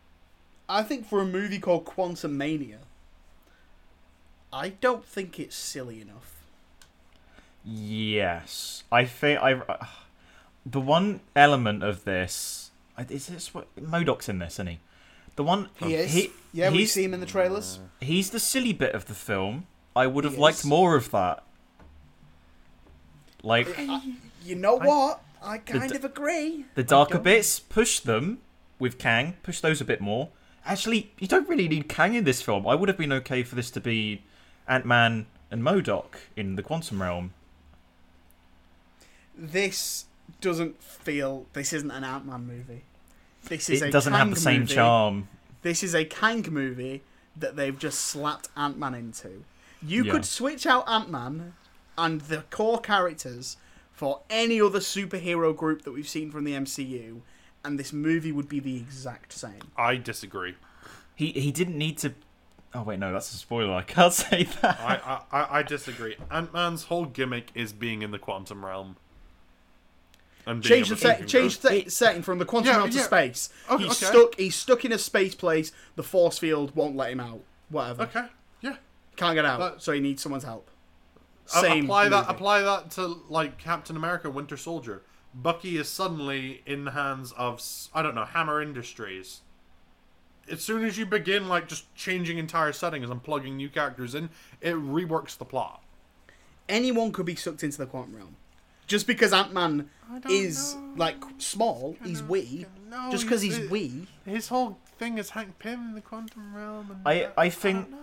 I 0.68 0.82
think 0.82 1.06
for 1.06 1.20
a 1.20 1.26
movie 1.26 1.58
called 1.58 1.84
Quantumania, 1.84 2.78
I 4.52 4.70
don't 4.70 5.04
think 5.04 5.38
it's 5.38 5.56
silly 5.56 6.00
enough. 6.00 6.42
Yes, 7.64 8.84
I 8.92 9.04
think 9.04 9.40
I. 9.40 9.54
Uh, 9.54 9.86
the 10.66 10.80
one 10.80 11.20
element 11.36 11.82
of 11.82 12.04
this 12.04 12.70
is 13.08 13.26
this 13.26 13.52
what 13.54 13.66
MODOK's 13.76 14.28
in 14.28 14.38
this, 14.38 14.54
isn't 14.54 14.66
he? 14.68 14.78
The 15.36 15.44
one 15.44 15.68
He 15.80 15.94
is. 15.94 16.12
He, 16.12 16.30
yeah, 16.52 16.70
we 16.70 16.78
he's, 16.78 16.92
see 16.92 17.04
him 17.04 17.12
in 17.14 17.20
the 17.20 17.26
trailers. 17.26 17.80
he's 18.00 18.30
the 18.30 18.38
silly 18.40 18.72
bit 18.72 18.94
of 18.94 19.06
the 19.06 19.14
film. 19.14 19.66
I 19.96 20.06
would 20.06 20.24
have 20.24 20.34
He 20.34 20.40
liked 20.40 20.58
is. 20.60 20.64
more 20.64 20.94
of 20.96 21.10
that. 21.10 21.42
Like 23.42 23.68
You 24.44 24.54
know 24.54 24.78
I- 24.78 24.86
what? 24.86 25.20
I 25.42 25.58
kind 25.58 25.90
d- 25.90 25.96
of 25.96 26.04
agree. 26.04 26.64
the 26.74 26.82
darker 26.84 27.18
bits, 27.18 27.60
push 27.60 28.00
them 28.00 28.38
with 28.78 28.98
Kang, 28.98 29.36
push 29.42 29.60
those 29.60 29.80
a 29.82 29.84
bit 29.84 30.00
more. 30.00 30.30
Actually, 30.66 31.10
you 31.18 31.26
don't 31.28 31.48
really 31.48 31.68
need 31.68 31.88
Kang 31.88 32.14
in 32.14 32.24
this 32.24 32.40
film. 32.40 32.66
I 32.66 32.74
would 32.74 32.88
have 32.88 32.96
been 32.98 33.12
okay 33.12 33.42
for 33.42 33.54
this 33.54 33.70
to 33.72 33.80
be 33.80 34.22
Ant 34.66 34.86
Man 34.86 35.26
and 35.50 35.62
MODOK 35.62 36.06
in 36.36 36.56
the 36.56 36.62
quantum 36.62 37.02
realm. 37.02 37.34
This 39.36 40.06
doesn't 40.40 40.82
feel. 40.82 41.46
This 41.52 41.72
isn't 41.72 41.90
an 41.90 42.04
Ant 42.04 42.26
Man 42.26 42.46
movie. 42.46 42.82
This 43.44 43.68
is 43.68 43.82
It 43.82 43.88
a 43.88 43.90
doesn't 43.90 44.12
have 44.12 44.22
Kang 44.28 44.30
the 44.34 44.40
same 44.40 44.60
movie. 44.60 44.74
charm. 44.74 45.28
This 45.62 45.82
is 45.82 45.94
a 45.94 46.04
Kang 46.04 46.46
movie 46.50 47.02
that 47.36 47.56
they've 47.56 47.78
just 47.78 48.00
slapped 48.00 48.48
Ant 48.56 48.78
Man 48.78 48.94
into. 48.94 49.44
You 49.82 50.04
Yeah. 50.04 50.12
could 50.12 50.24
switch 50.24 50.66
out 50.66 50.88
Ant 50.88 51.10
Man 51.10 51.54
and 51.98 52.22
the 52.22 52.42
core 52.50 52.80
characters 52.80 53.56
for 53.92 54.22
any 54.30 54.60
other 54.60 54.80
superhero 54.80 55.54
group 55.56 55.82
that 55.82 55.92
we've 55.92 56.08
seen 56.08 56.30
from 56.30 56.44
the 56.44 56.54
MCU, 56.54 57.20
and 57.64 57.78
this 57.78 57.92
movie 57.92 58.32
would 58.32 58.48
be 58.48 58.60
the 58.60 58.76
exact 58.76 59.32
same. 59.32 59.60
I 59.76 59.96
disagree. 59.96 60.54
He 61.14 61.28
he 61.32 61.50
didn't 61.52 61.78
need 61.78 61.98
to. 61.98 62.14
Oh 62.74 62.82
wait, 62.82 62.98
no, 62.98 63.12
that's 63.12 63.32
a 63.32 63.36
spoiler. 63.36 63.72
I 63.74 63.82
can't 63.82 64.12
say 64.24 64.44
that. 64.62 64.80
I 64.80 65.20
I, 65.32 65.40
I, 65.40 65.58
I 65.58 65.62
disagree. 65.62 66.16
Ant 66.30 66.52
Man's 66.52 66.84
whole 66.84 67.04
gimmick 67.06 67.50
is 67.54 67.72
being 67.72 68.02
in 68.02 68.10
the 68.10 68.18
quantum 68.18 68.64
realm. 68.64 68.96
And 70.46 70.62
being 70.62 70.84
Change 70.84 70.88
the 71.00 71.08
able 71.08 71.18
set, 71.20 71.28
change 71.28 71.58
the 71.60 71.88
setting 71.88 72.20
from 72.22 72.38
the 72.38 72.44
quantum 72.44 72.72
Yeah, 72.72 72.76
realm 72.78 72.90
to 72.90 72.96
yeah. 72.98 73.02
space. 73.04 73.48
Okay, 73.70 73.84
he's 73.84 74.02
okay. 74.02 74.14
stuck. 74.18 74.34
He's 74.36 74.54
stuck 74.54 74.84
in 74.84 74.92
a 74.92 74.98
space 74.98 75.34
place. 75.34 75.72
The 75.96 76.02
force 76.02 76.38
field 76.38 76.76
won't 76.76 76.96
let 76.96 77.10
him 77.12 77.20
out. 77.20 77.40
Whatever. 77.70 78.02
Okay, 78.02 78.26
yeah. 78.60 78.76
Can't 79.16 79.34
get 79.36 79.46
out, 79.46 79.58
That- 79.60 79.82
so 79.82 79.92
he 79.92 80.00
needs 80.00 80.22
someone's 80.22 80.44
help. 80.44 80.68
A- 81.46 81.60
Same. 81.60 81.84
apply 81.84 82.08
that. 82.10 82.26
Apply 82.28 82.60
that 82.60 82.90
to 82.92 83.06
like 83.30 83.56
Captain 83.56 83.96
America: 83.96 84.28
Winter 84.30 84.56
Soldier. 84.58 85.02
Bucky 85.34 85.76
is 85.76 85.88
suddenly 85.88 86.62
in 86.66 86.84
the 86.84 86.92
hands 86.92 87.32
of 87.32 87.60
I 87.94 88.02
don't 88.02 88.14
know 88.14 88.24
Hammer 88.24 88.62
Industries. 88.62 89.40
As 90.50 90.62
soon 90.62 90.84
as 90.84 90.98
you 90.98 91.06
begin 91.06 91.48
like 91.48 91.68
just 91.68 91.92
changing 91.94 92.38
entire 92.38 92.72
settings 92.72 93.08
and 93.10 93.22
plugging 93.22 93.56
new 93.56 93.68
characters 93.68 94.14
in, 94.14 94.28
it 94.60 94.74
reworks 94.74 95.36
the 95.36 95.44
plot. 95.44 95.80
anyone 96.68 97.12
could 97.12 97.26
be 97.26 97.34
sucked 97.34 97.62
into 97.62 97.76
the 97.78 97.86
quantum 97.86 98.16
realm. 98.16 98.36
Just 98.86 99.06
because 99.06 99.32
Ant 99.32 99.52
Man 99.52 99.88
is 100.28 100.74
know. 100.74 100.92
like 100.96 101.16
small, 101.38 101.96
he's 102.04 102.22
wee. 102.22 102.64
No, 102.90 103.10
Just 103.10 103.24
because 103.24 103.42
he's- 103.42 103.56
he's 103.56 103.70
wee. 103.70 104.06
His 104.26 104.48
whole 104.48 104.78
thing 104.98 105.18
is 105.18 105.30
Hank 105.30 105.58
Pym 105.58 105.88
in 105.88 105.94
the 105.94 106.00
quantum 106.00 106.54
realm. 106.54 106.90
And 106.90 107.00
I 107.06 107.30
I 107.36 107.48
think 107.50 107.90
don't 107.90 108.00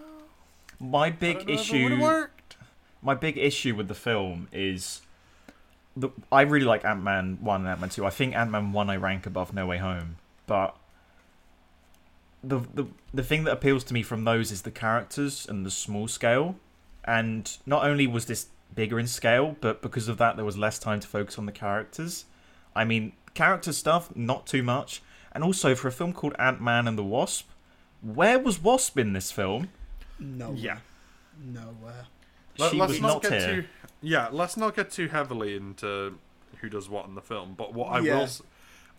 know. 0.80 0.88
my 0.88 1.06
I 1.08 1.12
big 1.12 1.38
don't 1.38 1.48
know 1.48 1.54
if 1.54 1.60
it 1.60 1.76
issue 1.76 2.00
worked. 2.02 2.58
my 3.02 3.14
big 3.16 3.38
issue 3.38 3.76
with 3.76 3.88
the 3.88 3.96
film 3.96 4.48
is 4.52 5.02
the 5.96 6.10
I 6.32 6.42
really 6.42 6.66
like 6.66 6.86
Ant 6.86 7.04
Man 7.04 7.38
one 7.42 7.62
and 7.62 7.70
Ant 7.70 7.82
Man 7.82 7.90
two. 7.90 8.06
I 8.06 8.10
think 8.10 8.36
Ant 8.36 8.52
Man 8.52 8.72
one 8.72 8.90
I 8.90 8.96
rank 8.96 9.26
above 9.26 9.54
No 9.54 9.66
Way 9.66 9.78
Home, 9.78 10.18
but 10.48 10.76
the 12.44 12.60
the 12.74 12.86
the 13.14 13.24
thing 13.24 13.44
that 13.44 13.52
appeals 13.52 13.84
to 13.86 13.94
me 13.94 14.04
from 14.04 14.24
those 14.24 14.52
is 14.52 14.62
the 14.64 14.72
characters 14.72 15.46
and 15.48 15.66
the 15.66 15.72
small 15.72 16.08
scale. 16.08 16.56
And 17.04 17.58
not 17.66 17.84
only 17.84 18.06
was 18.08 18.26
this 18.26 18.48
bigger 18.74 19.00
in 19.00 19.08
scale, 19.08 19.58
but 19.60 19.82
because 19.82 20.08
of 20.08 20.18
that 20.18 20.36
there 20.36 20.46
was 20.46 20.58
less 20.58 20.80
time 20.80 21.00
to 21.00 21.08
focus 21.08 21.38
on 21.38 21.46
the 21.46 21.52
characters. 21.52 22.26
I 22.76 22.86
mean, 22.86 23.14
character 23.34 23.74
stuff 23.74 24.16
not 24.16 24.48
too 24.48 24.64
much, 24.64 25.02
and 25.32 25.44
also 25.44 25.76
for 25.76 25.88
a 25.88 25.92
film 25.92 26.14
called 26.14 26.36
Ant 26.40 26.62
Man 26.62 26.88
and 26.88 26.98
the 26.98 27.04
Wasp, 27.04 27.50
where 28.02 28.40
was 28.40 28.62
Wasp 28.62 28.98
in 28.98 29.14
this 29.14 29.32
film? 29.32 29.70
No. 30.20 30.54
Yeah. 30.54 30.80
Nowhere. 31.44 32.06
Let, 32.58 32.72
She 32.72 32.82
us 32.82 32.90
was 32.90 33.02
not, 33.02 33.08
not 33.08 33.22
get 33.24 33.32
here. 33.42 33.62
too 33.64 33.68
yeah. 34.02 34.30
Let's 34.32 34.58
not 34.58 34.76
get 34.76 34.92
too 34.92 35.08
heavily 35.08 35.56
into 35.56 36.18
who 36.60 36.70
does 36.70 36.90
what 36.90 37.06
in 37.08 37.16
the 37.16 37.22
film. 37.22 37.54
But 37.58 37.74
what 37.74 37.88
I 37.92 38.00
Yeah. 38.00 38.16
will, 38.18 38.24
s- 38.24 38.42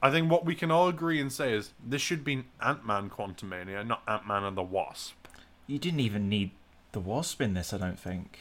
I 0.03 0.11
think 0.11 0.31
what 0.31 0.45
we 0.45 0.55
can 0.55 0.71
all 0.71 0.89
agree 0.89 1.21
and 1.21 1.33
say 1.33 1.53
is 1.53 1.73
this 1.85 2.03
should 2.03 2.25
be 2.25 2.45
Ant 2.61 2.85
Man 2.87 3.09
Quantumania, 3.11 3.87
not 3.87 4.03
Ant 4.09 4.27
Man 4.27 4.43
and 4.45 4.57
the 4.57 4.63
Wasp. 4.63 5.15
You 5.67 5.79
didn't 5.79 6.01
even 6.01 6.29
need 6.29 6.51
the 6.93 7.01
Wasp 7.01 7.41
in 7.41 7.55
this, 7.55 7.73
I 7.73 7.79
don't 7.79 7.99
think. 7.99 8.39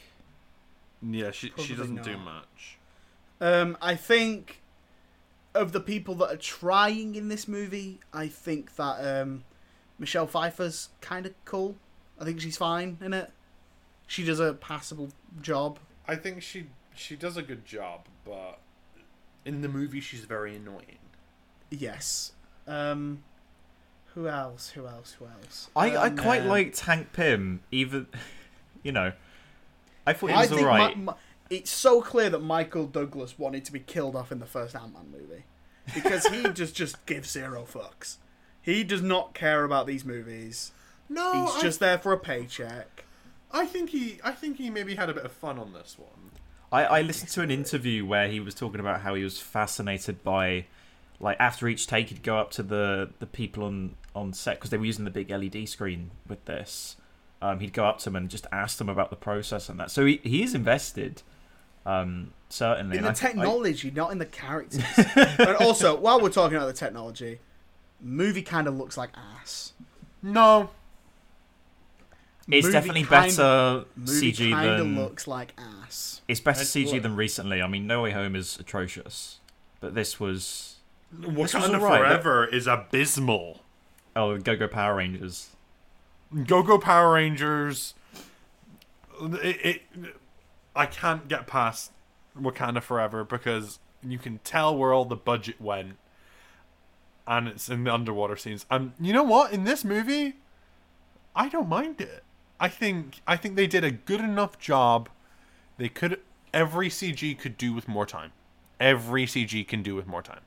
Yeah, 1.02 1.32
she 1.32 1.50
Probably 1.50 1.66
she 1.66 1.76
doesn't 1.76 2.04
do 2.04 2.18
much. 2.18 2.78
Um, 3.40 3.76
I 3.82 3.96
think 3.96 4.62
of 5.56 5.72
the 5.72 5.80
people 5.80 6.16
that 6.16 6.32
are 6.32 6.38
trying 6.38 7.16
in 7.16 7.28
this 7.28 7.48
movie, 7.48 8.00
I 8.14 8.28
think 8.28 8.76
that 8.76 9.22
um, 9.22 9.44
Michelle 10.00 10.28
Pfeiffer's 10.28 10.90
kind 11.02 11.26
of 11.26 11.34
cool. 11.46 11.76
I 12.20 12.24
think 12.26 12.40
she's 12.40 12.58
fine 12.58 12.98
in 13.02 13.14
it. 13.14 13.32
She 14.12 14.26
does 14.26 14.42
a 14.42 14.54
passable 14.54 15.10
job. 15.42 15.80
I 16.06 16.18
think 16.18 16.42
she 16.42 16.66
she 16.94 17.16
does 17.16 17.38
a 17.38 17.42
good 17.42 17.64
job, 17.64 18.08
but 18.26 18.60
in 19.46 19.62
the 19.62 19.70
movie 19.70 20.02
she's 20.02 20.26
very 20.26 20.54
annoying. 20.58 21.00
Yes. 21.70 22.34
Um, 22.68 23.24
who 24.14 24.28
else? 24.28 24.72
Who 24.72 24.86
else? 24.86 25.14
Who 25.18 25.26
else? 25.28 25.70
I, 25.78 25.92
I 25.96 26.08
Um, 26.08 26.18
quite 26.18 26.42
uh, 26.42 26.50
liked 26.50 26.82
Hank 26.82 27.14
Pym, 27.14 27.62
even, 27.72 28.08
you 28.84 28.92
know, 28.92 29.14
I 30.06 30.12
thought 30.12 30.32
he 30.32 30.36
was 30.36 30.50
think 30.50 30.62
alright. 30.62 30.98
Mi- 30.98 31.06
Mi- 31.06 31.14
it's 31.50 31.72
so 31.72 32.02
clear 32.02 32.30
that 32.30 32.40
Michael 32.40 32.88
Douglas 32.88 33.40
wanted 33.40 33.64
to 33.64 33.72
be 33.72 33.80
killed 33.80 34.18
off 34.18 34.30
in 34.34 34.40
the 34.40 34.46
first 34.46 34.76
Ant 34.76 34.92
Man 34.94 35.10
movie 35.10 35.44
because 35.94 36.26
he 36.28 36.44
just 36.54 36.76
just 36.76 37.06
gives 37.06 37.32
zero 37.32 37.64
fucks. 37.64 38.18
He 38.62 38.84
does 38.84 39.02
not 39.02 39.34
care 39.34 39.64
about 39.64 39.88
these 39.88 40.04
movies. 40.04 40.74
No, 41.08 41.46
He's 41.46 41.56
I, 41.56 41.62
just 41.62 41.80
there 41.80 41.98
for 41.98 42.12
a 42.12 42.20
paycheck. 42.20 43.06
I 43.54 43.66
think 43.66 43.90
he, 43.90 44.20
I 44.24 44.32
think 44.32 44.58
he 44.58 44.70
maybe 44.70 44.96
had 44.96 45.10
a 45.10 45.14
bit 45.14 45.26
of 45.26 45.32
fun 45.32 45.60
on 45.60 45.74
this 45.74 45.96
one. 45.98 46.32
I, 46.72 46.84
I 46.86 47.02
listened 47.02 47.30
to 47.32 47.42
an 47.42 47.52
interview 47.52 48.06
where 48.06 48.28
he 48.30 48.40
was 48.40 48.56
talking 48.56 48.80
about 48.80 49.02
how 49.02 49.14
he 49.14 49.24
was 49.24 49.40
fascinated 49.40 50.24
by, 50.24 50.66
like, 51.20 51.38
after 51.40 51.68
each 51.68 51.86
take, 51.86 52.10
he'd 52.10 52.24
go 52.24 52.38
up 52.38 52.52
to 52.52 52.64
the, 52.64 53.10
the 53.20 53.26
people 53.26 53.66
on, 53.66 53.96
on 54.16 54.32
set 54.34 54.56
because 54.56 54.70
they 54.70 54.78
were 54.78 54.86
using 54.86 55.04
the 55.04 55.12
big 55.12 55.30
LED 55.30 55.68
screen 55.68 56.12
with 56.28 56.46
this. 56.46 56.96
Um, 57.42 57.60
he'd 57.60 57.74
go 57.74 57.86
up 57.86 57.98
to 58.00 58.06
them 58.06 58.16
and 58.16 58.30
just 58.30 58.46
ask 58.52 58.78
them 58.78 58.88
about 58.88 59.10
the 59.10 59.16
process 59.18 59.68
and 59.68 59.80
that. 59.80 59.92
So 59.92 60.06
he, 60.06 60.22
he 60.24 60.44
is 60.44 60.54
invested, 60.54 61.24
um, 61.86 62.32
certainly. 62.50 62.98
In 62.98 63.04
the 63.04 63.10
I- 63.10 63.12
I- 63.12 63.16
technology, 63.16 63.92
not 63.92 64.12
in 64.14 64.20
the 64.20 64.26
characters. 64.26 64.84
and 65.16 65.58
also, 65.58 65.98
while 65.98 66.22
we're 66.22 66.30
talking 66.30 66.56
about 66.56 66.68
the 66.68 66.74
technology, 66.74 67.40
movie 68.00 68.44
kind 68.44 68.68
of 68.68 68.78
looks 68.78 68.96
like 68.96 69.10
ass. 69.16 69.74
No, 70.24 70.70
it's 72.48 72.66
Movie 72.66 72.72
definitely 72.74 73.02
kinda- 73.04 73.10
better 73.28 73.86
Movie 73.96 74.32
CG 74.34 74.52
kind 74.52 74.70
of 74.70 74.78
than 74.80 74.96
looks 74.96 75.28
like 75.28 75.54
ass. 75.58 76.22
it's 76.28 76.40
better 76.40 76.62
I- 76.62 76.64
CG 76.64 76.94
look- 76.94 77.04
than 77.04 77.16
recently. 77.16 77.62
I 77.62 77.68
mean, 77.68 77.88
No 77.88 78.02
Way 78.04 78.12
Home 78.12 78.36
is 78.36 78.60
atrocious, 78.60 79.40
but 79.80 79.94
this 79.96 80.20
was 80.20 80.78
Wakanda 81.16 81.76
alright, 81.76 81.82
but- 81.82 82.22
Forever 82.24 82.46
is 82.46 82.68
abysmal. 82.68 83.62
oh 84.16 84.38
Go 84.38 84.56
Go 84.56 84.68
Power 84.68 84.96
Rangers. 84.96 85.50
Go 86.46 86.64
Go 86.64 86.78
Power 86.80 87.14
Rangers. 87.14 87.94
It, 89.22 89.66
it, 89.66 89.82
I 90.76 90.86
can't 90.88 91.28
get 91.28 91.46
past 91.48 91.92
Wakanda 92.40 92.82
Forever 92.82 93.24
because 93.24 93.80
you 94.02 94.18
can 94.18 94.40
tell 94.40 94.76
where 94.76 94.94
all 94.94 95.06
the 95.06 95.16
budget 95.16 95.62
went, 95.62 95.98
and 97.28 97.48
it's 97.48 97.70
in 97.70 97.84
the 97.84 97.94
underwater 97.94 98.36
scenes. 98.36 98.66
And 98.72 98.94
you 99.00 99.14
know 99.14 99.22
what? 99.24 99.52
In 99.52 99.64
this 99.66 99.84
movie, 99.86 100.38
I 101.36 101.50
don't 101.50 101.70
mind 101.70 102.02
it. 102.02 102.24
I 102.62 102.70
think 102.70 103.20
I 103.28 103.36
think 103.36 103.56
they 103.56 103.68
did 103.68 103.84
a 103.84 103.92
good 103.92 104.22
enough 104.22 104.58
job. 104.60 105.10
They 105.78 105.90
could 105.90 106.20
every 106.54 106.88
CG 106.90 107.38
could 107.38 107.58
do 107.58 107.74
with 107.74 107.88
more 107.88 108.06
time. 108.06 108.32
Every 108.80 109.26
CG 109.26 109.68
can 109.68 109.82
do 109.84 109.96
with 109.96 110.08
more 110.08 110.22
time. 110.22 110.42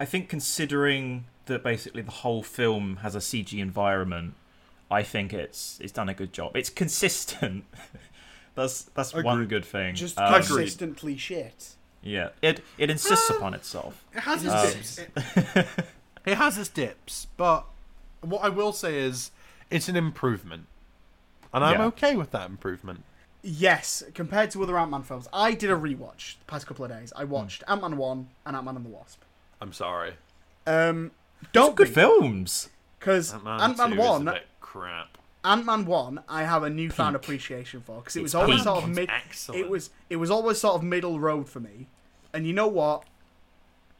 I 0.00 0.04
think 0.04 0.28
considering 0.28 1.24
that 1.46 1.62
basically 1.62 2.02
the 2.02 2.10
whole 2.10 2.42
film 2.42 2.96
has 3.02 3.14
a 3.14 3.18
CG 3.20 3.58
environment, 3.58 4.34
I 4.90 5.02
think 5.04 5.32
it's 5.32 5.78
it's 5.80 5.92
done 5.92 6.08
a 6.08 6.14
good 6.14 6.32
job. 6.32 6.56
It's 6.56 6.70
consistent. 6.70 7.64
that's 8.56 8.82
that's 8.94 9.14
one 9.14 9.46
good 9.46 9.64
thing. 9.64 9.94
Just 9.94 10.18
Um, 10.18 10.34
consistently 10.34 11.16
shit. 11.16 11.76
yeah, 12.02 12.30
it 12.42 12.62
it 12.78 12.90
insists 12.90 13.30
upon 13.30 13.54
itself. 13.54 14.04
It 14.12 14.20
has 14.20 14.44
its 14.44 14.54
Um, 14.54 14.66
dips. 14.66 14.98
It, 14.98 15.66
it 16.26 16.36
has 16.36 16.58
its 16.58 16.68
dips, 16.68 17.28
but 17.36 17.64
what 18.22 18.42
I 18.42 18.48
will 18.48 18.72
say 18.72 18.98
is 18.98 19.30
it's 19.70 19.88
an 19.88 19.96
improvement, 19.96 20.66
and 21.54 21.64
I'm 21.64 21.80
Yeah. 21.80 21.86
okay 21.86 22.16
with 22.16 22.30
that 22.32 22.50
improvement. 22.50 23.02
Yes, 23.42 24.02
compared 24.14 24.50
to 24.52 24.62
other 24.62 24.78
Ant 24.78 24.90
Man 24.90 25.02
films, 25.02 25.28
I 25.32 25.52
did 25.52 25.70
a 25.70 25.74
rewatch 25.74 26.38
the 26.38 26.44
past 26.46 26.66
couple 26.66 26.84
of 26.84 26.90
days. 26.90 27.12
Hmm. 27.14 27.22
I 27.22 27.24
watched 27.24 27.62
Ant 27.68 27.80
Man 27.82 27.96
one 27.96 28.28
and 28.44 28.56
Ant 28.56 28.64
Man 28.64 28.76
and 28.76 28.84
the 28.84 28.90
Wasp. 28.90 29.20
I'm 29.60 29.72
sorry. 29.72 30.14
Um, 30.66 31.10
don't 31.52 31.74
Good 31.76 31.88
films. 31.90 32.70
because 32.98 33.32
Ant-Man 33.34 33.60
Ant 33.60 33.78
Man 33.78 33.88
2 33.90 33.94
is 33.94 33.98
a 33.98 34.02
one, 34.10 34.24
bit 34.24 34.46
crap. 34.60 35.18
Ant 35.44 35.66
Man 35.66 35.84
one, 35.84 36.22
I 36.26 36.44
have 36.44 36.62
a 36.62 36.70
newfound 36.70 37.14
Peak. 37.16 37.22
appreciation 37.24 37.82
for 37.82 37.98
because 38.00 38.16
it 38.16 38.22
was 38.22 38.30
It's 38.30 38.34
always 38.34 38.56
peak. 38.56 38.64
sort 38.64 38.82
of 38.84 38.88
It's 38.98 39.48
mid. 39.48 39.56
It 39.60 39.68
was 39.68 39.90
it 40.08 40.16
was 40.16 40.30
always 40.30 40.58
sort 40.58 40.76
of 40.76 40.82
middle 40.82 41.20
road 41.20 41.48
for 41.50 41.60
me, 41.60 41.86
and 42.32 42.46
you 42.46 42.54
know 42.54 42.66
what? 42.66 43.04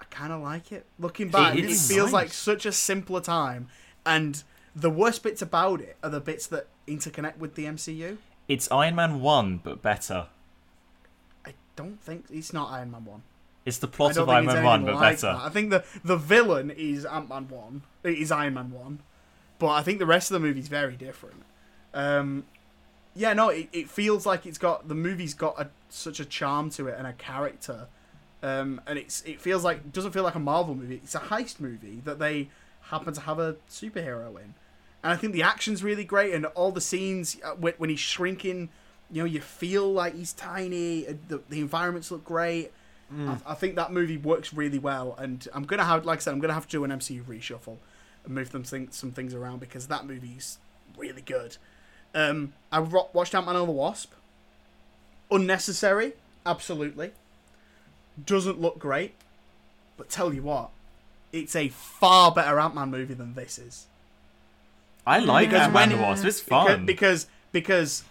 I 0.00 0.05
kind 0.05 0.32
of 0.32 0.40
like 0.40 0.72
it. 0.72 0.86
Looking 0.98 1.28
back, 1.28 1.55
it 1.57 1.70
feels 1.76 2.12
like 2.12 2.32
such 2.32 2.64
a 2.64 2.72
simpler 2.72 3.20
time, 3.20 3.68
and 4.07 4.42
the 4.75 4.91
worst 4.91 5.22
bits 5.22 5.43
about 5.43 5.81
it 5.81 5.97
are 6.03 6.11
the 6.11 6.20
bits 6.20 6.47
that 6.49 6.66
interconnect 6.87 7.39
with 7.39 7.55
the 7.55 7.64
MCU. 7.64 8.18
It's 8.49 8.70
Iron 8.70 8.95
Man 8.97 9.20
one, 9.20 9.59
but 9.62 9.83
better. 9.83 10.27
I 11.47 11.55
don't 11.77 12.01
think 12.01 12.27
it's 12.31 12.53
not 12.53 12.70
Iron 12.70 12.91
Man 12.91 13.05
one. 13.05 13.22
It's 13.64 13.79
the 13.79 13.89
plot 13.89 14.16
of 14.16 14.29
Iron 14.29 14.47
Man 14.47 14.64
one, 14.64 14.85
but 14.85 14.95
like 14.95 15.16
better. 15.16 15.33
that. 15.33 15.43
I 15.43 15.49
think 15.49 15.70
the 15.70 15.85
the 16.05 16.16
villain 16.16 16.70
is 16.70 17.05
Ant 17.05 17.29
Man 17.29 17.49
one. 17.49 17.83
It 18.03 18.18
is 18.18 18.31
Iron 18.31 18.55
Man 18.55 18.70
one, 18.70 19.01
but 19.59 19.68
I 19.68 19.83
think 19.83 19.99
the 19.99 20.07
rest 20.07 20.31
of 20.31 20.35
the 20.35 20.47
movie's 20.47 20.68
very 20.68 20.97
different. 20.97 21.43
Um, 21.95 22.45
yeah, 23.14 23.33
no, 23.33 23.49
it, 23.49 23.68
it 23.72 23.89
feels 23.89 24.27
like 24.27 24.45
it's 24.45 24.59
got 24.59 24.89
the 24.89 24.95
movie's 24.95 25.35
got 25.35 25.59
a, 25.59 25.70
such 25.89 26.20
a 26.20 26.25
charm 26.25 26.68
to 26.70 26.89
it 26.89 26.97
and 26.99 27.07
a 27.07 27.12
character, 27.12 27.87
um, 28.43 28.81
and 28.87 28.99
it's 28.99 29.22
it 29.22 29.41
feels 29.41 29.64
like 29.64 29.93
doesn't 29.93 30.12
feel 30.12 30.25
like 30.25 30.35
a 30.35 30.41
Marvel 30.41 30.75
movie. 30.75 30.97
It's 30.97 31.14
a 31.14 31.20
heist 31.20 31.61
movie 31.61 32.03
that 32.05 32.18
they 32.18 32.51
happen 32.91 33.14
to 33.14 33.20
have 33.22 33.39
a 33.39 33.55
superhero 33.70 34.37
in, 34.39 34.55
and 35.05 35.12
I 35.12 35.16
think 35.16 35.32
the 35.34 35.42
action's 35.44 35.84
really 35.84 36.02
great 36.05 36.34
and 36.34 36.46
all 36.46 36.72
the 36.72 36.80
scenes 36.80 37.36
uh, 37.44 37.50
when, 37.52 37.90
he's 37.90 38.00
shrinking, 38.00 38.70
you 39.12 39.22
know, 39.22 39.26
you 39.26 39.40
feel 39.40 39.92
like 39.92 40.14
he's 40.16 40.32
tiny. 40.32 41.07
uh, 41.07 41.12
The 41.28 41.40
the 41.48 41.61
environments 41.61 42.11
look 42.11 42.24
great. 42.24 42.72
I, 43.16 43.36
I 43.52 43.55
think 43.55 43.76
that 43.76 43.92
movie 43.92 44.16
works 44.16 44.52
really 44.52 44.78
well, 44.78 45.14
and 45.18 45.46
I'm 45.55 45.62
gonna 45.64 45.84
have, 45.84 46.05
like 46.05 46.18
I 46.18 46.22
said, 46.22 46.32
I'm 46.32 46.40
gonna 46.40 46.55
have 46.55 46.66
to 46.66 46.70
do 46.78 46.82
an 46.84 46.90
MCU 46.90 47.22
reshuffle 47.22 47.76
and 48.24 48.34
move 48.34 48.50
them 48.50 48.64
thing, 48.64 48.88
some 48.90 49.12
things 49.12 49.34
around 49.34 49.61
because 49.61 49.86
that 49.88 50.05
movie's 50.07 50.59
really 50.98 51.22
good. 51.22 51.57
Um, 52.14 52.55
I 52.72 52.78
ro- 52.80 53.11
watched 53.12 53.34
Ant 53.34 53.46
Man 53.46 53.55
and 53.57 53.68
the 53.68 53.72
Wasp. 53.72 54.12
Unnecessary, 55.30 56.12
absolutely. 56.46 57.12
Doesn't 58.24 58.61
look 58.61 58.78
great, 58.78 59.14
but 59.96 60.09
tell 60.09 60.32
you 60.32 60.42
what, 60.42 60.70
it's 61.32 61.57
a 61.57 61.68
far 61.68 62.30
better 62.32 62.59
Ant 62.61 62.74
Man 62.74 62.90
movie 62.90 63.14
than 63.14 63.34
this 63.34 63.59
is. 63.59 63.86
I 65.07 65.18
like 65.18 65.50
Because 65.50 65.64
Ant 65.64 65.72
Man 65.72 65.90
when- 65.90 65.98
the 65.98 66.02
Wasp. 66.05 66.24
It's 66.24 66.40
fun. 66.40 66.86
because 66.86 67.26
because 67.52 68.05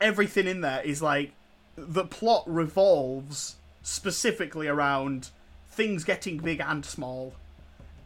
everything 0.00 0.46
in 0.46 0.60
there 0.60 0.82
is 0.82 1.00
like 1.02 1.32
the 1.76 2.04
plot 2.04 2.44
revolves 2.46 3.56
specifically 3.82 4.66
around 4.68 5.30
things 5.70 6.04
getting 6.04 6.38
big 6.38 6.60
and 6.60 6.84
small. 6.84 7.34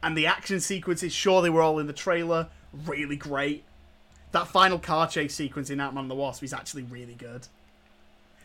And 0.03 0.17
the 0.17 0.27
action 0.27 0.61
sequences 0.61 1.13
sure 1.13 1.43
they 1.43 1.51
were 1.51 1.63
all 1.63 1.79
in 1.79 1.87
the 1.87 1.93
trailer. 1.93 2.49
Really 2.87 3.17
great. 3.17 3.65
That 4.33 4.47
final 4.49 4.79
car 4.79 5.09
chase 5.09 5.35
sequence 5.35 5.71
in 5.71 5.81
Ant-Man 5.81 6.05
and 6.05 6.11
the 6.11 6.15
Wasp 6.15 6.43
is 6.45 6.53
actually 6.53 6.85
really 6.85 7.15
good. 7.15 7.49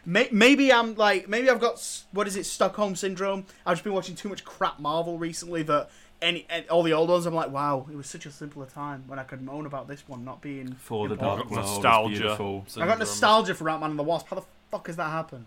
Maybe 0.08 0.72
I'm 0.72 0.94
like 0.96 1.28
maybe 1.28 1.50
I've 1.50 1.60
got 1.60 1.82
what 2.12 2.28
is 2.28 2.36
it 2.36 2.46
Stockholm 2.46 2.96
syndrome? 2.96 3.46
I've 3.66 3.78
just 3.78 3.84
been 3.84 3.94
watching 3.94 4.16
too 4.16 4.30
much 4.30 4.46
crap 4.46 4.80
Marvel 4.80 5.18
recently 5.18 5.64
that 5.64 5.90
any, 6.22 6.46
any 6.50 6.68
all 6.70 6.84
the 6.84 6.94
old 6.94 7.10
ones 7.10 7.26
I'm 7.26 7.34
like 7.34 7.52
wow 7.52 7.86
it 7.92 7.96
was 7.96 8.08
such 8.08 8.26
a 8.26 8.32
simpler 8.32 8.66
time 8.66 9.04
when 9.08 9.20
I 9.20 9.24
could 9.24 9.42
moan 9.42 9.66
about 9.66 9.88
this 9.88 10.08
one 10.08 10.24
not 10.24 10.42
being 10.42 10.74
For 10.74 11.08
the 11.08 11.14
important. 11.14 11.50
Dark 11.50 11.52
World, 11.52 11.66
nostalgia. 11.66 12.82
I 12.82 12.86
got 12.86 13.00
nostalgia 13.00 13.54
for 13.54 13.70
Ant-Man 13.70 13.92
and 13.92 14.00
the 14.00 14.04
Wasp. 14.04 14.28
How 14.28 14.38
the 14.38 14.46
fuck 14.72 14.88
has 14.88 14.96
that 14.96 15.12
happened? 15.12 15.46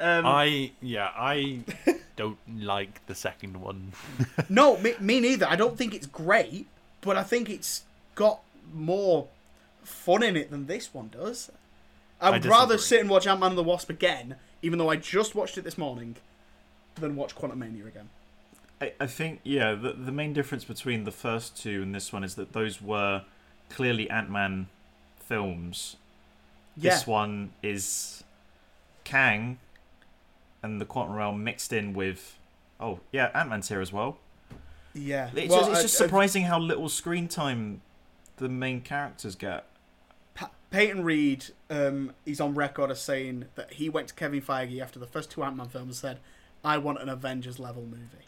Um, 0.00 0.26
I 0.26 0.72
yeah 0.80 1.10
I 1.16 1.60
don't 2.16 2.38
like 2.58 3.04
the 3.06 3.14
second 3.14 3.60
one. 3.60 3.92
no, 4.48 4.76
me, 4.78 4.94
me 5.00 5.20
neither. 5.20 5.46
I 5.46 5.56
don't 5.56 5.78
think 5.78 5.94
it's 5.94 6.06
great, 6.06 6.66
but 7.00 7.16
I 7.16 7.22
think 7.22 7.48
it's 7.48 7.84
got 8.14 8.40
more 8.72 9.28
fun 9.84 10.22
in 10.22 10.36
it 10.36 10.50
than 10.50 10.66
this 10.66 10.92
one 10.92 11.10
does. 11.12 11.50
I 12.20 12.30
would 12.30 12.46
rather 12.46 12.78
sit 12.78 13.00
and 13.00 13.10
watch 13.10 13.26
Ant-Man 13.26 13.50
and 13.50 13.58
the 13.58 13.64
Wasp 13.64 13.90
again, 13.90 14.36
even 14.62 14.78
though 14.78 14.88
I 14.88 14.96
just 14.96 15.34
watched 15.34 15.58
it 15.58 15.62
this 15.62 15.76
morning, 15.76 16.16
than 16.94 17.16
watch 17.16 17.34
Quantumania 17.34 17.86
again. 17.86 18.08
I, 18.82 18.92
I 19.00 19.06
think 19.06 19.40
yeah, 19.44 19.74
the 19.74 19.92
the 19.92 20.12
main 20.12 20.32
difference 20.32 20.64
between 20.64 21.04
the 21.04 21.12
first 21.12 21.56
two 21.56 21.82
and 21.82 21.94
this 21.94 22.12
one 22.12 22.24
is 22.24 22.34
that 22.34 22.52
those 22.52 22.82
were 22.82 23.22
clearly 23.70 24.10
Ant 24.10 24.28
Man 24.30 24.66
films. 25.18 25.96
Yeah, 26.76 26.94
This 26.94 27.06
one 27.06 27.52
is 27.62 28.24
Kang 29.04 29.58
and 30.62 30.80
the 30.80 30.84
Quantum 30.86 31.14
Realm 31.14 31.44
mixed 31.44 31.72
in 31.72 31.92
with 31.92 32.38
oh 32.80 33.00
yeah, 33.12 33.30
Ant 33.34 33.50
Man's 33.50 33.68
here 33.68 33.80
as 33.80 33.92
well. 33.92 34.18
yeah. 34.94 35.30
It's 35.34 35.50
Well, 35.50 35.60
just, 35.60 35.70
it's 35.70 35.78
I- 35.78 35.82
just 35.82 36.00
I- 36.00 36.04
surprising 36.04 36.42
how 36.44 36.58
little 36.58 36.88
screen 36.88 37.28
time 37.28 37.82
the 38.38 38.48
main 38.48 38.80
characters 38.80 39.34
get. 39.36 39.66
Pa- 40.34 40.50
Peyton 40.70 41.04
Reed, 41.04 41.44
um, 41.70 42.12
he's 42.24 42.40
on 42.40 42.54
record 42.54 42.90
as 42.90 43.00
saying 43.00 43.44
that 43.54 43.74
he 43.74 43.88
went 43.90 44.08
to 44.08 44.14
Kevin 44.14 44.40
Feige 44.40 44.80
after 44.82 44.98
the 44.98 45.06
first 45.06 45.30
two 45.30 45.42
Ant 45.44 45.56
Man 45.56 45.68
films 45.68 45.86
and 45.88 45.94
said, 45.94 46.18
I 46.64 46.78
want 46.78 47.00
an 47.02 47.08
Avengers 47.10 47.58
level 47.58 47.82
movie. 47.82 48.26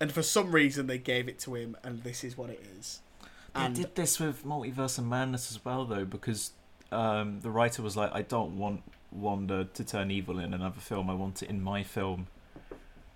And 0.00 0.12
for 0.12 0.22
some 0.22 0.52
reason, 0.52 0.86
they 0.86 0.98
gave 0.98 1.28
it 1.28 1.38
to 1.40 1.54
him, 1.54 1.76
and 1.82 2.02
this 2.02 2.22
is 2.22 2.36
what 2.38 2.50
it 2.50 2.64
is. 2.78 3.00
And 3.54 3.74
they 3.74 3.82
did 3.82 3.94
this 3.94 4.20
with 4.20 4.44
Multiverse 4.44 4.98
and 4.98 5.08
Madness 5.08 5.50
as 5.50 5.64
well, 5.64 5.84
though, 5.84 6.04
because 6.04 6.52
um, 6.92 7.40
the 7.40 7.50
writer 7.50 7.82
was 7.82 7.96
like, 7.96 8.12
"I 8.12 8.22
don't 8.22 8.56
want 8.58 8.82
Wanda 9.10 9.64
to 9.74 9.84
turn 9.84 10.10
evil 10.10 10.38
in 10.38 10.54
another 10.54 10.80
film. 10.80 11.10
I 11.10 11.14
want 11.14 11.42
it 11.42 11.50
in 11.50 11.62
my 11.62 11.82
film." 11.82 12.28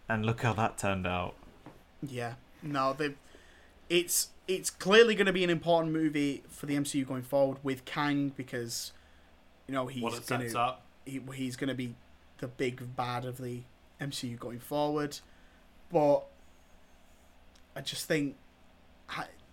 And 0.08 0.26
look 0.26 0.42
how 0.42 0.52
that 0.54 0.78
turned 0.78 1.06
out. 1.06 1.34
yeah, 2.02 2.34
no, 2.62 2.92
they, 2.92 3.14
it's 3.88 4.28
it's 4.48 4.70
clearly 4.70 5.14
going 5.14 5.26
to 5.26 5.32
be 5.32 5.44
an 5.44 5.50
important 5.50 5.92
movie 5.92 6.42
for 6.48 6.66
the 6.66 6.74
MCU 6.74 7.06
going 7.06 7.22
forward 7.22 7.58
with 7.62 7.84
Kang 7.84 8.32
because, 8.36 8.92
you 9.68 9.74
know, 9.74 9.86
he's 9.86 10.02
gonna, 10.20 10.76
he, 11.04 11.20
he's 11.34 11.56
going 11.56 11.68
to 11.68 11.74
be 11.74 11.94
the 12.38 12.48
big 12.48 12.96
bad 12.96 13.24
of 13.24 13.38
the 13.38 13.62
MCU 14.00 14.38
going 14.38 14.58
forward. 14.58 15.20
But 15.90 16.24
I 17.74 17.80
just 17.80 18.06
think 18.06 18.36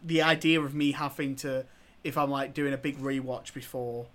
the 0.03 0.21
idea 0.21 0.61
of 0.61 0.73
me 0.73 0.93
having 0.93 1.35
to 1.37 1.65
if 2.03 2.17
I'm 2.17 2.29
like 2.29 2.53
doing 2.53 2.73
a 2.73 2.77
big 2.77 2.99
rewatch 2.99 3.53
before 3.53 4.07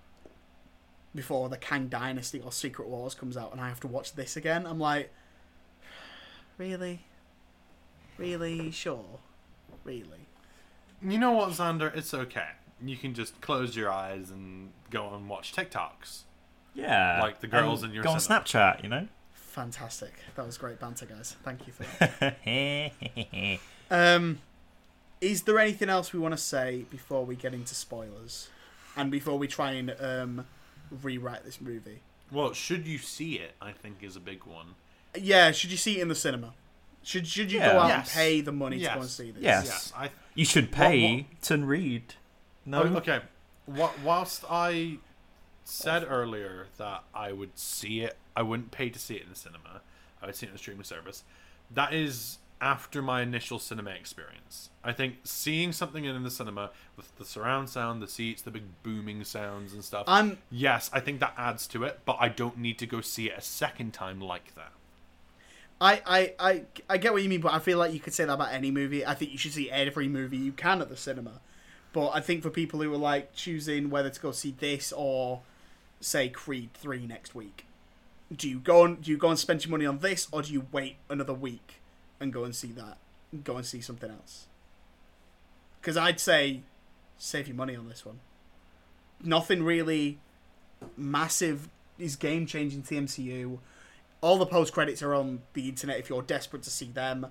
before 1.14 1.48
the 1.48 1.56
Kang 1.56 1.88
Dynasty 1.88 2.40
or 2.40 2.50
Secret 2.50 2.88
Wars 2.88 3.14
comes 3.14 3.36
out 3.36 3.52
and 3.52 3.60
I 3.60 3.68
have 3.68 3.80
to 3.80 3.86
watch 3.86 4.14
this 4.14 4.36
again, 4.36 4.66
I'm 4.66 4.80
like 4.80 5.12
really? 6.58 7.04
Really 8.16 8.70
sure? 8.70 9.18
Really? 9.84 10.28
You 11.02 11.18
know 11.18 11.32
what, 11.32 11.50
Xander? 11.50 11.94
It's 11.94 12.14
okay. 12.14 12.48
You 12.84 12.96
can 12.96 13.12
just 13.14 13.40
close 13.40 13.76
your 13.76 13.90
eyes 13.90 14.30
and 14.30 14.70
go 14.90 15.12
and 15.14 15.28
watch 15.28 15.52
TikToks. 15.54 16.22
Yeah, 16.74 17.20
Like 17.22 17.40
the 17.40 17.46
girls 17.46 17.82
and 17.82 17.90
in 17.90 17.94
your 17.94 18.04
go 18.04 18.10
on. 18.10 18.18
Snapchat, 18.18 18.82
you 18.82 18.88
know. 18.88 19.06
Fantastic. 19.32 20.12
That 20.34 20.46
was 20.46 20.58
great 20.58 20.80
banter, 20.80 21.06
guys. 21.06 21.36
Thank 21.44 21.66
you 21.66 21.72
for 21.72 21.84
that. 22.20 22.36
Um, 23.94 24.40
is 25.20 25.42
there 25.42 25.58
anything 25.58 25.88
else 25.88 26.12
we 26.12 26.18
want 26.18 26.32
to 26.32 26.38
say 26.38 26.84
before 26.90 27.24
we 27.24 27.36
get 27.36 27.54
into 27.54 27.74
spoilers, 27.74 28.48
and 28.96 29.10
before 29.10 29.38
we 29.38 29.46
try 29.48 29.72
and 29.72 29.94
um, 30.00 30.46
rewrite 31.02 31.44
this 31.44 31.60
movie? 31.60 32.00
Well, 32.30 32.52
should 32.52 32.86
you 32.86 32.98
see 32.98 33.34
it? 33.34 33.52
I 33.60 33.72
think 33.72 33.98
is 34.02 34.16
a 34.16 34.20
big 34.20 34.44
one. 34.44 34.74
Yeah, 35.16 35.52
should 35.52 35.70
you 35.70 35.76
see 35.76 35.98
it 35.98 36.02
in 36.02 36.08
the 36.08 36.14
cinema? 36.14 36.54
Should 37.02 37.26
should 37.26 37.52
you 37.52 37.58
Yeah. 37.60 37.72
go 37.72 37.78
out 37.80 37.88
Yes. 37.88 37.98
and 37.98 38.08
pay 38.14 38.40
the 38.40 38.52
money 38.52 38.78
to 38.80 38.84
go 38.84 39.00
and 39.00 39.08
see 39.08 39.30
this? 39.30 39.42
Yes. 39.42 39.64
Yes, 39.66 39.92
I. 39.96 40.10
you 40.34 40.44
should 40.44 40.72
pay 40.72 41.26
to 41.42 41.58
read. 41.58 42.14
No, 42.66 42.82
Oh, 42.82 42.96
okay. 42.96 43.20
Wha- 43.66 43.92
whilst 44.02 44.44
I 44.50 44.98
said 45.64 46.04
earlier 46.08 46.66
that 46.78 47.04
I 47.14 47.32
would 47.32 47.58
see 47.58 48.00
it, 48.00 48.16
I 48.34 48.42
wouldn't 48.42 48.70
pay 48.70 48.88
to 48.90 48.98
see 48.98 49.14
it 49.16 49.22
in 49.24 49.28
the 49.30 49.34
cinema. 49.36 49.82
I 50.22 50.26
would 50.26 50.34
see 50.34 50.46
it 50.46 50.48
in 50.48 50.54
the 50.54 50.58
streaming 50.58 50.84
service. 50.84 51.24
That 51.70 51.92
is 51.94 52.38
after 52.64 53.02
my 53.02 53.20
initial 53.20 53.58
cinema 53.58 53.90
experience. 53.90 54.70
I 54.82 54.92
think 54.92 55.16
seeing 55.22 55.70
something 55.70 56.06
in 56.06 56.22
the 56.22 56.30
cinema 56.30 56.70
with 56.96 57.14
the 57.18 57.24
surround 57.26 57.68
sound, 57.68 58.00
the 58.00 58.08
seats, 58.08 58.40
the 58.40 58.50
big 58.50 58.62
booming 58.82 59.22
sounds 59.24 59.74
and 59.74 59.84
stuff. 59.84 60.04
I'm 60.08 60.38
yes, 60.50 60.88
I 60.90 61.00
think 61.00 61.20
that 61.20 61.34
adds 61.36 61.66
to 61.68 61.84
it, 61.84 62.00
but 62.06 62.16
I 62.18 62.30
don't 62.30 62.56
need 62.56 62.78
to 62.78 62.86
go 62.86 63.02
see 63.02 63.28
it 63.28 63.36
a 63.36 63.42
second 63.42 63.92
time 63.92 64.18
like 64.18 64.54
that. 64.54 64.72
I, 65.78 66.00
I, 66.06 66.34
I, 66.38 66.62
I 66.88 66.96
get 66.96 67.12
what 67.12 67.22
you 67.22 67.28
mean, 67.28 67.42
but 67.42 67.52
I 67.52 67.58
feel 67.58 67.76
like 67.76 67.92
you 67.92 68.00
could 68.00 68.14
say 68.14 68.24
that 68.24 68.32
about 68.32 68.54
any 68.54 68.70
movie. 68.70 69.04
I 69.04 69.12
think 69.12 69.32
you 69.32 69.38
should 69.38 69.52
see 69.52 69.70
every 69.70 70.08
movie 70.08 70.38
you 70.38 70.52
can 70.52 70.80
at 70.80 70.88
the 70.88 70.96
cinema. 70.96 71.42
But 71.92 72.10
I 72.10 72.20
think 72.20 72.42
for 72.42 72.48
people 72.48 72.80
who 72.80 72.94
are 72.94 72.98
like 72.98 73.34
choosing 73.34 73.90
whether 73.90 74.08
to 74.08 74.20
go 74.20 74.32
see 74.32 74.54
this 74.58 74.90
or 74.90 75.42
say 76.00 76.30
Creed 76.30 76.70
three 76.72 77.06
next 77.06 77.34
week, 77.34 77.66
do 78.34 78.48
you 78.48 78.58
go 78.58 78.84
and 78.84 79.02
do 79.02 79.10
you 79.10 79.18
go 79.18 79.28
and 79.28 79.38
spend 79.38 79.66
your 79.66 79.70
money 79.70 79.84
on 79.84 79.98
this 79.98 80.28
or 80.32 80.40
do 80.40 80.50
you 80.50 80.66
wait 80.72 80.96
another 81.10 81.34
week 81.34 81.82
and 82.24 82.32
go 82.32 82.42
and 82.42 82.54
see 82.54 82.72
that? 82.72 82.96
Go 83.44 83.56
and 83.56 83.64
see 83.64 83.80
something 83.80 84.10
else. 84.10 84.46
Because 85.80 85.96
I'd 85.96 86.18
say 86.18 86.62
save 87.18 87.46
your 87.46 87.56
money 87.56 87.76
on 87.76 87.88
this 87.88 88.04
one. 88.04 88.18
Nothing 89.22 89.62
really 89.62 90.18
massive 90.96 91.68
is 91.98 92.16
game 92.16 92.46
changing 92.46 92.82
to 92.82 92.88
the 92.88 92.96
MCU. 92.96 93.58
All 94.20 94.38
the 94.38 94.46
post 94.46 94.72
credits 94.72 95.02
are 95.02 95.14
on 95.14 95.42
the 95.52 95.68
internet 95.68 95.98
if 95.98 96.08
you're 96.08 96.22
desperate 96.22 96.62
to 96.64 96.70
see 96.70 96.86
them. 96.86 97.28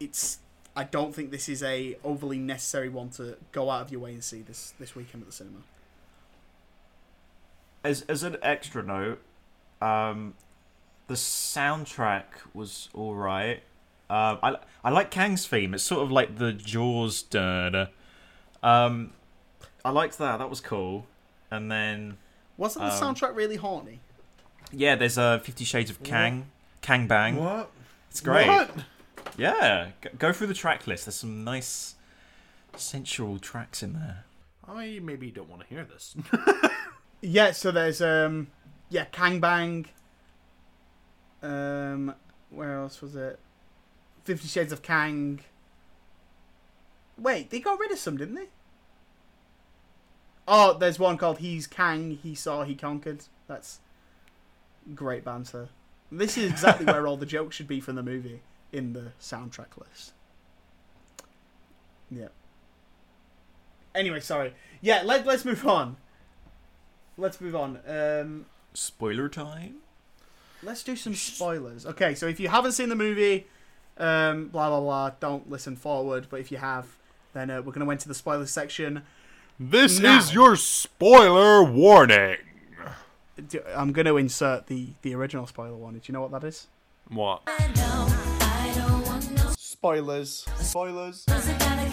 It's 0.00 0.38
I 0.74 0.84
don't 0.84 1.14
think 1.14 1.30
this 1.30 1.48
is 1.48 1.62
a 1.62 1.96
overly 2.04 2.38
necessary 2.38 2.88
one 2.88 3.10
to 3.10 3.36
go 3.52 3.70
out 3.70 3.82
of 3.82 3.90
your 3.92 4.00
way 4.00 4.12
and 4.12 4.22
see 4.24 4.42
this 4.42 4.72
this 4.78 4.94
weekend 4.94 5.22
at 5.22 5.26
the 5.26 5.32
cinema. 5.32 5.58
as 7.86 8.02
as 8.02 8.22
an 8.22 8.36
extra 8.42 8.82
note, 8.82 9.20
um, 9.80 10.34
the 11.06 11.14
soundtrack 11.14 12.24
was 12.54 12.88
all 12.94 13.14
right. 13.14 13.62
Um, 14.08 14.38
I 14.42 14.56
I 14.84 14.90
like 14.90 15.10
Kang's 15.10 15.46
theme. 15.46 15.74
It's 15.74 15.82
sort 15.82 16.02
of 16.02 16.10
like 16.12 16.36
the 16.38 16.52
Jaws. 16.52 17.22
Da, 17.22 17.70
da. 17.70 17.86
Um, 18.62 19.12
I 19.84 19.90
liked 19.90 20.18
that. 20.18 20.38
That 20.38 20.50
was 20.50 20.60
cool. 20.60 21.06
And 21.50 21.70
then 21.70 22.16
Wasn't 22.56 22.84
the 22.84 22.92
Um, 22.92 23.14
soundtrack 23.14 23.34
really 23.36 23.56
horny? 23.56 24.00
yeah, 24.72 24.94
there's 24.96 25.18
uh, 25.18 25.38
Fifty 25.40 25.64
Shades 25.64 25.90
of 25.90 26.02
Kang. 26.02 26.46
Kang 26.82 27.06
Bang. 27.06 27.36
What? 27.36 27.70
It's 28.10 28.20
great. 28.20 28.46
What? 28.48 28.70
Yeah, 29.36 29.90
go 30.18 30.32
through 30.32 30.46
the 30.46 30.54
track 30.54 30.86
list. 30.86 31.04
There's 31.06 31.16
some 31.16 31.44
nice 31.44 31.94
sensual 32.76 33.38
tracks 33.38 33.82
in 33.82 33.92
there. 33.94 34.24
I 34.68 34.98
maybe 35.02 35.30
don't 35.30 35.48
want 35.48 35.62
to 35.62 35.68
hear 35.68 35.84
this. 35.84 36.16
Yeah, 37.22 37.52
so 37.52 37.70
there's 37.72 38.00
um 38.02 38.48
yeah, 38.90 39.06
Kang 39.06 39.40
Bang. 39.40 39.86
Um 41.46 42.14
where 42.50 42.76
else 42.78 43.00
was 43.00 43.14
it? 43.14 43.38
Fifty 44.24 44.48
Shades 44.48 44.72
of 44.72 44.82
Kang. 44.82 45.40
Wait, 47.18 47.50
they 47.50 47.60
got 47.60 47.78
rid 47.78 47.90
of 47.92 47.98
some, 47.98 48.16
didn't 48.16 48.34
they? 48.34 48.48
Oh, 50.48 50.76
there's 50.78 50.98
one 50.98 51.16
called 51.16 51.38
He's 51.38 51.66
Kang, 51.66 52.18
He 52.22 52.34
Saw, 52.34 52.64
He 52.64 52.74
Conquered. 52.74 53.24
That's 53.48 53.80
great 54.94 55.24
banter. 55.24 55.70
This 56.12 56.38
is 56.38 56.50
exactly 56.50 56.86
where 56.92 57.06
all 57.06 57.16
the 57.16 57.26
jokes 57.26 57.56
should 57.56 57.68
be 57.68 57.80
from 57.80 57.96
the 57.96 58.02
movie 58.02 58.42
in 58.72 58.92
the 58.92 59.12
soundtrack 59.20 59.76
list. 59.76 60.12
Yeah. 62.10 62.28
Anyway, 63.94 64.20
sorry. 64.20 64.54
Yeah, 64.80 65.02
let, 65.04 65.26
let's 65.26 65.44
move 65.44 65.66
on. 65.66 65.96
Let's 67.16 67.40
move 67.40 67.56
on. 67.56 67.80
Um, 67.88 68.46
Spoiler 68.74 69.28
time. 69.28 69.76
Let's 70.62 70.82
do 70.82 70.96
some 70.96 71.14
spoilers. 71.14 71.86
Okay, 71.86 72.14
so 72.14 72.26
if 72.26 72.40
you 72.40 72.48
haven't 72.48 72.72
seen 72.72 72.88
the 72.88 72.96
movie, 72.96 73.46
um, 73.98 74.48
blah 74.48 74.68
blah 74.68 74.80
blah, 74.80 75.10
don't 75.20 75.48
listen 75.50 75.76
forward. 75.76 76.26
But 76.30 76.40
if 76.40 76.50
you 76.50 76.58
have, 76.58 76.86
then 77.32 77.50
uh, 77.50 77.62
we're 77.62 77.72
gonna 77.72 77.86
went 77.86 78.00
to 78.00 78.08
the 78.08 78.14
spoilers 78.14 78.50
section. 78.50 79.02
this 79.58 79.98
Now. 80.00 80.18
is 80.18 80.34
your 80.34 80.56
spoiler 80.56 81.62
warning. 81.62 82.36
I'm 83.74 83.92
gonna 83.92 84.16
insert 84.16 84.66
the 84.66 84.88
the 85.02 85.14
original 85.14 85.46
spoiler 85.46 85.76
one. 85.76 85.94
Do 85.94 86.00
you 86.04 86.12
know 86.12 86.22
what 86.22 86.32
that 86.32 86.44
is? 86.44 86.66
What? 87.08 87.42
Spoilers. 89.56 90.44
Spoilers. 90.58 91.24
I 91.28 91.84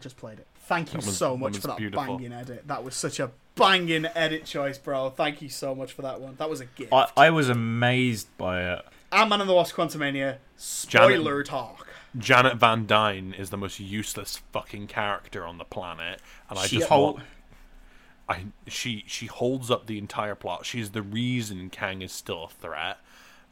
just 0.00 0.16
played 0.16 0.38
it. 0.38 0.46
Thank 0.70 0.92
you 0.94 0.98
was- 0.98 1.16
so 1.16 1.36
much 1.36 1.54
was 1.54 1.58
for 1.62 1.66
that 1.66 1.76
beautiful. 1.78 2.16
banging 2.16 2.32
edit. 2.32 2.66
That 2.68 2.84
was 2.84 2.94
such 2.94 3.18
a 3.18 3.32
banging 3.56 4.06
edit 4.14 4.44
choice, 4.44 4.78
bro. 4.78 5.10
Thank 5.10 5.42
you 5.42 5.48
so 5.48 5.74
much 5.74 5.92
for 5.92 6.02
that 6.02 6.20
one. 6.20 6.36
That 6.36 6.48
was 6.48 6.60
a 6.60 6.64
gift. 6.66 6.92
I, 6.92 7.08
I 7.16 7.30
was 7.30 7.48
amazed 7.48 8.28
by 8.38 8.62
it. 8.74 8.84
Ant-Man 9.10 9.40
and 9.40 9.50
the 9.50 9.54
Wasp: 9.54 9.74
Quantumania. 9.74 10.36
Spoiler 10.56 11.42
talk. 11.42 11.88
Janet 12.16 12.56
Van 12.56 12.86
Dyne 12.86 13.34
is 13.36 13.50
the 13.50 13.56
most 13.56 13.80
useless 13.80 14.40
fucking 14.52 14.86
character 14.86 15.44
on 15.44 15.58
the 15.58 15.64
planet, 15.64 16.20
and 16.48 16.56
I 16.58 16.66
She 16.66 16.76
just 16.78 16.88
hol- 16.88 17.14
want. 17.14 17.24
I 18.28 18.44
she 18.68 19.02
she 19.08 19.26
holds 19.26 19.72
up 19.72 19.86
the 19.86 19.98
entire 19.98 20.36
plot. 20.36 20.64
She's 20.64 20.90
the 20.90 21.02
reason 21.02 21.68
Kang 21.70 22.00
is 22.00 22.12
still 22.12 22.44
a 22.44 22.48
threat, 22.48 22.98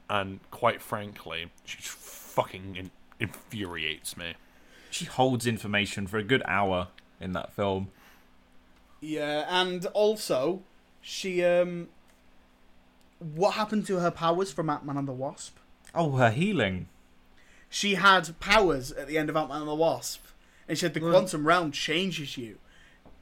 and 0.09 0.39
quite 0.53 0.81
frankly, 0.81 1.51
she 1.65 1.79
fucking 1.81 2.77
in, 2.77 2.91
infuriates 3.19 4.17
me. 4.17 4.35
She 4.91 5.05
holds 5.05 5.47
information 5.47 6.07
for 6.07 6.19
a 6.19 6.23
good 6.23 6.43
hour 6.47 6.89
in 7.21 7.33
that 7.33 7.53
film. 7.53 7.89
Yeah, 9.01 9.45
and 9.49 9.87
also, 9.87 10.63
she 11.01 11.45
um, 11.45 11.89
what 13.21 13.53
happened 13.55 13.87
to 13.87 13.99
her 14.01 14.11
powers 14.11 14.53
from 14.53 14.71
Ant 14.71 14.85
Man 14.85 14.97
and 14.97 15.09
the 15.09 15.13
Wasp? 15.13 15.57
Oh, 15.95 16.13
her 16.13 16.31
healing. 16.31 16.89
She 17.71 17.95
had 17.95 18.39
powers 18.41 18.93
at 18.93 19.07
the 19.07 19.19
end 19.19 19.29
of 19.29 19.37
Ant 19.37 19.51
Man 19.51 19.61
and 19.61 19.69
the 19.69 19.75
Wasp, 19.75 20.25
and 20.69 20.77
she 20.77 20.81
said 20.81 20.95
the 20.95 21.01
quantum 21.01 21.47
realm 21.47 21.71
changes 21.71 22.37
you, 22.37 22.59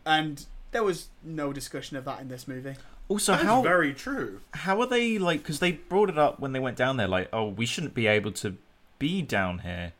and 0.05 0.47
there 0.71 0.85
was 0.85 1.09
no 1.23 1.53
discussion 1.53 1.97
of 1.97 2.05
that 2.05 2.21
in 2.21 2.29
this 2.29 2.47
movie. 2.47 2.75
Also, 3.09 3.33
That's 3.33 3.45
how 3.45 3.63
very 3.63 3.95
true. 3.95 4.41
how 4.53 4.81
are 4.81 4.87
they 4.87 5.19
like? 5.19 5.43
Because 5.43 5.61
they 5.61 5.73
brought 5.73 6.09
it 6.11 6.19
up 6.19 6.41
when 6.41 6.53
they 6.53 6.59
went 6.59 6.77
down 6.77 6.97
there, 6.97 7.07
like, 7.07 7.29
oh, 7.33 7.49
we 7.49 7.65
shouldn't 7.67 7.95
be 7.95 8.07
able 8.07 8.33
to 8.33 8.57
be 8.99 9.23
down 9.23 9.61
here. 9.61 9.93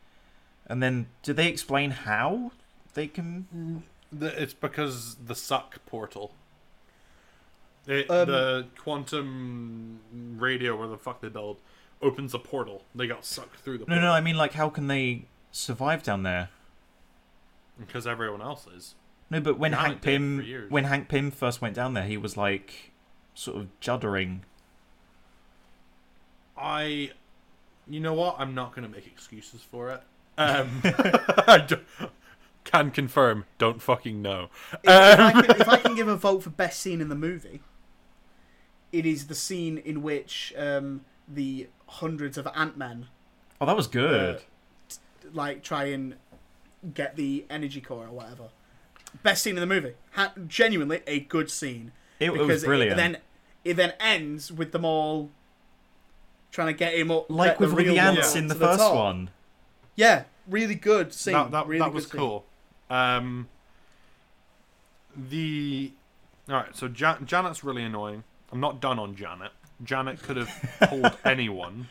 And 0.67 0.83
then, 0.83 1.07
do 1.23 1.33
they 1.33 1.47
explain 1.49 1.93
how 1.93 2.51
they 2.97 3.07
can? 3.07 3.85
It's 4.21 4.53
because 4.55 5.15
the 5.25 5.35
suck 5.37 5.85
portal. 5.87 6.35
It, 7.87 8.11
Um, 8.11 8.27
the 8.29 8.67
quantum 8.77 10.01
radio, 10.39 10.77
where 10.77 10.89
the 10.89 10.99
fuck 10.99 11.21
they 11.21 11.29
build, 11.29 11.59
opens 12.03 12.35
a 12.35 12.39
portal. 12.41 12.83
They 12.95 13.07
got 13.07 13.25
sucked 13.25 13.61
through 13.61 13.79
the 13.79 13.85
No, 13.85 13.95
portal. 13.95 14.03
no. 14.03 14.13
I 14.13 14.21
mean, 14.21 14.37
like, 14.37 14.55
how 14.55 14.69
can 14.69 14.89
they 14.89 15.27
survive 15.53 16.03
down 16.03 16.25
there? 16.25 16.49
Because 17.79 18.07
everyone 18.07 18.43
else 18.43 18.67
is. 18.67 18.95
No, 19.31 19.41
but 19.41 19.59
when 19.59 19.73
Yeah, 19.73 19.83
Hank 19.83 19.93
it 19.93 20.01
did 20.03 20.21
for 20.39 20.43
Pym 20.43 20.67
when 20.71 20.85
Hank 20.85 21.09
Pym 21.09 21.31
first 21.31 21.61
went 21.61 21.75
down 21.75 21.95
there, 21.95 22.05
he 22.05 22.17
was 22.17 22.37
like 22.37 22.91
sort 23.35 23.57
of 23.59 23.69
juddering. 23.81 24.41
I, 26.57 27.11
you 27.89 28.01
know 28.01 28.15
what? 28.15 28.37
I'm 28.39 28.55
not 28.55 28.75
going 28.75 28.89
to 28.89 28.95
make 28.95 29.07
excuses 29.07 29.63
for 29.63 29.91
it. 29.91 30.03
Um, 30.39 30.81
I 30.85 31.65
don't- 31.67 31.83
can 32.67 32.91
confirm. 32.91 33.47
Don't 33.59 33.81
fucking 33.81 34.21
know. 34.21 34.49
If, 34.73 34.81
if, 34.85 35.19
I 35.21 35.33
can, 35.33 35.45
if 35.61 35.69
I 35.69 35.77
can 35.79 35.95
give 35.95 36.09
a 36.09 36.17
vote 36.17 36.43
for 36.43 36.51
best 36.51 36.81
scene 36.81 37.01
in 37.01 37.09
the 37.09 37.15
movie, 37.15 37.63
it 38.93 39.07
is 39.07 39.29
the 39.29 39.35
scene 39.35 39.79
in 39.79 40.03
which 40.03 40.53
um, 40.59 41.03
the 41.27 41.69
hundreds 41.89 42.37
of 42.37 42.47
Ant 42.55 42.77
Men 42.77 43.07
Oh, 43.61 43.67
that 43.67 43.77
was 43.77 43.87
good. 43.87 44.43
like 45.33 45.63
try 45.63 45.85
and 45.85 46.17
get 46.95 47.17
the 47.17 47.47
energy 47.49 47.81
core 47.81 48.07
or 48.07 48.11
whatever. 48.11 48.49
Best 49.23 49.43
scene 49.43 49.57
in 49.57 49.61
the 49.61 49.67
movie. 49.67 49.95
Ha- 50.13 50.35
genuinely 50.47 51.01
a 51.07 51.21
good 51.21 51.51
scene. 51.51 51.93
It, 52.21 52.31
it 52.31 52.39
was 52.43 52.65
brilliant. 52.65 52.97
then 52.97 53.19
it 53.65 53.75
then 53.75 53.95
ends 53.99 54.53
with 54.53 54.73
them 54.73 54.85
all 54.85 55.31
trying 56.51 56.69
to 56.69 56.73
get 56.73 56.95
him 56.95 57.11
up, 57.11 57.27
like 57.31 57.59
with 57.61 57.75
the 57.75 57.85
the 57.85 57.99
ants 57.99 58.35
in 58.37 58.49
to 58.49 58.55
the 58.55 58.61
first 58.67 58.79
top. 58.79 58.95
one. 58.95 59.31
Yeah, 59.95 60.25
really 60.49 60.75
good 60.75 61.13
scene. 61.13 61.33
that, 61.35 61.51
that, 61.51 61.67
really 61.67 61.81
that 61.81 61.93
was 61.93 62.05
scene. 62.07 62.21
cool. 62.21 62.45
Um, 62.91 63.49
the 65.17 65.93
all 66.49 66.55
right, 66.57 66.77
so 66.77 66.89
Jan- 66.89 67.27
Janet's 67.27 67.65
really 67.65 67.83
annoying. 67.83 68.23
I'm 68.53 68.61
not 68.61 68.81
done 68.81 68.99
on 68.99 69.17
Janet. 69.17 69.51
Janet 69.83 70.23
could 70.23 70.37
have 70.37 70.79
pulled 70.89 71.17
anyone. 71.25 71.89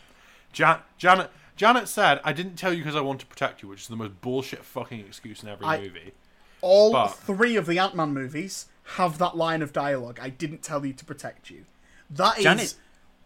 Ja- 0.53 0.80
Janet 0.97 1.30
Janet 1.55 1.88
said, 1.88 2.22
"I 2.23 2.31
didn't 2.34 2.55
tell 2.55 2.72
you 2.73 2.80
because 2.84 2.95
I 2.95 3.01
want 3.01 3.19
to 3.22 3.26
protect 3.26 3.61
you," 3.61 3.69
which 3.69 3.81
is 3.81 3.88
the 3.88 3.95
most 3.95 4.22
bullshit 4.22 4.63
fucking 4.63 4.99
excuse 5.01 5.43
in 5.43 5.49
every 5.49 5.65
I- 5.65 5.80
movie. 5.80 6.13
All 6.61 6.91
But- 6.91 7.09
three 7.09 7.55
of 7.57 7.65
the 7.65 7.77
Ant 7.80 7.95
Man 7.95 8.13
movies 8.13 8.67
have 8.95 9.17
that 9.17 9.35
line 9.35 9.61
of 9.61 9.73
dialogue. 9.73 10.19
I 10.22 10.30
didn't 10.30 10.61
tell 10.63 10.85
you 10.85 10.93
to 10.93 11.05
protect 11.05 11.49
you. 11.49 11.65
That 12.09 12.38
is 12.38 12.43
Janet- 12.43 12.76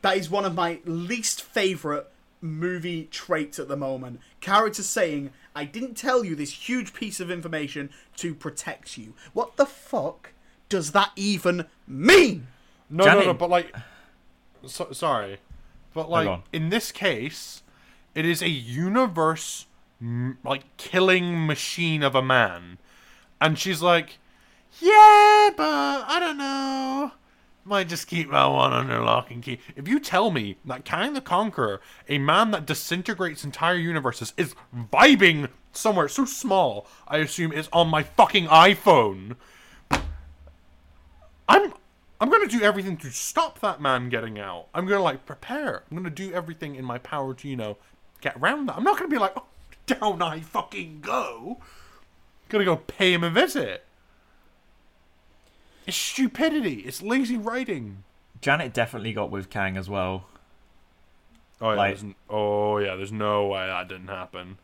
that 0.02 0.18
is 0.18 0.30
one 0.30 0.46
of 0.46 0.56
my 0.56 0.80
least 0.86 1.42
favorite 1.42 2.10
movie 2.42 3.08
traits 3.12 3.60
at 3.60 3.68
the 3.68 3.78
moment. 3.78 4.20
Characters 4.42 4.88
saying, 4.88 5.32
"I 5.56 5.66
didn't 5.66 5.96
tell 5.96 6.24
you 6.24 6.36
this 6.36 6.70
huge 6.70 6.94
piece 6.94 7.20
of 7.20 7.30
information 7.30 7.90
to 8.18 8.34
protect 8.34 8.98
you." 8.98 9.14
What 9.34 9.58
the 9.58 9.66
fuck 9.66 10.34
does 10.70 10.92
that 10.92 11.12
even 11.16 11.66
mean? 11.88 12.48
No, 12.90 13.06
no, 13.06 13.24
no, 13.26 13.34
but 13.34 13.50
like, 13.50 13.76
so, 14.66 14.92
sorry, 14.92 15.40
but 15.94 16.10
like 16.10 16.42
in 16.52 16.70
this 16.70 16.92
case, 16.92 17.64
it 18.16 18.26
is 18.26 18.42
a 18.42 18.50
universe 18.50 19.66
like 20.44 20.64
killing 20.78 21.46
machine 21.46 22.04
of 22.04 22.16
a 22.16 22.22
man, 22.22 22.78
and 23.42 23.60
she's 23.60 23.82
like, 23.82 24.18
yeah, 24.80 25.50
but 25.58 26.06
I 26.08 26.18
don't 26.20 26.38
know. 26.38 27.12
Might 27.66 27.90
just 27.90 28.08
keep 28.08 28.32
that 28.32 28.46
one 28.46 28.74
under 28.74 29.00
lock 29.00 29.30
and 29.30 29.44
key. 29.44 29.60
If 29.76 29.88
you 29.88 30.00
tell 30.00 30.32
me 30.32 30.58
that 30.66 30.86
Kang 30.86 31.14
the 31.14 31.22
Conqueror, 31.22 31.82
a 32.08 32.18
man 32.18 32.52
that 32.52 32.66
disintegrates 32.66 33.44
entire 33.44 33.76
universes, 33.76 34.34
is 34.38 34.56
vibing 34.92 35.50
somewhere 35.72 36.08
so 36.08 36.26
small, 36.26 36.88
I 37.08 37.18
assume 37.18 37.52
is 37.52 37.70
on 37.72 37.90
my 37.90 38.04
fucking 38.04 38.48
iPhone. 38.48 39.36
I'm 41.48 41.74
I'm 42.22 42.30
gonna 42.30 42.48
do 42.48 42.62
everything 42.62 42.98
to 42.98 43.12
stop 43.12 43.60
that 43.62 43.82
man 43.82 44.10
getting 44.10 44.40
out. 44.40 44.68
I'm 44.74 44.86
gonna 44.86 45.04
like 45.04 45.26
prepare. 45.26 45.84
I'm 45.90 45.98
gonna 45.98 46.10
do 46.10 46.34
everything 46.34 46.76
in 46.76 46.84
my 46.86 46.98
power 46.98 47.34
to, 47.34 47.48
you 47.48 47.56
know, 47.56 47.78
get 48.22 48.36
around 48.38 48.68
that. 48.68 48.78
I'm 48.78 48.84
not 48.84 48.98
gonna 48.98 49.10
be 49.10 49.18
like, 49.18 49.34
oh, 49.38 49.46
down 49.86 50.22
I 50.22 50.42
fucking 50.42 51.02
go. 51.02 51.60
Gonna 52.50 52.66
go 52.66 52.78
pay 52.78 53.14
him 53.14 53.24
a 53.24 53.30
visit. 53.30 53.86
It's 55.90 55.98
stupidity. 55.98 56.82
It's 56.86 57.02
lazy 57.02 57.36
writing. 57.36 58.04
Janet 58.42 58.74
definitely 58.74 59.12
got 59.12 59.32
with 59.32 59.50
Kang 59.50 59.76
as 59.76 59.90
well. 59.90 60.26
Oh 61.60 61.72
yeah, 61.72 61.76
Like- 61.78 61.90
there's 61.96 62.04
n- 62.04 62.16
oh 62.30 62.78
yeah, 62.78 62.96
there's 62.96 63.12
no 63.12 63.48
way 63.48 63.66
that 63.68 63.88
didn't 63.88 64.08
happen. 64.08 64.58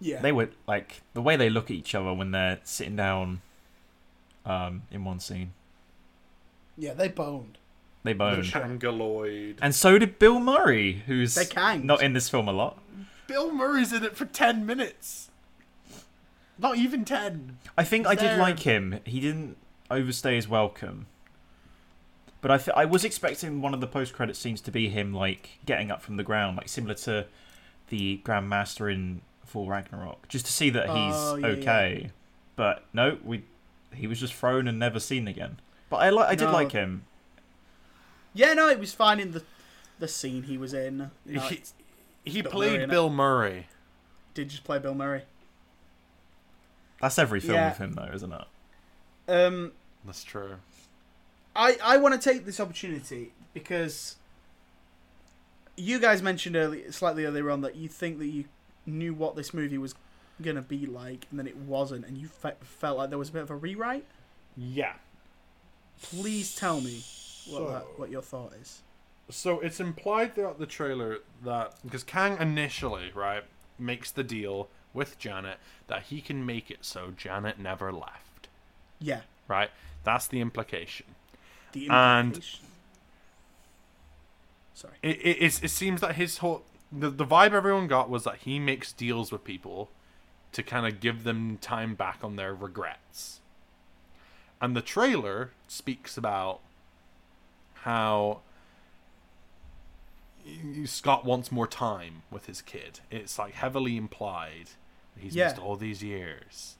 Yeah, 0.00 0.20
They 0.20 0.32
were 0.32 0.50
like 0.66 1.00
the 1.14 1.22
way 1.22 1.36
they 1.36 1.48
look 1.48 1.66
at 1.66 1.70
each 1.70 1.94
other 1.94 2.12
when 2.12 2.30
they're 2.30 2.60
sitting 2.62 2.94
down 2.94 3.40
um, 4.44 4.82
in 4.90 5.02
one 5.04 5.18
scene. 5.18 5.54
yeah, 6.76 6.92
they 6.92 7.08
boned. 7.08 7.56
They 8.02 8.12
boned. 8.12 8.44
Changaloid. 8.44 9.56
And 9.62 9.74
so 9.74 9.98
did 9.98 10.18
Bill 10.18 10.38
Murray, 10.40 11.04
who's 11.06 11.34
They 11.34 11.46
canged. 11.46 11.86
not 11.86 12.02
in 12.02 12.12
this 12.12 12.28
film 12.28 12.48
a 12.48 12.52
lot. 12.52 12.78
Bill 13.26 13.50
Murray's 13.50 13.94
in 13.94 14.04
it 14.04 14.14
for 14.14 14.26
ten 14.26 14.66
minutes. 14.66 15.30
Not 16.58 16.76
even 16.76 17.06
ten. 17.06 17.56
I 17.78 17.84
think 17.84 18.06
I 18.06 18.10
He's 18.10 18.20
did 18.20 18.30
there. 18.32 18.38
like 18.38 18.58
him. 18.60 19.00
He 19.06 19.20
didn't 19.20 19.56
overstay 19.90 20.36
his 20.36 20.48
welcome. 20.48 21.06
But 22.40 22.50
I, 22.50 22.58
th- 22.58 22.76
I 22.76 22.84
was 22.84 23.04
expecting 23.04 23.62
one 23.62 23.72
of 23.72 23.80
the 23.80 23.86
post-credit 23.86 24.36
scenes 24.36 24.60
to 24.62 24.70
be 24.70 24.88
him 24.90 25.14
like 25.14 25.58
getting 25.64 25.90
up 25.90 26.02
from 26.02 26.16
the 26.18 26.22
ground, 26.22 26.58
like 26.58 26.68
similar 26.68 26.94
to 26.94 27.26
the 27.88 28.16
Grand 28.18 28.48
Master 28.50 28.88
in 28.90 29.22
Thor 29.46 29.70
Ragnarok, 29.70 30.28
just 30.28 30.44
to 30.46 30.52
see 30.52 30.68
that 30.70 30.86
oh, 30.88 30.94
he's 30.94 31.14
Oh, 31.14 31.36
yeah, 31.36 31.46
okay. 31.58 32.10
But 32.56 32.84
no, 32.92 33.18
we 33.24 33.44
he 33.94 34.06
was 34.06 34.20
just 34.20 34.34
thrown 34.34 34.68
and 34.68 34.78
never 34.78 35.00
seen 35.00 35.26
again. 35.28 35.58
But 35.88 35.96
I 35.98 36.10
li- 36.10 36.24
I 36.26 36.34
did 36.34 36.46
No. 36.46 36.52
like 36.52 36.72
him. 36.72 37.04
Yeah, 38.34 38.52
no, 38.54 38.68
it 38.68 38.78
was 38.78 38.92
fine 38.92 39.20
in 39.20 39.30
the 39.32 39.42
the 39.98 40.08
scene 40.08 40.42
he 40.42 40.58
was 40.58 40.74
in. 40.74 41.10
You 41.24 41.36
know, 41.36 41.40
he 41.42 41.62
he 42.24 42.42
Bill 42.42 42.50
played 42.52 42.76
Murray. 42.80 42.86
Bill 42.86 43.10
Murray. 43.10 43.66
did 44.34 44.48
just 44.50 44.64
play 44.64 44.78
Bill 44.78 44.94
Murray. 44.94 45.22
That's 47.00 47.18
every 47.18 47.40
film 47.40 47.54
Yeah. 47.54 47.68
with 47.70 47.78
him, 47.78 47.92
though, 47.92 48.10
isn't 48.12 48.32
it? 48.32 48.44
Um, 49.28 49.72
That's 50.04 50.24
true. 50.24 50.56
I 51.56 51.76
I 51.82 51.96
want 51.98 52.20
to 52.20 52.30
take 52.30 52.44
this 52.44 52.60
opportunity 52.60 53.32
because 53.54 54.16
you 55.76 55.98
guys 55.98 56.22
mentioned 56.22 56.56
early, 56.56 56.90
slightly 56.92 57.24
earlier 57.24 57.50
on, 57.50 57.60
that 57.62 57.76
you 57.76 57.88
think 57.88 58.18
that 58.18 58.26
you 58.26 58.44
knew 58.86 59.14
what 59.14 59.34
this 59.36 59.52
movie 59.54 59.78
was 59.78 59.94
gonna 60.42 60.62
be 60.62 60.86
like, 60.86 61.26
and 61.30 61.38
then 61.38 61.46
it 61.46 61.56
wasn't, 61.56 62.04
and 62.06 62.18
you 62.18 62.28
fe- 62.28 62.54
felt 62.60 62.98
like 62.98 63.08
there 63.08 63.18
was 63.18 63.28
a 63.28 63.32
bit 63.32 63.42
of 63.42 63.50
a 63.50 63.56
rewrite. 63.56 64.04
Yeah. 64.56 64.94
Please 66.02 66.54
tell 66.54 66.80
me 66.80 67.02
what 67.48 67.58
So- 67.58 67.68
that, 67.70 67.98
what 67.98 68.10
your 68.10 68.22
thought 68.22 68.52
is. 68.60 68.82
So 69.30 69.60
it's 69.60 69.80
implied 69.80 70.34
throughout 70.34 70.58
the 70.58 70.66
trailer 70.66 71.20
that 71.44 71.76
because 71.82 72.02
Kang 72.04 72.36
initially, 72.38 73.10
right, 73.14 73.42
makes 73.78 74.10
the 74.10 74.22
deal 74.22 74.68
with 74.92 75.18
Janet 75.18 75.58
that 75.86 76.04
he 76.04 76.20
can 76.20 76.44
make 76.44 76.70
it 76.70 76.84
so 76.84 77.10
Janet 77.16 77.58
never 77.58 77.90
left. 77.92 78.23
Yeah, 79.00 79.20
Right? 79.48 79.70
That's 80.04 80.26
the 80.26 80.40
implication. 80.40 81.06
the 81.72 81.88
And- 81.88 82.28
implication. 82.28 82.60
Sorry. 84.74 84.94
It, 85.02 85.16
it, 85.42 85.64
it 85.64 85.68
seems 85.70 86.00
that 86.00 86.16
his 86.16 86.38
whole 86.38 86.64
the, 86.90 87.10
the 87.10 87.24
vibe 87.24 87.52
everyone 87.52 87.86
got 87.88 88.08
was 88.10 88.24
that 88.24 88.38
he 88.38 88.58
makes 88.58 88.92
deals 88.92 89.30
with 89.32 89.44
people 89.44 89.90
to 90.52 90.62
kind 90.62 90.86
of 90.86 91.00
give 91.00 91.24
them 91.24 91.58
time 91.58 91.94
back 91.94 92.18
on 92.22 92.36
their 92.36 92.54
regrets. 92.54 93.40
And 94.60 94.76
the 94.76 94.80
trailer 94.82 95.50
speaks 95.68 96.16
about 96.16 96.60
how 97.82 98.40
Scott 100.84 101.24
wants 101.24 101.50
more 101.50 101.66
time 101.66 102.22
with 102.30 102.46
his 102.46 102.60
kid. 102.62 103.00
It's 103.10 103.38
like 103.38 103.54
heavily 103.54 103.96
implied 103.96 104.70
he's 105.18 105.34
Yeah. 105.34 105.46
missed 105.48 105.58
all 105.58 105.76
these 105.76 106.02
years. 106.02 106.76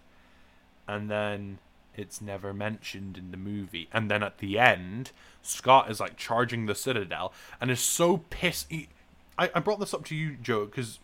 And 0.86 1.10
then 1.10 1.58
it's 1.96 2.20
never 2.20 2.52
mentioned 2.52 3.16
in 3.16 3.30
the 3.30 3.36
movie. 3.36 3.88
And 3.92 4.10
then 4.10 4.22
at 4.22 4.38
the 4.38 4.58
end, 4.58 5.12
Scott 5.42 5.90
is 5.90 6.00
like 6.00 6.16
charging 6.16 6.66
the 6.66 6.74
Citadel 6.74 7.32
and 7.60 7.70
is 7.70 7.80
so 7.80 8.18
pissed. 8.30 8.66
He, 8.70 8.88
I, 9.38 9.50
I 9.54 9.60
brought 9.60 9.80
this 9.80 9.94
up 9.94 10.04
to 10.06 10.14
you, 10.14 10.36
Joe, 10.42 10.66
because 10.66 10.98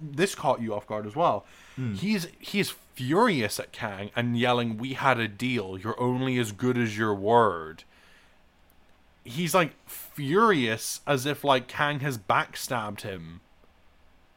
this 0.00 0.34
caught 0.34 0.60
you 0.60 0.74
off 0.74 0.86
guard 0.86 1.06
as 1.06 1.16
well. 1.16 1.44
Hmm. 1.76 1.94
He's 1.94 2.28
he's 2.38 2.70
furious 2.94 3.58
at 3.58 3.72
Kang 3.72 4.10
and 4.14 4.38
yelling, 4.38 4.76
"We 4.76 4.94
had 4.94 5.18
a 5.18 5.28
deal. 5.28 5.78
You're 5.78 6.00
only 6.00 6.38
as 6.38 6.52
good 6.52 6.78
as 6.78 6.96
your 6.96 7.14
word." 7.14 7.84
He's 9.24 9.54
like 9.54 9.72
furious 9.88 11.00
as 11.06 11.24
if 11.24 11.44
like 11.44 11.66
Kang 11.66 12.00
has 12.00 12.18
backstabbed 12.18 13.00
him, 13.00 13.40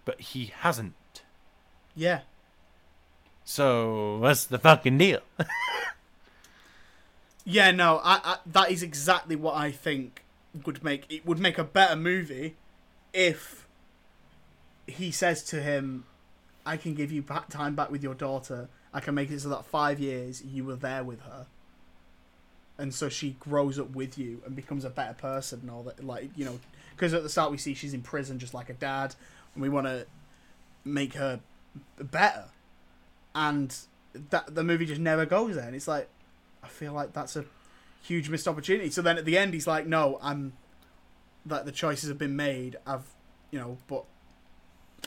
but 0.06 0.22
he 0.22 0.54
hasn't. 0.60 0.94
Yeah. 1.96 2.22
So 3.50 4.18
what's 4.18 4.44
the 4.44 4.60
fucking 4.60 4.98
deal? 4.98 5.22
Yeah, 7.50 7.72
no, 7.72 8.02
I, 8.04 8.20
I 8.26 8.38
that 8.48 8.72
is 8.72 8.84
exactly 8.84 9.38
what 9.38 9.56
I 9.56 9.72
think 9.72 10.22
would 10.66 10.84
make 10.84 11.06
it 11.10 11.26
would 11.26 11.40
make 11.40 11.58
a 11.58 11.64
better 11.64 11.96
movie 11.96 12.58
if 13.14 13.66
he 14.86 15.12
says 15.12 15.44
to 15.46 15.62
him, 15.62 16.04
"I 16.66 16.76
can 16.76 16.94
give 16.94 17.10
you 17.10 17.24
time 17.50 17.74
back 17.74 17.90
with 17.90 18.04
your 18.04 18.16
daughter. 18.16 18.68
I 18.94 19.00
can 19.00 19.16
make 19.16 19.32
it 19.32 19.40
so 19.40 19.48
that 19.48 19.66
five 19.66 19.98
years 19.98 20.44
you 20.44 20.66
were 20.66 20.76
there 20.76 21.06
with 21.06 21.22
her, 21.22 21.48
and 22.78 22.94
so 22.94 23.08
she 23.08 23.38
grows 23.40 23.80
up 23.80 23.92
with 23.92 24.18
you 24.18 24.42
and 24.46 24.54
becomes 24.54 24.84
a 24.84 24.90
better 24.90 25.14
person 25.14 25.62
and 25.62 25.72
all 25.72 25.84
that. 25.84 26.04
Like 26.04 26.32
you 26.36 26.44
know, 26.44 26.60
because 26.98 27.14
at 27.14 27.24
the 27.24 27.30
start 27.30 27.50
we 27.50 27.58
see 27.58 27.74
she's 27.74 27.94
in 27.94 28.02
prison 28.02 28.40
just 28.40 28.54
like 28.54 28.70
a 28.70 28.74
dad, 28.74 29.16
and 29.54 29.62
we 29.62 29.70
want 29.70 29.88
to 29.88 30.06
make 30.84 31.14
her 31.14 31.40
better, 31.98 32.44
and 33.38 33.74
that 34.32 34.56
the 34.56 34.64
movie 34.64 34.86
just 34.88 35.00
never 35.00 35.26
goes 35.26 35.56
there. 35.56 35.66
And 35.68 35.76
it's 35.76 35.88
like, 35.88 36.10
I 36.64 36.68
feel 36.68 36.92
like 36.92 37.14
that's 37.14 37.36
a 37.36 37.46
huge 38.02 38.30
missed 38.30 38.48
opportunity. 38.48 38.90
So 38.90 39.02
then 39.04 39.18
at 39.18 39.26
the 39.26 39.38
end, 39.38 39.54
he's 39.54 39.68
like, 39.68 39.86
"No, 39.86 40.18
I'm 40.22 40.54
that 41.46 41.66
the 41.66 41.72
choices 41.72 42.10
have 42.10 42.18
been 42.18 42.36
made. 42.36 42.78
I've, 42.86 43.06
you 43.52 43.60
know, 43.60 43.78
but 43.88 44.04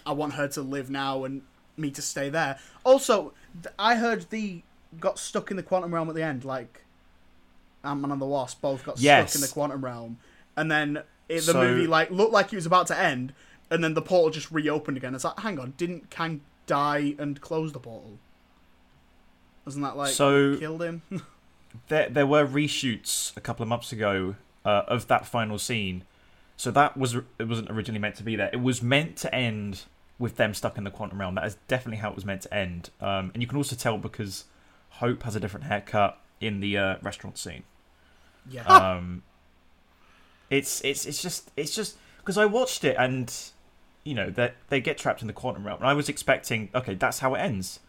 I 0.07 0.13
want 0.13 0.35
her 0.35 0.47
to 0.49 0.63
live 0.63 0.89
now 0.91 1.25
and 1.25 1.43
me 1.77 1.91
to 1.91 2.01
stay 2.01 2.31
there." 2.31 2.59
Also, 2.85 3.33
I 3.79 3.97
heard 3.97 4.31
the 4.31 4.63
got 5.01 5.19
stuck 5.19 5.51
in 5.51 5.57
the 5.57 5.63
quantum 5.63 5.93
realm 5.93 6.09
at 6.09 6.15
the 6.15 6.23
end, 6.23 6.45
like 6.45 6.85
Ant 7.85 8.01
Man 8.01 8.13
and 8.13 8.21
the 8.21 8.27
Wasp 8.27 8.61
both 8.61 8.85
got 8.85 8.99
Yes. 9.01 9.31
stuck 9.31 9.43
in 9.43 9.47
the 9.49 9.53
quantum 9.53 9.85
realm, 9.85 10.19
and 10.57 10.71
then 10.71 10.99
it, 11.29 11.37
the 11.47 11.53
So- 11.53 11.61
movie 11.63 11.87
like 11.89 12.11
looked 12.13 12.33
like 12.33 12.53
it 12.53 12.57
was 12.57 12.67
about 12.67 12.87
to 12.89 12.97
end, 12.99 13.35
and 13.71 13.83
then 13.83 13.95
the 13.95 14.03
portal 14.03 14.31
just 14.31 14.51
reopened 14.53 14.97
again. 14.97 15.15
It's 15.17 15.25
like, 15.25 15.41
hang 15.41 15.59
on, 15.59 15.75
didn't 15.77 16.11
Kang 16.11 16.43
die 16.71 17.15
and 17.19 17.41
close 17.41 17.73
the 17.73 17.81
portal? 17.81 18.19
Wasn't 19.65 19.85
that 19.85 19.97
like 19.97 20.13
So- 20.13 20.57
killed 20.57 20.83
him? 20.83 21.03
there 21.89 22.09
there 22.09 22.27
were 22.27 22.47
reshoots 22.47 23.37
a 23.37 23.41
couple 23.41 23.63
of 23.63 23.69
months 23.69 23.93
ago 23.93 24.37
uh, 24.65 24.83
of 24.89 25.07
that 25.09 25.27
final 25.27 25.59
scene. 25.59 26.05
So 26.57 26.71
that 26.71 26.97
was 26.97 27.15
it 27.15 27.49
wasn't 27.49 27.71
originally 27.71 28.01
meant 28.01 28.17
to 28.17 28.23
be 28.23 28.37
there. 28.37 28.51
It 28.53 28.61
was 28.61 28.83
meant 28.83 29.17
to 29.19 29.35
end 29.35 29.83
with 30.19 30.37
them 30.37 30.53
stuck 30.55 30.77
in 30.79 30.85
the 30.85 30.91
quantum 30.91 31.19
realm. 31.21 31.35
That 31.35 31.47
is 31.47 31.57
definitely 31.69 31.99
how 31.99 32.11
it 32.11 32.15
was 32.15 32.25
meant 32.27 32.43
to 32.43 32.55
end. 32.55 32.91
Um, 33.01 33.31
and 33.33 33.43
you 33.43 33.47
can 33.47 33.57
also 33.57 33.75
tell 33.77 33.97
because 33.99 34.45
Hope 34.91 35.23
has 35.23 35.35
a 35.35 35.41
different 35.41 35.65
haircut 35.67 36.19
in 36.41 36.61
the 36.61 36.77
uh, 36.77 36.97
restaurant 37.03 37.37
scene. 37.39 37.65
yeah. 38.49 38.65
Um, 38.97 39.23
it's 40.51 40.81
it's 40.83 41.07
it's 41.07 41.23
just 41.23 41.51
it's 41.57 41.75
just 41.75 41.97
because 42.19 42.37
I 42.37 42.45
watched 42.45 42.83
it 42.85 42.97
and 42.99 43.33
you 44.05 44.15
know 44.15 44.31
that 44.31 44.55
they 44.69 44.81
get 44.81 44.97
trapped 44.99 45.21
in 45.21 45.27
the 45.27 45.33
quantum 45.33 45.67
realm 45.67 45.79
and 45.79 45.89
I 45.89 45.93
was 45.95 46.09
expecting 46.09 46.69
okay 46.75 46.95
that's 46.95 47.19
how 47.21 47.35
it 47.35 47.39
ends, 47.39 47.81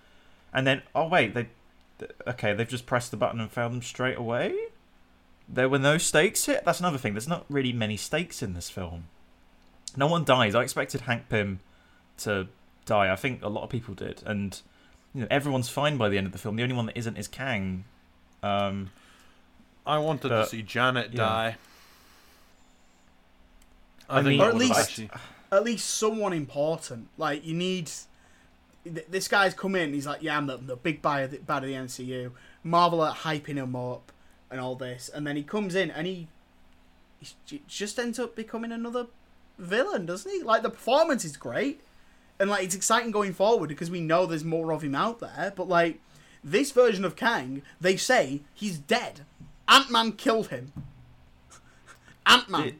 and 0.54 0.66
then 0.68 0.82
oh 0.94 1.08
wait 1.08 1.34
they 1.34 1.48
okay 2.28 2.54
they've 2.54 2.68
just 2.68 2.86
pressed 2.86 3.12
the 3.12 3.18
button 3.18 3.40
and 3.40 3.52
found 3.52 3.74
them 3.74 3.82
straight 3.82 4.18
away. 4.18 4.56
There 5.50 5.68
were 5.68 5.80
no 5.80 5.98
stakes 5.98 6.46
here. 6.46 6.62
That's 6.66 6.80
another 6.80 6.98
thing. 6.98 7.14
There's 7.14 7.28
not 7.28 7.46
really 7.50 7.74
many 7.74 7.98
stakes 7.98 8.42
in 8.42 8.54
this 8.54 8.70
film. 8.70 9.06
No 9.98 10.08
one 10.08 10.24
dies. 10.24 10.56
I 10.56 10.62
expected 10.64 11.02
Hank 11.02 11.28
Pym 11.28 11.60
to 12.20 12.48
die. 12.86 13.12
I 13.12 13.16
think 13.18 13.42
a 13.44 13.50
lot 13.50 13.64
of 13.64 13.70
people 13.70 13.94
did, 13.94 14.24
and 14.26 14.60
you 15.14 15.22
know 15.22 15.28
everyone's 15.30 15.68
fine 15.68 15.98
by 15.98 16.08
the 16.08 16.18
end 16.18 16.26
of 16.26 16.32
the 16.32 16.38
film. 16.40 16.56
The 16.56 16.64
only 16.64 16.76
one 16.76 16.86
that 16.86 16.98
isn't 16.98 17.18
is 17.18 17.28
Kang. 17.28 17.84
Um, 18.42 18.92
I 19.86 19.98
wanted 19.98 20.30
But- 20.30 20.44
to 20.46 20.50
see 20.50 20.62
Janet 20.62 21.10
yeah. 21.12 21.18
die. 21.18 21.56
I 24.10 24.16
think 24.24 24.28
mean- 24.28 24.42
Or 24.42 24.50
at 24.50 24.56
least- 24.56 24.80
actually- 24.80 25.10
At 25.52 25.64
least 25.64 25.90
someone 25.90 26.34
important. 26.34 27.08
Like 27.18 27.46
you 27.46 27.54
need. 27.54 27.92
This 28.84 29.28
guy's 29.28 29.54
come 29.54 29.76
in. 29.76 29.94
He's 29.94 30.08
like, 30.08 30.24
yeah, 30.24 30.38
I'm 30.38 30.48
the, 30.48 30.58
the 30.58 30.76
big 30.76 31.06
of 31.06 31.32
the, 31.32 31.38
bad 31.38 31.64
of 31.64 31.70
the 31.70 31.76
MCU. 31.76 32.32
Marvel 32.64 33.02
are 33.02 33.14
hyping 33.14 33.56
him 33.56 33.76
up 33.76 34.12
and 34.50 34.60
all 34.60 34.76
this, 34.76 35.10
and 35.14 35.26
then 35.26 35.36
he 35.36 35.44
comes 35.44 35.76
in 35.76 35.92
and 35.92 36.08
he, 36.08 36.28
he 37.46 37.62
just 37.68 38.00
ends 38.00 38.18
up 38.18 38.36
becoming 38.36 38.72
another 38.72 39.06
villain, 39.60 40.06
doesn't 40.06 40.32
he? 40.32 40.42
Like 40.42 40.64
the 40.64 40.70
performance 40.70 41.24
is 41.24 41.38
great, 41.38 41.82
and 42.40 42.50
like 42.50 42.64
it's 42.64 42.76
exciting 42.76 43.12
going 43.12 43.34
forward 43.34 43.70
because 43.70 43.92
we 43.92 44.02
know 44.02 44.26
there's 44.26 44.44
more 44.44 44.72
of 44.72 44.84
him 44.84 44.96
out 44.96 45.20
there. 45.20 45.54
But 45.56 45.70
like 45.70 46.00
this 46.44 46.72
version 46.72 47.06
of 47.06 47.16
Kang, 47.16 47.62
they 47.80 47.98
say 47.98 48.42
he's 48.54 48.78
dead. 48.78 49.22
Ant 49.68 49.92
Man 49.92 50.14
killed 50.14 50.48
him. 50.48 50.74
Ant 52.26 52.50
Man. 52.50 52.80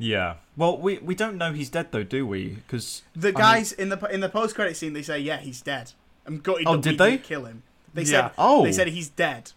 It- 0.00 0.06
Yeah. 0.06 0.34
Well, 0.56 0.78
we 0.78 0.98
we 0.98 1.14
don't 1.14 1.36
know 1.36 1.52
he's 1.52 1.70
dead 1.70 1.88
though, 1.92 2.02
do 2.02 2.26
we? 2.26 2.48
Because 2.66 3.02
The 3.14 3.32
guys 3.32 3.72
in 3.72 3.88
the 3.90 3.98
in 4.12 4.20
the 4.20 4.28
post 4.28 4.54
credit 4.54 4.76
scene, 4.76 4.92
they 4.92 5.02
say, 5.02 5.18
"Yeah, 5.20 5.38
he's 5.38 5.60
dead." 5.60 5.92
I'm 6.26 6.38
gutted. 6.38 6.66
Oh, 6.66 6.76
did 6.76 6.98
they? 6.98 7.18
kill 7.18 7.44
him? 7.46 7.62
They 7.94 8.02
Yeah. 8.02 8.28
said. 8.28 8.30
Oh. 8.38 8.62
they 8.64 8.72
said 8.72 8.88
he's 8.88 9.08
dead. 9.08 9.52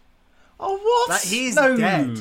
oh 0.60 0.76
what? 0.78 1.08
That 1.22 1.28
he's 1.28 1.56
no. 1.56 1.76
dead. 1.76 2.14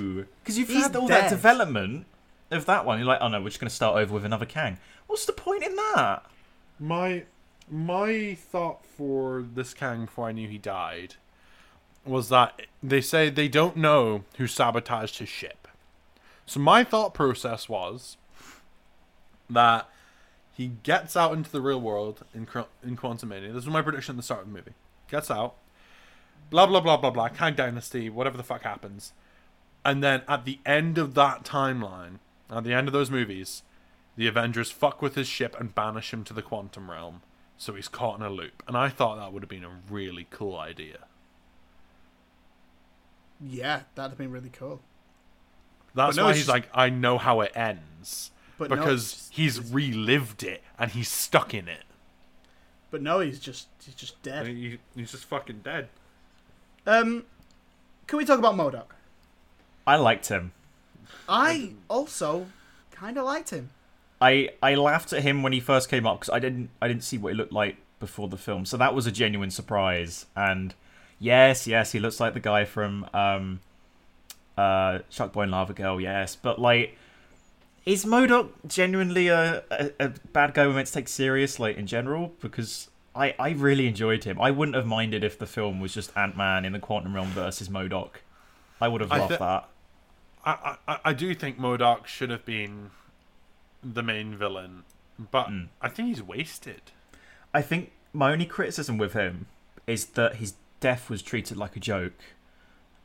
Because 0.43 0.57
you've 0.57 0.67
He's 0.67 0.83
had 0.83 0.95
all 0.95 1.07
dead. 1.07 1.25
that 1.25 1.29
development 1.29 2.05
of 2.51 2.65
that 2.65 2.85
one. 2.85 2.97
You're 2.99 3.07
like, 3.07 3.19
oh 3.21 3.27
no, 3.29 3.39
we're 3.41 3.49
just 3.49 3.59
gonna 3.59 3.69
start 3.69 3.97
over 3.97 4.13
with 4.13 4.25
another 4.25 4.45
Kang. 4.45 4.77
What's 5.07 5.25
the 5.25 5.33
point 5.33 5.63
in 5.63 5.75
that? 5.75 6.23
My 6.79 7.23
my 7.71 8.35
thought 8.35 8.85
for 8.85 9.43
this 9.53 9.73
Kang 9.73 10.05
before 10.05 10.27
I 10.27 10.31
knew 10.33 10.47
he 10.49 10.57
died 10.57 11.15
was 12.05 12.27
that 12.29 12.63
they 12.81 12.99
say 13.01 13.29
they 13.29 13.47
don't 13.47 13.77
know 13.77 14.23
who 14.37 14.45
sabotaged 14.47 15.19
his 15.19 15.29
ship. 15.29 15.62
So 16.45 16.59
my 16.59 16.83
thought 16.83 17.13
process 17.13 17.69
was 17.69 18.17
that 19.49 19.89
he 20.51 20.73
gets 20.83 21.15
out 21.17 21.33
into 21.33 21.51
the 21.51 21.61
real 21.61 21.81
world 21.81 22.23
in 22.33 22.47
in 22.83 22.97
Quantumania. 22.97 23.47
This 23.47 23.65
was 23.65 23.67
my 23.67 23.81
prediction 23.81 24.13
at 24.13 24.17
the 24.17 24.23
start 24.23 24.41
of 24.41 24.47
the 24.47 24.53
movie. 24.53 24.73
Gets 25.09 25.31
out, 25.31 25.55
blah 26.49 26.65
blah 26.65 26.79
blah 26.79 26.97
blah 26.97 27.11
blah. 27.11 27.29
Kang 27.29 27.55
Dynasty, 27.55 28.09
whatever 28.09 28.37
the 28.37 28.43
fuck 28.43 28.63
happens, 28.63 29.13
and 29.83 30.03
then 30.03 30.21
at 30.27 30.45
the 30.45 30.59
end 30.65 30.97
of 30.97 31.13
that 31.15 31.43
timeline, 31.43 32.19
at 32.49 32.63
the 32.63 32.73
end 32.73 32.87
of 32.87 32.93
those 32.93 33.11
movies, 33.11 33.63
the 34.15 34.27
Avengers 34.27 34.71
fuck 34.71 35.01
with 35.01 35.15
his 35.15 35.27
ship 35.27 35.55
and 35.59 35.75
banish 35.75 36.13
him 36.13 36.23
to 36.25 36.33
the 36.33 36.41
quantum 36.41 36.91
realm, 36.91 37.21
so 37.57 37.73
he's 37.73 37.87
caught 37.87 38.19
in 38.19 38.25
a 38.25 38.29
loop. 38.29 38.63
And 38.67 38.77
I 38.77 38.89
thought 38.89 39.17
that 39.17 39.33
would 39.33 39.43
have 39.43 39.49
been 39.49 39.63
a 39.63 39.79
really 39.89 40.27
cool 40.29 40.55
idea. 40.55 40.99
Yeah, 43.41 43.81
that'd 43.95 44.11
have 44.11 44.17
been 44.17 44.31
really 44.31 44.51
cool. 44.51 44.81
That's 45.95 46.15
But 46.15 46.21
no, 46.21 46.23
why 46.25 46.29
it's 46.31 46.37
he's 46.39 46.45
just- 46.47 46.53
like, 46.53 46.69
I 46.73 46.89
know 46.89 47.17
how 47.17 47.41
it 47.41 47.51
ends. 47.55 48.31
But 48.57 48.69
because 48.69 49.03
it's 49.03 49.11
just- 49.13 49.33
he's 49.33 49.57
it's- 49.57 49.73
relived 49.73 50.43
it 50.43 50.63
and 50.79 50.91
he's 50.91 51.09
stuck 51.09 51.53
in 51.53 51.67
it. 51.67 51.83
But 52.91 53.01
no, 53.01 53.19
he's 53.19 53.39
just 53.39 53.67
he's 53.83 53.95
just 53.95 54.21
dead. 54.21 54.47
He- 54.47 54.79
he's 54.95 55.11
just 55.11 55.25
fucking 55.25 55.61
dead. 55.63 55.89
Um, 56.85 57.23
can 58.07 58.17
we 58.17 58.25
talk 58.25 58.37
about 58.39 58.55
MODOK? 58.55 58.85
I 59.87 59.95
liked 59.95 60.27
him. 60.29 60.51
I 61.27 61.73
also 61.89 62.47
kind 62.91 63.17
of 63.17 63.25
liked 63.25 63.49
him. 63.49 63.69
I 64.21 64.49
I 64.61 64.75
laughed 64.75 65.11
at 65.13 65.23
him 65.23 65.43
when 65.43 65.53
he 65.53 65.59
first 65.59 65.89
came 65.89 66.05
up 66.05 66.19
because 66.19 66.33
I 66.33 66.39
didn't 66.39 66.69
I 66.81 66.87
didn't 66.87 67.03
see 67.03 67.17
what 67.17 67.33
he 67.33 67.37
looked 67.37 67.51
like 67.53 67.77
before 67.99 68.27
the 68.27 68.37
film, 68.37 68.65
so 68.65 68.77
that 68.77 68.93
was 68.93 69.07
a 69.07 69.11
genuine 69.11 69.49
surprise. 69.51 70.25
And 70.35 70.73
yes, 71.19 71.65
yes, 71.67 71.91
he 71.93 71.99
looks 71.99 72.19
like 72.19 72.33
the 72.33 72.39
guy 72.39 72.63
from 72.65 73.07
um, 73.13 73.59
uh, 74.57 74.99
Shark 75.09 75.33
Boy 75.33 75.43
and 75.43 75.51
Lava 75.51 75.73
Girl. 75.73 75.99
Yes, 75.99 76.35
but 76.35 76.59
like, 76.59 76.97
is 77.85 78.05
MODOK 78.05 78.49
genuinely 78.67 79.27
a, 79.27 79.63
a, 79.71 79.91
a 79.99 80.09
bad 80.31 80.53
guy 80.53 80.65
we're 80.67 80.73
meant 80.73 80.87
to 80.87 80.93
take 80.93 81.07
seriously 81.07 81.75
in 81.77 81.87
general? 81.87 82.33
Because 82.41 82.89
I 83.15 83.35
I 83.39 83.49
really 83.51 83.87
enjoyed 83.87 84.23
him. 84.23 84.39
I 84.39 84.51
wouldn't 84.51 84.75
have 84.75 84.85
minded 84.85 85.23
if 85.23 85.37
the 85.37 85.45
film 85.47 85.79
was 85.79 85.93
just 85.93 86.15
Ant 86.17 86.37
Man 86.37 86.65
in 86.65 86.73
the 86.73 86.79
quantum 86.79 87.13
realm 87.15 87.27
versus 87.29 87.69
MODOK. 87.69 88.09
I 88.81 88.87
would 88.87 89.01
have 89.01 89.09
loved 89.11 89.33
thi- 89.33 89.37
that. 89.37 89.69
I, 90.45 90.75
I, 90.87 90.99
I 91.05 91.13
do 91.13 91.33
think 91.33 91.57
MODOK 91.57 92.05
should 92.05 92.29
have 92.29 92.43
been 92.45 92.91
the 93.83 94.03
main 94.03 94.35
villain, 94.35 94.83
but 95.31 95.47
Mm. 95.47 95.67
I 95.81 95.89
think 95.89 96.09
he's 96.09 96.21
wasted. 96.23 96.81
I 97.53 97.61
think 97.61 97.91
my 98.13 98.31
only 98.31 98.45
criticism 98.45 98.97
with 98.97 99.13
him 99.13 99.45
is 99.87 100.05
that 100.07 100.35
his 100.37 100.53
death 100.79 101.09
was 101.09 101.21
treated 101.21 101.55
like 101.57 101.75
a 101.75 101.79
joke. 101.79 102.19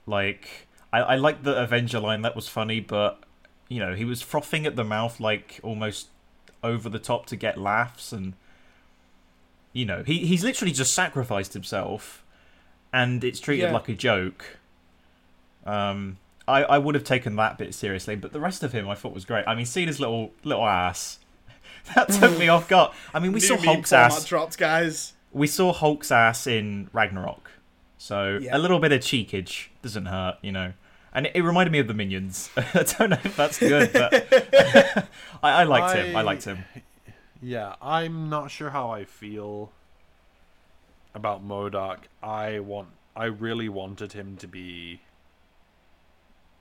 Like, 0.07 0.68
I, 0.93 1.01
I 1.01 1.17
like 1.17 1.43
the 1.43 1.61
Avenger 1.63 2.01
line, 2.01 2.23
that 2.23 2.35
was 2.37 2.49
funny, 2.49 2.81
but, 2.81 3.21
you 3.69 3.79
know, 3.81 3.95
he 3.95 4.05
was 4.05 4.23
frothing 4.23 4.67
at 4.67 4.77
the 4.77 4.85
mouth, 4.85 5.21
like, 5.21 5.61
almost 5.63 6.09
over 6.63 6.89
the 6.89 6.99
top 6.99 7.27
to 7.27 7.37
get 7.37 7.59
laughs, 7.59 8.13
and, 8.13 8.35
you 9.73 9.85
know, 9.85 10.03
he, 10.05 10.27
he's 10.27 10.43
literally 10.43 10.73
just 10.73 10.95
sacrificed 10.95 11.53
himself, 11.53 12.25
and 12.93 13.23
it's 13.23 13.39
treated 13.41 13.65
Yeah. 13.67 13.73
like 13.73 13.89
a 13.89 13.95
joke. 13.95 14.59
Um, 15.67 16.19
I, 16.47 16.65
I 16.65 16.79
would 16.79 16.95
have 16.95 17.05
taken 17.05 17.37
that 17.37 17.59
bit 17.59 17.75
seriously, 17.75 18.17
but 18.17 18.33
the 18.33 18.41
rest 18.41 18.63
of 18.63 18.73
him 18.73 18.89
I 18.89 18.95
thought 18.95 19.13
was 19.13 19.25
great. 19.27 19.45
I 19.47 19.55
mean, 19.55 19.67
seeing 19.67 19.87
his 19.89 20.01
little 20.01 20.33
little 20.45 20.65
ass, 20.67 21.19
that 21.95 22.09
took 22.09 22.39
me 22.39 22.49
off 22.55 22.69
guard. 22.69 22.93
I 23.13 23.19
mean, 23.19 23.33
we 23.33 23.41
New 23.41 23.47
saw 23.47 23.57
Hulk's 23.59 23.93
ass 23.93 24.25
dropped, 24.25 24.57
guys. 24.57 25.13
we 25.31 25.47
saw 25.47 25.75
Hulk's 25.75 26.11
ass 26.11 26.47
in 26.47 26.89
Ragnarok, 26.95 27.51
so 27.99 28.39
Yeah. 28.41 28.57
a 28.57 28.59
little 28.59 28.79
bit 28.79 28.93
of 28.93 29.01
cheekage 29.01 29.69
doesn't 29.83 30.07
hurt, 30.07 30.39
you 30.41 30.53
know. 30.53 30.73
And 31.13 31.27
it, 31.27 31.33
it 31.37 31.43
reminded 31.43 31.73
me 31.73 31.79
of 31.81 31.89
the 31.89 31.95
Minions. 31.95 32.49
I 32.57 32.85
don't 32.85 33.11
know 33.11 33.19
if 33.25 33.37
that's 33.37 33.59
good, 33.59 33.93
but 33.93 35.09
I, 35.43 35.51
I 35.61 35.65
liked 35.65 35.95
him. 35.97 36.17
I 36.17 36.21
I- 36.21 36.23
liked 36.23 36.45
him. 36.45 36.65
Yeah, 37.43 37.75
I'm 37.83 38.29
not 38.31 38.51
sure 38.51 38.71
how 38.71 38.91
I 38.91 39.05
feel 39.05 39.71
about 41.15 41.47
MODOK. 41.47 41.99
I 42.23 42.59
want 42.61 42.89
I 43.17 43.25
really 43.27 43.69
wanted 43.69 44.13
him 44.13 44.37
to 44.39 44.47
be 44.49 45.01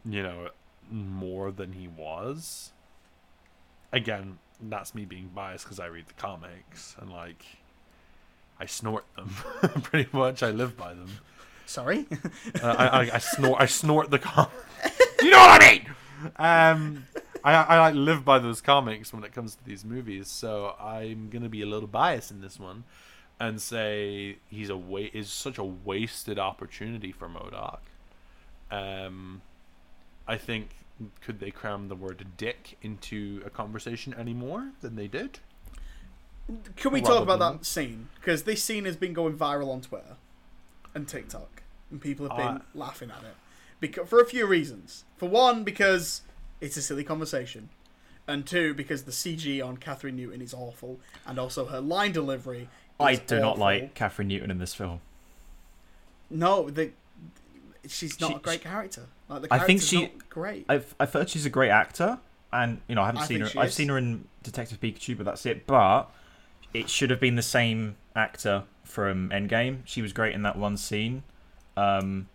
you 0.10 0.24
know, 0.24 0.50
more 0.90 1.52
than 1.52 1.74
he 1.74 1.88
was. 1.88 2.72
Again, 3.92 4.38
that's 4.62 4.96
me 4.96 5.04
being 5.06 5.30
biased 5.36 5.66
because 5.66 5.80
I 5.80 5.88
read 5.88 6.08
the 6.08 6.14
comics 6.14 6.96
and 7.00 7.12
like 7.12 7.44
I 8.60 8.66
snort 8.66 9.06
them 9.16 9.30
pretty 9.84 10.10
much. 10.12 10.44
I 10.44 10.52
live 10.52 10.78
by 10.78 10.94
them. 10.94 11.10
Sorry. 11.66 12.06
Uh, 12.62 12.68
I, 12.68 12.88
I, 12.88 13.00
I 13.16 13.18
snort 13.20 13.62
I 13.62 13.66
snort 13.66 14.10
the 14.10 14.20
comics. 14.20 14.54
you 15.22 15.30
know 15.30 15.38
what 15.38 15.62
I 15.62 15.72
mean? 15.72 15.86
Um, 16.38 17.08
I, 17.44 17.54
I 17.54 17.80
like 17.80 17.96
live 17.96 18.26
by 18.26 18.40
those 18.40 18.62
comics 18.62 19.14
when 19.14 19.24
it 19.24 19.34
comes 19.34 19.56
to 19.56 19.64
these 19.66 19.86
movies, 19.86 20.28
so 20.28 20.76
I'm 20.80 21.30
gonna 21.30 21.50
be 21.50 21.62
a 21.62 21.66
little 21.66 21.88
biased 21.88 22.32
in 22.32 22.42
this 22.42 22.60
one, 22.60 22.84
and 23.40 23.62
say 23.62 24.38
he's 24.50 24.70
a 24.70 24.78
wa- 24.78 25.10
is 25.14 25.30
such 25.30 25.58
a 25.58 25.64
wasted 25.64 26.40
opportunity 26.40 27.12
for 27.12 27.30
MODOK. 27.30 27.80
Um, 28.72 29.42
I 30.28 30.38
think 30.38 30.70
could 31.22 31.40
they 31.40 31.52
cram 31.52 31.90
the 31.90 31.96
word 31.96 32.26
dick 32.38 32.78
into 32.82 33.42
a 33.46 33.50
conversation 33.50 34.16
any 34.18 34.34
more 34.34 34.72
than 34.82 34.96
they 34.96 35.08
did? 35.08 35.40
Can 36.78 36.92
we 36.94 37.02
talk 37.02 37.22
about 37.24 37.40
Probably. 37.40 37.58
that 37.60 37.66
scene? 37.66 38.08
Because 38.16 38.44
this 38.44 38.64
scene 38.64 38.86
has 38.86 38.96
been 38.96 39.14
going 39.14 39.38
viral 39.38 39.70
on 39.70 39.82
Twitter 39.82 40.16
and 40.96 41.08
TikTok, 41.08 41.62
and 41.92 42.00
people 42.02 42.28
have 42.28 42.38
been 42.38 42.48
Uh, 42.58 42.62
laughing 42.74 43.12
at 43.12 43.24
it 43.24 43.36
because 43.80 44.08
for 44.08 44.20
a 44.22 44.26
few 44.26 44.46
reasons. 44.46 45.04
For 45.18 45.28
one, 45.28 45.64
because 45.64 46.22
it's 46.62 46.78
a 46.78 46.82
silly 46.82 47.04
conversation, 47.04 47.70
and 48.28 48.46
two, 48.48 48.74
because 48.74 49.04
the 49.04 49.12
CG 49.12 49.62
on 49.62 49.78
Kathryn 49.78 50.14
Newton 50.14 50.42
is 50.42 50.54
awful, 50.54 51.00
and 51.26 51.38
also 51.38 51.66
her 51.66 51.82
line 51.82 52.12
delivery 52.14 52.70
I 53.00 53.16
do 53.16 53.40
not 53.40 53.60
like 53.60 53.94
Kathryn 53.94 54.28
Newton 54.28 54.50
in 54.50 54.58
this 54.58 54.74
film. 54.74 55.02
No, 56.30 56.70
the 56.70 56.92
she's 57.88 58.20
not 58.20 58.32
She- 58.32 58.36
a 58.38 58.40
great 58.40 58.62
character. 58.62 59.08
Like 59.30 59.42
the 59.44 59.54
I 59.54 59.60
think 59.60 59.82
character's 59.82 59.88
she- 59.90 60.12
great. 60.30 60.66
I've 60.70 60.96
I've 61.00 61.12
heard 61.14 61.30
she's 61.30 61.46
a 61.46 61.50
great 61.50 61.70
actor, 61.70 62.20
and 62.52 62.82
you 62.88 62.96
know 62.96 63.02
I 63.04 63.08
haven't 63.08 63.22
I 63.22 63.26
seen 63.28 63.42
her. 63.42 63.50
I've 63.58 63.70
is. 63.70 63.76
seen 63.76 63.90
her 63.90 63.98
in 63.98 64.28
Detective 64.44 64.80
Pikachu, 64.80 65.16
but 65.18 65.26
that's 65.26 65.46
it. 65.46 65.68
But 65.68 66.10
it 66.74 66.90
should 66.90 67.10
have 67.10 67.20
been 67.20 67.36
the 67.36 67.42
same 67.42 67.96
actor 68.16 68.64
from 68.84 69.30
Endgame. 69.30 69.80
She 69.86 70.02
was 70.02 70.14
great 70.14 70.34
in 70.34 70.44
that 70.44 70.58
one 70.58 70.78
scene. 70.78 71.24
Um, 71.76 72.28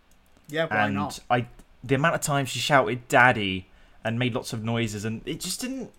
yeah, 0.49 0.67
why 0.67 0.87
and 0.87 0.95
not? 0.95 1.21
I 1.31 1.47
the 1.85 1.95
amount 1.97 2.15
of 2.15 2.21
times 2.21 2.49
she 2.51 2.59
shouted 2.59 3.09
"Daddy" 3.09 3.69
and 4.05 4.19
made 4.19 4.35
lots 4.35 4.53
of 4.53 4.63
noises, 4.65 5.05
and 5.05 5.23
it 5.27 5.41
just 5.41 5.61
didn't. 5.61 5.91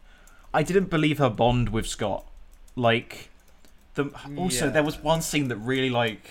I 0.54 0.64
didn't 0.64 0.90
believe 0.90 1.18
her 1.18 1.30
bond 1.30 1.70
with 1.70 1.88
Scott. 1.88 2.26
Like 2.76 3.30
the 3.96 4.06
also 4.38 4.66
Yeah. 4.66 4.72
there 4.72 4.84
was 4.84 4.98
one 5.00 5.22
scene 5.22 5.48
that 5.50 5.58
really 5.58 5.90
like 5.90 6.28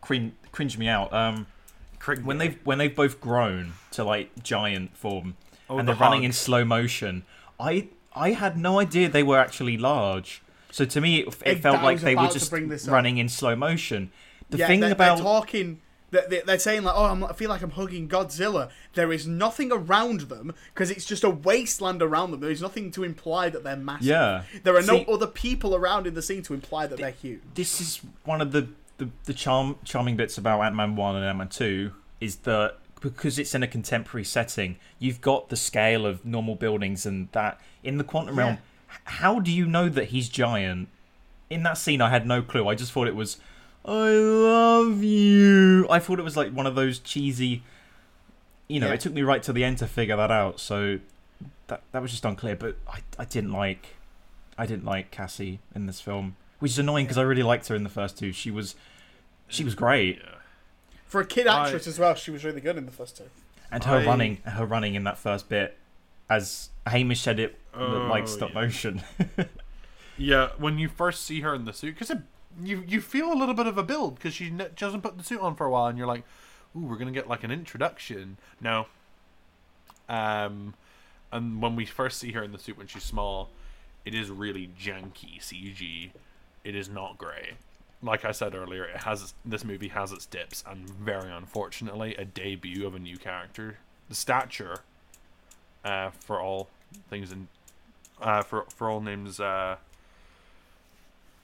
cring- 0.00 0.34
cringed 0.52 0.78
me 0.78 0.88
out. 0.88 1.12
Um, 1.12 1.46
when 2.22 2.38
they've 2.38 2.58
when 2.64 2.78
they've 2.78 2.94
both 2.94 3.20
grown 3.20 3.74
to 3.92 4.04
like 4.04 4.42
giant 4.42 4.96
form 4.96 5.36
Oh, 5.68 5.78
and 5.78 5.86
the 5.86 5.92
they're 5.92 6.00
running 6.00 6.24
in 6.24 6.32
slow 6.32 6.64
motion, 6.64 7.24
I 7.58 7.88
I 8.14 8.30
had 8.32 8.56
no 8.56 8.78
idea 8.80 9.08
they 9.08 9.22
were 9.22 9.38
actually 9.38 9.76
large. 9.76 10.42
So 10.72 10.84
to 10.84 11.00
me, 11.00 11.20
it, 11.20 11.36
it 11.44 11.56
felt 11.56 11.82
like 11.82 12.00
they 12.00 12.14
were 12.14 12.28
just 12.28 12.52
running 12.86 13.18
in 13.18 13.28
slow 13.28 13.56
motion. 13.56 14.10
The 14.50 14.58
yeah, 14.58 14.66
thing 14.66 14.80
they're, 14.80 14.92
about 14.92 15.16
they're 15.16 15.24
talking. 15.24 15.80
They're, 16.10 16.42
they're- 16.44 16.58
saying 16.58 16.82
like, 16.82 16.94
"Oh, 16.96 17.04
I'm, 17.04 17.22
I 17.22 17.32
feel 17.32 17.48
like 17.48 17.62
I'm 17.62 17.70
hugging 17.70 18.08
Godzilla." 18.08 18.70
There 18.94 19.12
is 19.12 19.28
nothing 19.28 19.70
around 19.70 20.22
them 20.22 20.52
because 20.74 20.90
it's 20.90 21.04
just 21.04 21.22
a 21.22 21.30
wasteland 21.30 22.02
around 22.02 22.32
them. 22.32 22.40
There 22.40 22.50
is 22.50 22.60
nothing 22.60 22.90
to 22.92 23.04
imply 23.04 23.48
that 23.48 23.62
they're 23.62 23.76
massive. 23.76 24.06
Yeah. 24.08 24.42
There 24.64 24.74
are 24.76 24.82
See- 24.82 25.04
no 25.04 25.12
other 25.14 25.28
people 25.28 25.74
around 25.76 26.08
in 26.08 26.14
the 26.14 26.22
scene 26.22 26.42
to 26.42 26.54
imply 26.54 26.88
that 26.88 26.98
they're 26.98 27.10
huge. 27.12 27.40
this 27.54 27.80
is 27.80 28.00
one 28.24 28.40
of 28.40 28.50
the 28.50 28.68
the, 28.98 29.08
the 29.24 29.32
charm 29.34 29.76
charming 29.84 30.16
bits 30.16 30.36
about 30.36 30.60
Ant 30.62 30.74
Man 30.74 30.96
one 30.96 31.14
and 31.14 31.24
Ant 31.24 31.38
Man 31.38 31.48
two 31.48 31.92
is 32.20 32.36
that 32.38 32.76
because 33.00 33.38
it's 33.38 33.54
in 33.54 33.62
a 33.62 33.66
contemporary 33.68 34.24
setting, 34.24 34.76
you've 34.98 35.20
got 35.20 35.48
the 35.48 35.56
scale 35.56 36.04
of 36.04 36.24
normal 36.26 36.54
buildings 36.56 37.06
and 37.06 37.28
that 37.32 37.58
in 37.84 37.98
the 37.98 38.04
quantum 38.04 38.36
realm. 38.36 38.54
Yeah. 38.54 38.54
h- 38.56 38.60
How 39.04 39.40
do 39.40 39.50
you 39.50 39.66
know 39.66 39.88
that 39.88 40.06
he's 40.06 40.28
giant? 40.28 40.88
In 41.48 41.62
that 41.64 41.78
scene, 41.78 42.00
I 42.00 42.10
had 42.10 42.26
no 42.26 42.42
clue. 42.42 42.68
I 42.68 42.74
just 42.74 42.92
thought 42.92 43.08
it 43.08 43.16
was, 43.16 43.38
"I 43.84 44.10
love 44.10 45.02
you." 45.02 45.86
I 45.90 45.98
thought 45.98 46.18
it 46.18 46.22
was 46.22 46.36
like 46.36 46.52
one 46.52 46.66
of 46.66 46.74
those 46.74 46.98
cheesy. 46.98 47.62
You 48.68 48.78
know, 48.80 48.86
Yeah. 48.88 48.94
it 48.94 49.00
took 49.00 49.12
me 49.12 49.22
right 49.22 49.42
to 49.42 49.52
the 49.52 49.64
end 49.64 49.78
to 49.78 49.86
figure 49.86 50.16
that 50.16 50.30
out. 50.30 50.60
So 50.60 51.00
that 51.66 51.82
that 51.92 52.02
was 52.02 52.10
just 52.12 52.24
unclear. 52.24 52.54
But 52.56 52.76
I 52.88 53.00
I 53.18 53.24
didn't 53.24 53.52
like, 53.52 53.96
I 54.56 54.66
didn't 54.66 54.84
like 54.84 55.10
Cassie 55.10 55.58
in 55.74 55.86
this 55.86 56.00
film, 56.00 56.36
which 56.60 56.72
is 56.72 56.78
annoying 56.78 57.06
because 57.06 57.18
I 57.18 57.22
really 57.22 57.42
liked 57.42 57.66
her 57.68 57.74
in 57.74 57.82
the 57.82 57.90
first 57.90 58.16
two. 58.18 58.32
She 58.32 58.50
was, 58.50 58.76
she 59.48 59.64
was 59.64 59.74
great. 59.74 60.20
For 61.06 61.20
a 61.20 61.26
kid 61.26 61.46
I- 61.48 61.64
actress 61.64 61.86
as 61.88 61.98
well, 61.98 62.14
she 62.14 62.30
was 62.30 62.44
really 62.44 62.60
good 62.60 62.76
in 62.76 62.86
the 62.86 62.92
first 62.92 63.16
two. 63.16 63.24
And 63.72 63.82
her 63.84 63.96
I- 63.96 64.04
running, 64.06 64.36
her 64.44 64.64
running 64.66 64.94
in 64.94 65.02
that 65.04 65.18
first 65.18 65.48
bit, 65.48 65.76
as 66.28 66.70
Hamish 66.86 67.20
said, 67.20 67.40
it 67.40 67.58
looked 67.78 68.08
like 68.10 68.24
Oh, 68.24 68.26
stop 68.26 68.48
yeah. 68.50 68.54
motion. 68.60 69.02
Yeah, 70.18 70.50
when 70.58 70.78
you 70.78 70.88
first 70.88 71.24
see 71.24 71.40
her 71.40 71.54
in 71.54 71.64
the 71.64 71.72
suit, 71.72 71.94
because 71.98 72.14
you 72.62 72.84
you 72.86 73.00
feel 73.00 73.32
a 73.32 73.38
little 73.38 73.54
bit 73.54 73.66
of 73.66 73.78
a 73.78 73.82
build 73.82 74.16
because 74.16 74.34
she 74.34 74.50
ne- 74.50 74.68
doesn't 74.76 75.00
put 75.00 75.16
the 75.16 75.24
suit 75.24 75.40
on 75.40 75.54
for 75.54 75.64
a 75.64 75.70
while, 75.70 75.86
and 75.86 75.96
you're 75.96 76.06
like, 76.06 76.24
"Ooh, 76.76 76.80
we're 76.80 76.96
gonna 76.98 77.10
get 77.10 77.26
like 77.26 77.42
an 77.42 77.50
introduction." 77.50 78.36
No. 78.60 78.86
Um, 80.10 80.74
and 81.32 81.62
when 81.62 81.76
we 81.76 81.86
first 81.86 82.18
see 82.18 82.32
her 82.32 82.42
in 82.42 82.52
the 82.52 82.58
suit 82.58 82.76
when 82.76 82.86
she's 82.86 83.04
small, 83.04 83.48
it 84.04 84.14
is 84.14 84.28
really 84.30 84.68
janky 84.78 85.40
CG. 85.40 86.10
It 86.64 86.74
is 86.74 86.88
not 86.88 87.16
great. 87.16 87.52
Like 88.02 88.24
I 88.26 88.32
said 88.32 88.54
earlier, 88.54 88.84
it 88.84 88.98
has 89.04 89.32
this 89.44 89.64
movie 89.64 89.88
has 89.88 90.12
its 90.12 90.26
dips, 90.26 90.62
and 90.66 90.88
very 90.90 91.30
unfortunately, 91.32 92.14
a 92.16 92.24
debut 92.26 92.86
of 92.86 92.94
a 92.94 92.98
new 92.98 93.16
character, 93.16 93.78
the 94.10 94.14
stature, 94.14 94.80
uh, 95.84 96.10
for 96.20 96.40
all 96.40 96.68
things 97.08 97.30
in, 97.30 97.48
uh, 98.20 98.42
for 98.42 98.64
for 98.68 98.88
all 98.90 99.00
names, 99.00 99.40
uh, 99.40 99.76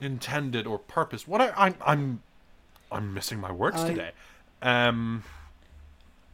intended 0.01 0.67
or 0.67 0.79
purpose. 0.79 1.27
What 1.27 1.41
I, 1.41 1.53
I'm 1.57 1.75
I'm 1.85 2.23
I'm 2.91 3.15
missing 3.15 3.41
my 3.41 3.53
words 3.53 3.77
I- 3.79 3.89
today. 3.89 4.11
Um, 4.63 5.23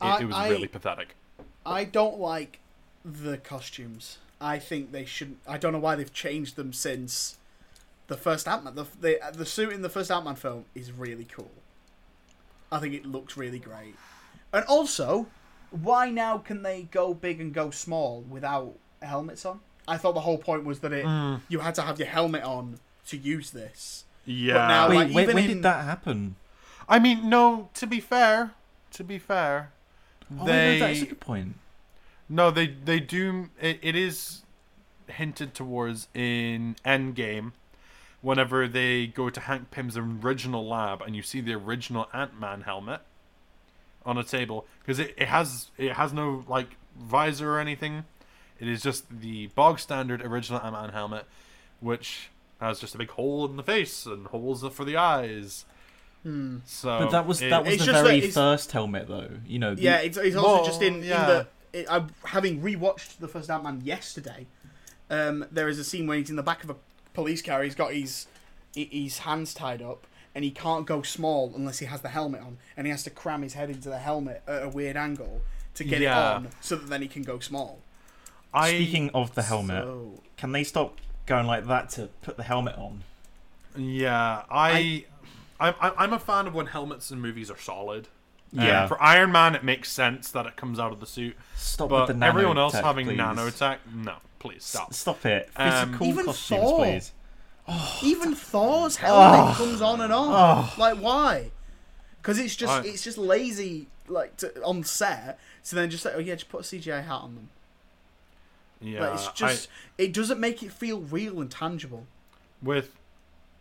it, 0.00 0.04
I- 0.04 0.20
it 0.20 0.24
was 0.26 0.36
I- 0.36 0.48
really 0.48 0.68
pathetic. 0.68 1.14
I 1.64 1.84
don't 1.84 2.18
like 2.18 2.58
the 3.04 3.38
costumes. 3.38 4.18
I 4.40 4.58
think 4.58 4.90
they 4.90 5.04
should. 5.04 5.36
I 5.46 5.58
don't 5.58 5.72
know 5.72 5.78
why 5.78 5.94
they've 5.94 6.12
changed 6.12 6.56
them 6.56 6.72
since 6.72 7.36
the 8.08 8.16
first 8.16 8.48
Ant 8.48 8.64
Man. 8.64 8.74
The, 8.74 8.86
the 9.00 9.18
the 9.32 9.46
suit 9.46 9.72
in 9.72 9.82
the 9.82 9.88
first 9.88 10.10
Ant 10.10 10.24
Man 10.24 10.34
film 10.34 10.64
is 10.74 10.90
really 10.90 11.24
cool. 11.24 11.50
I 12.72 12.80
think 12.80 12.94
it 12.94 13.06
looks 13.06 13.36
really 13.36 13.60
great. 13.60 13.94
And 14.52 14.64
also, 14.64 15.26
why 15.70 16.10
now 16.10 16.38
can 16.38 16.62
they 16.62 16.82
go 16.90 17.14
big 17.14 17.40
and 17.40 17.54
go 17.54 17.70
small 17.70 18.22
without 18.28 18.74
helmets 19.00 19.44
on? 19.46 19.60
I 19.88 19.96
thought 19.96 20.14
the 20.14 20.20
whole 20.20 20.38
point 20.38 20.64
was 20.64 20.80
that 20.80 20.92
it 20.92 21.04
mm. 21.04 21.40
you 21.48 21.60
had 21.60 21.74
to 21.76 21.82
have 21.82 21.98
your 21.98 22.08
helmet 22.08 22.42
on 22.42 22.78
to 23.08 23.16
use 23.16 23.50
this. 23.50 24.04
Yeah. 24.24 24.68
now, 24.68 24.88
Wait, 24.88 24.94
like, 24.96 25.14
when, 25.14 25.24
even 25.24 25.34
when 25.34 25.44
in- 25.44 25.50
did 25.50 25.62
that 25.64 25.84
happen? 25.84 26.36
I 26.88 26.98
mean, 26.98 27.28
no. 27.28 27.70
To 27.74 27.86
be 27.86 28.00
fair, 28.00 28.52
to 28.92 29.04
be 29.04 29.18
fair, 29.18 29.72
Oh, 30.38 30.46
they 30.46 30.78
no, 30.78 30.86
that's 30.86 31.02
a 31.02 31.06
good 31.06 31.20
point. 31.20 31.56
no, 32.28 32.50
they 32.50 32.66
they 32.66 33.00
do. 33.00 33.50
It, 33.60 33.78
it 33.82 33.96
is 33.96 34.42
hinted 35.08 35.54
towards 35.54 36.08
in 36.14 36.76
Endgame, 36.84 37.52
whenever 38.20 38.66
they 38.68 39.06
go 39.06 39.28
to 39.30 39.40
Hank 39.40 39.70
Pym's 39.70 39.96
original 39.96 40.66
lab 40.66 41.02
and 41.02 41.14
you 41.14 41.22
see 41.22 41.40
the 41.40 41.54
original 41.54 42.08
Ant 42.12 42.38
Man 42.38 42.62
helmet 42.62 43.00
on 44.04 44.18
a 44.18 44.24
table 44.24 44.66
because 44.80 44.98
it, 44.98 45.14
it 45.16 45.28
has 45.28 45.70
it 45.78 45.92
has 45.92 46.12
no 46.12 46.44
like 46.48 46.76
visor 46.98 47.54
or 47.54 47.58
anything. 47.58 48.04
It 48.62 48.68
is 48.68 48.80
just 48.80 49.04
the 49.20 49.48
bog 49.48 49.80
standard 49.80 50.22
original 50.22 50.60
Ant 50.62 50.72
Man 50.72 50.90
helmet, 50.90 51.26
which 51.80 52.30
has 52.60 52.78
just 52.78 52.94
a 52.94 52.98
big 52.98 53.10
hole 53.10 53.44
in 53.44 53.56
the 53.56 53.62
face 53.64 54.06
and 54.06 54.24
holes 54.28 54.64
for 54.72 54.84
the 54.84 54.96
eyes. 54.96 55.64
So, 56.24 56.60
But 57.00 57.10
that 57.10 57.26
was 57.26 57.42
it- 57.42 57.50
that 57.50 57.64
was 57.64 57.84
the 57.84 57.92
very 57.92 58.20
that 58.20 58.32
first 58.32 58.70
helmet, 58.70 59.08
though. 59.08 59.30
You 59.44 59.58
know. 59.58 59.74
the- 59.74 59.82
Yeah, 59.82 59.96
it's, 59.98 60.16
it's 60.16 60.36
also 60.36 60.48
Well, 60.58 60.64
just 60.64 60.80
in, 60.80 60.96
in 60.98 61.02
yeah. 61.04 61.26
the. 61.26 61.46
It, 61.80 61.86
I, 61.90 62.04
having 62.24 62.62
rewatched 62.62 63.18
the 63.18 63.26
first 63.26 63.50
Ant 63.50 63.64
Man 63.64 63.80
yesterday, 63.82 64.46
um, 65.10 65.44
there 65.50 65.68
is 65.68 65.80
a 65.80 65.84
scene 65.84 66.06
where 66.06 66.18
he's 66.18 66.30
in 66.30 66.36
the 66.36 66.42
back 66.44 66.62
of 66.62 66.70
a 66.70 66.76
police 67.14 67.42
car. 67.42 67.62
He's 67.64 67.74
got 67.74 67.92
his 67.92 68.28
his 68.76 69.18
hands 69.18 69.52
tied 69.52 69.82
up, 69.82 70.06
and 70.34 70.44
he 70.44 70.50
can't 70.52 70.86
go 70.86 71.02
small 71.02 71.52
unless 71.56 71.80
he 71.80 71.86
has 71.86 72.00
the 72.02 72.10
helmet 72.10 72.40
on, 72.42 72.58
and 72.76 72.86
he 72.86 72.90
has 72.92 73.02
to 73.02 73.10
cram 73.10 73.42
his 73.42 73.54
head 73.54 73.68
into 73.70 73.88
the 73.88 73.98
helmet 73.98 74.42
at 74.46 74.62
a 74.62 74.68
weird 74.68 74.96
angle 74.96 75.42
to 75.74 75.82
get 75.84 76.00
Yeah. 76.00 76.12
it 76.30 76.34
on, 76.36 76.48
so 76.60 76.76
that 76.76 76.88
then 76.88 77.02
he 77.02 77.08
can 77.08 77.22
go 77.24 77.38
small. 77.40 77.81
I 78.54 78.70
Speaking 78.70 79.10
of 79.14 79.34
the 79.34 79.42
helmet, 79.42 79.82
So, 79.84 80.20
can 80.36 80.52
they 80.52 80.64
stop 80.64 80.98
going 81.26 81.46
like 81.46 81.66
that 81.66 81.88
to 81.90 82.08
put 82.22 82.36
the 82.36 82.42
helmet 82.42 82.76
on? 82.76 83.02
Yeah, 83.76 84.42
I, 84.50 85.04
I, 85.58 85.70
I, 85.70 85.92
I'm 85.96 86.12
a 86.12 86.18
fan 86.18 86.46
of 86.46 86.54
when 86.54 86.66
helmets 86.66 87.10
in 87.10 87.20
movies 87.20 87.50
are 87.50 87.58
solid. 87.58 88.08
Yeah. 88.54 88.86
for 88.86 89.02
Iron 89.02 89.32
Man, 89.32 89.54
it 89.54 89.64
makes 89.64 89.90
sense 89.90 90.30
that 90.32 90.44
it 90.44 90.56
comes 90.56 90.78
out 90.78 90.92
of 90.92 91.00
the 91.00 91.06
suit, 91.06 91.36
Stop 91.56 91.88
but 91.88 92.08
with 92.08 92.18
the 92.20 92.26
everyone 92.26 92.58
else 92.58 92.74
nanotech, 92.74 92.82
having 92.82 93.06
please. 93.06 93.18
nanotech, 93.18 93.78
no, 93.94 94.16
please 94.40 94.62
stop. 94.62 94.90
S- 94.90 94.98
Stop 94.98 95.24
it. 95.24 95.48
Um, 95.56 95.88
Physical 95.92 96.06
Even 96.08 96.24
costumes, 96.26 96.60
Thor. 96.60 96.78
please. 96.84 97.12
even 98.02 98.34
Thor's 98.34 98.96
helmet 98.98 99.56
comes 99.56 99.80
on 99.80 100.02
and 100.02 100.12
off. 100.12 100.76
Like 100.78 100.98
why? 100.98 101.50
Because 102.20 102.38
it's 102.38 102.54
just 102.54 102.70
I- 102.72 102.84
it's 102.84 103.02
just 103.02 103.16
lazy 103.16 103.86
like 104.06 104.36
to, 104.38 104.62
on 104.62 104.84
set. 104.84 105.38
So 105.62 105.76
then 105.76 105.88
just 105.88 106.04
like 106.04 106.14
oh 106.14 106.18
yeah, 106.18 106.34
just 106.34 106.50
put 106.50 106.60
a 106.60 106.64
CGI 106.64 107.02
hat 107.04 107.10
on 107.22 107.34
them. 107.36 107.48
Yeah, 108.82 109.12
it's 109.14 109.28
I- 109.28 109.32
just 109.34 109.68
it 109.98 110.12
doesn't 110.12 110.40
make 110.40 110.62
it 110.62 110.72
feel 110.72 111.00
real 111.00 111.40
and 111.40 111.50
tangible. 111.50 112.06
with 112.62 112.96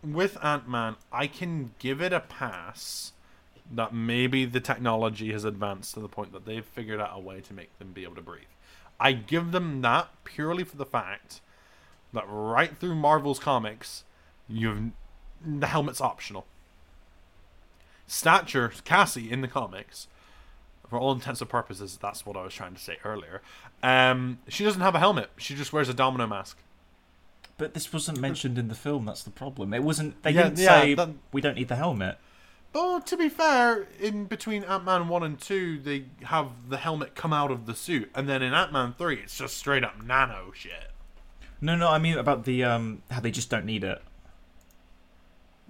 with 0.04 0.44
Ant 0.44 0.68
Man, 0.68 0.96
I 1.12 1.28
can 1.28 1.74
give 1.78 2.02
it 2.02 2.12
a 2.12 2.20
pass 2.22 3.14
that 3.72 3.94
maybe 3.94 4.46
the 4.46 4.60
technology 4.60 5.32
has 5.32 5.46
advanced 5.46 5.94
to 5.94 6.00
the 6.00 6.10
point 6.10 6.34
that 6.34 6.46
they've 6.46 6.66
figured 6.66 7.00
out 7.00 7.12
a 7.14 7.20
way 7.20 7.40
to 7.42 7.54
make 7.54 7.78
them 7.78 7.92
be 7.94 8.04
able 8.04 8.16
to 8.16 8.22
breathe. 8.22 8.44
I 9.00 9.14
give 9.14 9.52
them 9.52 9.82
that 9.82 10.10
purely 10.24 10.64
for 10.64 10.78
the 10.78 10.86
fact 10.86 11.42
that 12.14 12.26
right 12.28 12.76
through 12.78 12.96
Marvel's 12.96 13.40
comics, 13.40 14.04
you've 14.50 14.92
the 15.46 15.68
helmet's 15.68 16.02
optional. 16.02 16.46
Stature, 18.08 18.74
Cassie 18.84 19.32
in 19.32 19.42
the 19.42 19.48
comics, 19.48 20.08
for 20.90 21.00
all 21.00 21.14
intents 21.14 21.40
and 21.42 21.50
purposes, 21.50 21.98
that's 22.02 22.26
what 22.26 22.36
I 22.36 22.44
was 22.44 22.54
trying 22.54 22.76
to 22.76 22.82
say 22.82 22.98
earlier. 23.06 23.42
Um, 23.84 24.40
she 24.48 24.64
doesn't 24.64 24.82
have 24.82 24.96
a 24.96 25.00
helmet. 25.00 25.30
She 25.38 25.56
just 25.56 25.74
wears 25.74 25.90
a 25.90 25.94
domino 25.94 26.28
mask. 26.28 26.58
But 27.58 27.74
this 27.74 27.92
wasn't 27.94 28.20
mentioned 28.20 28.58
in 28.58 28.68
the 28.68 28.76
film. 28.76 29.06
That's 29.06 29.24
the 29.24 29.30
problem. 29.32 29.74
It 29.74 29.84
wasn't. 29.84 30.22
They 30.24 30.32
Yeah, 30.32 30.44
didn't 30.44 30.60
yeah, 30.60 30.82
say 30.82 30.94
that- 30.96 31.10
we 31.32 31.42
don't 31.42 31.56
need 31.56 31.68
the 31.68 31.76
helmet. 31.76 32.18
But 32.74 33.06
to 33.08 33.18
be 33.18 33.28
fair, 33.28 33.88
in 34.00 34.26
between 34.26 34.64
Ant 34.64 34.86
Man 34.86 35.08
1 35.10 35.24
and 35.24 35.40
2, 35.40 35.80
they 35.80 36.06
have 36.24 36.70
the 36.70 36.78
helmet 36.78 37.16
come 37.16 37.34
out 37.34 37.52
of 37.52 37.66
the 37.66 37.76
suit. 37.76 38.10
And 38.16 38.30
then 38.30 38.42
in 38.42 38.54
Ant 38.54 38.72
Man 38.72 38.94
3, 38.98 39.16
it's 39.18 39.38
just 39.38 39.58
straight 39.58 39.84
up 39.84 40.02
nano 40.02 40.52
shit. 40.56 40.92
No, 41.60 41.76
no. 41.76 41.90
I 41.90 41.98
mean 42.00 42.18
about 42.18 42.46
the 42.46 42.64
um 42.64 43.02
how 43.12 43.20
they 43.20 43.30
just 43.32 43.50
don't 43.50 43.66
need 43.66 43.84
it. 43.84 44.02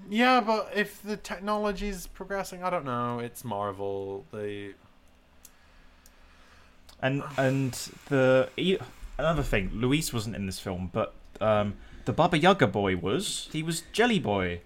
Yeah, 0.10 0.42
but 0.42 0.72
if 0.76 1.02
the 1.02 1.18
technology's 1.18 2.08
progressing, 2.08 2.64
I 2.64 2.70
don't 2.70 2.86
know. 2.86 3.20
It's 3.20 3.44
Marvel. 3.44 4.26
They 4.32 4.72
And 7.02 7.24
and 7.38 7.74
the 8.10 8.50
e- 8.58 8.78
another 9.18 9.44
thing, 9.44 9.72
Luis 9.74 10.14
wasn't 10.14 10.36
in 10.36 10.46
this 10.46 10.60
film, 10.60 10.90
but 10.94 11.14
um, 11.40 11.76
the 12.06 12.14
Baba 12.14 12.38
Yaga 12.38 12.68
boy 12.68 12.96
was. 12.98 13.50
He 13.52 13.64
was 13.64 13.84
Jelly 13.92 14.20
Boy. 14.20 14.62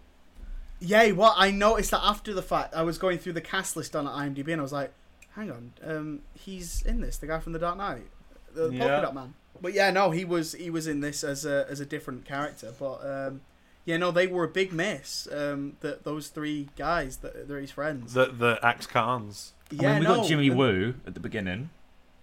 Yeah, 0.80 1.12
what 1.12 1.36
I 1.38 1.52
noticed 1.52 1.92
that 1.92 2.02
after 2.04 2.34
the 2.34 2.42
fact, 2.42 2.74
I 2.76 2.84
was 2.84 2.98
going 2.98 3.18
through 3.18 3.34
the 3.34 3.42
cast 3.42 3.78
list 3.78 3.96
on 3.96 4.06
IMDb 4.06 4.52
and 4.52 4.60
I 4.60 4.64
was 4.64 4.74
like, 4.74 4.92
hang 5.36 5.50
on, 5.50 5.72
um, 5.84 6.20
he's 6.34 6.82
in 6.82 7.00
this, 7.00 7.18
the 7.18 7.28
guy 7.28 7.40
from 7.40 7.54
The 7.54 7.60
Dark 7.60 7.78
Knight, 7.78 8.08
the 8.54 8.70
Yeah. 8.70 8.80
polka 8.80 9.02
dot 9.04 9.16
man. 9.16 9.34
But 9.62 9.74
yeah, 9.74 9.90
no, 9.92 10.12
he 10.12 10.26
was 10.26 10.52
he 10.52 10.70
was 10.70 10.86
in 10.86 11.00
this 11.00 11.24
as 11.24 11.46
a 11.46 11.66
as 11.70 11.80
a 11.80 11.86
different 11.86 12.26
character. 12.26 12.74
But 12.78 13.00
um, 13.06 13.42
yeah, 13.86 13.96
no, 13.96 14.12
they 14.12 14.28
were 14.28 14.44
a 14.44 14.50
big 14.50 14.74
miss. 14.74 15.30
Um, 15.32 15.78
that 15.80 16.04
those 16.04 16.28
three 16.28 16.68
guys, 16.76 17.18
that 17.18 17.48
they're 17.48 17.62
his 17.62 17.72
friends. 17.72 18.14
the 18.14 18.26
the 18.26 18.60
ex 18.62 18.86
cons. 18.86 19.54
I 19.72 19.76
yeah, 19.76 19.92
mean, 19.94 20.00
we 20.02 20.06
no, 20.08 20.16
got 20.18 20.28
Jimmy 20.28 20.50
and 20.50 20.58
Woo 20.58 20.96
at 21.08 21.14
the 21.14 21.22
beginning. 21.22 21.70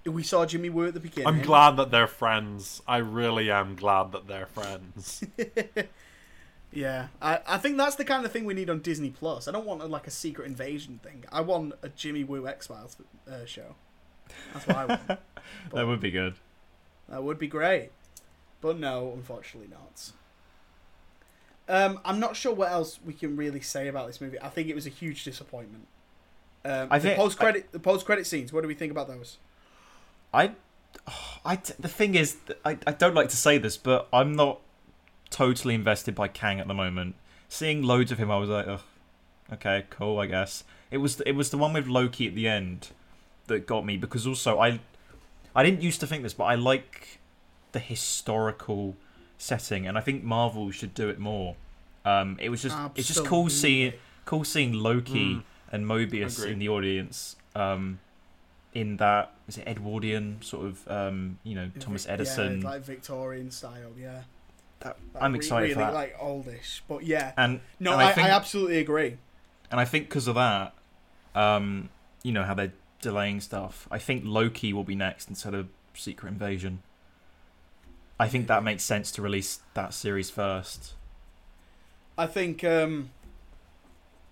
We 0.05 0.23
saw 0.23 0.45
Jimmy 0.47 0.69
Woo 0.69 0.87
at 0.89 0.95
the 0.95 1.01
beginning. 1.01 1.29
I'm 1.29 1.43
glad 1.43 1.77
that 1.77 1.91
they're 1.91 2.07
friends. 2.09 2.83
I 2.89 2.97
really 2.99 3.51
am 3.51 3.77
glad 3.77 4.13
that 4.13 4.27
they're 4.27 4.47
friends. 4.47 5.23
Yeah, 6.73 7.09
I, 7.21 7.41
I 7.47 7.59
think 7.59 7.77
that's 7.77 7.97
the 7.97 8.05
kind 8.05 8.25
of 8.25 8.33
thing 8.33 8.47
we 8.47 8.55
need 8.55 8.71
on 8.71 8.81
Disney 8.81 9.11
Plus. 9.11 9.47
I 9.47 9.53
don't 9.53 9.67
want 9.67 9.83
a, 9.83 9.87
like 9.87 10.07
a 10.07 10.11
secret 10.11 10.47
invasion 10.47 11.01
thing. 11.03 11.25
I 11.31 11.43
want 11.43 11.75
a 11.83 11.91
Jimmy 11.91 12.25
Woo 12.25 12.49
X 12.49 12.67
Files 12.67 12.97
uh, 13.31 13.45
show. 13.45 13.75
That's 14.55 14.67
what 14.67 14.77
I 14.77 14.85
want. 14.87 15.01
That 15.75 15.87
would 15.87 16.01
be 16.01 16.11
good. 16.11 16.37
That 17.09 17.25
would 17.25 17.39
be 17.39 17.49
great. 17.49 17.91
But 18.61 18.79
no, 18.79 19.13
unfortunately 19.13 19.69
not. 19.69 20.13
Um, 21.69 22.01
I'm 22.05 22.21
not 22.21 22.37
sure 22.37 22.55
what 22.55 22.71
else 22.71 23.01
we 23.05 23.13
can 23.13 23.37
really 23.37 23.61
say 23.61 23.89
about 23.89 24.07
this 24.07 24.21
movie. 24.21 24.41
I 24.41 24.49
think 24.49 24.69
it 24.69 24.75
was 24.75 24.87
a 24.87 24.91
huge 24.91 25.25
disappointment. 25.25 25.89
Um, 26.65 26.89
I 26.91 26.99
the 26.99 27.09
think- 27.09 27.19
post 27.19 27.39
credit 27.39 27.73
the 27.73 27.81
post 27.81 28.07
credit 28.07 28.27
scenes. 28.27 28.53
What 28.53 28.63
do 28.63 28.69
we 28.69 28.75
think 28.75 28.93
about 28.93 29.09
those? 29.09 29.39
I, 30.33 30.53
I 31.45 31.57
the 31.79 31.89
thing 31.89 32.15
is, 32.15 32.37
I, 32.65 32.79
I 32.87 32.93
don't 32.93 33.15
like 33.15 33.29
to 33.31 33.37
say 33.37 33.59
this, 33.59 33.77
but 33.77 34.09
I'm 34.13 34.35
not 34.35 34.61
totally 35.31 35.75
invested 35.75 36.15
by 36.15 36.29
Kang 36.29 36.61
at 36.61 36.69
the 36.69 36.75
moment. 36.75 37.15
Seeing 37.49 37.83
loads 37.83 38.13
of 38.13 38.19
him, 38.19 38.31
I 38.31 38.37
was 38.39 38.49
like, 38.49 38.67
Ugh, 38.67 38.81
okay, 39.53 39.85
cool, 39.91 40.19
I 40.19 40.27
guess. 40.27 40.65
It 40.91 40.99
was 40.99 41.21
it 41.23 41.33
was 41.33 41.51
the 41.51 41.59
one 41.59 41.73
with 41.73 41.87
Loki 41.87 42.27
at 42.29 42.35
the 42.35 42.49
end 42.49 42.89
that 43.47 43.67
got 43.67 43.85
me 43.85 43.97
because 43.97 44.27
also 44.27 44.59
I, 44.59 44.81
I 45.55 45.63
didn't 45.63 45.83
used 45.83 46.01
to 46.01 46.07
think 46.07 46.23
this, 46.23 46.35
but 46.35 46.45
I 46.45 46.55
like 46.55 47.19
the 47.73 47.79
historical 47.79 48.97
setting, 49.39 49.87
and 49.87 49.97
I 49.99 50.01
think 50.01 50.23
Marvel 50.23 50.71
should 50.71 50.95
do 50.95 51.09
it 51.09 51.19
more. 51.19 51.57
Um, 52.05 52.37
it 52.41 52.49
was 52.49 52.63
just 52.63 52.77
it's 52.95 53.09
just 53.09 53.25
cool 53.25 53.49
seeing 53.49 53.93
cool 54.25 54.45
seeing 54.45 54.73
Loki 54.73 55.37
Mm. 55.37 55.43
and 55.73 55.87
Mobius 55.87 56.39
Agreed. 56.39 56.53
in 56.53 56.59
the 56.59 56.69
audience. 56.69 57.37
Um, 57.55 57.99
in 58.75 58.97
that 58.99 59.33
is 59.49 59.59
it 59.59 59.67
Edwardian 59.69 60.39
sort 60.43 60.67
of 60.67 60.89
um, 60.91 61.39
you 61.45 61.55
know 61.55 61.71
Thomas 61.81 62.07
Edison. 62.09 62.61
yeah, 62.63 62.69
like 62.71 62.83
Victorian 62.83 63.51
style. 63.51 63.93
Yeah, 63.99 64.23
That- 64.81 64.97
Like, 65.15 65.23
I'm 65.23 65.35
excited 65.35 65.63
really, 65.65 65.75
for 65.75 65.81
that. 65.81 65.95
Like 65.95 66.17
oldish, 66.19 66.83
but 66.89 67.05
yeah. 67.05 67.33
and 67.37 67.61
No, 67.79 67.93
and 67.93 68.01
I, 68.03 68.11
I 68.11 68.13
think 68.13 68.27
I 68.27 68.31
absolutely 68.31 68.79
agree. 68.79 69.17
and 69.71 69.79
I 69.81 69.85
think 69.85 70.09
because 70.09 70.27
of 70.29 70.35
that, 70.37 70.75
um, 71.35 71.91
you 72.23 72.33
know 72.33 72.45
how 72.45 72.55
they're 72.55 72.73
delaying 73.01 73.41
stuff. 73.41 73.87
I 73.91 73.99
think 73.99 74.23
Loki 74.25 74.73
will 74.73 74.85
be 74.85 74.95
next 74.95 75.29
instead 75.29 75.55
of 75.55 75.69
Secret 75.95 76.29
Invasion. 76.31 76.83
I 78.21 78.29
think 78.29 78.47
that 78.47 78.63
makes 78.63 78.85
sense 78.85 79.11
to 79.13 79.23
release 79.23 79.61
that 79.75 79.93
series 79.93 80.31
first. 80.31 80.95
I 82.17 82.27
think, 82.27 82.63
um, 82.63 83.11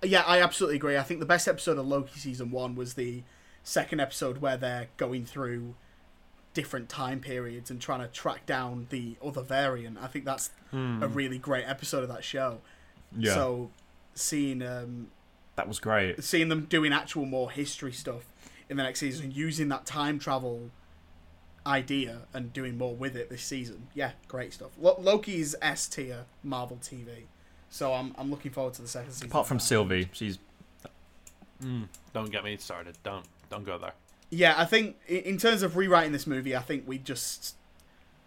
yeah, 0.03 0.23
I 0.27 0.41
absolutely 0.41 0.77
agree. 0.77 0.97
I 0.97 1.03
think 1.03 1.19
the 1.19 1.27
best 1.27 1.49
episode 1.49 1.77
of 1.79 1.87
Loki 1.89 2.19
season 2.21 2.51
one 2.53 2.77
was 2.77 2.95
the 2.95 3.23
second 3.71 4.01
episode 4.01 4.39
where 4.39 4.57
they're 4.57 4.89
going 4.97 5.25
through 5.25 5.75
different 6.55 6.89
time 6.89 7.21
periods 7.21 7.71
and 7.71 7.81
trying 7.81 8.01
to 8.01 8.09
track 8.09 8.45
down 8.47 8.87
the 8.91 9.15
other 9.25 9.43
variant. 9.43 9.97
I 10.01 10.09
think 10.09 10.25
that's 10.25 10.51
Hmm. 10.73 11.01
a 11.03 11.07
really 11.09 11.39
great 11.39 11.65
episode 11.67 12.03
of 12.03 12.09
that 12.09 12.25
show. 12.25 12.61
Yeah. 13.17 13.35
So 13.35 13.71
seeing 14.15 14.61
um, 14.63 15.09
that 15.57 15.69
was 15.69 15.79
great. 15.79 16.23
seeing 16.25 16.49
them 16.49 16.65
doing 16.67 16.93
actual 16.93 17.27
more 17.27 17.51
history 17.51 17.93
stuff 17.93 18.25
in 18.69 18.77
the 18.77 18.83
next 18.83 19.01
season, 19.01 19.31
using 19.33 19.69
that 19.69 19.87
time 19.87 20.19
travel 20.19 20.71
idea 21.67 22.23
and 22.33 22.53
doing 22.53 22.77
more 22.79 22.95
with 22.97 23.15
it 23.17 23.29
this 23.31 23.43
season. 23.43 23.89
Yeah, 23.95 24.13
great 24.29 24.53
stuff. 24.53 24.71
Lo- 24.81 24.99
Loki's 25.01 25.55
S 25.63 25.87
tier 25.89 26.25
Marvel 26.43 26.79
TV. 26.81 27.27
So 27.69 27.93
I'm 27.95 28.15
I'm 28.19 28.31
looking 28.31 28.51
forward 28.51 28.75
to 28.75 28.83
the 28.83 28.89
second 28.89 29.13
season. 29.13 29.29
Apart 29.29 29.47
from. 29.47 29.61
Sylvie, 29.61 30.09
she's 30.13 30.39
Mm. 31.63 31.89
Don't 32.15 32.31
get 32.33 32.43
me 32.43 32.57
started. 32.57 32.97
Don't 33.05 33.27
don't 33.51 33.65
go 33.65 33.77
there. 33.79 33.93
Yeah, 34.31 34.55
I 34.57 34.65
think 34.65 34.97
in 35.09 35.37
terms 35.39 35.63
of 35.63 35.77
rewriting 35.77 36.13
this 36.13 36.27
movie, 36.27 36.55
I 36.57 36.61
think 36.61 36.87
we 36.87 36.99
just, 36.99 37.57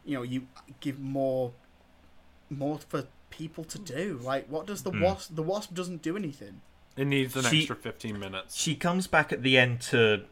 you 0.06 0.16
know, 0.16 0.22
you 0.22 0.48
give 0.82 1.00
more, 1.00 1.54
more 2.50 2.78
for 2.90 3.06
people 3.30 3.64
to 3.64 3.80
do. 3.80 4.20
Like, 4.22 4.48
what 4.48 4.68
does 4.68 4.84
the 4.84 4.92
Hmm. 4.92 5.02
wasp? 5.02 5.36
The 5.36 5.42
wasp 5.44 5.74
doesn't 5.74 6.02
do 6.02 6.18
anything. 6.18 6.62
It 6.98 7.06
needs 7.06 7.36
an 7.36 7.46
She- 7.46 7.60
extra 7.60 7.76
15 7.78 8.20
minutes. 8.20 8.56
she 8.56 8.76
comes 8.76 9.08
back 9.08 9.32
at 9.32 9.42
the 9.42 9.58
end 9.58 9.82
to 9.84 10.26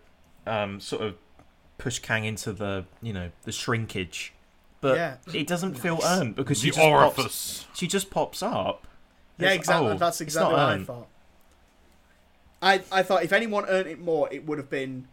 um, 0.45 0.79
sort 0.79 1.03
of 1.03 1.15
push 1.77 1.99
Kang 1.99 2.25
into 2.25 2.51
the 2.51 2.83
you 3.01 3.13
know 3.13 3.31
the 3.43 3.51
shrinkage, 3.51 4.33
but 4.81 4.95
Yeah. 4.97 5.17
it 5.33 5.45
doesn't 5.47 5.75
feel 5.75 5.95
Nice. 5.97 6.05
earned 6.05 6.35
because 6.35 6.59
she 6.61 6.71
the 6.71 6.75
just 6.75 7.15
pops, 7.15 7.67
she 7.75 7.87
just 7.87 8.09
pops 8.09 8.41
up. 8.43 8.87
Yeah, 9.37 9.47
It's- 9.49 9.59
exactly. 9.59 9.89
oh, 9.91 9.97
That's 9.97 10.19
exactly 10.19 10.55
not 10.55 10.67
what 10.69 10.79
I 10.79 10.83
thought. 10.83 11.07
I 12.61 12.81
I 12.91 13.03
thought 13.03 13.23
if 13.23 13.33
anyone 13.33 13.65
earned 13.67 13.87
it 13.87 13.99
more, 13.99 14.31
it 14.31 14.45
would 14.45 14.57
have 14.57 14.69
been 14.69 15.07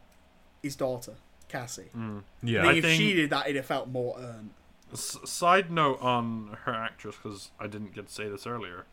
his 0.63 0.77
daughter, 0.77 1.15
Cassie. 1.49 1.91
Mm. 1.97 2.23
Yeah, 2.43 2.61
I 2.61 2.63
think 2.63 2.75
I 2.75 2.77
if 2.79 2.85
think- 2.85 3.01
she 3.01 3.15
did 3.15 3.31
that, 3.31 3.47
it'd 3.47 3.57
have 3.57 3.67
felt 3.67 3.89
more 3.89 4.17
earned. 4.19 4.51
S- 4.93 5.19
side 5.25 5.71
note 5.71 6.01
on 6.01 6.57
her 6.65 6.75
actress, 6.75 7.17
because 7.23 7.51
I 7.61 7.67
didn't 7.67 7.95
get 7.95 8.07
to 8.09 8.13
say 8.13 8.29
this 8.29 8.47
earlier. 8.47 8.87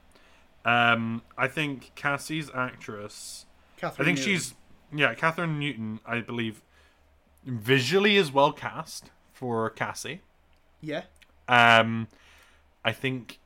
Um, 0.65 1.22
I 1.38 1.48
think 1.48 1.91
Cassie's 1.95 2.49
actress. 2.53 3.45
Kathryn 3.80 3.91
I 4.02 4.03
think 4.03 4.18
Newton. 4.19 4.23
she's 4.23 4.53
yeah, 4.94 5.14
Kathryn 5.15 5.57
Newton. 5.57 5.99
I 6.06 6.22
believe 6.22 6.61
visually 7.45 8.18
is 8.18 8.32
well 8.32 8.52
cast 8.52 9.11
for 9.34 9.69
Cassie. 9.69 10.22
yeah. 10.82 11.03
Um, 11.48 12.07
I 12.84 12.91
think 12.91 13.38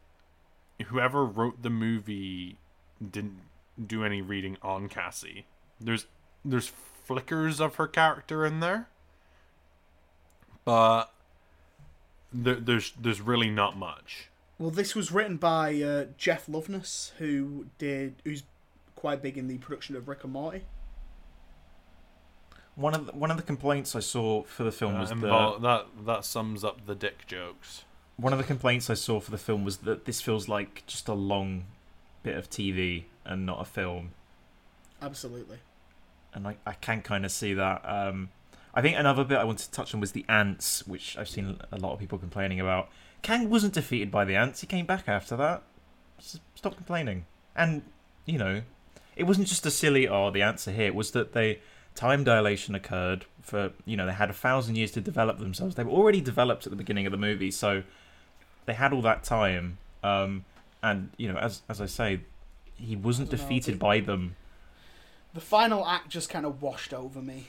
whoever 0.87 1.25
wrote 1.25 1.61
the 1.61 1.69
movie 1.69 2.57
didn't 3.05 3.41
do 3.85 4.03
any 4.03 4.21
reading 4.21 4.57
on 4.61 4.89
Cassie. 4.89 5.45
There's 5.79 6.05
there's 6.43 6.71
flickers 7.05 7.59
of 7.59 7.75
her 7.75 7.87
character 7.87 8.45
in 8.45 8.59
there, 8.59 8.87
but 10.65 11.05
there, 12.31 12.55
there's 12.55 12.93
there's 12.99 13.21
really 13.21 13.49
not 13.49 13.77
much. 13.77 14.29
Well, 14.57 14.71
this 14.71 14.93
was 14.93 15.11
written 15.11 15.37
by 15.37 15.81
uh, 15.81 16.05
Jeff 16.17 16.47
Loveness, 16.47 17.11
who 17.17 17.67
did 17.77 18.15
who's 18.23 18.43
quite 18.95 19.21
big 19.21 19.37
in 19.37 19.47
the 19.47 19.57
production 19.57 19.95
of 19.95 20.07
Rick 20.07 20.23
and 20.25 20.33
Morty. 20.33 20.63
one 22.75 22.93
of 22.93 23.05
the, 23.05 23.11
one 23.13 23.31
of 23.31 23.37
the 23.37 23.43
complaints 23.43 23.95
I 23.95 24.01
saw 24.01 24.43
for 24.43 24.63
the 24.63 24.71
film 24.71 24.95
Uh, 24.95 24.99
was 25.01 25.11
and 25.11 25.21
that 25.23 25.61
that 25.61 25.85
that 26.05 26.25
sums 26.25 26.63
up 26.63 26.85
the 26.85 26.95
dick 26.95 27.25
jokes. 27.25 27.83
one 28.17 28.33
of 28.33 28.39
the 28.39 28.45
complaints 28.45 28.89
I 28.89 28.93
saw 28.95 29.19
for 29.21 29.31
the 29.31 29.37
film 29.37 29.63
was 29.63 29.77
that 29.77 30.03
this 30.05 30.21
feels 30.21 30.47
like 30.49 30.83
just 30.85 31.07
a 31.07 31.13
long 31.13 31.65
bit 32.23 32.35
of 32.35 32.49
TV 32.49 33.05
and 33.29 33.45
not 33.45 33.61
a 33.61 33.65
film, 33.65 34.11
Absolutely. 35.01 35.59
and 36.33 36.47
I, 36.47 36.57
I 36.65 36.73
can 36.73 37.01
kind 37.01 37.23
of 37.23 37.31
see 37.31 37.53
that. 37.53 37.81
Um, 37.85 38.29
I 38.73 38.81
think 38.81 38.97
another 38.97 39.23
bit 39.23 39.37
I 39.37 39.43
wanted 39.43 39.65
to 39.65 39.71
touch 39.71 39.93
on 39.93 40.01
was 40.01 40.11
the 40.11 40.25
ants, 40.27 40.85
which 40.85 41.17
I've 41.17 41.29
seen 41.29 41.57
a 41.71 41.77
lot 41.77 41.93
of 41.93 41.99
people 41.99 42.17
complaining 42.17 42.59
about. 42.59 42.89
Kang 43.21 43.49
wasn't 43.49 43.73
defeated 43.73 44.11
by 44.11 44.25
the 44.25 44.35
ants; 44.35 44.61
he 44.61 44.67
came 44.67 44.85
back 44.85 45.07
after 45.07 45.35
that. 45.37 45.63
Stop 46.55 46.75
complaining. 46.75 47.25
And 47.55 47.83
you 48.25 48.37
know, 48.37 48.61
it 49.15 49.23
wasn't 49.23 49.47
just 49.47 49.65
a 49.65 49.71
silly 49.71 50.07
"oh, 50.07 50.31
the 50.31 50.41
ants 50.41 50.67
are 50.67 50.71
here." 50.71 50.87
It 50.87 50.95
was 50.95 51.11
that 51.11 51.33
they 51.33 51.59
time 51.95 52.23
dilation 52.23 52.75
occurred 52.75 53.25
for 53.41 53.71
you 53.85 53.97
know 53.97 54.05
they 54.05 54.13
had 54.13 54.29
a 54.29 54.33
thousand 54.33 54.75
years 54.75 54.91
to 54.91 55.01
develop 55.01 55.39
themselves. 55.39 55.75
They 55.75 55.83
were 55.83 55.91
already 55.91 56.21
developed 56.21 56.65
at 56.65 56.71
the 56.71 56.77
beginning 56.77 57.05
of 57.05 57.11
the 57.11 57.17
movie, 57.17 57.51
so 57.51 57.83
they 58.65 58.73
had 58.73 58.93
all 58.93 59.01
that 59.01 59.23
time. 59.23 59.77
Um, 60.03 60.45
and 60.81 61.09
you 61.17 61.31
know, 61.31 61.37
as 61.37 61.61
as 61.67 61.81
I 61.81 61.85
say, 61.87 62.21
he 62.79 62.95
wasn't 62.95 63.29
I 63.29 63.31
dunno, 63.35 63.43
defeated 63.43 63.75
the- 63.75 63.79
by 63.79 63.99
them. 63.99 64.35
The 65.33 65.41
final 65.41 65.85
act 65.85 66.09
just 66.09 66.29
kind 66.29 66.45
of 66.45 66.61
washed 66.61 66.93
over 66.93 67.21
me. 67.21 67.45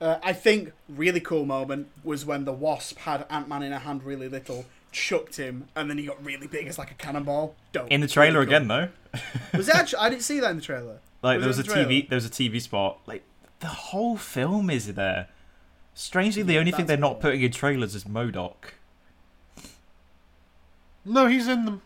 Uh, 0.00 0.18
I 0.22 0.32
think 0.32 0.72
really 0.88 1.20
cool 1.20 1.44
moment 1.44 1.88
was 2.04 2.24
when 2.24 2.44
the 2.44 2.52
wasp 2.52 2.98
had 2.98 3.24
Ant 3.30 3.48
Man 3.48 3.62
in 3.62 3.72
her 3.72 3.78
hand 3.80 4.02
really 4.04 4.28
little, 4.28 4.64
chucked 4.92 5.36
him, 5.36 5.68
and 5.76 5.88
then 5.90 5.98
he 5.98 6.06
got 6.06 6.24
really 6.24 6.46
big 6.46 6.66
as 6.66 6.78
like 6.78 6.90
a 6.90 6.94
cannonball. 6.94 7.54
Dope. 7.72 7.88
In 7.90 8.00
the 8.00 8.06
trailer 8.08 8.40
Really 8.40 8.46
cool. 8.46 8.54
again, 8.56 8.68
though. 8.68 8.88
Was 9.58 9.68
it 9.68 9.74
actually? 9.74 9.98
I 10.00 10.10
didn't 10.10 10.22
see 10.22 10.40
that 10.40 10.50
in 10.50 10.56
the 10.56 10.62
trailer. 10.62 10.98
Like 11.22 11.38
Was 11.38 11.42
there 11.42 11.46
it 11.46 11.48
was 11.48 11.58
a 11.58 11.62
the 11.62 11.68
trailer? 11.68 11.88
TV, 11.90 12.08
there 12.08 12.16
was 12.16 12.26
a 12.26 12.30
TV 12.30 12.60
spot. 12.60 12.98
Like 13.06 13.22
the 13.60 13.66
whole 13.68 14.16
film 14.16 14.70
is 14.70 14.92
there. 14.94 15.28
Strangely, 15.94 16.42
the 16.42 16.52
Yeah, 16.54 16.60
only 16.60 16.70
thing 16.72 16.86
they're 16.86 16.96
not 16.96 17.20
putting 17.20 17.42
in 17.42 17.50
trailers 17.50 17.94
is 17.96 18.04
MODOK. 18.04 18.54
No, 21.04 21.26
he's 21.26 21.48
in 21.48 21.64
them. 21.64 21.82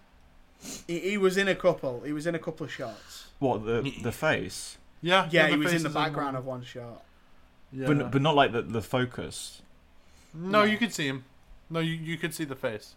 He, 0.87 0.99
he 1.01 1.19
was 1.19 1.37
in 1.37 1.49
a 1.49 1.55
couple. 1.55 2.01
He 2.03 2.13
was 2.13 2.27
in 2.27 2.35
a 2.35 2.39
couple 2.39 2.65
of 2.65 2.73
shots. 2.73 3.27
What 3.39 3.65
the 3.67 3.93
the 4.03 4.13
face? 4.13 4.79
Yeah, 5.01 5.29
Yeah, 5.31 5.47
the 5.47 5.53
he 5.53 5.57
was 5.59 5.67
in 5.67 5.73
face 5.79 5.83
the 5.83 5.89
is 5.89 5.95
background 5.95 6.37
of 6.37 6.47
one 6.47 6.63
shot. 6.63 7.03
Yeah. 7.73 7.87
But 7.89 8.11
but 8.13 8.23
not 8.23 8.35
like 8.37 8.53
the 8.53 8.63
the 8.63 8.83
focus. 8.83 9.63
no, 10.35 10.49
No. 10.61 10.63
you 10.65 10.79
could 10.79 10.93
see 10.93 11.07
him. 11.07 11.25
No, 11.71 11.81
you 11.81 11.95
you 11.95 12.17
could 12.19 12.35
see 12.35 12.45
the 12.45 12.55
face. 12.57 12.95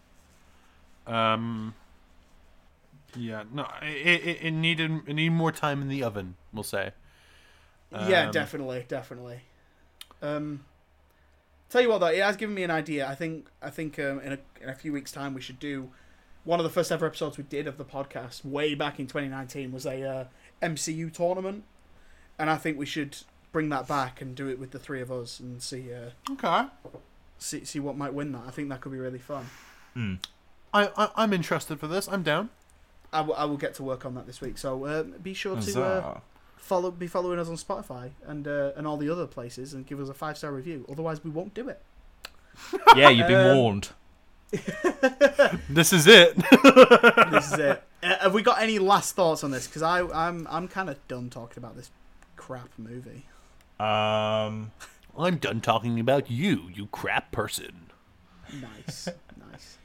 Um. 1.06 1.74
Yeah, 3.16 3.44
no, 3.50 3.66
it, 3.80 4.06
it, 4.26 4.38
it 4.42 4.50
needed 4.50 4.90
it 5.06 5.14
needed 5.14 5.32
more 5.32 5.50
time 5.52 5.80
in 5.80 5.88
the 5.88 6.02
oven. 6.02 6.34
We'll 6.52 6.64
say. 6.64 6.92
yeah, 7.90 8.26
Um, 8.26 8.30
definitely, 8.30 8.84
definitely. 8.86 9.40
Um, 10.20 10.64
tell 11.70 11.80
you 11.80 11.88
what 11.88 11.98
though, 11.98 12.08
it 12.08 12.22
has 12.22 12.36
given 12.36 12.54
me 12.54 12.62
an 12.62 12.70
idea. 12.70 13.08
I 13.08 13.14
think 13.14 13.48
I 13.62 13.70
think 13.70 13.98
um, 13.98 14.20
in 14.20 14.32
a 14.34 14.38
in 14.60 14.68
a 14.68 14.74
few 14.74 14.92
weeks' 14.92 15.12
time 15.12 15.32
we 15.34 15.40
should 15.40 15.58
do 15.58 15.90
one 16.46 16.58
of 16.58 16.64
the 16.64 16.70
first 16.70 16.90
ever 16.90 17.04
episodes 17.06 17.36
we 17.36 17.44
did 17.44 17.66
of 17.66 17.76
the 17.76 17.84
podcast 17.84 18.42
way 18.44 18.74
back 18.74 18.98
in 18.98 19.06
2019 19.06 19.70
was 19.72 19.84
a 19.84 20.02
uh, 20.08 20.24
MCU 20.62 21.12
tournament, 21.12 21.64
and 22.38 22.48
I 22.48 22.56
think 22.56 22.78
we 22.78 22.86
should 22.86 23.18
bring 23.52 23.68
that 23.70 23.86
back 23.86 24.20
and 24.22 24.34
do 24.34 24.48
it 24.48 24.58
with 24.58 24.70
the 24.70 24.78
three 24.78 25.00
of 25.02 25.10
us 25.12 25.38
and 25.40 25.62
see 25.62 25.92
uh, 25.92 26.10
Okay. 26.32 26.66
see 27.38 27.64
see 27.64 27.80
what 27.80 27.96
might 27.98 28.14
win 28.14 28.32
that. 28.32 28.44
I 28.46 28.50
think 28.50 28.68
that 28.70 28.80
could 28.80 28.92
be 28.92 28.98
really 28.98 29.18
fun. 29.18 29.46
Hmm. 29.94 30.14
I, 30.72 30.90
I 30.96 31.10
I'm 31.16 31.32
interested 31.34 31.78
for 31.80 31.86
this. 31.88 32.08
I'm 32.08 32.22
down. 32.22 32.48
I, 33.12 33.18
w- 33.18 33.36
I 33.38 33.44
will 33.44 33.56
get 33.56 33.74
to 33.74 33.82
work 33.82 34.04
on 34.04 34.14
that 34.16 34.26
this 34.26 34.40
week. 34.40 34.58
So 34.58 34.84
uh, 34.84 35.02
be 35.04 35.32
sure 35.32 35.60
to 35.60 35.82
uh, 35.82 36.20
follow 36.56 36.90
be 36.90 37.06
following 37.06 37.38
us 37.38 37.48
on 37.48 37.54
Spotify 37.56 38.10
and 38.26 38.46
uh, 38.46 38.72
and 38.76 38.86
all 38.86 38.96
the 38.98 39.08
other 39.10 39.26
places 39.26 39.72
and 39.74 39.86
give 39.86 40.00
us 40.00 40.08
a 40.08 40.14
five 40.14 40.36
star 40.36 40.52
review. 40.52 40.84
Otherwise, 40.90 41.24
we 41.24 41.30
won't 41.30 41.54
do 41.54 41.68
it. 41.68 41.80
yeah, 42.96 43.08
you've 43.08 43.28
been 43.28 43.50
Um, 43.50 43.56
warned. 43.56 43.88
This 45.68 45.92
is 45.92 46.06
it. 46.06 46.36
this 47.30 47.52
is 47.52 47.58
it. 47.58 47.82
Uh, 48.02 48.16
have 48.20 48.34
we 48.34 48.42
got 48.42 48.60
any 48.60 48.78
last 48.78 49.14
thoughts 49.14 49.42
on 49.44 49.50
this? 49.50 49.66
Because 49.66 49.82
I 49.82 50.00
I'm 50.00 50.46
I'm 50.50 50.68
kind 50.68 50.88
of 50.88 51.06
done 51.08 51.30
talking 51.30 51.58
about 51.58 51.76
this 51.76 51.90
crap 52.36 52.70
movie. 52.78 53.26
Um, 53.78 54.72
I'm 55.18 55.36
done 55.38 55.60
talking 55.60 56.00
about 56.00 56.30
you, 56.30 56.70
you 56.72 56.86
crap 56.86 57.32
person. 57.32 57.90
Nice, 58.52 59.08
nice. 59.50 59.76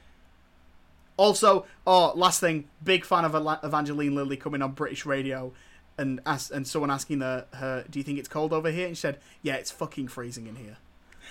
Also, 1.16 1.66
oh, 1.86 2.12
last 2.14 2.40
thing, 2.40 2.68
big 2.82 3.04
fan 3.04 3.24
of 3.24 3.34
Evangeline 3.62 4.14
Lilly 4.14 4.36
coming 4.36 4.62
on 4.62 4.72
British 4.72 5.04
radio, 5.04 5.52
and 5.98 6.20
ask, 6.24 6.52
and 6.54 6.66
someone 6.66 6.90
asking 6.90 7.20
her, 7.20 7.46
her, 7.54 7.84
"Do 7.90 7.98
you 7.98 8.02
think 8.02 8.18
it's 8.18 8.28
cold 8.28 8.52
over 8.52 8.70
here?" 8.70 8.86
And 8.86 8.96
she 8.96 9.02
said, 9.02 9.18
"Yeah, 9.42 9.54
it's 9.54 9.70
fucking 9.70 10.08
freezing 10.08 10.46
in 10.46 10.56
here." 10.56 10.78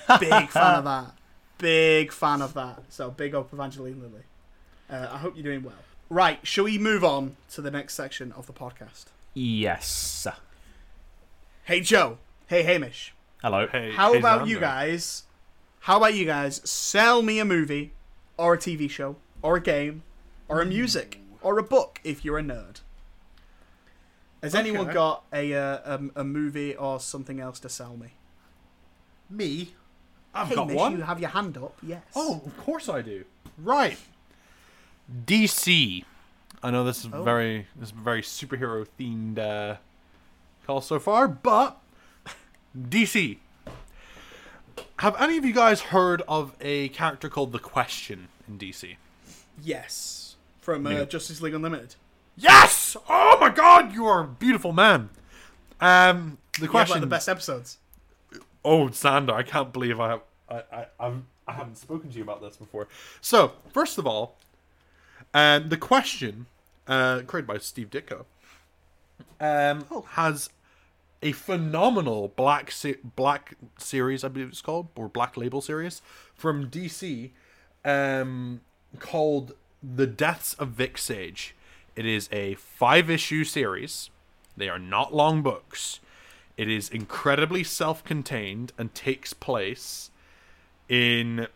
Big 0.19 0.49
fan 0.49 0.75
of 0.75 0.83
that. 0.83 1.13
Big 1.61 2.11
fan 2.11 2.41
of 2.41 2.53
that. 2.55 2.83
So 2.89 3.11
big 3.11 3.35
up 3.35 3.53
Evangeline 3.53 4.01
Lilly. 4.01 4.23
Uh, 4.89 5.09
I 5.13 5.17
hope 5.19 5.35
you're 5.35 5.43
doing 5.43 5.61
well. 5.63 5.75
Right, 6.09 6.39
shall 6.45 6.63
we 6.65 6.77
move 6.77 7.03
on 7.03 7.37
to 7.51 7.61
the 7.61 7.69
next 7.71 7.93
section 7.93 8.31
of 8.33 8.47
the 8.47 8.53
podcast? 8.53 9.05
yes. 9.33 10.27
Hey 11.63 11.79
Joe. 11.79 12.17
Hey 12.47 12.63
Hamish. 12.63 13.13
Hello. 13.43 13.67
Hey, 13.67 13.91
How 13.91 14.13
hey, 14.13 14.19
about 14.19 14.47
you 14.47 14.59
guys? 14.59 15.23
How 15.81 15.97
about 15.97 16.15
you 16.15 16.25
guys 16.25 16.67
sell 16.69 17.21
me 17.21 17.39
a 17.39 17.45
movie, 17.45 17.93
or 18.37 18.55
a 18.55 18.57
TV 18.57 18.89
show, 18.89 19.15
or 19.41 19.57
a 19.57 19.61
game, 19.61 20.01
or 20.49 20.61
a 20.61 20.65
music, 20.65 21.19
or 21.41 21.57
a 21.59 21.63
book 21.63 22.01
if 22.03 22.25
you're 22.25 22.39
a 22.39 22.43
nerd? 22.43 22.81
Has 24.43 24.55
anyone 24.55 24.91
got 24.91 25.23
a, 25.31 25.53
uh, 25.53 25.97
a 26.15 26.21
a 26.21 26.23
movie 26.23 26.75
or 26.75 26.99
something 26.99 27.39
else 27.39 27.59
to 27.61 27.69
sell 27.69 27.95
me? 27.95 28.13
Me? 29.29 29.75
I've 30.33 30.47
Hamish, 30.47 30.55
got 30.55 30.67
one. 30.77 30.97
you 30.97 31.01
have 31.03 31.19
your 31.19 31.29
hand 31.29 31.57
up. 31.57 31.75
Yes. 31.83 32.01
Oh, 32.15 32.41
of 32.45 32.57
course 32.57 32.87
I 32.89 33.01
do. 33.01 33.25
Right. 33.57 33.97
DC. 35.25 36.03
I 36.63 36.71
know 36.71 36.83
this 36.83 36.99
is 37.03 37.09
Oh. 37.11 37.23
very 37.23 37.67
this 37.75 37.89
is 37.89 37.95
very 37.95 38.21
superhero 38.21 38.85
themed 38.99 39.39
uh, 39.39 39.77
call 40.65 40.79
so 40.81 40.99
far, 40.99 41.27
but 41.27 41.77
DC. 42.77 43.37
Have 44.99 45.19
any 45.19 45.37
of 45.37 45.43
you 45.45 45.53
guys 45.53 45.81
heard 45.81 46.21
of 46.27 46.55
a 46.61 46.89
character 46.89 47.27
called 47.29 47.51
the 47.51 47.59
Question 47.59 48.27
in 48.47 48.57
DC? 48.57 48.95
yes. 49.61 50.35
From 50.61 50.85
uh, 50.85 51.05
Justice 51.05 51.41
League 51.41 51.55
Unlimited. 51.55 51.95
Yes! 52.37 52.95
Oh 53.09 53.37
my 53.41 53.49
God, 53.49 53.93
you 53.95 54.05
are 54.05 54.21
a 54.21 54.27
beautiful 54.27 54.71
man. 54.73 55.09
Um, 55.81 56.37
the 56.53 56.59
You 56.59 56.63
have, 56.65 56.69
question. 56.71 56.93
like 56.93 57.01
the 57.01 57.07
best 57.07 57.27
episodes. 57.27 57.79
Oh, 58.63 58.87
Xander, 58.87 59.33
I 59.33 59.43
can't 59.43 59.73
believe 59.73 59.99
I 59.99 60.09
have 60.09 60.21
I, 60.49 60.63
I 60.71 60.85
I've, 60.99 61.21
I 61.47 61.53
haven't 61.53 61.77
spoken 61.77 62.09
to 62.09 62.17
you 62.17 62.23
about 62.23 62.41
this 62.41 62.57
before. 62.57 62.87
So, 63.21 63.53
first 63.71 63.97
of 63.97 64.05
all, 64.05 64.35
um, 65.33 65.69
the 65.69 65.77
question, 65.77 66.45
uh, 66.87 67.21
created 67.25 67.47
by 67.47 67.57
Steve 67.57 67.89
Ditko, 67.89 68.25
um, 69.39 69.85
has 70.09 70.49
a 71.21 71.31
phenomenal 71.31 72.33
black 72.35 72.71
se- 72.71 72.97
black 73.15 73.55
series, 73.77 74.23
I 74.23 74.27
believe 74.27 74.49
it's 74.49 74.61
called, 74.61 74.87
or 74.95 75.07
black 75.07 75.37
label 75.37 75.61
series 75.61 76.01
from 76.35 76.69
DC, 76.69 77.31
um, 77.85 78.61
called 78.99 79.53
"The 79.81 80.07
Deaths 80.07 80.53
of 80.55 80.69
Vic 80.69 80.97
Sage." 80.97 81.55
It 81.95 82.05
is 82.05 82.29
a 82.31 82.55
five 82.55 83.09
issue 83.09 83.43
series. 83.43 84.09
They 84.55 84.69
are 84.69 84.79
not 84.79 85.13
long 85.13 85.41
books. 85.41 85.99
It 86.57 86.69
is 86.69 86.89
incredibly 86.89 87.63
self 87.63 88.03
contained 88.03 88.71
and 88.77 88.93
takes 88.93 89.33
place 89.33 90.11
in 90.89 91.47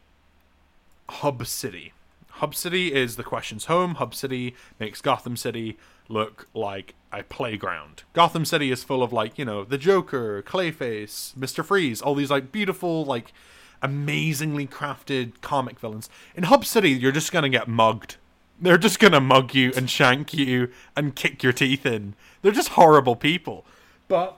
Hub 1.09 1.45
City. 1.45 1.93
Hub 2.29 2.53
City 2.53 2.93
is 2.93 3.15
the 3.15 3.23
question's 3.23 3.65
home. 3.65 3.95
Hub 3.95 4.13
City 4.13 4.55
makes 4.79 5.01
Gotham 5.01 5.37
City 5.37 5.77
look 6.09 6.47
like 6.53 6.93
a 7.11 7.23
playground. 7.23 8.03
Gotham 8.13 8.45
City 8.45 8.71
is 8.71 8.83
full 8.83 9.01
of 9.01 9.13
like, 9.13 9.37
you 9.37 9.45
know, 9.45 9.63
the 9.63 9.77
Joker, 9.77 10.43
Clayface, 10.43 11.33
Mr. 11.35 11.63
Freeze, 11.63 12.01
all 12.01 12.15
these 12.15 12.31
like 12.31 12.51
beautiful, 12.51 13.05
like 13.05 13.33
amazingly 13.81 14.67
crafted 14.67 15.39
comic 15.41 15.79
villains. 15.79 16.09
In 16.35 16.43
Hub 16.43 16.65
City, 16.65 16.91
you're 16.91 17.11
just 17.11 17.31
gonna 17.31 17.49
get 17.49 17.67
mugged. 17.67 18.17
They're 18.59 18.77
just 18.77 18.99
gonna 18.99 19.21
mug 19.21 19.53
you 19.53 19.71
and 19.75 19.89
shank 19.89 20.33
you 20.33 20.71
and 20.95 21.15
kick 21.15 21.43
your 21.43 21.53
teeth 21.53 21.85
in. 21.85 22.15
They're 22.41 22.51
just 22.51 22.69
horrible 22.69 23.15
people. 23.15 23.65
But 24.07 24.37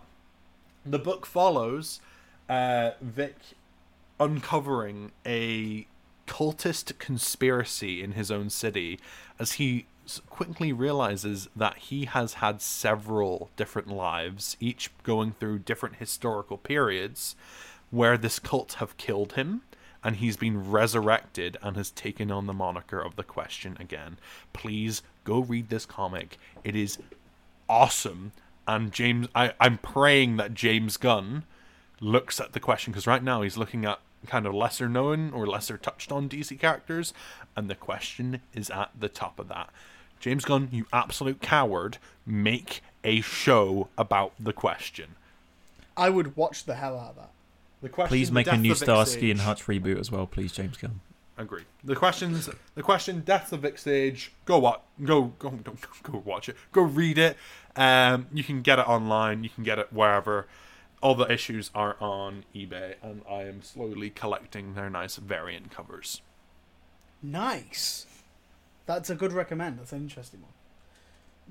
the 0.91 0.99
book 0.99 1.25
follows 1.25 1.99
uh, 2.49 2.91
Vic 3.01 3.35
uncovering 4.19 5.11
a 5.25 5.87
cultist 6.27 6.97
conspiracy 6.97 8.03
in 8.03 8.13
his 8.13 8.31
own 8.31 8.49
city 8.49 8.99
as 9.39 9.53
he 9.53 9.85
quickly 10.29 10.71
realizes 10.71 11.49
that 11.55 11.77
he 11.77 12.05
has 12.05 12.35
had 12.35 12.61
several 12.61 13.49
different 13.55 13.89
lives, 13.89 14.55
each 14.59 14.89
going 15.03 15.33
through 15.33 15.59
different 15.59 15.97
historical 15.97 16.57
periods 16.57 17.35
where 17.91 18.17
this 18.17 18.39
cult 18.39 18.73
have 18.73 18.97
killed 18.97 19.33
him 19.33 19.61
and 20.03 20.17
he's 20.17 20.37
been 20.37 20.69
resurrected 20.69 21.57
and 21.61 21.75
has 21.75 21.91
taken 21.91 22.31
on 22.31 22.45
the 22.45 22.53
moniker 22.53 22.99
of 22.99 23.15
the 23.15 23.23
question 23.23 23.75
again. 23.79 24.17
Please 24.53 25.01
go 25.23 25.39
read 25.39 25.69
this 25.69 25.85
comic. 25.85 26.37
It 26.63 26.75
is 26.75 26.97
awesome. 27.67 28.31
And 28.67 28.91
James, 28.91 29.27
I, 29.33 29.53
I'm 29.59 29.77
praying 29.77 30.37
that 30.37 30.53
James 30.53 30.97
Gunn 30.97 31.43
looks 31.99 32.39
at 32.39 32.51
the 32.51 32.59
question 32.59 32.91
because 32.91 33.07
right 33.07 33.23
now 33.23 33.41
he's 33.41 33.57
looking 33.57 33.85
at 33.85 33.99
kind 34.27 34.45
of 34.45 34.53
lesser 34.53 34.89
known 34.89 35.31
or 35.31 35.47
lesser 35.47 35.77
touched 35.77 36.11
on 36.11 36.27
DC 36.27 36.59
characters, 36.59 37.13
and 37.55 37.69
the 37.69 37.75
question 37.75 38.41
is 38.53 38.69
at 38.69 38.91
the 38.99 39.09
top 39.09 39.39
of 39.39 39.47
that. 39.47 39.69
James 40.19 40.43
Gunn, 40.43 40.69
you 40.71 40.85
absolute 40.91 41.41
coward, 41.41 41.97
make 42.25 42.81
a 43.03 43.21
show 43.21 43.87
about 43.97 44.33
the 44.39 44.53
question. 44.53 45.15
I 45.95 46.09
would 46.09 46.35
watch 46.35 46.65
the 46.65 46.75
hell 46.75 46.99
out 46.99 47.11
of 47.11 47.15
that. 47.15 47.29
The 47.81 47.89
question. 47.89 48.09
Please 48.09 48.29
the 48.29 48.33
make 48.33 48.47
a 48.47 48.57
new 48.57 48.71
of 48.71 48.79
Vic 48.79 48.85
Starsky 48.85 49.31
and 49.31 49.39
Sage. 49.39 49.45
Hutch 49.45 49.65
reboot 49.65 49.99
as 49.99 50.11
well, 50.11 50.25
please, 50.25 50.51
James 50.51 50.77
Gunn. 50.77 50.99
Agree. 51.37 51.63
The 51.83 51.95
questions. 51.95 52.49
The 52.73 52.81
question. 52.81 53.21
Death 53.21 53.53
of 53.53 53.61
Vic 53.61 53.77
Sage. 53.77 54.31
Go 54.45 54.57
what? 54.57 54.83
Go 55.03 55.33
go 55.39 55.51
don't 55.51 55.79
go 56.03 56.23
watch 56.25 56.49
it. 56.49 56.55
Go 56.71 56.81
read 56.81 57.17
it. 57.17 57.37
Um, 57.75 58.27
you 58.33 58.43
can 58.43 58.61
get 58.63 58.79
it 58.79 58.87
online. 58.87 59.43
You 59.43 59.49
can 59.51 59.63
get 59.63 59.77
it 59.77 59.93
wherever. 59.93 60.47
All 60.99 61.13
the 61.13 61.31
issues 61.31 61.69
are 61.75 61.95
on 62.01 62.43
eBay, 62.55 62.95
and 63.03 63.21
I 63.29 63.43
am 63.43 63.61
slowly 63.61 64.09
collecting 64.09 64.73
their 64.73 64.89
nice 64.89 65.17
variant 65.17 65.69
covers. 65.69 66.21
Nice. 67.21 68.07
That's 68.87 69.09
a 69.11 69.15
good 69.15 69.31
recommend. 69.31 69.77
That's 69.77 69.91
an 69.91 70.01
interesting 70.01 70.41
one. 70.41 70.51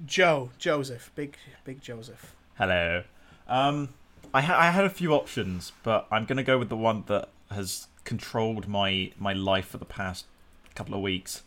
Joe, 0.05 0.51
Joseph, 0.59 1.13
big, 1.15 1.37
big 1.65 1.81
Joseph. 1.81 2.35
Hello. 2.59 3.05
Um, 3.47 3.91
I, 4.35 4.41
ha- 4.43 4.59
I 4.59 4.71
had 4.71 4.85
a 4.85 4.91
few 4.91 5.13
options, 5.13 5.73
but 5.85 6.09
I'm 6.11 6.25
gonna 6.25 6.43
go 6.43 6.59
with 6.59 6.69
the 6.69 6.77
one 6.77 7.05
that 7.07 7.29
has 7.51 7.87
controlled 8.07 8.67
my 8.67 9.11
my 9.19 9.35
life 9.35 9.67
for 9.67 9.77
the 9.77 9.85
past 9.85 10.25
couple 10.75 10.95
of 10.95 11.03
weeks. 11.03 11.43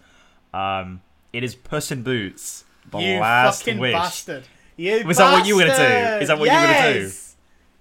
Um, 0.53 1.02
it 1.34 1.44
is 1.44 1.56
Puss 1.56 1.91
in 1.91 2.03
Boots. 2.03 2.65
The 2.91 2.99
you 2.99 3.19
last 3.19 3.64
fucking 3.64 3.80
wish. 3.80 3.94
bastard. 3.94 4.44
You 4.77 5.03
Was 5.06 5.18
that 5.18 5.31
what 5.31 5.48
you 5.48 5.56
were 5.56 5.64
gonna 5.64 5.77
do? 5.77 6.22
Is 6.22 6.27
that 6.27 6.38
what 6.38 6.49
you 6.49 6.56
were 6.56 6.61
gonna 6.61 6.94
do? 6.94 6.99
Yes! 7.02 7.36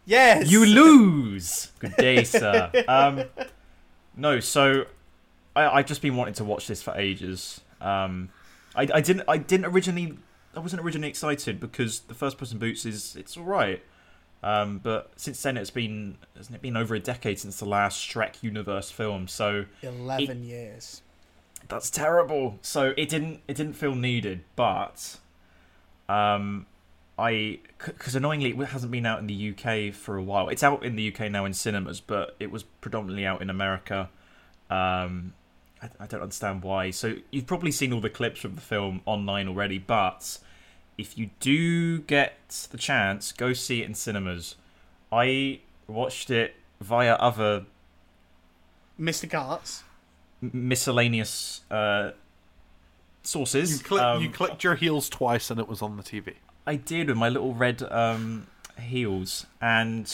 Yes. 0.07 0.51
You 0.51 0.65
lose. 0.65 1.71
Good 1.81 1.95
day, 1.97 2.25
sir. 2.25 2.71
Um, 2.89 3.25
no, 4.17 4.41
so 4.41 4.87
I, 5.55 5.69
I've 5.69 5.87
just 5.87 6.03
been 6.03 6.17
wanting 6.17 6.35
to 6.35 6.45
watch 6.45 6.67
this 6.67 6.83
for 6.83 6.95
ages. 6.97 7.61
Um, 7.81 8.31
I, 8.75 8.89
I 8.95 9.01
didn't 9.01 9.25
I 9.29 9.37
didn't 9.39 9.67
originally 9.67 10.17
I 10.57 10.61
wasn't 10.61 10.83
originally 10.83 11.09
excited 11.09 11.61
because 11.61 12.01
the 12.01 12.15
first 12.15 12.39
Puss 12.39 12.53
in 12.53 12.59
Boots 12.59 12.85
is 12.85 13.17
it's 13.17 13.37
all 13.37 13.45
right. 13.45 13.83
Um, 14.43 14.79
but 14.79 15.11
since 15.17 15.43
then 15.43 15.57
it's 15.57 15.71
been 15.71 16.17
hasn't 16.37 16.55
it 16.55 16.63
been 16.63 16.77
over 16.77 16.95
a 16.95 17.01
decade 17.01 17.41
since 17.41 17.59
the 17.59 17.65
last 17.65 17.99
Shrek 18.09 18.43
universe 18.43 18.91
film, 18.91 19.27
so 19.27 19.65
Eleven 19.83 20.45
years. 20.45 21.03
that's 21.69 21.91
terrible. 21.91 22.59
So 22.63 22.95
it 22.97 23.09
didn't 23.09 23.41
it 23.49 23.57
didn't 23.57 23.75
feel 23.75 23.95
needed, 23.97 24.45
but 24.55 25.19
um, 26.09 26.67
I 27.19 27.59
because 27.79 28.15
annoyingly 28.15 28.51
it 28.51 28.69
hasn't 28.69 28.93
been 28.93 29.07
out 29.07 29.19
in 29.19 29.27
the 29.27 29.51
UK 29.55 29.93
for 29.93 30.17
a 30.17 30.23
while. 30.23 30.49
It's 30.49 30.63
out 30.63 30.85
in 30.85 30.95
the 30.95 31.13
UK 31.13 31.31
now 31.33 31.45
in 31.45 31.53
cinemas, 31.53 32.01
but 32.01 32.37
it 32.39 32.53
was 32.53 32.63
predominantly 32.63 33.27
out 33.27 33.43
in 33.43 33.51
America. 33.51 34.09
Um, 34.71 35.33
I, 35.83 35.89
I 35.99 36.07
don't 36.07 36.23
understand 36.23 36.63
why. 36.63 36.93
So 36.93 37.17
you've 37.33 37.47
probably 37.47 37.73
seen 37.73 37.93
all 37.93 38.01
the 38.01 38.11
clips 38.11 38.41
from 38.41 38.55
the 38.55 38.61
film 38.61 39.01
online 39.05 39.49
already, 39.49 39.79
but 39.79 40.39
if 40.99 41.17
you 41.17 41.31
do 41.41 42.01
get 42.01 42.69
the 42.71 42.77
chance, 42.77 43.33
go 43.33 43.53
see 43.53 43.83
it 43.83 43.87
in 43.87 43.95
cinemas. 43.95 44.57
I 45.11 45.61
watched 45.87 46.29
it 46.29 46.57
via 46.81 47.15
other 47.15 47.65
Mr. 49.01 49.33
Arts. 49.39 49.85
miscellaneous 50.41 51.63
uh, 51.71 52.11
sources. 53.23 53.79
You, 53.79 53.85
click, 53.85 54.03
Um, 54.03 54.23
you 54.23 54.31
clicked 54.31 54.65
your 54.65 54.75
heels 54.75 55.09
twice 55.09 55.51
and 55.51 55.61
it 55.61 55.69
was 55.69 55.81
on 55.83 55.97
the 55.97 56.03
TV. 56.03 56.35
I 56.67 56.77
did 56.77 57.09
with 57.09 57.17
my 57.17 57.29
little 57.29 57.55
red 57.55 57.83
um, 57.91 58.49
heels, 58.79 59.47
and 59.61 60.05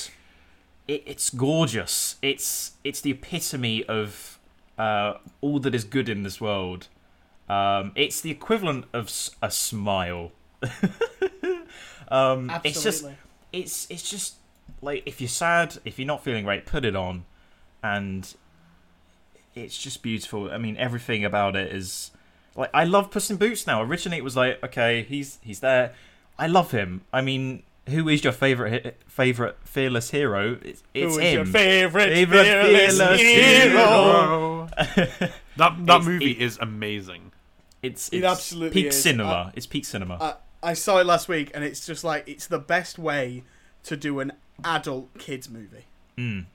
it, 0.86 1.02
it's 1.05 1.31
gorgeous. 1.31 2.16
It's 2.23 2.73
it's 2.85 3.01
the 3.01 3.11
epitome 3.11 3.85
of 3.86 4.39
uh, 4.78 5.15
all 5.40 5.59
that 5.61 5.74
is 5.74 5.82
good 5.82 6.09
in 6.09 6.23
this 6.23 6.40
world. 6.40 6.89
Um, 7.48 7.90
it's 7.97 8.20
the 8.20 8.31
equivalent 8.31 8.85
of 8.93 9.11
a 9.43 9.51
smile. 9.51 10.31
um, 12.09 12.51
it's 12.65 12.82
just 12.82 13.07
it's 13.53 13.86
it's 13.91 14.09
just 14.09 14.35
like 14.82 15.03
if 15.07 15.20
you're 15.20 15.28
sad, 15.28 15.78
if 15.85 15.99
you're 15.99 16.07
not 16.07 16.23
feeling 16.23 16.45
great, 16.45 16.66
put 16.66 16.85
it 16.85 16.97
on, 16.97 17.24
and 17.82 18.35
it's 19.55 19.77
just 19.78 20.03
beautiful. 20.03 20.51
I 20.51 20.59
mean, 20.59 20.77
everything 20.77 21.24
about 21.24 21.57
it 21.57 21.73
is 21.73 22.11
like 22.57 22.70
I 22.74 22.85
love 22.85 23.11
Puss 23.11 23.31
in 23.31 23.36
Boots 23.36 23.66
now. 23.66 23.82
Originally, 23.82 24.19
it 24.19 24.24
was 24.24 24.36
like 24.36 24.62
okay, 24.65 25.03
he's 25.03 25.39
he's 25.43 25.61
there. 25.61 25.93
I 26.39 26.47
love 26.49 26.73
him. 26.73 27.03
I 27.12 27.20
mean, 27.20 27.62
who 27.89 28.09
is 28.09 28.24
your 28.24 28.32
favorite 28.32 29.01
favorite 29.07 29.57
fearless 29.65 30.11
hero? 30.11 30.59
It's, 30.62 30.82
it's 30.93 31.15
Who 31.15 31.20
is 31.20 31.27
him. 31.28 31.35
your 31.35 31.47
favorite, 31.47 32.09
Favorite 32.12 32.45
fearless, 32.45 32.99
fearless 32.99 33.20
hero? 33.20 34.69
that 34.77 35.31
that 35.57 35.70
It's- 35.82 36.05
movie 36.05 36.32
it- 36.32 36.43
is 36.43 36.59
amazing. 36.61 37.31
It's, 37.82 38.09
It 38.15 38.24
absolutely 38.24 38.82
peak 38.85 38.86
is. 38.93 39.03
cinema. 39.03 39.31
I- 39.31 39.53
it's 39.55 39.66
peak 39.66 39.85
cinema. 39.85 40.16
I, 40.19 40.35
I 40.65 40.73
saw 40.74 40.99
it 40.99 41.07
last 41.07 41.28
week, 41.28 41.51
and 41.55 41.62
it's 41.62 41.86
just 41.86 42.03
like 42.05 42.28
it's 42.28 42.47
the 42.47 42.59
best 42.59 42.99
way 42.99 43.45
to 43.85 43.97
do 43.97 44.20
an 44.20 44.32
adult 44.65 45.16
kids 45.19 45.49
movie. 45.51 45.85
Mm. 46.19 46.47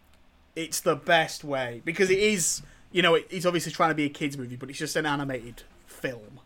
It's 0.56 0.82
the 0.82 0.96
best 0.96 1.44
way 1.44 1.82
because 1.86 2.10
it 2.10 2.20
is, 2.20 2.62
you 2.92 3.02
know, 3.02 3.16
it, 3.16 3.28
it's 3.30 3.46
obviously 3.46 3.72
trying 3.72 3.90
to 3.92 3.96
be 3.96 4.06
a 4.06 4.10
kids 4.10 4.38
movie, 4.38 4.56
but 4.56 4.70
it's 4.70 4.80
just 4.80 4.96
an 4.96 5.06
animated 5.06 5.64
film. 5.88 6.40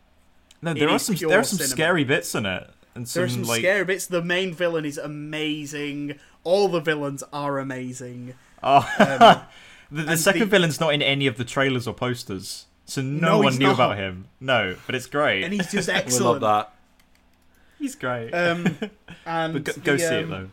No, 0.62 0.72
it 0.72 0.78
there 0.78 0.88
are 0.90 0.98
some 0.98 1.14
there 1.16 1.38
are 1.40 1.44
some 1.44 1.58
cinema. 1.58 1.74
scary 1.74 2.04
bits 2.04 2.34
in 2.34 2.46
it, 2.46 2.70
and 2.94 3.08
some, 3.08 3.20
There 3.20 3.26
are 3.26 3.30
some 3.30 3.42
like 3.44 3.60
scary 3.60 3.84
bits. 3.84 4.06
The 4.06 4.22
main 4.22 4.52
villain 4.54 4.84
is 4.84 4.98
amazing. 4.98 6.18
All 6.44 6.68
the 6.68 6.80
villains 6.80 7.22
are 7.32 7.58
amazing. 7.58 8.34
Oh, 8.62 8.88
Um, 8.98 9.40
the, 9.90 10.02
the 10.02 10.16
second 10.16 10.40
the- 10.42 10.46
villain's 10.46 10.80
not 10.80 10.92
in 10.94 11.02
any 11.02 11.26
of 11.26 11.36
the 11.36 11.44
trailers 11.44 11.86
or 11.86 11.94
posters, 11.94 12.66
so 12.86 13.00
no, 13.02 13.28
No, 13.28 13.38
one 13.40 13.56
knew 13.56 13.66
not. 13.66 13.74
about 13.74 13.96
him. 13.98 14.26
No, 14.40 14.76
but 14.86 14.94
it's 14.94 15.06
great. 15.06 15.42
and 15.44 15.52
he's 15.52 15.70
just 15.70 15.88
We 15.88 15.94
love 15.94 16.04
excellent. 16.04 16.40
that. 16.42 16.73
He's 17.84 17.96
great. 17.96 18.30
Um, 18.30 18.78
and 19.26 19.52
but 19.52 19.64
go, 19.64 19.72
the, 19.72 19.80
go 19.80 19.96
see 19.98 20.04
it 20.04 20.24
um, 20.24 20.30
though. 20.30 20.48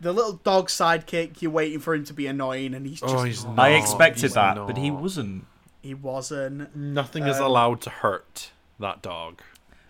The 0.00 0.12
little 0.12 0.34
dog 0.34 0.68
sidekick, 0.68 1.42
you're 1.42 1.50
waiting 1.50 1.80
for 1.80 1.96
him 1.96 2.04
to 2.04 2.12
be 2.14 2.28
annoying, 2.28 2.74
and 2.74 2.86
he's 2.86 3.00
just 3.00 3.12
Oh, 3.12 3.24
he's 3.24 3.44
not. 3.44 3.56
not. 3.56 3.66
I 3.66 3.70
expected 3.70 4.22
he's 4.22 4.34
that, 4.34 4.54
but 4.54 4.76
he 4.76 4.92
wasn't. 4.92 5.46
He 5.82 5.94
wasn't. 5.94 6.76
Nothing 6.76 7.26
is 7.26 7.38
Um, 7.38 7.44
allowed 7.46 7.80
to 7.80 7.90
hurt 7.90 8.50
that 8.78 9.02
dog. 9.02 9.40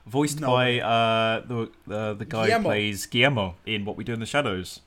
Voiced 0.07 0.41
No. 0.41 0.47
by 0.47 0.81
uh, 0.81 1.41
the 1.45 1.71
uh, 1.95 2.15
the 2.15 2.25
guy 2.25 2.47
Guillermo. 2.47 2.57
who 2.63 2.65
plays 2.65 3.05
Guillermo 3.05 3.57
in 3.67 3.85
What 3.85 3.99
We 3.99 4.05
Do 4.05 4.15
in 4.15 4.21
the 4.21 4.25
Shadows. 4.27 4.81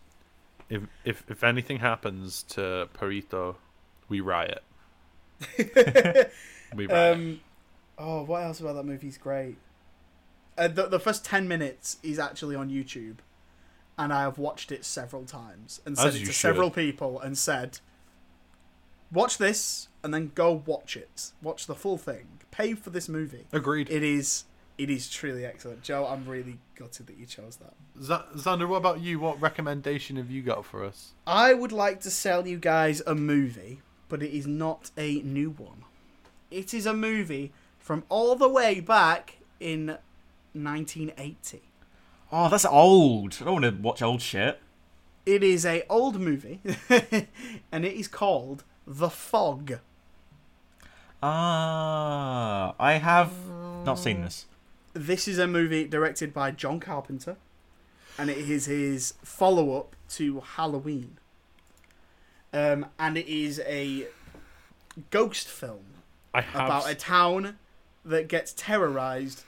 If 0.67 0.81
if 1.05 1.23
if 1.29 1.43
anything 1.43 1.77
happens 1.77 2.41
to 2.55 2.89
Perrito, 2.99 3.57
we 4.07 4.19
riot. 4.19 4.63
we 6.75 6.87
riot. 6.87 7.13
Um, 7.17 7.39
oh, 7.99 8.23
what 8.23 8.41
else 8.43 8.61
about 8.61 8.73
that 8.77 8.85
movie's 8.85 9.19
great? 9.19 9.57
Uh, 10.59 10.67
the 10.67 10.87
the 10.87 10.99
first 10.99 11.23
ten 11.25 11.47
minutes 11.47 11.97
is 12.03 12.19
actually 12.19 12.55
on 12.55 12.69
YouTube, 12.69 13.17
and 13.97 14.11
I 14.13 14.21
have 14.21 14.37
watched 14.37 14.71
it 14.71 14.83
several 14.85 15.23
times 15.23 15.79
and 15.85 15.97
said 15.97 16.07
As 16.07 16.15
it 16.15 16.19
you 16.19 16.25
to 16.27 16.31
should. 16.33 16.39
several 16.41 16.69
people 16.69 17.19
and 17.19 17.37
said, 17.37 17.79
"Watch 19.11 19.37
this 19.37 19.87
and 20.03 20.13
then 20.13 20.31
go 20.35 20.61
watch 20.65 20.95
it. 20.95 21.31
Watch 21.41 21.65
the 21.67 21.75
full 21.75 21.97
thing. 21.97 22.27
Pay 22.51 22.73
for 22.73 22.89
this 22.89 23.09
movie. 23.09 23.47
Agreed. 23.51 23.89
It 23.89 24.03
is." 24.03 24.45
It 24.77 24.89
is 24.89 25.09
truly 25.09 25.43
excellent, 25.45 25.81
Joe. 25.83 26.07
I'm 26.07 26.25
really 26.25 26.57
gutted 26.75 27.07
that 27.07 27.17
you 27.17 27.25
chose 27.25 27.57
that. 27.57 27.73
Z- 28.01 28.39
Xander, 28.41 28.65
what 28.65 28.77
about 28.77 29.01
you? 29.01 29.19
What 29.19 29.41
recommendation 29.41 30.15
have 30.15 30.31
you 30.31 30.41
got 30.41 30.63
for 30.65 30.85
us? 30.85 31.11
I 31.27 31.53
would 31.53 31.73
like 31.73 31.99
to 32.01 32.09
sell 32.09 32.47
you 32.47 32.57
guys 32.57 33.01
a 33.05 33.13
movie, 33.13 33.81
but 34.07 34.23
it 34.23 34.31
is 34.33 34.47
not 34.47 34.89
a 34.97 35.15
new 35.23 35.49
one. 35.49 35.83
It 36.49 36.73
is 36.73 36.85
a 36.85 36.93
movie 36.93 37.51
from 37.77 38.05
all 38.07 38.37
the 38.37 38.47
way 38.47 38.79
back 38.79 39.39
in 39.59 39.97
1980. 40.63 41.61
Oh, 42.31 42.49
that's 42.49 42.65
old. 42.65 43.37
I 43.41 43.45
don't 43.45 43.61
want 43.61 43.65
to 43.75 43.81
watch 43.81 44.01
old 44.01 44.21
shit. 44.21 44.59
It 45.25 45.43
is 45.43 45.65
a 45.65 45.83
old 45.89 46.19
movie, 46.19 46.61
and 47.71 47.85
it 47.85 47.93
is 47.93 48.07
called 48.07 48.63
The 48.87 49.09
Fog. 49.09 49.79
Ah, 51.21 52.73
I 52.79 52.93
have 52.93 53.33
not 53.85 53.99
seen 53.99 54.21
this. 54.21 54.45
This 54.93 55.27
is 55.27 55.37
a 55.37 55.47
movie 55.47 55.85
directed 55.85 56.33
by 56.33 56.51
John 56.51 56.79
Carpenter, 56.79 57.37
and 58.17 58.29
it 58.29 58.37
is 58.37 58.65
his 58.65 59.13
follow-up 59.23 59.95
to 60.09 60.39
Halloween. 60.39 61.17
Um, 62.51 62.87
and 62.97 63.17
it 63.17 63.27
is 63.27 63.59
a 63.65 64.07
ghost 65.11 65.47
film 65.47 65.85
I 66.33 66.41
have. 66.41 66.65
about 66.65 66.89
a 66.89 66.95
town 66.95 67.57
that 68.03 68.27
gets 68.27 68.53
terrorized 68.53 69.43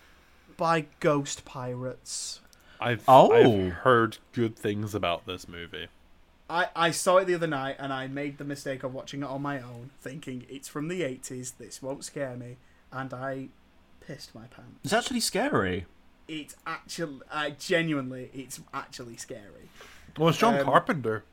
by 0.61 0.85
ghost 0.99 1.43
pirates. 1.43 2.39
I've, 2.79 3.03
Oh. 3.07 3.31
I've 3.33 3.73
heard 3.73 4.19
good 4.31 4.55
things 4.55 4.93
about 4.93 5.25
this 5.25 5.47
movie. 5.47 5.88
I, 6.47 6.67
I 6.75 6.91
saw 6.91 7.17
it 7.17 7.25
the 7.25 7.33
other 7.33 7.47
night 7.47 7.77
and 7.79 7.91
I 7.91 8.05
made 8.05 8.38
the 8.38 8.43
mistake 8.43 8.83
of 8.83 8.93
watching 8.93 9.23
it 9.23 9.25
on 9.25 9.41
my 9.41 9.59
own, 9.59 9.89
thinking 9.99 10.45
it's 10.47 10.67
from 10.67 10.88
the 10.88 11.01
80s, 11.01 11.53
this 11.57 11.81
won't 11.81 12.03
scare 12.05 12.35
me, 12.38 12.57
and 12.91 13.11
I 13.11 13.47
pissed 14.01 14.35
my 14.35 14.45
pants. 14.55 14.77
It's 14.83 14.93
actually 14.93 15.21
scary. 15.21 15.88
It's 16.27 16.55
actually, 16.67 17.21
uh, 17.31 17.49
genuinely, 17.57 18.29
it's 18.31 18.59
actually 18.71 19.17
scary. 19.17 19.69
Well, 20.15 20.29
it's 20.29 20.38
John 20.38 20.59
Um, 20.59 20.65
Carpenter. 20.65 21.23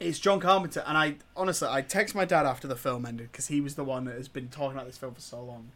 It's 0.00 0.18
John 0.18 0.40
Carpenter, 0.40 0.82
and 0.88 0.98
I 0.98 1.16
honestly, 1.36 1.68
I 1.70 1.82
text 1.82 2.16
my 2.16 2.24
dad 2.24 2.46
after 2.46 2.66
the 2.66 2.74
film 2.74 3.06
ended 3.06 3.30
because 3.30 3.46
he 3.46 3.60
was 3.60 3.76
the 3.76 3.84
one 3.84 4.06
that 4.06 4.16
has 4.16 4.26
been 4.26 4.48
talking 4.48 4.72
about 4.76 4.86
this 4.86 4.98
film 4.98 5.14
for 5.14 5.20
so 5.20 5.40
long, 5.40 5.70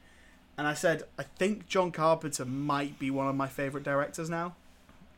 and 0.58 0.66
I 0.66 0.74
said, 0.74 1.04
I 1.18 1.22
think 1.22 1.68
John 1.68 1.92
Carpenter 1.92 2.44
might 2.44 2.98
be 2.98 3.10
one 3.10 3.28
of 3.28 3.34
my 3.34 3.48
favorite 3.48 3.84
directors 3.84 4.30
now. 4.30 4.54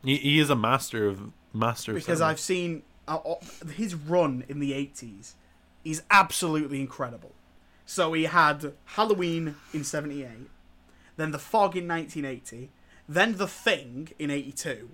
He, 0.03 0.17
he 0.17 0.39
is 0.39 0.49
a 0.49 0.55
master 0.55 1.07
of 1.07 1.31
master. 1.53 1.93
because 1.93 2.17
cinema. 2.19 2.31
I've 2.31 2.39
seen 2.39 2.83
uh, 3.07 3.17
uh, 3.17 3.35
his 3.73 3.95
run 3.95 4.43
in 4.47 4.59
the 4.59 4.71
80s 4.71 5.33
is 5.85 6.03
absolutely 6.11 6.79
incredible. 6.79 7.31
So 7.85 8.13
he 8.13 8.25
had 8.25 8.73
Halloween 8.85 9.55
in 9.73 9.83
78, 9.83 10.27
then 11.17 11.31
The 11.31 11.39
Fog 11.39 11.75
in 11.75 11.87
1980, 11.87 12.69
then 13.07 13.37
The 13.37 13.47
Thing 13.47 14.09
in 14.19 14.29
82. 14.29 14.89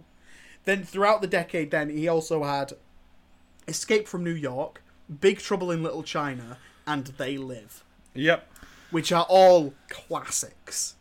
Then 0.63 0.83
throughout 0.83 1.21
the 1.21 1.27
decade 1.27 1.71
then 1.71 1.89
he 1.89 2.07
also 2.07 2.43
had 2.43 2.73
Escape 3.67 4.07
from 4.07 4.23
New 4.23 4.31
York, 4.31 4.81
Big 5.19 5.39
Trouble 5.39 5.71
in 5.71 5.83
Little 5.83 6.03
China 6.03 6.57
and 6.87 7.07
They 7.07 7.37
Live, 7.37 7.83
Yep. 8.13 8.47
Which 8.95 9.11
are 9.11 9.25
all 9.27 9.73
classics. 9.89 10.95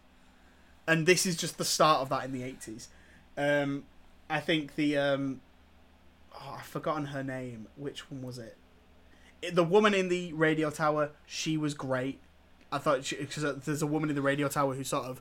And 0.85 1.07
this 1.07 1.25
is 1.27 1.37
just 1.37 1.59
the 1.59 1.65
start 1.65 2.01
of 2.01 2.09
that 2.09 2.25
in 2.25 2.33
the 2.33 2.43
80s. 2.43 2.89
Um, 3.37 3.85
I 4.29 4.41
think 4.41 4.75
the 4.75 4.99
um, 4.99 5.43
oh, 6.35 6.57
I've 6.59 6.67
forgotten 6.67 7.07
her 7.07 7.23
name. 7.23 7.69
Which 7.77 8.11
one 8.11 8.23
was 8.23 8.37
it? 8.37 8.57
The 9.53 9.63
woman 9.63 9.95
in 9.95 10.09
the 10.09 10.33
radio 10.33 10.71
tower. 10.71 11.13
She 11.25 11.57
was 11.57 11.73
great. 11.73 12.19
I 12.73 12.79
thought 12.79 13.09
because 13.09 13.65
there's 13.65 13.83
a 13.83 13.87
woman 13.87 14.11
in 14.11 14.17
the 14.17 14.23
radio 14.23 14.49
tower 14.49 14.75
who 14.75 14.83
sort 14.83 15.05
of 15.05 15.21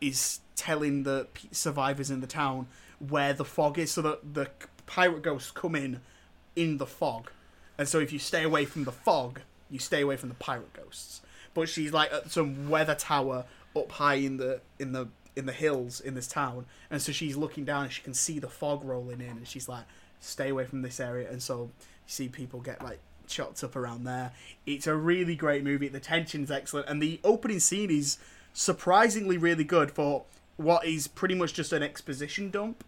is 0.00 0.38
telling 0.54 1.02
the 1.02 1.26
survivors 1.50 2.08
in 2.08 2.20
the 2.20 2.28
town 2.28 2.68
where 3.00 3.32
the 3.32 3.44
fog 3.44 3.80
is, 3.80 3.90
so 3.90 4.00
that 4.02 4.34
the 4.34 4.48
pirate 4.86 5.22
ghosts 5.22 5.50
come 5.50 5.74
in 5.74 6.00
in 6.54 6.78
the 6.78 6.86
fog, 6.86 7.32
and 7.76 7.88
so 7.88 7.98
if 7.98 8.12
you 8.12 8.20
stay 8.20 8.44
away 8.44 8.64
from 8.64 8.84
the 8.84 8.92
fog, 8.92 9.40
you 9.68 9.80
stay 9.80 10.02
away 10.02 10.16
from 10.16 10.28
the 10.28 10.36
pirate 10.36 10.72
ghosts. 10.72 11.20
But 11.54 11.68
she's 11.68 11.92
like 11.92 12.12
at 12.12 12.30
some 12.30 12.68
weather 12.68 12.94
tower 12.94 13.44
up 13.76 13.92
high 13.92 14.14
in 14.14 14.36
the 14.36 14.60
in 14.78 14.92
the 14.92 15.08
in 15.34 15.46
the 15.46 15.52
hills 15.52 16.00
in 16.00 16.14
this 16.14 16.26
town, 16.26 16.66
and 16.90 17.00
so 17.00 17.12
she's 17.12 17.36
looking 17.36 17.64
down 17.64 17.84
and 17.84 17.92
she 17.92 18.02
can 18.02 18.14
see 18.14 18.38
the 18.38 18.48
fog 18.48 18.84
rolling 18.84 19.20
in, 19.20 19.30
and 19.30 19.48
she's 19.48 19.68
like, 19.68 19.84
"Stay 20.20 20.50
away 20.50 20.64
from 20.64 20.82
this 20.82 21.00
area." 21.00 21.30
And 21.30 21.42
so 21.42 21.62
you 21.64 21.70
see 22.06 22.28
people 22.28 22.60
get 22.60 22.82
like 22.82 23.00
chopped 23.26 23.62
up 23.64 23.76
around 23.76 24.04
there. 24.04 24.32
It's 24.66 24.86
a 24.86 24.94
really 24.94 25.36
great 25.36 25.64
movie. 25.64 25.88
The 25.88 26.00
tension's 26.00 26.50
excellent, 26.50 26.88
and 26.88 27.02
the 27.02 27.20
opening 27.24 27.60
scene 27.60 27.90
is 27.90 28.18
surprisingly 28.52 29.38
really 29.38 29.64
good 29.64 29.90
for 29.90 30.24
what 30.56 30.84
is 30.84 31.08
pretty 31.08 31.34
much 31.34 31.54
just 31.54 31.72
an 31.72 31.82
exposition 31.82 32.50
dump. 32.50 32.84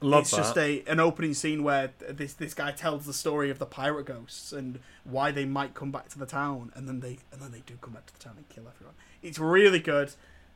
Love 0.00 0.22
it's 0.22 0.30
that. 0.32 0.36
just 0.36 0.58
a 0.58 0.82
an 0.86 1.00
opening 1.00 1.32
scene 1.32 1.62
where 1.62 1.90
this 2.08 2.34
this 2.34 2.52
guy 2.52 2.70
tells 2.70 3.06
the 3.06 3.14
story 3.14 3.48
of 3.50 3.58
the 3.58 3.66
pirate 3.66 4.04
ghosts 4.04 4.52
and 4.52 4.78
why 5.04 5.30
they 5.30 5.46
might 5.46 5.72
come 5.74 5.90
back 5.90 6.08
to 6.10 6.18
the 6.18 6.26
town, 6.26 6.70
and 6.74 6.86
then 6.86 7.00
they 7.00 7.18
and 7.32 7.40
then 7.40 7.50
they 7.50 7.62
do 7.64 7.74
come 7.80 7.94
back 7.94 8.06
to 8.06 8.12
the 8.12 8.18
town 8.18 8.34
and 8.36 8.48
kill 8.48 8.64
everyone. 8.68 8.94
It's 9.22 9.38
really 9.38 9.78
good, 9.78 10.12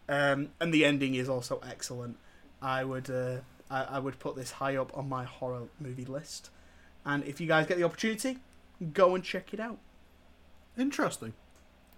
um, 0.09 0.51
and 0.61 0.75
the 0.75 0.85
ending 0.85 1.15
is 1.15 1.29
also 1.29 1.61
excellent. 1.67 2.19
I 2.61 2.85
would 2.85 3.09
uh, 3.09 3.39
I, 3.71 3.85
I 3.85 3.99
would 3.99 4.19
put 4.19 4.37
this 4.37 4.51
high 4.53 4.77
up 4.77 4.97
on 4.97 5.09
my 5.09 5.25
horror 5.25 5.69
movie 5.81 6.05
list, 6.05 6.51
and 7.07 7.25
if 7.25 7.41
you 7.41 7.47
guys 7.47 7.67
get 7.67 7.79
the 7.79 7.85
opportunity, 7.85 8.39
go 8.93 9.15
and 9.15 9.25
check 9.25 9.55
it 9.55 9.61
out. 9.61 9.79
Interesting. 10.77 11.33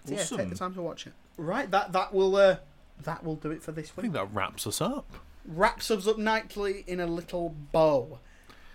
So, 0.05 0.15
yeah, 0.15 0.25
take 0.25 0.49
the 0.49 0.57
time 0.57 0.75
to 0.75 0.83
watch 0.83 1.09
it. 1.09 1.13
Right, 1.37 1.69
that 1.73 1.93
that 1.93 2.15
will 2.15 2.37
uh, 2.37 2.57
that 3.03 3.25
will 3.25 3.37
do 3.37 3.51
it 3.51 3.65
for 3.65 3.73
this 3.73 3.97
one. 3.97 4.03
I 4.03 4.03
think 4.03 4.15
that 4.15 4.33
wraps 4.33 4.65
us 4.65 4.81
up. 4.81 5.13
Wraps 5.47 5.91
us 5.91 6.07
up 6.07 6.19
nicely 6.19 6.85
in 6.87 7.01
a 7.01 7.07
little 7.07 7.55
bow. 7.73 8.19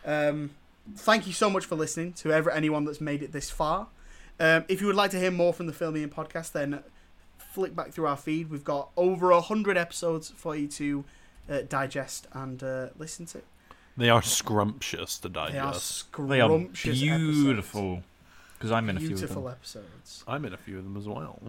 Um, 0.05 0.51
thank 0.95 1.27
you 1.27 1.33
so 1.33 1.49
much 1.49 1.65
for 1.65 1.75
listening 1.75 2.13
to 2.13 2.31
ever 2.31 2.51
anyone 2.51 2.85
that's 2.85 3.01
made 3.01 3.23
it 3.23 3.31
this 3.31 3.49
far. 3.49 3.87
Um, 4.39 4.65
if 4.67 4.81
you 4.81 4.87
would 4.87 4.95
like 4.95 5.11
to 5.11 5.19
hear 5.19 5.31
more 5.31 5.53
from 5.53 5.67
the 5.67 5.73
Film 5.73 5.95
Me 5.95 6.03
In 6.03 6.09
podcast, 6.09 6.51
then 6.51 6.83
flick 7.37 7.75
back 7.75 7.91
through 7.91 8.07
our 8.07 8.17
feed. 8.17 8.49
We've 8.49 8.63
got 8.63 8.89
over 8.95 9.31
a 9.31 9.41
hundred 9.41 9.77
episodes 9.77 10.29
for 10.29 10.55
you 10.55 10.67
to 10.67 11.05
uh, 11.49 11.61
digest 11.67 12.27
and 12.33 12.61
uh, 12.61 12.87
listen 12.97 13.25
to. 13.27 13.41
They 13.95 14.09
are 14.09 14.21
scrumptious 14.21 15.17
to 15.19 15.29
They 15.29 15.39
are 15.39 15.51
digest. 15.51 16.05
They 16.15 16.41
are 16.41 16.49
scrumptious, 16.49 17.01
beautiful. 17.01 18.03
Because 18.57 18.71
I'm 18.71 18.89
in 18.89 18.97
a 18.97 18.99
few 18.99 19.13
of 19.13 19.19
them. 19.19 19.27
beautiful 19.27 19.49
episodes. 19.49 20.23
I'm 20.27 20.45
in 20.45 20.53
a 20.53 20.57
few 20.57 20.77
of 20.77 20.83
them 20.83 20.97
as 20.97 21.07
well. 21.07 21.39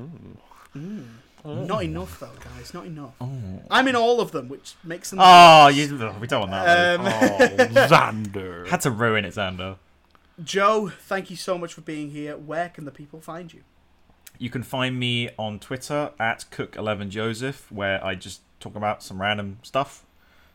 Ooh. 1.47 1.65
Not 1.65 1.85
enough 1.85 2.19
though, 2.20 2.31
guys. 2.43 2.74
Not 2.74 2.86
enough. 2.86 3.15
Oh, 3.20 3.62
I'm 3.70 3.86
in 3.89 3.97
all 3.97 4.20
of 4.20 4.32
them, 4.32 4.48
which 4.48 4.74
makes 4.85 5.10
them. 5.10 5.19
oh 5.23 5.69
you, 5.69 5.85
we 6.20 6.27
don't 6.27 6.40
want 6.40 6.51
that. 6.51 7.01
Um, 7.01 7.06
Oh, 7.06 7.65
Xander. 7.89 8.66
Had 8.69 8.81
to 8.82 8.90
ruin 8.90 9.24
it, 9.24 9.35
Xander. 9.35 9.77
Joe, 10.43 10.89
thank 10.89 11.31
you 11.31 11.36
so 11.36 11.59
much 11.59 11.74
for 11.74 11.81
being 11.81 12.10
here. 12.10 12.36
Where 12.36 12.69
can 12.69 12.85
the 12.85 12.90
people 12.93 13.20
find 13.20 13.52
you? 13.52 13.62
You 14.39 14.51
can 14.51 14.62
find 14.62 14.98
me 14.98 15.31
on 15.36 15.59
Twitter 15.59 16.12
at 16.20 16.44
Cook11Joseph, 16.52 17.70
where 17.73 18.05
I 18.05 18.15
just 18.15 18.43
talk 18.60 18.77
about 18.77 19.02
some 19.02 19.20
random 19.20 19.59
stuff. 19.62 20.05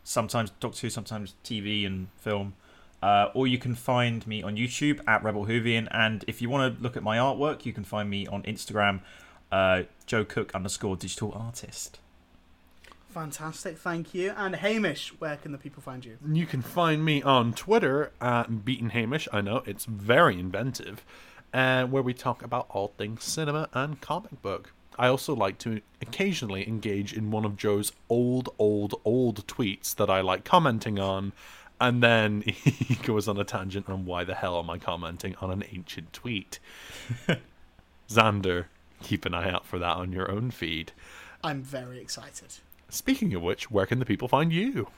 Sometimes 0.02 0.52
talk 0.60 0.74
to, 0.76 0.88
sometimes 0.90 1.34
TV 1.44 1.86
and 1.86 2.08
film. 2.16 2.54
Uh, 3.02 3.30
or 3.34 3.46
you 3.46 3.58
can 3.58 3.74
find 3.74 4.26
me 4.26 4.42
on 4.42 4.56
YouTube 4.56 5.00
at 5.06 5.22
Rebel 5.22 5.44
Whovian. 5.44 5.88
And 5.90 6.24
if 6.26 6.40
you 6.40 6.48
want 6.48 6.74
to 6.76 6.82
look 6.82 6.96
at 6.96 7.02
my 7.02 7.18
artwork, 7.18 7.66
you 7.66 7.74
can 7.74 7.84
find 7.84 8.08
me 8.08 8.26
on 8.26 8.42
Instagram, 8.44 9.00
uh, 9.54 9.84
Joe 10.04 10.24
Cook 10.24 10.52
underscore 10.52 10.96
digital 10.96 11.32
artist. 11.32 12.00
Fantastic, 13.08 13.78
thank 13.78 14.12
you. 14.12 14.34
And 14.36 14.56
Hamish, 14.56 15.10
where 15.20 15.36
can 15.36 15.52
the 15.52 15.58
people 15.58 15.80
find 15.80 16.04
you? 16.04 16.18
You 16.26 16.44
can 16.44 16.60
find 16.60 17.04
me 17.04 17.22
on 17.22 17.52
Twitter 17.52 18.10
at 18.20 18.64
Beaton 18.64 18.90
Hamish. 18.90 19.28
I 19.32 19.40
know 19.42 19.62
it's 19.64 19.84
very 19.84 20.40
inventive, 20.40 21.04
uh, 21.52 21.84
where 21.84 22.02
we 22.02 22.12
talk 22.12 22.42
about 22.42 22.66
all 22.70 22.88
things 22.98 23.22
cinema 23.22 23.68
and 23.72 24.00
comic 24.00 24.42
book. 24.42 24.72
I 24.98 25.06
also 25.06 25.36
like 25.36 25.58
to 25.58 25.80
occasionally 26.02 26.66
engage 26.66 27.12
in 27.12 27.30
one 27.30 27.44
of 27.44 27.56
Joe's 27.56 27.92
old, 28.08 28.48
old, 28.58 29.00
old 29.04 29.46
tweets 29.46 29.94
that 29.94 30.10
I 30.10 30.20
like 30.20 30.42
commenting 30.42 30.98
on, 30.98 31.32
and 31.80 32.02
then 32.02 32.40
he 32.46 32.96
goes 32.96 33.28
on 33.28 33.38
a 33.38 33.44
tangent 33.44 33.88
on 33.88 34.04
why 34.04 34.24
the 34.24 34.34
hell 34.34 34.58
am 34.58 34.68
I 34.68 34.78
commenting 34.78 35.36
on 35.40 35.52
an 35.52 35.62
ancient 35.70 36.12
tweet. 36.12 36.58
Xander, 38.08 38.66
keep 39.04 39.24
an 39.24 39.34
eye 39.34 39.50
out 39.50 39.64
for 39.64 39.78
that 39.78 39.96
on 39.96 40.12
your 40.12 40.30
own 40.30 40.50
feed. 40.50 40.92
I'm 41.42 41.62
very 41.62 42.00
excited. 42.00 42.54
Speaking 42.88 43.34
of 43.34 43.42
which, 43.42 43.70
where 43.70 43.86
can 43.86 43.98
the 43.98 44.06
people 44.06 44.28
find 44.28 44.52
you? 44.52 44.88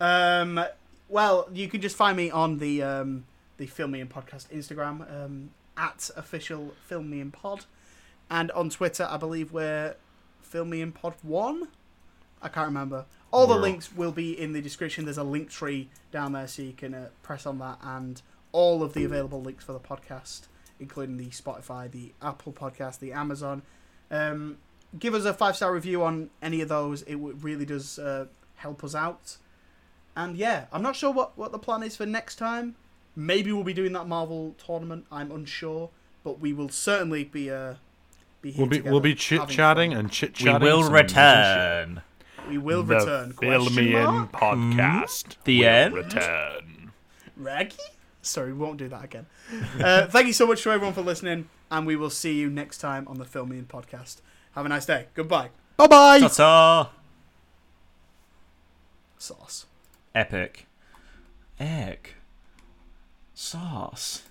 Um, 0.00 0.62
well, 1.08 1.48
you 1.52 1.68
can 1.68 1.80
just 1.80 1.96
find 1.96 2.16
me 2.16 2.30
on 2.30 2.58
the 2.58 2.82
um, 2.82 3.24
the 3.56 3.66
Film 3.66 3.92
Me 3.92 4.00
In 4.00 4.08
Podcast 4.08 4.48
Instagram 4.48 5.08
um, 5.10 5.50
at 5.76 6.10
official 6.16 6.74
Film 6.86 7.08
Me 7.10 7.20
In 7.20 7.30
Pod, 7.30 7.66
and 8.30 8.50
on 8.52 8.70
Twitter, 8.70 9.06
I 9.08 9.16
believe 9.16 9.52
we're 9.52 9.94
Film 10.40 10.70
Me 10.70 10.80
In 10.80 10.92
Pod 10.92 11.14
One. 11.22 11.68
I 12.42 12.48
can't 12.48 12.66
remember. 12.66 13.04
All 13.30 13.46
the 13.46 13.56
links 13.56 13.94
will 13.94 14.12
be 14.12 14.38
in 14.38 14.52
the 14.52 14.60
description. 14.60 15.04
There's 15.04 15.16
a 15.16 15.22
link 15.22 15.48
tree 15.48 15.88
down 16.10 16.32
there, 16.32 16.48
so 16.48 16.62
you 16.62 16.72
can 16.72 16.92
uh, 16.92 17.08
press 17.22 17.46
on 17.46 17.58
that, 17.60 17.78
and 17.82 18.20
all 18.50 18.82
of 18.82 18.92
the 18.92 19.04
available 19.04 19.40
links 19.40 19.64
for 19.64 19.72
the 19.72 19.80
podcast, 19.80 20.48
including 20.82 21.16
the 21.16 21.28
Spotify, 21.28 21.90
the 21.90 22.12
Apple 22.20 22.52
Podcast, 22.52 22.98
the 22.98 23.12
Amazon. 23.12 23.62
Um, 24.10 24.58
give 24.98 25.14
us 25.14 25.24
a 25.24 25.32
five 25.32 25.56
star 25.56 25.72
review 25.72 26.02
on 26.02 26.30
any 26.42 26.60
of 26.60 26.68
those. 26.68 27.02
It 27.02 27.16
really 27.16 27.64
does 27.64 27.98
uh, 27.98 28.26
help 28.56 28.84
us 28.84 28.94
out. 28.94 29.38
And 30.14 30.36
yeah, 30.36 30.66
I'm 30.72 30.82
not 30.82 30.94
sure 30.96 31.10
what, 31.10 31.38
what 31.38 31.52
the 31.52 31.58
plan 31.58 31.82
is 31.82 31.96
for 31.96 32.04
next 32.04 32.36
time. 32.36 32.76
Maybe 33.16 33.52
we'll 33.52 33.64
be 33.64 33.72
doing 33.72 33.92
that 33.92 34.06
Marvel 34.06 34.54
tournament. 34.64 35.06
I'm 35.10 35.30
unsure, 35.30 35.90
but 36.24 36.38
we 36.40 36.52
will 36.52 36.68
certainly 36.68 37.24
be 37.24 37.50
uh 37.50 37.74
be 38.42 38.50
here 38.50 38.60
We'll 38.62 38.68
be 38.70 38.76
together 38.76 38.90
we'll 38.92 39.00
be 39.00 39.14
chit 39.14 39.48
chatting 39.48 39.92
and 39.94 40.10
chit 40.10 40.34
chatting. 40.34 40.62
We 40.62 40.72
will 40.72 40.90
return. 40.90 42.02
We 42.48 42.58
will 42.58 42.82
The 42.82 42.96
return. 42.96 43.32
Question 43.32 43.60
Film 43.62 43.74
Me 43.76 43.94
In 43.94 44.02
mark? 44.04 44.32
podcast. 44.32 45.36
The 45.44 45.60
will 45.60 45.68
end? 45.68 45.94
Return. 45.94 46.92
Raggy? 47.36 47.76
Sorry, 48.22 48.52
we 48.52 48.58
won't 48.58 48.78
do 48.78 48.88
that 48.88 49.04
again. 49.04 49.26
Uh, 49.82 50.06
thank 50.06 50.28
you 50.28 50.32
so 50.32 50.46
much 50.46 50.62
to 50.62 50.70
everyone 50.70 50.94
for 50.94 51.02
listening, 51.02 51.48
and 51.70 51.86
we 51.86 51.96
will 51.96 52.10
see 52.10 52.34
you 52.34 52.48
next 52.48 52.78
time 52.78 53.06
on 53.08 53.18
the 53.18 53.24
Film 53.24 53.48
Me 53.50 53.58
In 53.58 53.66
podcast. 53.66 54.20
Have 54.52 54.64
a 54.64 54.68
nice 54.68 54.86
day. 54.86 55.06
Goodbye. 55.14 55.50
Bye 55.76 55.86
bye. 55.88 56.20
Ta-ta! 56.20 56.90
Sauce. 59.18 59.66
Epic. 60.14 60.66
Egg. 61.58 62.14
Sauce. 63.34 64.22